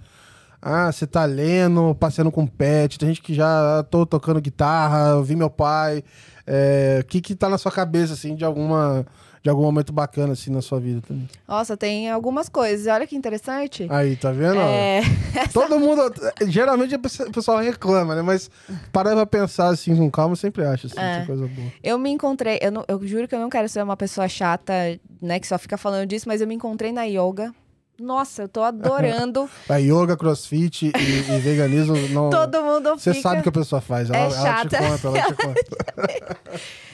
Ah, 0.62 0.92
você 0.92 1.06
tá 1.06 1.26
lendo, 1.26 1.94
passeando 1.96 2.32
com 2.32 2.48
pet, 2.48 2.98
tem 2.98 3.10
gente 3.10 3.22
que 3.22 3.34
já 3.34 3.80
"Ah, 3.80 3.84
tô 3.84 4.06
tocando 4.06 4.40
guitarra, 4.40 5.22
vi 5.22 5.36
meu 5.36 5.50
pai. 5.50 6.04
É, 6.48 7.00
O 7.02 7.06
que 7.06 7.20
que 7.22 7.36
tá 7.36 7.50
na 7.50 7.58
sua 7.58 7.72
cabeça, 7.72 8.14
assim, 8.14 8.34
de 8.36 8.46
alguma 8.46 9.06
de 9.44 9.50
algum 9.50 9.62
momento 9.64 9.92
bacana, 9.92 10.32
assim, 10.34 10.50
na 10.50 10.62
sua 10.62 10.80
vida 10.80 11.02
também. 11.06 11.28
Nossa, 11.46 11.76
tem 11.76 12.10
algumas 12.10 12.48
coisas. 12.48 12.88
Olha 12.88 13.06
que 13.06 13.14
interessante. 13.16 13.86
Aí, 13.90 14.16
tá 14.16 14.32
vendo? 14.32 14.58
É, 14.58 15.02
Todo 15.52 15.78
mundo. 15.78 16.02
Geralmente 16.48 16.96
o 16.96 17.00
pessoal 17.32 17.58
reclama, 17.60 18.16
né? 18.16 18.22
Mas 18.22 18.50
parar 18.94 19.14
pra 19.16 19.26
pensar 19.26 19.68
assim 19.68 19.96
com 19.98 20.10
calma, 20.10 20.38
sempre 20.38 20.64
acho 20.66 20.88
assim, 20.88 20.96
É. 20.98 21.20
que 21.22 21.28
coisa 21.28 21.46
boa. 21.46 21.68
eu 21.84 22.00
me 22.00 22.10
encontrei, 22.10 22.58
eu, 22.62 22.72
não- 22.72 22.86
eu 22.88 23.06
juro 23.06 23.28
que 23.28 23.36
eu 23.36 23.40
não 23.40 23.50
quero 23.50 23.68
ser 23.68 23.84
uma 23.84 23.98
pessoa 23.98 24.30
chata, 24.30 24.74
né, 25.22 25.40
que 25.42 25.48
só 25.48 25.58
fica 25.60 25.78
falando 25.78 26.08
disso, 26.08 26.28
mas 26.28 26.40
eu 26.40 26.48
me 26.48 26.56
encontrei 26.56 26.94
na 26.94 27.04
yoga. 27.04 27.54
Nossa, 28.00 28.44
eu 28.44 28.48
tô 28.48 28.64
adorando. 28.64 29.50
A 29.70 29.76
yoga, 29.78 30.16
crossfit 30.18 30.86
e, 30.88 31.32
e 31.32 31.40
veganismo 31.40 31.96
não. 32.10 32.30
Todo 32.30 32.64
mundo 32.64 32.92
Você 32.98 33.14
fica. 33.14 33.22
sabe 33.30 33.40
o 33.42 33.44
que 33.44 33.50
a 33.50 33.52
pessoa 33.52 33.82
faz. 33.82 34.10
Ela, 34.10 34.18
É 34.18 34.22
ela 34.22 34.30
te 34.30 34.42
chata. 34.42 34.78
conta, 34.78 35.08
ela 35.10 35.22
te 35.22 35.34
conta. 35.36 36.40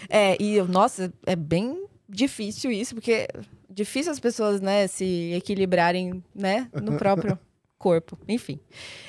É, 0.09 0.35
e 0.41 0.61
nossa, 0.63 1.13
é 1.26 1.35
bem 1.35 1.85
difícil 2.10 2.72
isso, 2.72 2.95
porque 2.95 3.27
difícil 3.69 4.11
as 4.11 4.19
pessoas, 4.19 4.60
né, 4.60 4.88
se 4.88 5.31
equilibrarem, 5.34 6.23
né, 6.34 6.68
no 6.73 6.98
próprio 6.98 7.38
corpo. 7.77 8.18
Enfim. 8.27 8.60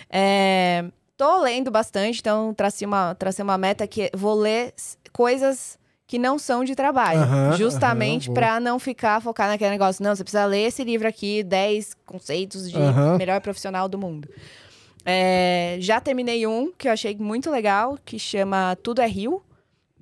É, 0.09 0.85
tô 1.17 1.43
lendo 1.43 1.71
bastante, 1.71 2.21
então 2.21 2.53
tracei 2.55 2.87
uma, 2.87 3.15
tracei 3.15 3.43
uma 3.43 3.59
meta 3.59 3.87
que 3.87 4.11
vou 4.15 4.35
ler 4.35 4.75
coisas 5.13 5.79
que 6.07 6.19
não 6.19 6.39
são 6.39 6.65
de 6.65 6.75
trabalho. 6.75 7.21
Justamente 7.57 8.31
pra 8.33 8.59
não 8.59 8.81
ficar 8.81 9.23
focado 9.23 9.53
naquele 9.53 9.71
negócio. 9.71 10.03
Não, 10.03 10.15
você 10.15 10.25
precisa 10.25 10.45
ler 10.45 10.67
esse 10.67 10.83
livro 10.83 11.07
aqui, 11.07 11.45
10 11.45 11.95
conceitos 12.05 12.69
de 12.69 12.77
melhor 13.17 13.41
profissional 13.41 13.89
do 13.89 13.97
mundo. 13.97 14.29
É, 15.05 15.77
já 15.79 16.01
terminei 16.01 16.47
um 16.49 16.73
que 16.73 16.89
eu 16.89 16.93
achei 16.93 17.17
muito 17.17 17.49
legal, 17.49 17.97
que 18.05 18.19
chama 18.19 18.77
Tudo 18.83 19.01
é 19.01 19.07
Rio. 19.07 19.41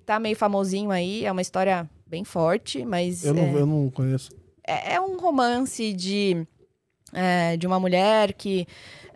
Tá 0.07 0.19
meio 0.19 0.35
famosinho 0.35 0.91
aí, 0.91 1.27
é 1.27 1.31
uma 1.31 1.43
história 1.43 1.89
bem 2.09 2.25
forte, 2.25 2.85
mas 2.85 3.25
Eu 3.25 3.35
não, 3.35 3.43
é, 3.45 3.55
eu 3.55 3.67
não 3.67 3.91
conheço. 3.91 4.31
é, 4.67 4.95
é 4.95 5.01
um 5.01 5.19
romance 5.19 5.93
de, 5.93 6.47
é, 7.13 7.57
de 7.57 7.67
uma 7.67 7.79
mulher 7.79 8.33
que, 8.33 8.67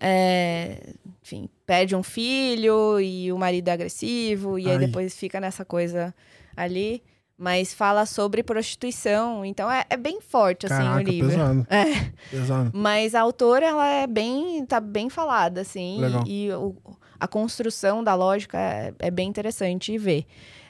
é, 0.01 0.95
enfim, 1.23 1.49
perde 1.67 1.95
um 1.97 2.03
filho 2.03 3.01
e 3.01 3.33
o 3.33 3.39
marido 3.39 3.69
é 3.69 3.73
agressivo, 3.73 4.59
e 4.59 4.67
aí 4.67 4.73
Ai. 4.73 4.79
depois 4.87 5.17
fica 5.17 5.41
nessa 5.41 5.65
coisa 5.65 6.15
ali. 6.57 7.03
Mas 7.39 7.75
fala 7.75 8.07
sobre 8.07 8.43
prostituição, 8.45 9.45
então 9.45 9.69
é, 9.69 9.85
é 9.91 9.97
bem 9.97 10.21
forte, 10.21 10.67
assim, 10.67 10.77
Caraca, 10.77 11.01
o 11.01 11.03
livro. 11.13 11.29
pesado. 11.29 11.67
É. 11.69 11.85
Pesado. 12.31 12.71
Mas 12.73 13.17
a 13.17 13.21
autora, 13.21 13.67
ela 13.67 13.87
é 13.89 14.07
bem, 14.07 14.65
tá 14.65 14.79
bem 14.79 15.09
falada, 15.11 15.63
assim. 15.63 15.99
Legal. 16.01 16.23
E, 16.27 16.47
e 16.47 16.53
o- 16.53 16.77
a 17.19 17.27
construção 17.27 18.05
da 18.05 18.15
lógica 18.15 18.59
é, 18.59 18.95
é 18.99 19.11
bem 19.11 19.29
interessante 19.29 19.97
ver. 19.99 20.25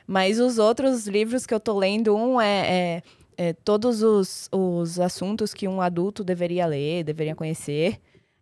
Mas 0.07 0.39
os 0.41 0.59
outros 0.59 1.07
livros 1.07 1.47
que 1.47 1.55
eu 1.55 1.61
tô 1.61 1.79
lendo, 1.79 2.15
um 2.17 2.41
é, 2.41 2.67
é- 2.99 3.03
é 3.39 3.53
todos 3.53 4.03
os, 4.03 4.49
os 4.53 4.99
assuntos 5.01 5.55
que 5.55 5.67
um 5.69 5.81
adulto 5.81 6.23
deveria 6.25 6.67
ler, 6.67 7.05
deveria 7.05 7.35
conhecer. 7.35 7.99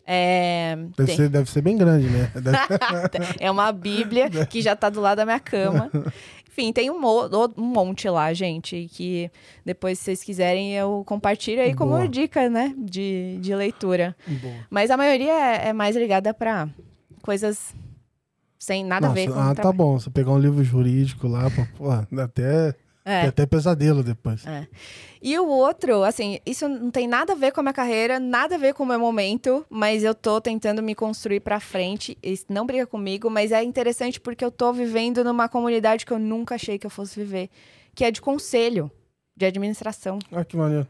É, 0.06 0.76
Deve, 0.96 1.14
ser, 1.14 1.28
deve 1.28 1.48
ser 1.50 1.60
bem 1.62 1.76
grande, 1.76 2.08
né? 2.08 2.32
Deve- 2.34 2.58
é 3.38 3.50
uma 3.50 3.70
bíblia 3.70 4.28
que 4.46 4.60
já 4.60 4.74
tá 4.74 4.88
do 4.90 5.00
lado 5.00 5.18
da 5.18 5.24
minha 5.24 5.38
cama. 5.38 5.88
Enfim, 6.48 6.72
tem 6.72 6.90
um, 6.90 6.98
mo- 7.00 7.28
um 7.56 7.62
monte 7.64 8.08
lá, 8.08 8.32
gente, 8.34 8.88
que 8.92 9.30
depois, 9.64 9.98
se 10.00 10.06
vocês 10.06 10.24
quiserem, 10.24 10.74
eu 10.74 11.04
compartilho 11.06 11.62
aí 11.62 11.74
como 11.74 11.92
Boa. 11.92 12.08
dica, 12.08 12.50
né, 12.50 12.74
de, 12.76 13.38
de 13.40 13.54
leitura. 13.54 14.16
Boa. 14.26 14.54
Mas 14.68 14.90
a 14.90 14.96
maioria 14.96 15.32
é, 15.32 15.68
é 15.68 15.72
mais 15.72 15.94
ligada 15.94 16.34
pra 16.34 16.68
coisas 17.22 17.72
sem 18.60 18.84
nada 18.84 19.08
a 19.08 19.10
ver 19.10 19.28
com 19.32 19.40
ah, 19.40 19.54
tá 19.54 19.72
bom. 19.72 19.98
Você 19.98 20.10
pegar 20.10 20.32
um 20.32 20.38
livro 20.38 20.62
jurídico 20.62 21.26
lá, 21.26 21.44
pô, 21.78 21.90
até, 22.20 22.74
É. 23.06 23.22
até 23.22 23.46
pesadelo 23.46 24.02
depois. 24.04 24.44
E 25.22 25.38
o 25.38 25.48
outro, 25.48 26.02
assim, 26.04 26.38
isso 26.44 26.68
não 26.68 26.90
tem 26.90 27.08
nada 27.08 27.32
a 27.32 27.36
ver 27.36 27.52
com 27.52 27.60
a 27.60 27.62
minha 27.62 27.72
carreira, 27.72 28.20
nada 28.20 28.56
a 28.56 28.58
ver 28.58 28.74
com 28.74 28.82
o 28.82 28.86
meu 28.86 29.00
momento, 29.00 29.64
mas 29.70 30.04
eu 30.04 30.14
tô 30.14 30.40
tentando 30.42 30.82
me 30.82 30.94
construir 30.94 31.40
pra 31.40 31.58
frente. 31.58 32.18
Isso 32.22 32.44
não 32.50 32.66
briga 32.66 32.86
comigo, 32.86 33.30
mas 33.30 33.50
é 33.50 33.64
interessante 33.64 34.20
porque 34.20 34.44
eu 34.44 34.50
tô 34.50 34.72
vivendo 34.74 35.24
numa 35.24 35.48
comunidade 35.48 36.04
que 36.04 36.12
eu 36.12 36.18
nunca 36.18 36.56
achei 36.56 36.78
que 36.78 36.86
eu 36.86 36.90
fosse 36.90 37.18
viver, 37.18 37.48
que 37.94 38.04
é 38.04 38.10
de 38.10 38.20
conselho, 38.20 38.90
de 39.34 39.46
administração. 39.46 40.18
Ah, 40.30 40.44
que 40.44 40.54
maneiro. 40.54 40.86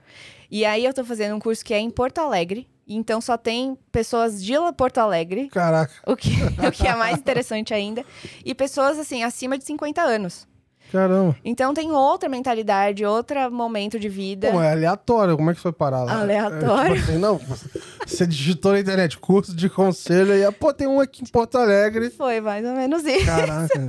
E 0.50 0.64
aí 0.64 0.84
eu 0.84 0.92
tô 0.92 1.04
fazendo 1.04 1.36
um 1.36 1.38
curso 1.38 1.64
que 1.64 1.72
é 1.72 1.78
em 1.78 1.88
Porto 1.90 2.18
Alegre, 2.18 2.66
então 2.96 3.20
só 3.20 3.36
tem 3.36 3.76
pessoas 3.92 4.42
de 4.42 4.54
Porto 4.76 4.98
Alegre, 4.98 5.48
Caraca, 5.48 5.92
o 6.06 6.16
que, 6.16 6.30
o 6.66 6.70
que 6.72 6.86
é 6.86 6.94
mais 6.94 7.16
interessante 7.18 7.72
ainda, 7.74 8.04
e 8.44 8.54
pessoas, 8.54 8.98
assim, 8.98 9.22
acima 9.22 9.56
de 9.58 9.64
50 9.64 10.00
anos. 10.02 10.46
caramba. 10.90 11.36
Então 11.44 11.72
tem 11.72 11.92
outra 11.92 12.28
mentalidade, 12.28 13.04
outro 13.04 13.50
momento 13.52 13.98
de 13.98 14.08
vida. 14.08 14.50
Pô, 14.50 14.60
é 14.60 14.72
aleatório. 14.72 15.36
Como 15.36 15.50
é 15.50 15.54
que 15.54 15.60
foi 15.60 15.72
parar 15.72 16.02
lá? 16.04 16.20
Aleatório? 16.20 16.92
É, 16.92 16.96
tipo 16.98 17.10
assim, 17.10 17.18
não, 17.18 17.40
você 18.06 18.26
digitou 18.26 18.72
na 18.72 18.80
internet 18.80 19.16
curso 19.18 19.54
de 19.54 19.68
conselho 19.70 20.34
e, 20.34 20.50
pô, 20.52 20.72
tem 20.72 20.88
um 20.88 20.98
aqui 21.00 21.22
em 21.22 21.26
Porto 21.26 21.56
Alegre. 21.58 22.10
Foi 22.10 22.40
mais 22.40 22.64
ou 22.66 22.72
menos 22.74 23.04
isso. 23.04 23.24
Caraca. 23.26 23.86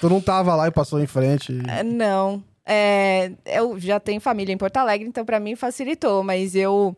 tu 0.00 0.08
não 0.08 0.20
tava 0.22 0.54
lá 0.54 0.66
e 0.68 0.70
passou 0.70 0.98
em 1.00 1.06
frente. 1.06 1.52
e- 1.52 1.70
É, 1.70 1.82
Não. 1.82 2.42
É, 2.70 3.32
eu 3.46 3.78
já 3.80 3.98
tenho 3.98 4.20
família 4.20 4.52
em 4.52 4.58
Porto 4.58 4.76
Alegre, 4.76 5.08
então 5.08 5.24
pra 5.24 5.40
mim 5.40 5.56
facilitou, 5.56 6.22
mas 6.22 6.54
eu 6.54 6.94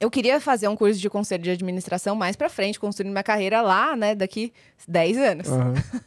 eu 0.00 0.10
queria 0.10 0.40
fazer 0.40 0.68
um 0.68 0.76
curso 0.76 1.00
de 1.00 1.08
conselho 1.10 1.42
de 1.42 1.50
administração 1.50 2.14
mais 2.16 2.36
pra 2.36 2.48
frente, 2.48 2.78
construindo 2.80 3.12
minha 3.12 3.22
carreira 3.22 3.62
lá, 3.62 3.94
né, 3.96 4.14
daqui 4.14 4.52
10 4.88 5.16
anos. 5.18 5.48
Aham. 5.48 5.74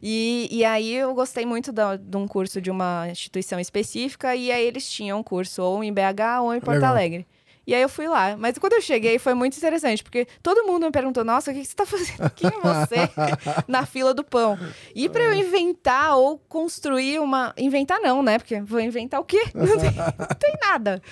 E, 0.00 0.48
e 0.52 0.64
aí 0.64 0.94
eu 0.94 1.12
gostei 1.12 1.44
muito 1.44 1.72
da- 1.72 1.96
de 1.96 2.16
um 2.16 2.28
curso 2.28 2.60
de 2.60 2.70
uma 2.70 3.08
instituição 3.10 3.58
específica, 3.58 4.34
e 4.36 4.50
aí 4.52 4.64
eles 4.64 4.88
tinham 4.88 5.18
um 5.18 5.22
curso 5.24 5.60
ou 5.62 5.82
em 5.82 5.92
BH 5.92 6.40
ou 6.42 6.54
em 6.54 6.60
Porto 6.60 6.76
Legal. 6.76 6.90
Alegre. 6.92 7.26
E 7.66 7.74
aí 7.74 7.82
eu 7.82 7.88
fui 7.88 8.06
lá. 8.08 8.34
Mas 8.36 8.56
quando 8.56 8.72
eu 8.74 8.80
cheguei 8.80 9.18
foi 9.18 9.34
muito 9.34 9.56
interessante, 9.56 10.02
porque 10.02 10.26
todo 10.42 10.64
mundo 10.64 10.86
me 10.86 10.92
perguntou: 10.92 11.22
nossa, 11.22 11.50
o 11.50 11.54
que 11.54 11.62
você 11.64 11.74
tá 11.74 11.84
fazendo? 11.84 12.30
Quem 12.30 12.48
é 12.48 12.60
você 12.60 13.10
na 13.68 13.84
fila 13.84 14.14
do 14.14 14.24
pão? 14.24 14.56
E 14.94 15.06
pra 15.08 15.22
eu 15.22 15.34
inventar 15.34 16.16
ou 16.16 16.38
construir 16.48 17.18
uma. 17.18 17.52
Inventar 17.58 18.00
não, 18.00 18.22
né? 18.22 18.38
Porque 18.38 18.58
vou 18.62 18.80
inventar 18.80 19.20
o 19.20 19.24
quê? 19.24 19.42
Não 19.52 19.66
tem, 19.78 19.90
não 19.94 20.26
tem 20.38 20.54
nada. 20.62 21.02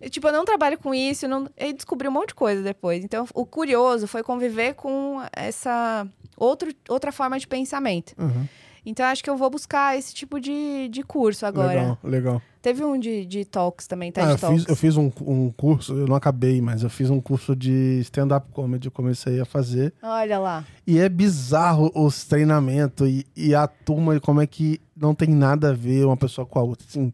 Eu, 0.00 0.10
Tipo, 0.10 0.28
eu 0.28 0.32
não 0.32 0.44
trabalho 0.44 0.78
com 0.78 0.94
isso, 0.94 1.26
não... 1.28 1.48
eu 1.56 1.72
descobri 1.72 2.08
um 2.08 2.12
monte 2.12 2.28
de 2.28 2.34
coisa 2.34 2.62
depois. 2.62 3.04
Então, 3.04 3.26
o 3.34 3.44
curioso 3.44 4.06
foi 4.06 4.22
conviver 4.22 4.74
com 4.74 5.20
essa 5.32 6.06
outro, 6.36 6.70
outra 6.88 7.10
forma 7.12 7.38
de 7.38 7.46
pensamento. 7.46 8.14
Uhum. 8.18 8.46
Então, 8.86 9.04
acho 9.06 9.22
que 9.22 9.28
eu 9.28 9.36
vou 9.36 9.50
buscar 9.50 9.98
esse 9.98 10.14
tipo 10.14 10.40
de, 10.40 10.88
de 10.88 11.02
curso 11.02 11.44
agora. 11.44 11.80
Legal, 11.80 11.98
legal. 12.04 12.42
Teve 12.62 12.82
um 12.84 12.98
de, 12.98 13.24
de 13.26 13.44
talks 13.44 13.86
também, 13.86 14.10
TED 14.10 14.26
Ah, 14.26 14.30
eu, 14.32 14.38
Talks. 14.38 14.60
fiz, 14.60 14.68
eu 14.68 14.76
fiz 14.76 14.96
um, 14.96 15.10
um 15.20 15.50
curso, 15.50 15.92
eu 15.94 16.06
não 16.06 16.16
acabei, 16.16 16.60
mas 16.60 16.82
eu 16.82 16.90
fiz 16.90 17.08
um 17.10 17.20
curso 17.20 17.54
de 17.54 18.00
stand-up 18.00 18.50
comedy, 18.52 18.86
eu 18.86 18.92
comecei 18.92 19.40
a 19.40 19.44
fazer. 19.44 19.92
Olha 20.02 20.38
lá. 20.38 20.64
E 20.86 20.98
é 20.98 21.08
bizarro 21.08 21.90
os 21.94 22.24
treinamentos 22.24 23.08
e, 23.08 23.26
e 23.36 23.54
a 23.54 23.66
turma, 23.66 24.16
e 24.16 24.20
como 24.20 24.40
é 24.40 24.46
que 24.46 24.80
não 24.96 25.14
tem 25.14 25.28
nada 25.28 25.70
a 25.70 25.72
ver 25.72 26.04
uma 26.04 26.16
pessoa 26.16 26.46
com 26.46 26.58
a 26.58 26.62
outra. 26.62 26.86
Assim, 26.88 27.12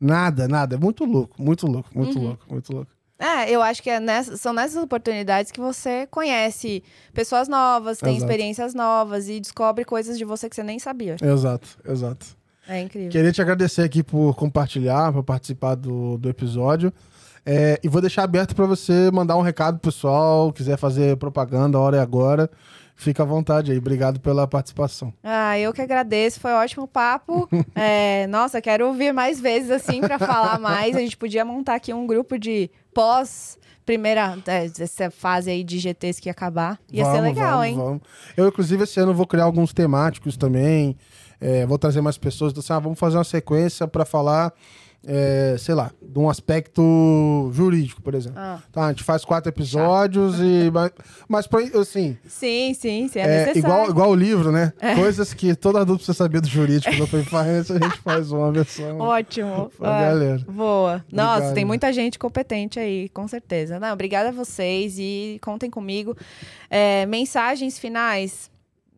nada, 0.00 0.46
nada. 0.48 0.76
É 0.76 0.78
muito 0.78 1.04
louco, 1.04 1.40
muito 1.42 1.66
louco, 1.66 1.88
muito 1.94 2.18
Uhum. 2.18 2.24
louco, 2.26 2.44
muito 2.50 2.72
louco. 2.72 2.90
É, 3.18 3.50
eu 3.50 3.60
acho 3.60 3.82
que 3.82 3.90
é 3.90 3.98
nessa- 3.98 4.36
são 4.36 4.52
nessas 4.52 4.80
oportunidades 4.80 5.50
que 5.50 5.58
você 5.60 6.06
conhece 6.08 6.84
pessoas 7.12 7.48
novas, 7.48 7.98
tem 7.98 8.10
Exato. 8.16 8.24
experiências 8.30 8.74
novas 8.74 9.28
e 9.28 9.40
descobre 9.40 9.84
coisas 9.84 10.16
de 10.16 10.24
você 10.24 10.48
que 10.48 10.54
você 10.54 10.62
nem 10.62 10.78
sabia. 10.78 11.16
Exato, 11.20 11.68
exato. 11.84 12.26
É 12.68 12.80
incrível. 12.80 13.10
Queria 13.10 13.32
te 13.32 13.42
agradecer 13.42 13.82
aqui 13.82 14.02
por 14.04 14.36
compartilhar, 14.36 15.12
por 15.12 15.24
participar 15.24 15.74
do, 15.74 16.16
do 16.18 16.28
episódio. 16.28 16.92
É, 17.44 17.80
e 17.82 17.88
vou 17.88 18.00
deixar 18.02 18.24
aberto 18.24 18.54
para 18.54 18.66
você 18.66 19.10
mandar 19.10 19.36
um 19.36 19.40
recado 19.42 19.78
pro 19.78 19.90
pessoal, 19.90 20.52
quiser 20.52 20.76
fazer 20.76 21.16
propaganda, 21.16 21.78
a 21.78 21.80
hora 21.80 21.96
é 21.96 22.00
agora. 22.00 22.48
Fica 22.98 23.22
à 23.22 23.26
vontade 23.26 23.70
aí. 23.70 23.78
Obrigado 23.78 24.18
pela 24.18 24.44
participação. 24.48 25.14
Ah, 25.22 25.56
eu 25.56 25.72
que 25.72 25.80
agradeço, 25.80 26.40
foi 26.40 26.50
um 26.50 26.56
ótimo 26.56 26.86
papo. 26.88 27.48
É, 27.80 28.26
nossa, 28.26 28.60
quero 28.60 28.88
ouvir 28.88 29.12
mais 29.12 29.38
vezes 29.38 29.70
assim 29.70 30.00
pra 30.00 30.18
falar 30.18 30.58
mais. 30.58 30.96
A 30.96 30.98
gente 30.98 31.16
podia 31.16 31.44
montar 31.44 31.76
aqui 31.76 31.94
um 31.94 32.06
grupo 32.08 32.36
de 32.36 32.68
pós 32.92 33.56
primeira 33.86 34.36
é, 34.46 34.64
essa 34.64 35.10
fase 35.10 35.48
aí 35.48 35.62
de 35.62 35.78
GTs 35.78 36.20
que 36.20 36.28
ia 36.28 36.32
acabar. 36.32 36.78
Ia 36.92 37.04
ser 37.04 37.10
Vamos, 37.12 37.24
legal, 37.28 37.50
vamos, 37.52 37.66
hein? 37.66 37.76
vamos. 37.76 38.02
Eu, 38.36 38.48
inclusive, 38.48 38.82
esse 38.82 38.98
ano 38.98 39.14
vou 39.14 39.26
criar 39.26 39.44
alguns 39.44 39.72
temáticos 39.72 40.36
também. 40.36 40.96
É, 41.40 41.64
vou 41.66 41.78
trazer 41.78 42.00
mais 42.00 42.18
pessoas. 42.18 42.50
Então, 42.50 42.60
assim, 42.60 42.72
ah, 42.72 42.80
vamos 42.80 42.98
fazer 42.98 43.16
uma 43.16 43.24
sequência 43.24 43.86
para 43.86 44.04
falar, 44.04 44.52
é, 45.06 45.56
sei 45.58 45.74
lá, 45.74 45.90
de 46.02 46.18
um 46.18 46.28
aspecto 46.28 47.50
jurídico, 47.52 48.02
por 48.02 48.14
exemplo. 48.14 48.38
Ah, 48.38 48.58
Tá, 48.72 48.86
a 48.86 48.88
gente 48.90 49.04
faz 49.04 49.24
quatro 49.24 49.48
episódios 49.48 50.36
e. 50.40 50.70
Mas, 51.28 51.46
mas 51.48 51.74
assim, 51.74 52.16
sim, 52.26 52.74
sim, 52.74 53.08
sim, 53.08 53.18
é, 53.18 53.22
é, 53.22 53.26
necessário. 53.46 53.58
igual, 53.58 53.90
igual 53.90 54.10
o 54.10 54.14
livro, 54.14 54.50
né? 54.50 54.72
Coisas 54.96 55.32
que 55.34 55.54
todo 55.54 55.76
adulto 55.78 55.98
precisa 56.04 56.16
saber 56.16 56.40
do 56.40 56.48
jurídico 56.48 56.94
do 56.96 57.04
Open 57.04 57.22
Finance, 57.24 57.72
a 57.72 57.78
gente 57.78 57.98
faz 58.02 58.30
uma 58.32 58.50
versão 58.50 58.98
Ótimo. 58.98 59.70
pra 59.78 59.96
Ah, 59.98 60.02
galera. 60.02 60.38
Boa. 60.48 61.04
Nossa, 61.12 61.32
Obrigado. 61.36 61.54
tem 61.54 61.64
muita 61.64 61.92
gente 61.92 62.18
competente 62.18 62.78
aí, 62.80 63.08
com 63.10 63.26
certeza. 63.28 63.78
Não, 63.78 63.92
obrigada 63.92 64.30
a 64.30 64.32
vocês 64.32 64.96
e 64.98 65.38
contem 65.42 65.70
comigo. 65.70 66.16
É, 66.70 67.06
mensagens 67.06 67.78
finais. 67.78 68.50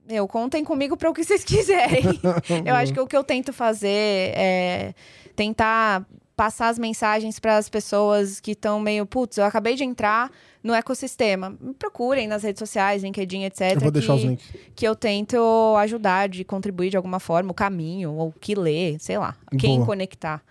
Eu, 0.08 0.26
contem 0.26 0.64
comigo 0.64 0.96
para 0.96 1.08
o 1.10 1.14
que 1.14 1.22
vocês 1.22 1.44
quiserem. 1.44 2.02
eu 2.66 2.74
acho 2.74 2.92
que 2.92 3.00
o 3.00 3.06
que 3.06 3.16
eu 3.16 3.22
tento 3.22 3.52
fazer 3.52 4.32
é 4.36 4.94
tentar 5.40 6.06
passar 6.36 6.68
as 6.68 6.78
mensagens 6.78 7.38
para 7.38 7.56
as 7.56 7.66
pessoas 7.66 8.40
que 8.40 8.50
estão 8.50 8.78
meio, 8.78 9.06
putz, 9.06 9.38
eu 9.38 9.44
acabei 9.44 9.74
de 9.74 9.84
entrar 9.84 10.30
no 10.62 10.74
ecossistema. 10.74 11.56
Me 11.58 11.72
procurem 11.72 12.28
nas 12.28 12.42
redes 12.42 12.58
sociais, 12.58 13.02
LinkedIn, 13.02 13.44
etc. 13.44 13.72
Eu 13.74 13.80
vou 13.80 13.90
deixar 13.90 14.12
que, 14.12 14.18
os 14.18 14.24
links. 14.24 14.46
Que 14.76 14.86
eu 14.86 14.94
tento 14.94 15.38
ajudar, 15.78 16.28
de 16.28 16.44
contribuir 16.44 16.90
de 16.90 16.98
alguma 16.98 17.18
forma, 17.18 17.52
o 17.52 17.54
caminho, 17.54 18.12
ou 18.12 18.28
o 18.28 18.32
que 18.38 18.54
ler, 18.54 18.98
sei 19.00 19.16
lá, 19.16 19.34
quem 19.58 19.76
Boa. 19.76 19.86
conectar. 19.86 20.42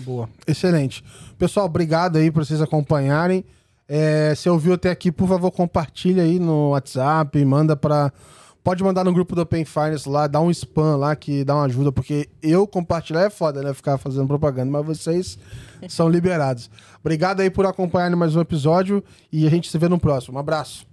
Boa. 0.00 0.28
Excelente. 0.46 1.02
Pessoal, 1.38 1.64
obrigado 1.64 2.16
aí 2.18 2.30
por 2.30 2.44
vocês 2.44 2.60
acompanharem. 2.60 3.42
É, 3.88 4.34
se 4.34 4.50
ouviu 4.50 4.74
até 4.74 4.90
aqui, 4.90 5.10
por 5.10 5.26
favor, 5.28 5.50
compartilha 5.50 6.24
aí 6.24 6.38
no 6.38 6.70
WhatsApp, 6.70 7.42
manda 7.42 7.74
para 7.74 8.12
Pode 8.66 8.82
mandar 8.82 9.04
no 9.04 9.12
grupo 9.12 9.36
do 9.36 9.42
Open 9.42 9.64
Finance 9.64 10.08
lá, 10.08 10.26
dá 10.26 10.40
um 10.40 10.50
spam 10.50 10.96
lá 10.96 11.14
que 11.14 11.44
dá 11.44 11.54
uma 11.54 11.66
ajuda, 11.66 11.92
porque 11.92 12.28
eu 12.42 12.66
compartilhar 12.66 13.20
é 13.20 13.30
foda, 13.30 13.62
né? 13.62 13.72
Ficar 13.72 13.96
fazendo 13.96 14.26
propaganda, 14.26 14.68
mas 14.68 14.84
vocês 14.84 15.38
são 15.88 16.08
liberados. 16.08 16.68
Obrigado 16.98 17.42
aí 17.42 17.48
por 17.48 17.64
acompanhar 17.64 18.10
mais 18.16 18.34
um 18.34 18.40
episódio 18.40 19.04
e 19.32 19.46
a 19.46 19.50
gente 19.50 19.70
se 19.70 19.78
vê 19.78 19.88
no 19.88 20.00
próximo. 20.00 20.36
Um 20.36 20.40
abraço. 20.40 20.84